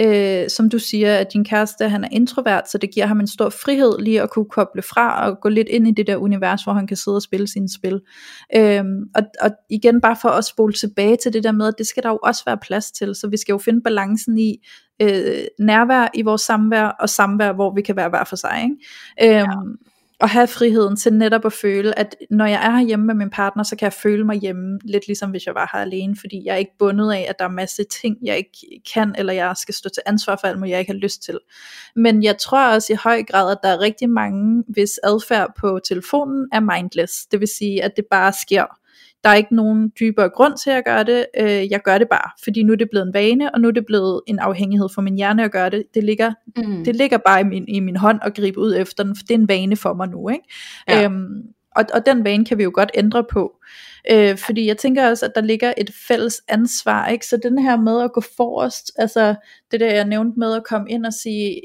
øh, 0.00 0.48
som 0.48 0.70
du 0.70 0.78
siger, 0.78 1.16
at 1.16 1.32
din 1.32 1.44
kæreste 1.44 1.88
han 1.88 2.04
er 2.04 2.08
introvert, 2.12 2.70
så 2.70 2.78
det 2.78 2.90
giver 2.94 3.06
ham 3.06 3.20
en 3.20 3.26
stor 3.26 3.50
frihed 3.50 3.98
lige 3.98 4.22
at 4.22 4.30
kunne 4.30 4.48
koble 4.50 4.82
fra 4.82 5.30
og 5.30 5.40
gå 5.40 5.48
lidt 5.48 5.68
ind 5.68 5.88
i 5.88 5.90
det 5.90 6.06
der 6.06 6.16
univers, 6.16 6.64
hvor 6.64 6.72
han 6.72 6.86
kan 6.86 6.96
sidde 6.96 7.16
og 7.16 7.22
spille 7.22 7.48
sine 7.48 7.68
spil. 7.74 8.00
Øh, 8.56 8.84
og, 9.14 9.22
og 9.40 9.50
igen 9.70 10.00
bare 10.00 10.16
for 10.22 10.28
at 10.28 10.44
spole 10.44 10.72
tilbage 10.72 11.16
til 11.16 11.32
det 11.32 11.44
der 11.44 11.52
med, 11.52 11.68
at 11.68 11.74
det 11.78 11.86
skal 11.86 12.02
der 12.02 12.08
jo 12.08 12.18
også 12.22 12.42
være 12.46 12.58
plads 12.62 12.90
til, 12.90 13.14
så 13.14 13.28
vi 13.28 13.36
skal 13.36 13.52
jo 13.52 13.58
finde 13.58 13.80
balancen 13.82 14.38
i 14.38 14.56
øh, 15.02 15.44
nærvær 15.60 16.08
i 16.14 16.22
vores 16.22 16.42
samvær, 16.42 16.84
og 16.84 17.08
samvær, 17.08 17.52
hvor 17.52 17.74
vi 17.74 17.82
kan 17.82 17.96
være 17.96 18.08
hver 18.08 18.24
for 18.24 18.36
sig. 18.36 18.62
Ikke? 18.62 19.36
Øh, 19.36 19.38
ja 19.38 19.46
at 20.22 20.30
have 20.30 20.46
friheden 20.46 20.96
til 20.96 21.12
netop 21.12 21.44
at 21.44 21.52
føle, 21.52 21.98
at 21.98 22.16
når 22.30 22.46
jeg 22.46 22.66
er 22.66 22.80
hjemme 22.80 23.06
med 23.06 23.14
min 23.14 23.30
partner, 23.30 23.62
så 23.62 23.76
kan 23.76 23.84
jeg 23.86 23.92
føle 23.92 24.24
mig 24.24 24.36
hjemme, 24.36 24.78
lidt 24.84 25.06
ligesom 25.06 25.30
hvis 25.30 25.46
jeg 25.46 25.54
var 25.54 25.70
her 25.72 25.80
alene, 25.80 26.16
fordi 26.20 26.42
jeg 26.44 26.52
er 26.52 26.56
ikke 26.56 26.78
bundet 26.78 27.12
af, 27.12 27.26
at 27.28 27.38
der 27.38 27.44
er 27.44 27.48
masse 27.48 27.84
ting, 27.84 28.16
jeg 28.22 28.36
ikke 28.36 28.80
kan, 28.94 29.14
eller 29.18 29.32
jeg 29.32 29.56
skal 29.56 29.74
stå 29.74 29.88
til 29.88 30.02
ansvar 30.06 30.38
for 30.40 30.46
alt 30.46 30.58
muligt, 30.58 30.72
jeg 30.72 30.80
ikke 30.80 30.92
har 30.92 30.98
lyst 30.98 31.22
til. 31.22 31.38
Men 31.96 32.22
jeg 32.22 32.38
tror 32.38 32.74
også 32.74 32.92
i 32.92 32.96
høj 32.96 33.22
grad, 33.22 33.52
at 33.52 33.58
der 33.62 33.68
er 33.68 33.80
rigtig 33.80 34.10
mange, 34.10 34.64
hvis 34.68 35.00
adfærd 35.04 35.52
på 35.58 35.80
telefonen 35.88 36.48
er 36.52 36.60
mindless, 36.60 37.26
det 37.26 37.40
vil 37.40 37.48
sige, 37.48 37.82
at 37.82 37.96
det 37.96 38.04
bare 38.10 38.32
sker 38.32 38.81
der 39.24 39.30
er 39.30 39.34
ikke 39.34 39.54
nogen 39.54 39.92
dybere 40.00 40.28
grund 40.28 40.56
til 40.56 40.70
at 40.70 40.84
gøre 40.84 41.04
det. 41.04 41.26
Øh, 41.40 41.70
jeg 41.70 41.80
gør 41.84 41.98
det 41.98 42.08
bare, 42.08 42.30
fordi 42.44 42.62
nu 42.62 42.72
er 42.72 42.76
det 42.76 42.90
blevet 42.90 43.06
en 43.06 43.14
vane, 43.14 43.54
og 43.54 43.60
nu 43.60 43.68
er 43.68 43.72
det 43.72 43.86
blevet 43.86 44.20
en 44.26 44.38
afhængighed 44.38 44.88
for 44.94 45.02
min 45.02 45.14
hjerne 45.14 45.44
at 45.44 45.52
gøre 45.52 45.70
det. 45.70 45.84
Det 45.94 46.04
ligger, 46.04 46.32
mm. 46.56 46.84
det 46.84 46.96
ligger 46.96 47.18
bare 47.18 47.40
i 47.40 47.44
min, 47.44 47.64
i 47.68 47.80
min 47.80 47.96
hånd 47.96 48.18
at 48.22 48.34
gribe 48.34 48.58
ud 48.58 48.76
efter 48.76 49.04
den, 49.04 49.16
for 49.16 49.22
det 49.22 49.30
er 49.34 49.38
en 49.38 49.48
vane 49.48 49.76
for 49.76 49.94
mig 49.94 50.08
nu. 50.08 50.28
Ikke? 50.28 50.44
Ja. 50.88 51.04
Øhm, 51.04 51.42
og, 51.76 51.84
og 51.94 52.06
den 52.06 52.24
vane 52.24 52.44
kan 52.44 52.58
vi 52.58 52.62
jo 52.62 52.70
godt 52.74 52.90
ændre 52.94 53.24
på. 53.24 53.52
Øh, 54.10 54.38
fordi 54.38 54.66
jeg 54.66 54.76
tænker 54.78 55.08
også, 55.08 55.26
at 55.26 55.32
der 55.34 55.40
ligger 55.40 55.72
et 55.76 55.90
fælles 56.08 56.42
ansvar, 56.48 57.08
ikke? 57.08 57.26
så 57.26 57.36
den 57.42 57.58
her 57.58 57.76
med 57.76 58.02
at 58.02 58.12
gå 58.12 58.20
forrest, 58.36 58.92
altså 58.98 59.34
det 59.70 59.80
der 59.80 59.94
jeg 59.94 60.04
nævnte 60.04 60.38
med 60.38 60.54
at 60.54 60.64
komme 60.64 60.90
ind 60.90 61.06
og 61.06 61.12
sige, 61.12 61.60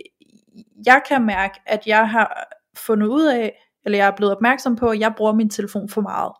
jeg 0.85 1.01
kan 1.09 1.25
mærke, 1.25 1.59
at 1.65 1.79
jeg 1.85 2.09
har 2.09 2.55
fundet 2.75 3.07
ud 3.07 3.25
af, 3.25 3.53
eller 3.85 3.97
jeg 3.97 4.07
er 4.07 4.15
blevet 4.17 4.35
opmærksom 4.35 4.75
på, 4.75 4.89
at 4.89 4.99
jeg 4.99 5.13
bruger 5.17 5.33
min 5.33 5.49
telefon 5.49 5.89
for 5.89 6.01
meget. 6.01 6.31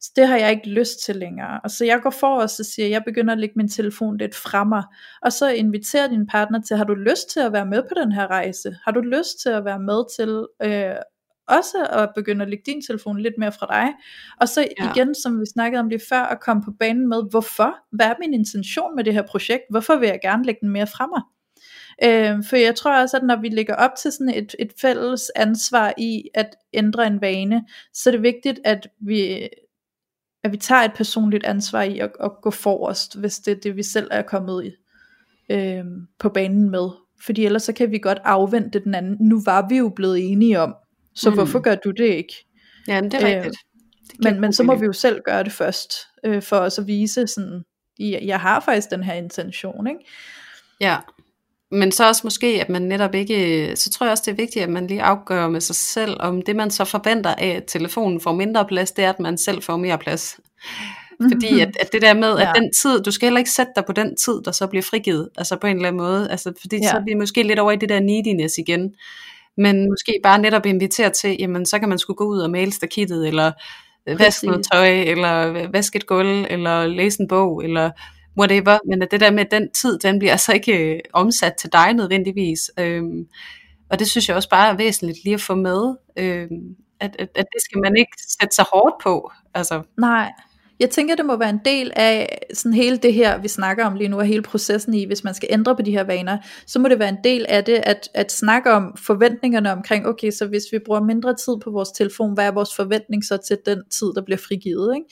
Så 0.00 0.12
det 0.16 0.28
har 0.28 0.36
jeg 0.36 0.50
ikke 0.50 0.68
lyst 0.70 1.04
til 1.04 1.16
længere. 1.16 1.60
Og 1.64 1.70
så 1.70 1.84
jeg 1.84 2.00
går 2.02 2.10
for 2.10 2.40
og 2.40 2.50
så 2.50 2.64
siger, 2.64 2.88
jeg 2.88 3.02
begynder 3.04 3.32
at 3.32 3.38
lægge 3.38 3.54
min 3.56 3.68
telefon 3.68 4.16
lidt 4.18 4.34
fra 4.34 4.64
mig. 4.64 4.82
Og 5.22 5.32
så 5.32 5.50
inviterer 5.50 6.08
din 6.08 6.26
partner 6.26 6.60
til, 6.60 6.76
har 6.76 6.84
du 6.84 6.94
lyst 6.94 7.30
til 7.32 7.40
at 7.40 7.52
være 7.52 7.66
med 7.66 7.82
på 7.82 7.94
den 7.96 8.12
her 8.12 8.26
rejse? 8.26 8.76
Har 8.84 8.92
du 8.92 9.00
lyst 9.00 9.40
til 9.42 9.48
at 9.48 9.64
være 9.64 9.80
med 9.80 10.04
til 10.16 10.46
øh, 10.62 10.96
også 11.48 11.86
at 11.92 12.10
begynde 12.14 12.42
at 12.42 12.48
lægge 12.50 12.62
din 12.66 12.82
telefon 12.82 13.20
lidt 13.20 13.34
mere 13.38 13.52
fra 13.52 13.66
dig. 13.70 13.92
Og 14.40 14.48
så 14.48 14.68
Ja. 14.80 14.90
igen, 14.90 15.14
som 15.14 15.40
vi 15.40 15.46
snakkede 15.46 15.80
om 15.80 15.88
lige 15.88 16.02
før, 16.08 16.20
at 16.20 16.40
komme 16.40 16.62
på 16.62 16.70
banen 16.80 17.08
med, 17.08 17.30
hvorfor? 17.30 17.74
Hvad 17.96 18.06
er 18.06 18.14
min 18.20 18.34
intention 18.34 18.96
med 18.96 19.04
det 19.04 19.14
her 19.14 19.22
projekt? 19.22 19.62
Hvorfor 19.70 19.96
vil 19.96 20.08
jeg 20.08 20.18
gerne 20.22 20.44
lægge 20.44 20.58
den 20.60 20.68
mere 20.70 20.86
fra 20.86 21.06
mig? 21.06 21.22
Øh, 22.04 22.44
for 22.44 22.56
jeg 22.56 22.74
tror 22.74 23.02
også, 23.02 23.16
at 23.16 23.22
når 23.22 23.40
vi 23.40 23.48
lægger 23.48 23.74
op 23.74 23.90
til 24.02 24.12
sådan 24.12 24.34
et, 24.34 24.54
et 24.58 24.72
fælles 24.80 25.30
ansvar 25.36 25.94
i 25.98 26.22
at 26.34 26.56
ændre 26.72 27.06
en 27.06 27.20
vane, 27.20 27.64
så 27.94 28.10
er 28.10 28.12
det 28.12 28.22
vigtigt, 28.22 28.60
at 28.64 28.88
vi, 29.00 29.48
at 30.44 30.52
vi 30.52 30.56
tager 30.56 30.82
et 30.82 30.92
personligt 30.94 31.44
ansvar 31.44 31.82
i 31.82 31.98
at, 31.98 32.10
at 32.22 32.30
gå 32.42 32.50
forrest, 32.50 33.18
hvis 33.18 33.38
det 33.38 33.52
er 33.56 33.60
det, 33.62 33.76
vi 33.76 33.82
selv 33.82 34.08
er 34.10 34.22
kommet 34.22 34.64
i, 34.64 34.70
øh, 35.52 35.84
på 36.18 36.28
banen 36.28 36.70
med. 36.70 36.88
Fordi 37.24 37.44
ellers 37.44 37.62
så 37.62 37.72
kan 37.72 37.90
vi 37.90 37.98
godt 37.98 38.18
afvente 38.24 38.80
den 38.80 38.94
anden. 38.94 39.16
Nu 39.20 39.42
var 39.44 39.66
vi 39.68 39.76
jo 39.76 39.88
blevet 39.96 40.32
enige 40.32 40.60
om, 40.60 40.74
så 41.14 41.30
Mm. 41.30 41.36
hvorfor 41.36 41.60
gør 41.60 41.74
du 41.74 41.90
det 41.90 42.04
ikke? 42.04 42.34
Ja, 42.88 43.00
men 43.02 43.10
det 43.10 43.22
er 43.22 43.28
Øh, 43.28 43.36
rigtigt. 43.36 43.56
Det 44.10 44.24
Men, 44.24 44.40
men 44.40 44.52
så 44.52 44.62
må 44.62 44.74
vi 44.74 44.84
jo 44.84 44.92
selv 44.92 45.20
gøre 45.24 45.44
det 45.44 45.52
først, 45.52 45.92
øh, 46.24 46.42
for 46.42 46.56
os 46.56 46.78
at 46.78 46.86
vise 46.86 47.26
sådan, 47.26 47.62
jeg, 47.98 48.20
jeg 48.22 48.40
har 48.40 48.60
faktisk 48.60 48.90
den 48.90 49.02
her 49.02 49.14
intention, 49.14 49.86
ikke? 49.86 50.00
Ja. 50.80 50.96
Men 51.72 51.92
så 51.92 52.08
også 52.08 52.20
måske, 52.24 52.46
at 52.60 52.68
man 52.68 52.82
netop 52.82 53.14
ikke, 53.14 53.72
så 53.76 53.90
tror 53.90 54.06
jeg 54.06 54.10
også, 54.10 54.22
det 54.26 54.32
er 54.32 54.36
vigtigt, 54.36 54.62
at 54.62 54.68
man 54.68 54.86
lige 54.86 55.02
afgør 55.02 55.48
med 55.48 55.60
sig 55.60 55.76
selv, 55.76 56.16
om 56.20 56.42
det 56.42 56.56
man 56.56 56.70
så 56.70 56.84
forventer 56.84 57.34
af, 57.34 57.48
at 57.48 57.64
telefonen 57.66 58.20
får 58.20 58.34
mindre 58.34 58.66
plads, 58.66 58.90
det 58.90 59.04
er, 59.04 59.10
at 59.10 59.20
man 59.20 59.38
selv 59.38 59.62
får 59.62 59.76
mere 59.76 59.98
plads. 59.98 60.40
Fordi 61.32 61.60
at, 61.60 61.76
at 61.80 61.92
det 61.92 62.02
der 62.02 62.14
med, 62.14 62.38
at 62.38 62.48
Ja. 62.48 62.52
den 62.60 62.72
tid, 62.82 63.02
du 63.02 63.10
skal 63.10 63.26
heller 63.26 63.38
ikke 63.38 63.50
sætte 63.50 63.72
dig 63.76 63.84
på 63.86 63.92
den 63.92 64.16
tid, 64.16 64.42
der 64.44 64.52
så 64.52 64.66
bliver 64.66 64.82
frigivet, 64.82 65.28
altså 65.38 65.56
på 65.56 65.66
en 65.66 65.76
eller 65.76 65.88
anden 65.88 66.02
måde, 66.02 66.30
altså 66.30 66.52
fordi 66.60 66.76
ja. 66.76 66.90
så 66.90 66.96
er 66.96 67.04
vi 67.04 67.14
måske 67.14 67.42
lidt 67.42 67.58
over 67.58 67.72
i 67.72 67.76
det 67.76 67.88
der 67.88 68.00
neediness 68.00 68.58
igen, 68.58 68.94
men 69.56 69.88
måske 69.90 70.20
bare 70.22 70.38
netop 70.38 70.66
invitere 70.66 71.10
til, 71.10 71.36
jamen 71.38 71.66
så 71.66 71.78
kan 71.78 71.88
man 71.88 71.98
skulle 71.98 72.16
gå 72.16 72.24
ud 72.24 72.38
og 72.38 72.50
male 72.50 72.72
stakittet, 72.72 73.28
eller 73.28 73.52
øh, 74.08 74.18
vaske 74.18 74.46
noget 74.46 74.66
tøj, 74.72 74.88
eller 74.88 75.68
vaske 75.72 75.96
et 75.96 76.06
gulv, 76.06 76.46
eller 76.50 76.86
læse 76.86 77.20
en 77.20 77.28
bog, 77.28 77.64
eller 77.64 77.90
whatever, 78.38 78.78
men 78.86 79.02
at 79.02 79.10
det 79.10 79.20
der 79.20 79.30
med 79.30 79.44
den 79.50 79.70
tid, 79.70 79.98
den 79.98 80.18
bliver 80.18 80.32
altså 80.32 80.52
ikke 80.52 80.94
øh, 80.94 81.00
omsat 81.12 81.54
til 81.54 81.72
dig 81.72 81.92
nødvendigvis, 81.94 82.70
øhm, 82.78 83.26
og 83.90 83.98
det 83.98 84.10
synes 84.10 84.28
jeg 84.28 84.36
også 84.36 84.48
bare 84.48 84.68
er 84.68 84.76
væsentligt 84.76 85.24
lige 85.24 85.34
at 85.34 85.40
få 85.40 85.54
med, 85.54 85.94
øhm, 86.16 86.76
at, 87.00 87.16
at, 87.18 87.28
at 87.34 87.46
det 87.54 87.62
skal 87.62 87.80
man 87.80 87.96
ikke 87.96 88.12
sætte 88.40 88.54
sig 88.54 88.64
hårdt 88.72 88.94
på, 89.02 89.32
altså, 89.54 89.82
Nej, 89.98 90.32
jeg 90.80 90.90
tænker, 90.90 91.14
det 91.14 91.26
må 91.26 91.36
være 91.36 91.50
en 91.50 91.60
del 91.64 91.92
af 91.96 92.38
sådan 92.54 92.74
hele 92.74 92.96
det 92.96 93.14
her, 93.14 93.38
vi 93.38 93.48
snakker 93.48 93.84
om 93.84 93.94
lige 93.94 94.08
nu, 94.08 94.18
og 94.18 94.24
hele 94.24 94.42
processen 94.42 94.94
i, 94.94 95.04
hvis 95.04 95.24
man 95.24 95.34
skal 95.34 95.48
ændre 95.52 95.76
på 95.76 95.82
de 95.82 95.90
her 95.90 96.04
vaner, 96.04 96.38
så 96.66 96.78
må 96.78 96.88
det 96.88 96.98
være 96.98 97.08
en 97.08 97.18
del 97.24 97.46
af 97.48 97.64
det, 97.64 97.80
at, 97.82 98.08
at 98.14 98.32
snakke 98.32 98.72
om 98.72 98.96
forventningerne 98.96 99.72
omkring, 99.72 100.06
okay, 100.06 100.30
så 100.30 100.46
hvis 100.46 100.62
vi 100.72 100.78
bruger 100.86 101.02
mindre 101.02 101.34
tid 101.34 101.52
på 101.64 101.70
vores 101.70 101.90
telefon, 101.90 102.34
hvad 102.34 102.46
er 102.46 102.52
vores 102.52 102.76
forventning 102.76 103.24
så 103.24 103.36
til 103.36 103.58
den 103.66 103.82
tid, 103.90 104.06
der 104.16 104.22
bliver 104.22 104.38
frigivet, 104.38 104.96
ikke? 104.96 105.06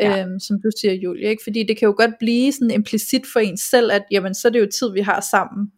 Ja. 0.00 0.22
Øhm, 0.22 0.40
som 0.40 0.56
du 0.56 0.70
siger, 0.80 0.94
Julie, 0.94 1.28
ikke? 1.28 1.42
Fordi 1.42 1.64
det 1.68 1.78
kan 1.78 1.86
jo 1.86 1.94
godt 1.96 2.14
blive 2.20 2.52
sådan 2.52 2.70
implicit 2.70 3.22
for 3.32 3.40
en 3.40 3.56
selv, 3.56 3.92
at 3.92 4.02
jamen, 4.10 4.34
så 4.34 4.48
er 4.48 4.52
det 4.52 4.60
jo 4.60 4.66
tid, 4.78 4.92
vi 4.92 5.00
har 5.00 5.20
sammen. 5.30 5.70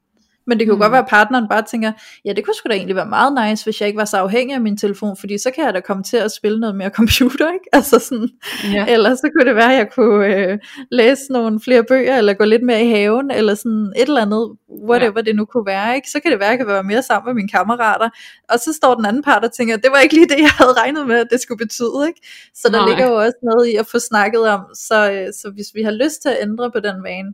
Men 0.50 0.58
det 0.58 0.66
kan 0.66 0.72
jo 0.72 0.74
Mm. 0.74 0.78
mm. 0.78 0.82
godt 0.82 0.92
være, 0.92 1.00
at 1.00 1.08
partneren 1.08 1.48
bare 1.48 1.62
tænker, 1.62 1.92
ja, 2.24 2.32
det 2.32 2.44
kunne 2.44 2.54
sgu 2.54 2.68
da 2.68 2.74
egentlig 2.74 2.96
være 2.96 3.06
meget 3.06 3.32
nice, 3.50 3.64
hvis 3.64 3.80
jeg 3.80 3.86
ikke 3.86 3.98
var 3.98 4.04
så 4.04 4.16
afhængig 4.16 4.54
af 4.54 4.60
min 4.60 4.76
telefon, 4.76 5.16
fordi 5.16 5.38
så 5.38 5.50
kan 5.50 5.64
jeg 5.64 5.74
da 5.74 5.80
komme 5.80 6.02
til 6.02 6.16
at 6.16 6.32
spille 6.32 6.60
noget 6.60 6.76
mere 6.76 6.90
computer, 6.90 7.52
ikke? 7.52 7.64
Altså 7.78 7.98
sådan, 7.98 8.28
ja. 8.72 8.86
eller 8.88 9.14
så 9.14 9.30
kunne 9.34 9.46
det 9.48 9.56
være, 9.56 9.72
at 9.72 9.78
jeg 9.78 9.88
kunne 9.94 10.26
øh, 10.26 10.58
læse 10.90 11.32
nogle 11.32 11.60
flere 11.60 11.84
bøger, 11.84 12.16
eller 12.18 12.34
gå 12.34 12.44
lidt 12.44 12.62
mere 12.62 12.84
i 12.84 12.90
haven, 12.90 13.30
eller 13.30 13.54
sådan 13.54 13.92
et 13.96 14.08
eller 14.08 14.22
andet, 14.22 14.56
whatever 14.88 15.12
ja. 15.16 15.22
det 15.22 15.36
nu 15.36 15.44
kunne 15.44 15.66
være, 15.66 15.94
ikke? 15.96 16.10
Så 16.10 16.20
kan 16.20 16.30
det 16.30 16.40
være, 16.40 16.48
at 16.48 16.50
jeg 16.50 16.58
kan 16.58 16.66
være 16.66 16.82
mere 16.82 17.02
sammen 17.02 17.28
med 17.28 17.34
mine 17.34 17.48
kammerater, 17.48 18.08
og 18.48 18.58
så 18.58 18.72
står 18.72 18.94
den 18.94 19.04
anden 19.06 19.22
part 19.22 19.44
og 19.44 19.52
tænker, 19.52 19.76
det 19.76 19.90
var 19.90 19.98
ikke 19.98 20.14
lige 20.14 20.28
det, 20.28 20.38
jeg 20.38 20.50
havde 20.50 20.72
regnet 20.72 21.06
med, 21.06 21.16
at 21.16 21.26
det 21.30 21.40
skulle 21.40 21.58
betyde, 21.58 22.04
ikke? 22.08 22.20
Så 22.54 22.68
der 22.72 22.78
Nej. 22.78 22.88
ligger 22.88 23.06
jo 23.10 23.14
også 23.16 23.38
noget 23.42 23.66
i 23.68 23.76
at 23.76 23.86
få 23.86 23.98
snakket 23.98 24.48
om, 24.48 24.60
så, 24.74 25.12
øh, 25.12 25.26
så 25.40 25.50
hvis 25.54 25.66
vi 25.74 25.82
har 25.82 25.90
lyst 25.90 26.22
til 26.22 26.28
at 26.28 26.38
ændre 26.42 26.70
på 26.70 26.80
den 26.80 26.96
vane, 27.04 27.32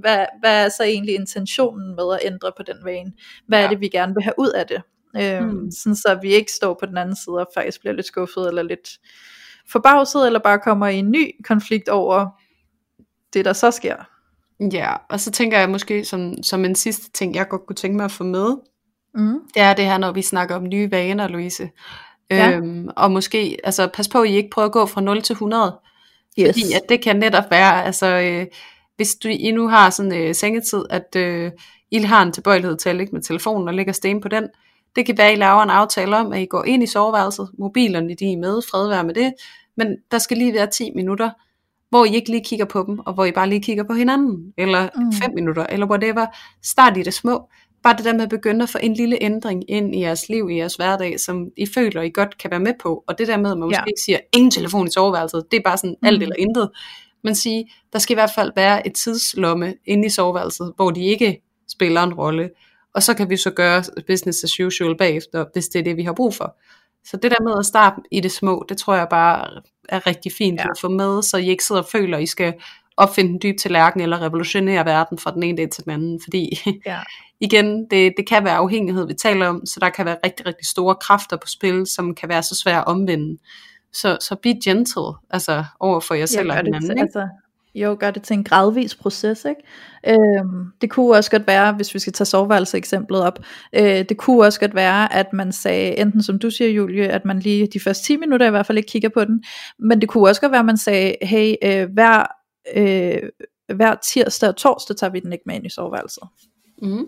hvad, 0.00 0.26
hvad 0.40 0.64
er 0.64 0.68
så 0.68 0.82
egentlig 0.84 1.14
intentionen 1.14 1.96
med 1.96 2.14
at 2.14 2.20
ændre 2.32 2.52
på 2.56 2.62
den 2.62 2.76
vane? 2.84 3.12
Hvad 3.48 3.58
ja. 3.58 3.64
Er 3.64 3.68
det, 3.68 3.80
vi 3.80 3.88
gerne 3.88 4.14
vil 4.14 4.22
have 4.22 4.34
ud 4.38 4.48
af 4.50 4.66
det? 4.66 4.82
Øhm, 5.16 5.48
Mm. 5.48 5.70
Sådan 5.70 5.96
så 5.96 6.18
vi 6.22 6.28
ikke 6.34 6.52
står 6.52 6.76
på 6.80 6.86
den 6.86 6.96
anden 6.98 7.16
side 7.16 7.36
og 7.36 7.48
faktisk 7.54 7.80
bliver 7.80 7.94
lidt 7.94 8.06
skuffet, 8.06 8.48
eller 8.48 8.62
lidt 8.62 8.88
forbavset, 9.70 10.26
eller 10.26 10.38
bare 10.40 10.58
kommer 10.58 10.86
i 10.86 10.96
en 10.96 11.10
ny 11.10 11.30
konflikt 11.44 11.88
over 11.88 12.26
det, 13.32 13.44
der 13.44 13.52
så 13.52 13.70
sker. 13.70 13.96
Ja, 14.72 14.94
og 15.10 15.20
så 15.20 15.30
tænker 15.30 15.58
jeg 15.58 15.70
måske 15.70 16.04
som, 16.04 16.42
som 16.42 16.64
en 16.64 16.74
sidste 16.74 17.10
ting, 17.12 17.34
jeg 17.34 17.48
godt 17.48 17.66
kunne 17.66 17.76
tænke 17.76 17.96
mig 17.96 18.04
at 18.04 18.10
få 18.12 18.24
med, 18.24 18.56
Mm. 19.14 19.38
det 19.54 19.62
er 19.62 19.74
det 19.74 19.84
her, 19.84 19.98
når 19.98 20.12
vi 20.12 20.22
snakker 20.22 20.56
om 20.56 20.68
nye 20.68 20.90
vaner, 20.90 21.28
Louise. 21.28 21.70
Ja. 22.30 22.50
Øhm, 22.56 22.88
og 22.96 23.10
måske, 23.10 23.58
altså 23.64 23.88
pas 23.94 24.08
på, 24.08 24.22
at 24.22 24.28
I 24.28 24.32
ikke 24.36 24.50
prøver 24.52 24.66
at 24.66 24.72
gå 24.72 24.86
fra 24.86 25.00
0 25.00 25.22
til 25.22 25.32
100, 25.32 25.78
Yes. 26.38 26.46
fordi 26.46 26.72
at 26.74 26.82
det 26.88 27.02
kan 27.02 27.16
netop 27.16 27.44
være, 27.50 27.84
altså 27.84 28.06
øh, 28.06 28.46
hvis 28.96 29.14
du, 29.14 29.28
I 29.28 29.50
nu 29.50 29.68
har 29.68 29.90
sådan 29.90 30.14
øh, 30.14 30.34
sengetid, 30.34 30.84
at 30.90 31.16
øh, 31.16 31.50
I 31.90 31.98
har 31.98 32.22
en 32.22 32.32
tilbøjelighed 32.32 32.76
til 32.76 32.88
at 32.88 32.96
ligge 32.96 33.12
med 33.12 33.22
telefonen 33.22 33.68
og 33.68 33.74
lægge 33.74 33.92
sten 33.92 34.20
på 34.20 34.28
den, 34.28 34.48
det 34.96 35.06
kan 35.06 35.18
være, 35.18 35.26
at 35.30 35.36
I 35.36 35.40
laver 35.40 35.62
en 35.62 35.70
aftale 35.70 36.16
om, 36.16 36.32
at 36.32 36.42
I 36.42 36.46
går 36.46 36.64
ind 36.64 36.82
i 36.82 36.86
soveværelset, 36.86 37.50
mobilerne 37.58 38.14
de 38.14 38.32
er 38.32 38.36
med, 38.36 38.60
fred 38.70 38.88
være 38.88 39.04
med 39.04 39.14
det, 39.14 39.32
men 39.76 39.86
der 40.10 40.18
skal 40.18 40.36
lige 40.36 40.52
være 40.52 40.66
10 40.66 40.90
minutter, 40.94 41.30
hvor 41.90 42.04
I 42.04 42.14
ikke 42.14 42.30
lige 42.30 42.44
kigger 42.44 42.64
på 42.66 42.84
dem, 42.86 42.98
og 42.98 43.14
hvor 43.14 43.24
I 43.24 43.32
bare 43.32 43.48
lige 43.48 43.62
kigger 43.62 43.84
på 43.84 43.92
hinanden, 43.92 44.52
eller 44.58 44.88
Mm. 44.96 45.12
5 45.12 45.30
minutter, 45.34 45.66
eller 45.66 45.86
whatever. 45.86 46.26
Start 46.62 46.96
i 46.96 47.02
det 47.02 47.14
små. 47.14 47.48
Bare 47.82 47.96
det 47.96 48.04
der 48.04 48.12
med 48.12 48.22
at 48.22 48.28
begynde 48.28 48.62
at 48.62 48.68
få 48.68 48.78
en 48.82 48.94
lille 48.94 49.22
ændring 49.22 49.70
ind 49.70 49.94
i 49.94 50.00
jeres 50.00 50.28
liv, 50.28 50.50
i 50.50 50.56
jeres 50.56 50.74
hverdag, 50.74 51.20
som 51.20 51.46
I 51.56 51.66
føler, 51.74 52.02
I 52.02 52.10
godt 52.10 52.38
kan 52.38 52.50
være 52.50 52.60
med 52.60 52.72
på. 52.82 53.04
Og 53.08 53.18
det 53.18 53.28
der 53.28 53.36
med, 53.36 53.50
at 53.52 53.58
man 53.58 53.70
Ja. 53.70 53.78
måske 53.80 53.90
ikke 53.90 54.00
siger, 54.04 54.18
ingen 54.32 54.50
telefon 54.50 54.86
i 54.86 54.90
soveværelset, 54.90 55.44
det 55.50 55.56
er 55.56 55.60
bare 55.64 55.76
sådan 55.76 55.96
alt 56.02 56.18
Mm. 56.18 56.22
eller 56.22 56.36
intet. 56.38 56.70
Men 57.24 57.34
sige, 57.34 57.70
der 57.92 57.98
skal 57.98 58.14
i 58.14 58.18
hvert 58.20 58.30
fald 58.34 58.52
være 58.56 58.86
et 58.86 58.94
tidslomme 58.94 59.74
inde 59.86 60.06
i 60.06 60.10
soveværelset, 60.10 60.72
hvor 60.76 60.90
de 60.90 61.04
ikke 61.04 61.42
spiller 61.68 62.02
en 62.02 62.14
rolle. 62.14 62.50
Og 62.94 63.02
så 63.02 63.14
kan 63.14 63.30
vi 63.30 63.36
så 63.36 63.50
gøre 63.50 63.82
business 64.06 64.44
as 64.44 64.60
usual 64.60 64.96
bagefter, 64.96 65.44
hvis 65.52 65.68
det 65.68 65.78
er 65.78 65.82
det, 65.84 65.96
vi 65.96 66.02
har 66.02 66.12
brug 66.12 66.34
for. 66.34 66.56
Så 67.04 67.16
det 67.16 67.30
der 67.30 67.42
med 67.44 67.52
at 67.58 67.66
starte 67.66 67.96
i 68.10 68.20
det 68.20 68.32
små, 68.32 68.64
det 68.68 68.78
tror 68.78 68.94
jeg 68.94 69.06
bare 69.10 69.48
er 69.88 70.06
rigtig 70.06 70.32
fint 70.38 70.60
Ja. 70.60 70.64
at 70.70 70.78
få 70.80 70.88
med, 70.88 71.22
så 71.22 71.36
I 71.36 71.48
ikke 71.48 71.64
sidder 71.64 71.82
og 71.82 71.88
føler, 71.92 72.16
at 72.16 72.22
I 72.22 72.26
skal 72.26 72.54
opfinde 72.96 73.30
en 73.30 73.40
dyb 73.42 73.58
tallerken 73.58 74.00
eller 74.00 74.20
revolutionere 74.22 74.84
verden 74.84 75.18
fra 75.18 75.30
den 75.34 75.42
ene 75.42 75.56
dag 75.58 75.70
til 75.70 75.84
den 75.84 75.92
anden. 75.92 76.20
Fordi 76.24 76.58
Ja. 76.86 76.98
igen, 77.40 77.86
det, 77.90 78.14
det 78.16 78.28
kan 78.28 78.44
være 78.44 78.56
afhængighed, 78.56 79.06
vi 79.06 79.14
taler 79.14 79.48
om, 79.48 79.66
så 79.66 79.80
der 79.80 79.88
kan 79.90 80.06
være 80.06 80.16
rigtig, 80.24 80.46
rigtig 80.46 80.66
store 80.66 80.94
kræfter 80.94 81.36
på 81.36 81.46
spil, 81.46 81.86
som 81.86 82.14
kan 82.14 82.28
være 82.28 82.42
så 82.42 82.54
svære 82.54 82.78
at 82.78 82.86
omvende. 82.86 83.38
Så, 84.00 84.18
så 84.20 84.36
be 84.42 84.54
gentle, 84.64 85.12
altså 85.30 85.64
over 85.80 86.00
for 86.00 86.14
jer 86.14 86.26
selv 86.26 86.50
og 86.50 86.56
hinanden. 86.56 86.90
Ikke? 86.90 87.00
altså, 87.00 87.28
jo, 87.76 87.96
gør 88.00 88.10
det 88.10 88.22
til 88.22 88.34
en 88.34 88.44
gradvis 88.44 88.94
proces, 88.94 89.44
ikke? 89.44 89.60
Øhm, 90.08 90.66
det 90.80 90.90
kunne 90.90 91.16
også 91.16 91.30
godt 91.30 91.46
være, 91.46 91.72
hvis 91.72 91.94
vi 91.94 91.98
skal 91.98 92.12
tage 92.12 92.26
soveværelse 92.26 92.76
eksemplet 92.76 93.22
op, 93.22 93.38
øh, 93.72 94.04
det 94.08 94.16
kunne 94.16 94.44
også 94.44 94.60
godt 94.60 94.74
være, 94.74 95.14
at 95.14 95.32
man 95.32 95.52
sagde, 95.52 95.98
enten 95.98 96.22
som 96.22 96.38
du 96.38 96.50
siger, 96.50 96.70
Julie, 96.70 97.08
at 97.08 97.24
man 97.24 97.38
lige 97.38 97.66
de 97.66 97.80
første 97.80 98.04
10 98.04 98.16
minutter 98.16 98.46
i 98.46 98.50
hvert 98.50 98.66
fald 98.66 98.78
ikke 98.78 98.88
kigger 98.88 99.08
på 99.08 99.24
den, 99.24 99.44
men 99.78 100.00
det 100.00 100.08
kunne 100.08 100.28
også 100.28 100.40
godt 100.40 100.52
være, 100.52 100.58
at 100.58 100.66
man 100.66 100.76
sagde, 100.76 101.14
hey, 101.22 101.54
øh, 101.64 101.92
hver, 101.92 102.26
øh, 102.76 103.22
hver 103.76 103.94
tirsdag 103.94 104.48
og 104.48 104.56
torsdag 104.56 104.96
tager 104.96 105.10
vi 105.10 105.20
den 105.20 105.32
ikke 105.32 105.44
med 105.46 105.54
ind 105.54 105.66
i 105.66 105.70
soveværelset. 105.70 106.22
Mm. 106.82 107.06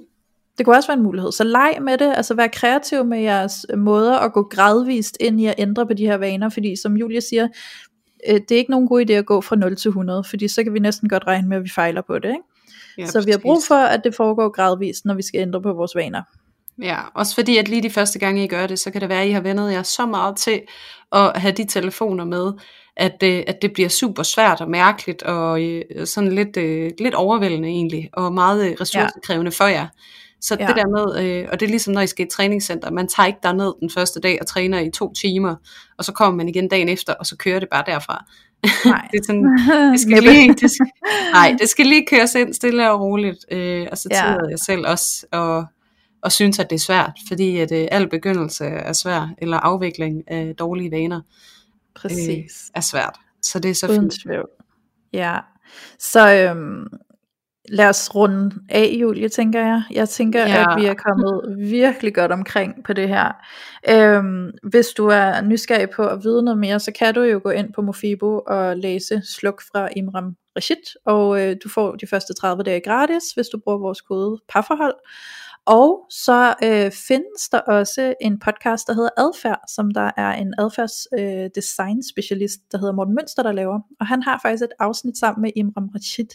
Det 0.58 0.66
kunne 0.66 0.76
også 0.76 0.88
være 0.88 0.96
en 0.96 1.02
mulighed. 1.02 1.32
Så 1.32 1.44
leg 1.44 1.78
med 1.80 1.98
det, 1.98 2.14
altså 2.16 2.34
vær 2.34 2.46
kreativ 2.46 3.04
med 3.04 3.18
jeres 3.18 3.66
måder 3.76 4.18
at 4.18 4.32
gå 4.32 4.42
gradvist 4.42 5.16
ind 5.20 5.40
i 5.40 5.46
at 5.46 5.54
ændre 5.58 5.86
på 5.86 5.92
de 5.92 6.06
her 6.06 6.16
vaner, 6.16 6.48
fordi 6.48 6.76
som 6.82 6.96
Julia 6.96 7.20
siger, 7.20 7.48
øh, 8.28 8.34
det 8.34 8.50
er 8.50 8.56
ikke 8.56 8.70
nogen 8.70 8.88
god 8.88 9.10
idé 9.10 9.12
at 9.12 9.26
gå 9.26 9.40
fra 9.40 9.56
0 9.56 9.76
til 9.76 9.88
100, 9.88 10.24
fordi 10.24 10.48
så 10.48 10.64
kan 10.64 10.74
vi 10.74 10.78
næsten 10.78 11.08
godt 11.08 11.26
regne 11.26 11.48
med, 11.48 11.56
at 11.56 11.64
vi 11.64 11.68
fejler 11.68 12.02
på 12.02 12.18
det. 12.18 12.28
Ikke? 12.28 12.42
Ja, 12.98 13.06
så 13.06 13.24
vi 13.24 13.30
har 13.30 13.38
brug 13.38 13.62
for, 13.68 13.74
at 13.74 14.00
det 14.04 14.14
foregår 14.14 14.48
gradvist, 14.48 15.04
når 15.04 15.14
vi 15.14 15.22
skal 15.22 15.40
ændre 15.40 15.62
på 15.62 15.72
vores 15.72 15.94
vaner. 15.94 16.22
Ja, 16.82 16.96
også 17.14 17.34
fordi 17.34 17.56
at 17.56 17.68
lige 17.68 17.82
de 17.82 17.90
første 17.90 18.18
gange 18.18 18.44
I 18.44 18.48
gør 18.48 18.66
det, 18.66 18.78
så 18.78 18.90
kan 18.90 19.00
det 19.00 19.08
være, 19.08 19.22
at 19.22 19.28
I 19.28 19.30
har 19.30 19.40
vendet 19.40 19.72
jer 19.72 19.82
så 19.82 20.06
meget 20.06 20.36
til 20.36 20.60
at 21.12 21.40
have 21.40 21.52
de 21.52 21.64
telefoner 21.64 22.24
med, 22.24 22.52
at, 22.96 23.22
øh, 23.24 23.42
at 23.46 23.62
det 23.62 23.72
bliver 23.72 23.88
super 23.88 24.22
svært 24.22 24.60
og 24.60 24.70
mærkeligt 24.70 25.22
og 25.22 25.62
øh, 25.62 26.06
sådan 26.06 26.32
lidt, 26.32 26.56
øh, 26.56 26.90
lidt 26.98 27.14
overvældende 27.14 27.68
egentlig, 27.68 28.10
og 28.12 28.32
meget 28.32 28.70
øh, 28.70 28.76
ressourcekrævende 28.80 29.50
for 29.50 29.66
jer. 29.66 29.86
Så 30.40 30.56
Ja. 30.60 30.66
det 30.66 30.76
der 30.76 30.86
med, 30.86 31.24
øh, 31.24 31.48
og 31.52 31.60
det 31.60 31.66
er 31.66 31.70
ligesom 31.70 31.94
når 31.94 32.00
I 32.00 32.06
skal 32.06 32.22
i 32.24 32.26
et 32.26 32.32
træningscenter, 32.32 32.90
man 32.90 33.08
tager 33.08 33.26
ikke 33.26 33.38
derned 33.42 33.72
den 33.80 33.90
første 33.90 34.20
dag 34.20 34.38
og 34.40 34.46
træner 34.46 34.78
i 34.80 34.90
to 34.90 35.12
timer, 35.12 35.54
og 35.98 36.04
så 36.04 36.12
kommer 36.12 36.36
man 36.36 36.48
igen 36.48 36.68
dagen 36.68 36.88
efter, 36.88 37.14
og 37.14 37.26
så 37.26 37.36
kører 37.36 37.60
det 37.60 37.68
bare 37.68 37.84
derfra. 37.86 38.24
Nej. 38.84 39.08
det 39.12 39.18
er 39.20 39.24
sådan, 39.26 39.58
det 39.92 40.00
skal 40.00 40.22
lige, 40.32 40.54
det 40.54 40.70
skal, 40.70 40.86
nej, 41.32 41.56
det 41.60 41.68
skal 41.68 41.86
lige 41.86 42.06
køres 42.10 42.34
ind 42.34 42.54
stille 42.54 42.90
og 42.90 43.00
roligt, 43.00 43.44
øh, 43.52 43.86
og 43.90 43.98
så 43.98 44.08
Ja. 44.10 44.16
tillader 44.16 44.48
jeg 44.48 44.58
selv 44.58 44.86
også 44.86 45.26
at, 45.32 45.64
at 46.24 46.32
synes, 46.32 46.58
at 46.58 46.70
det 46.70 46.76
er 46.76 46.80
svært, 46.80 47.12
fordi 47.28 47.56
at 47.56 47.72
øh, 47.72 47.88
al 47.90 48.08
begyndelse 48.08 48.64
er 48.64 48.92
svær, 48.92 49.28
eller 49.38 49.56
afvikling 49.56 50.22
af 50.30 50.54
dårlige 50.58 50.90
vaner 50.90 51.20
Præcis. 51.94 52.70
er 52.74 52.80
svært. 52.80 53.16
Så 53.42 53.58
det 53.58 53.70
er 53.70 53.74
så 53.74 53.86
Uden 53.88 54.00
fint. 54.00 54.22
tvivl. 54.22 54.48
Ja. 55.12 55.36
Så 55.98 56.32
øhm, 56.34 56.86
lad 57.68 57.88
os 57.88 58.14
runde 58.14 58.56
af, 58.68 58.96
Julie, 59.00 59.28
tænker 59.28 59.60
jeg. 59.60 59.82
Jeg 59.90 60.08
tænker, 60.08 60.40
ja. 60.40 60.60
at 60.60 60.80
vi 60.80 60.86
er 60.86 60.94
kommet 60.94 61.56
virkelig 61.70 62.14
godt 62.14 62.32
omkring 62.32 62.84
på 62.84 62.92
det 62.92 63.08
her. 63.08 63.32
Øhm, 63.88 64.50
hvis 64.62 64.86
du 64.86 65.06
er 65.06 65.42
nysgerrig 65.42 65.90
på 65.90 66.06
at 66.06 66.24
vide 66.24 66.42
noget 66.42 66.58
mere, 66.58 66.80
så 66.80 66.92
kan 66.92 67.14
du 67.14 67.22
jo 67.22 67.40
gå 67.42 67.50
ind 67.50 67.72
på 67.72 67.82
Mofibo 67.82 68.40
og 68.46 68.76
læse 68.76 69.22
Sluk 69.24 69.62
fra 69.72 69.88
Imram 69.96 70.36
Rashid, 70.56 70.96
og 71.06 71.42
øh, 71.42 71.56
du 71.64 71.68
får 71.68 71.96
de 71.96 72.06
første 72.06 72.34
30 72.34 72.62
dage 72.62 72.80
gratis, 72.80 73.24
hvis 73.34 73.48
du 73.48 73.58
bruger 73.64 73.78
vores 73.78 74.00
kode 74.00 74.40
parforhold. 74.48 74.94
Og 75.68 76.06
så 76.10 76.54
øh, 76.62 76.92
findes 76.92 77.48
der 77.52 77.58
også 77.58 78.14
en 78.20 78.38
podcast, 78.38 78.86
der 78.86 78.94
hedder 78.94 79.10
Adfærd, 79.16 79.60
som 79.68 79.90
der 79.90 80.10
er 80.16 80.32
en 80.32 80.54
adfærds 80.58 81.06
øh, 81.18 82.02
specialist, 82.14 82.60
der 82.72 82.78
hedder 82.78 82.94
Morten 82.94 83.14
Mønster, 83.14 83.42
der 83.42 83.52
laver. 83.52 83.80
Og 84.00 84.06
han 84.06 84.22
har 84.22 84.40
faktisk 84.42 84.62
et 84.62 84.72
afsnit 84.78 85.18
sammen 85.18 85.42
med 85.42 85.50
Imram 85.56 85.88
Rashid, 85.94 86.26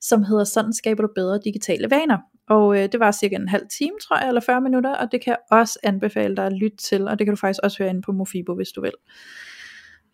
som 0.00 0.22
hedder 0.22 0.44
Sådan 0.44 0.72
skaber 0.72 1.02
du 1.02 1.08
bedre 1.14 1.40
digitale 1.44 1.90
vaner. 1.90 2.18
Og 2.48 2.78
øh, 2.78 2.88
det 2.92 3.00
var 3.00 3.10
cirka 3.10 3.36
en 3.36 3.48
halv 3.48 3.66
time, 3.78 3.98
tror 4.02 4.18
jeg, 4.18 4.28
eller 4.28 4.40
40 4.40 4.60
minutter, 4.60 4.94
og 4.94 5.12
det 5.12 5.24
kan 5.24 5.30
jeg 5.30 5.58
også 5.58 5.78
anbefale 5.82 6.36
dig 6.36 6.46
at 6.46 6.52
lytte 6.52 6.76
til, 6.76 7.08
og 7.08 7.18
det 7.18 7.26
kan 7.26 7.34
du 7.34 7.40
faktisk 7.40 7.60
også 7.62 7.78
høre 7.78 7.90
inde 7.90 8.02
på 8.02 8.12
Mofibo, 8.12 8.54
hvis 8.54 8.68
du 8.68 8.80
vil. 8.80 8.92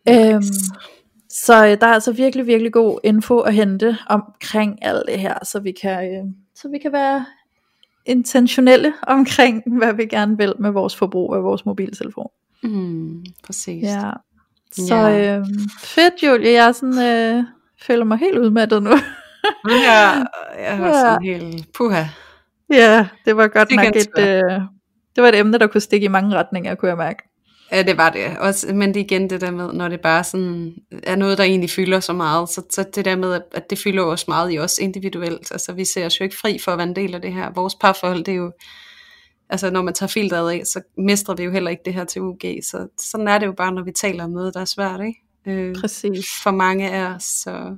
Nice. 0.09 0.35
Øhm, 0.35 0.43
så 1.29 1.67
øh, 1.67 1.81
der 1.81 1.87
er 1.87 1.95
altså 1.95 2.13
virkelig, 2.13 2.47
virkelig 2.47 2.73
god 2.73 3.01
info 3.05 3.39
at 3.39 3.55
hente 3.55 3.97
omkring 4.07 4.85
alt 4.85 5.07
det 5.09 5.19
her, 5.19 5.45
så 5.45 5.61
vi 5.61 5.73
kan, 5.73 6.15
øh, 6.15 6.25
så 6.55 6.69
vi 6.69 6.79
kan 6.79 6.93
være 6.93 7.25
intentionelle 8.07 8.93
omkring, 9.03 9.63
hvad 9.79 9.95
vi 9.95 10.07
gerne 10.07 10.37
vil 10.37 10.55
med 10.59 10.71
vores 10.71 10.97
forbrug 10.97 11.35
af 11.35 11.43
vores 11.43 11.67
mobiltelefon. 11.67 12.29
Mm, 12.63 13.25
præcis. 13.45 13.83
Ja. 13.83 14.11
Så 14.73 14.95
ja. 14.97 15.39
Øh, 15.39 15.47
fedt, 15.81 16.23
Julie. 16.23 16.53
Jeg 16.53 16.69
er 16.69 16.73
sådan, 16.73 17.39
øh, 17.39 17.45
føler 17.83 18.05
mig 18.05 18.19
helt 18.19 18.39
udmattet 18.39 18.83
nu. 18.83 18.91
ja, 19.71 20.09
jeg 20.59 20.77
har 20.77 20.87
ja. 20.87 20.93
sådan 20.93 21.23
helt 21.23 21.73
puha. 21.73 22.05
Ja, 22.71 23.09
det 23.25 23.37
var 23.37 23.49
godt 23.49 23.69
det 23.69 23.77
nok 23.77 23.97
et, 23.97 24.19
øh, 24.19 24.61
det 25.17 25.23
var 25.23 25.29
et 25.29 25.39
emne, 25.39 25.59
der 25.59 25.67
kunne 25.67 25.81
stikke 25.81 26.05
i 26.05 26.09
mange 26.09 26.37
retninger, 26.37 26.75
kunne 26.75 26.89
jeg 26.89 26.99
mærke. 26.99 27.23
Ja, 27.73 27.83
det 27.83 27.97
var 27.97 28.11
det. 28.11 28.39
Også, 28.39 28.75
men 28.75 28.95
det 28.95 29.01
igen 29.01 29.31
det 29.31 29.41
der 29.41 29.51
med, 29.51 29.73
når 29.73 29.89
det 29.89 30.01
bare 30.01 30.25
sådan 30.25 30.75
er 31.03 31.17
noget, 31.17 31.39
der 31.39 31.45
egentlig 31.45 31.71
fylder 31.71 32.01
så 32.01 32.13
meget, 32.13 32.49
så, 32.49 32.63
så 32.71 32.85
det 32.95 33.05
der 33.05 33.17
med, 33.17 33.41
at 33.53 33.71
det 33.71 33.79
fylder 33.79 34.03
også 34.03 34.25
meget 34.29 34.53
i 34.53 34.59
os 34.59 34.79
individuelt. 34.79 35.53
Altså 35.53 35.73
vi 35.73 35.85
ser 35.85 36.07
os 36.07 36.21
jo 36.21 36.25
ikke 36.25 36.37
fri 36.37 36.59
for 36.59 36.73
at 36.73 36.79
være 36.79 36.89
en 36.89 36.97
del 36.97 37.15
af 37.15 37.23
det 37.23 37.33
her. 37.33 37.51
Vores 37.55 37.75
parforhold, 37.75 38.25
det 38.25 38.33
er 38.33 38.37
jo, 38.37 38.53
altså 39.51 39.71
når 39.71 39.83
man 39.83 39.95
tager 39.95 40.09
filteret 40.09 40.51
af, 40.53 40.63
så 40.65 40.81
mestrer 40.99 41.35
vi 41.35 41.43
jo 41.43 41.51
heller 41.51 41.71
ikke 41.71 41.83
det 41.85 41.95
her 41.95 42.05
til 42.05 42.23
UG. 42.23 42.41
Så 42.63 42.89
sådan 42.99 43.29
er 43.29 43.39
det 43.39 43.47
jo 43.47 43.53
bare, 43.53 43.73
når 43.73 43.83
vi 43.83 43.93
taler 43.93 44.25
om 44.25 44.31
noget, 44.31 44.55
der 44.55 44.61
er 44.61 44.65
svært, 44.65 45.01
ikke? 45.01 45.21
Øh, 45.47 45.75
Præcis. 45.81 46.27
For 46.43 46.51
mange 46.51 46.91
af 46.91 47.15
os, 47.15 47.23
så 47.23 47.77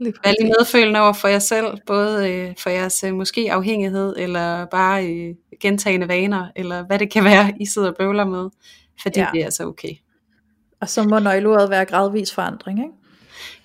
Vær 0.00 0.40
lige 0.40 0.52
medfølende 0.58 1.00
over 1.00 1.12
for 1.12 1.28
jer 1.28 1.38
selv, 1.38 1.66
både 1.86 2.30
øh, 2.32 2.54
for 2.58 2.70
jeres 2.70 3.04
øh, 3.04 3.14
måske 3.14 3.52
afhængighed, 3.52 4.14
eller 4.16 4.64
bare 4.64 5.06
øh, 5.06 5.34
gentagende 5.60 6.08
vaner, 6.08 6.48
eller 6.56 6.86
hvad 6.86 6.98
det 6.98 7.12
kan 7.12 7.24
være, 7.24 7.52
I 7.60 7.66
sidder 7.66 7.88
og 7.88 7.96
bøvler 7.98 8.24
med. 8.24 8.48
Fordi 9.02 9.20
ja. 9.20 9.28
det 9.32 9.40
er 9.40 9.44
altså 9.44 9.66
okay. 9.66 9.92
Og 10.80 10.88
så 10.88 11.02
må 11.02 11.18
nøgleordet 11.18 11.70
være 11.70 11.84
gradvis 11.84 12.34
forandring, 12.34 12.78
ikke? 12.78 12.94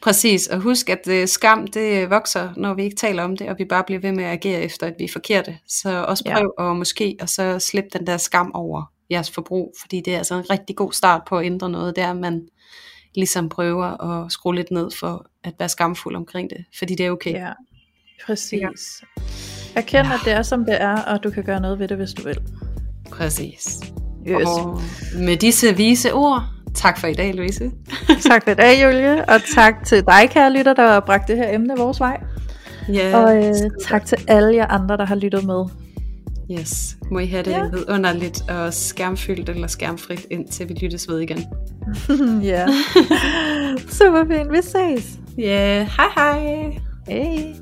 Præcis, 0.01 0.47
og 0.47 0.59
husk 0.59 0.89
at 0.89 1.07
øh, 1.07 1.27
skam 1.27 1.67
det 1.67 2.09
vokser, 2.09 2.49
når 2.57 2.73
vi 2.73 2.83
ikke 2.83 2.95
taler 2.95 3.23
om 3.23 3.37
det, 3.37 3.49
og 3.49 3.55
vi 3.57 3.65
bare 3.65 3.83
bliver 3.83 4.01
ved 4.01 4.11
med 4.11 4.23
at 4.23 4.31
agere 4.31 4.61
efter, 4.61 4.87
at 4.87 4.93
vi 4.99 5.03
er 5.03 5.09
forkerte. 5.09 5.57
Så 5.67 6.03
også 6.03 6.23
prøv 6.23 6.53
ja. 6.59 6.71
at 6.71 6.77
måske 6.77 7.17
og 7.21 7.29
så 7.29 7.59
slippe 7.59 7.89
den 7.93 8.07
der 8.07 8.17
skam 8.17 8.51
over 8.53 8.83
jeres 9.11 9.31
forbrug, 9.31 9.73
fordi 9.81 10.01
det 10.01 10.13
er 10.13 10.17
altså 10.17 10.35
en 10.35 10.49
rigtig 10.49 10.75
god 10.75 10.91
start 10.91 11.21
på 11.27 11.37
at 11.37 11.45
ændre 11.45 11.69
noget, 11.69 11.95
der 11.95 12.13
man 12.13 12.47
ligesom 13.15 13.49
prøver 13.49 13.85
at 14.01 14.31
skrue 14.31 14.55
lidt 14.55 14.71
ned 14.71 14.91
for 14.99 15.25
at 15.43 15.53
være 15.59 15.69
skamfuld 15.69 16.15
omkring 16.15 16.49
det, 16.49 16.65
fordi 16.77 16.95
det 16.95 17.05
er 17.05 17.11
okay. 17.11 17.33
Ja, 17.33 17.51
præcis. 18.25 19.03
Erkend, 19.75 20.07
ja. 20.07 20.13
at 20.13 20.19
det 20.25 20.33
er 20.33 20.41
som 20.41 20.65
det 20.65 20.81
er, 20.81 21.01
og 21.01 21.23
du 21.23 21.29
kan 21.29 21.43
gøre 21.43 21.59
noget 21.59 21.79
ved 21.79 21.87
det, 21.87 21.97
hvis 21.97 22.13
du 22.13 22.23
vil. 22.23 22.37
Præcis. 23.11 23.93
Yes. 24.27 24.47
Og 24.47 24.81
med 25.17 25.37
disse 25.37 25.77
vise 25.77 26.13
ord, 26.13 26.43
tak 26.75 26.99
for 26.99 27.07
i 27.07 27.13
dag, 27.13 27.33
Louise. 27.33 27.71
tak 28.29 28.43
for 28.43 28.51
i 28.51 28.53
dag, 28.53 28.83
Julie, 28.83 29.25
og 29.25 29.41
tak 29.55 29.85
til 29.85 30.05
dig, 30.05 30.29
kære 30.29 30.53
lytter, 30.53 30.73
der 30.73 30.87
har 30.87 30.99
bragt 30.99 31.27
det 31.27 31.37
her 31.37 31.55
emne 31.55 31.73
vores 31.77 31.99
vej. 31.99 32.23
Ja, 32.89 33.17
og 33.17 33.37
øh, 33.37 33.53
tak 33.87 34.05
til 34.05 34.17
alle 34.27 34.55
jer 34.55 34.67
andre, 34.67 34.97
der 34.97 35.05
har 35.05 35.15
lyttet 35.15 35.45
med. 35.45 35.65
Yes, 36.51 36.97
må 37.11 37.19
I 37.19 37.25
have 37.25 37.43
det 37.43 37.51
ja. 37.51 37.67
vidunderligt 37.69 38.49
og 38.49 38.73
skærmfyldt 38.73 39.49
eller 39.49 39.67
skærmfrit, 39.67 40.25
indtil 40.31 40.69
vi 40.69 40.73
lyttes 40.73 41.09
ved 41.09 41.19
igen. 41.19 41.45
ja, 42.51 42.67
super 43.97 44.25
fint. 44.31 44.51
Vi 44.51 44.61
ses. 44.61 45.19
Ja, 45.37 45.43
yeah. 45.43 45.87
hej 45.97 46.07
hej. 46.15 46.79
Hej. 47.07 47.55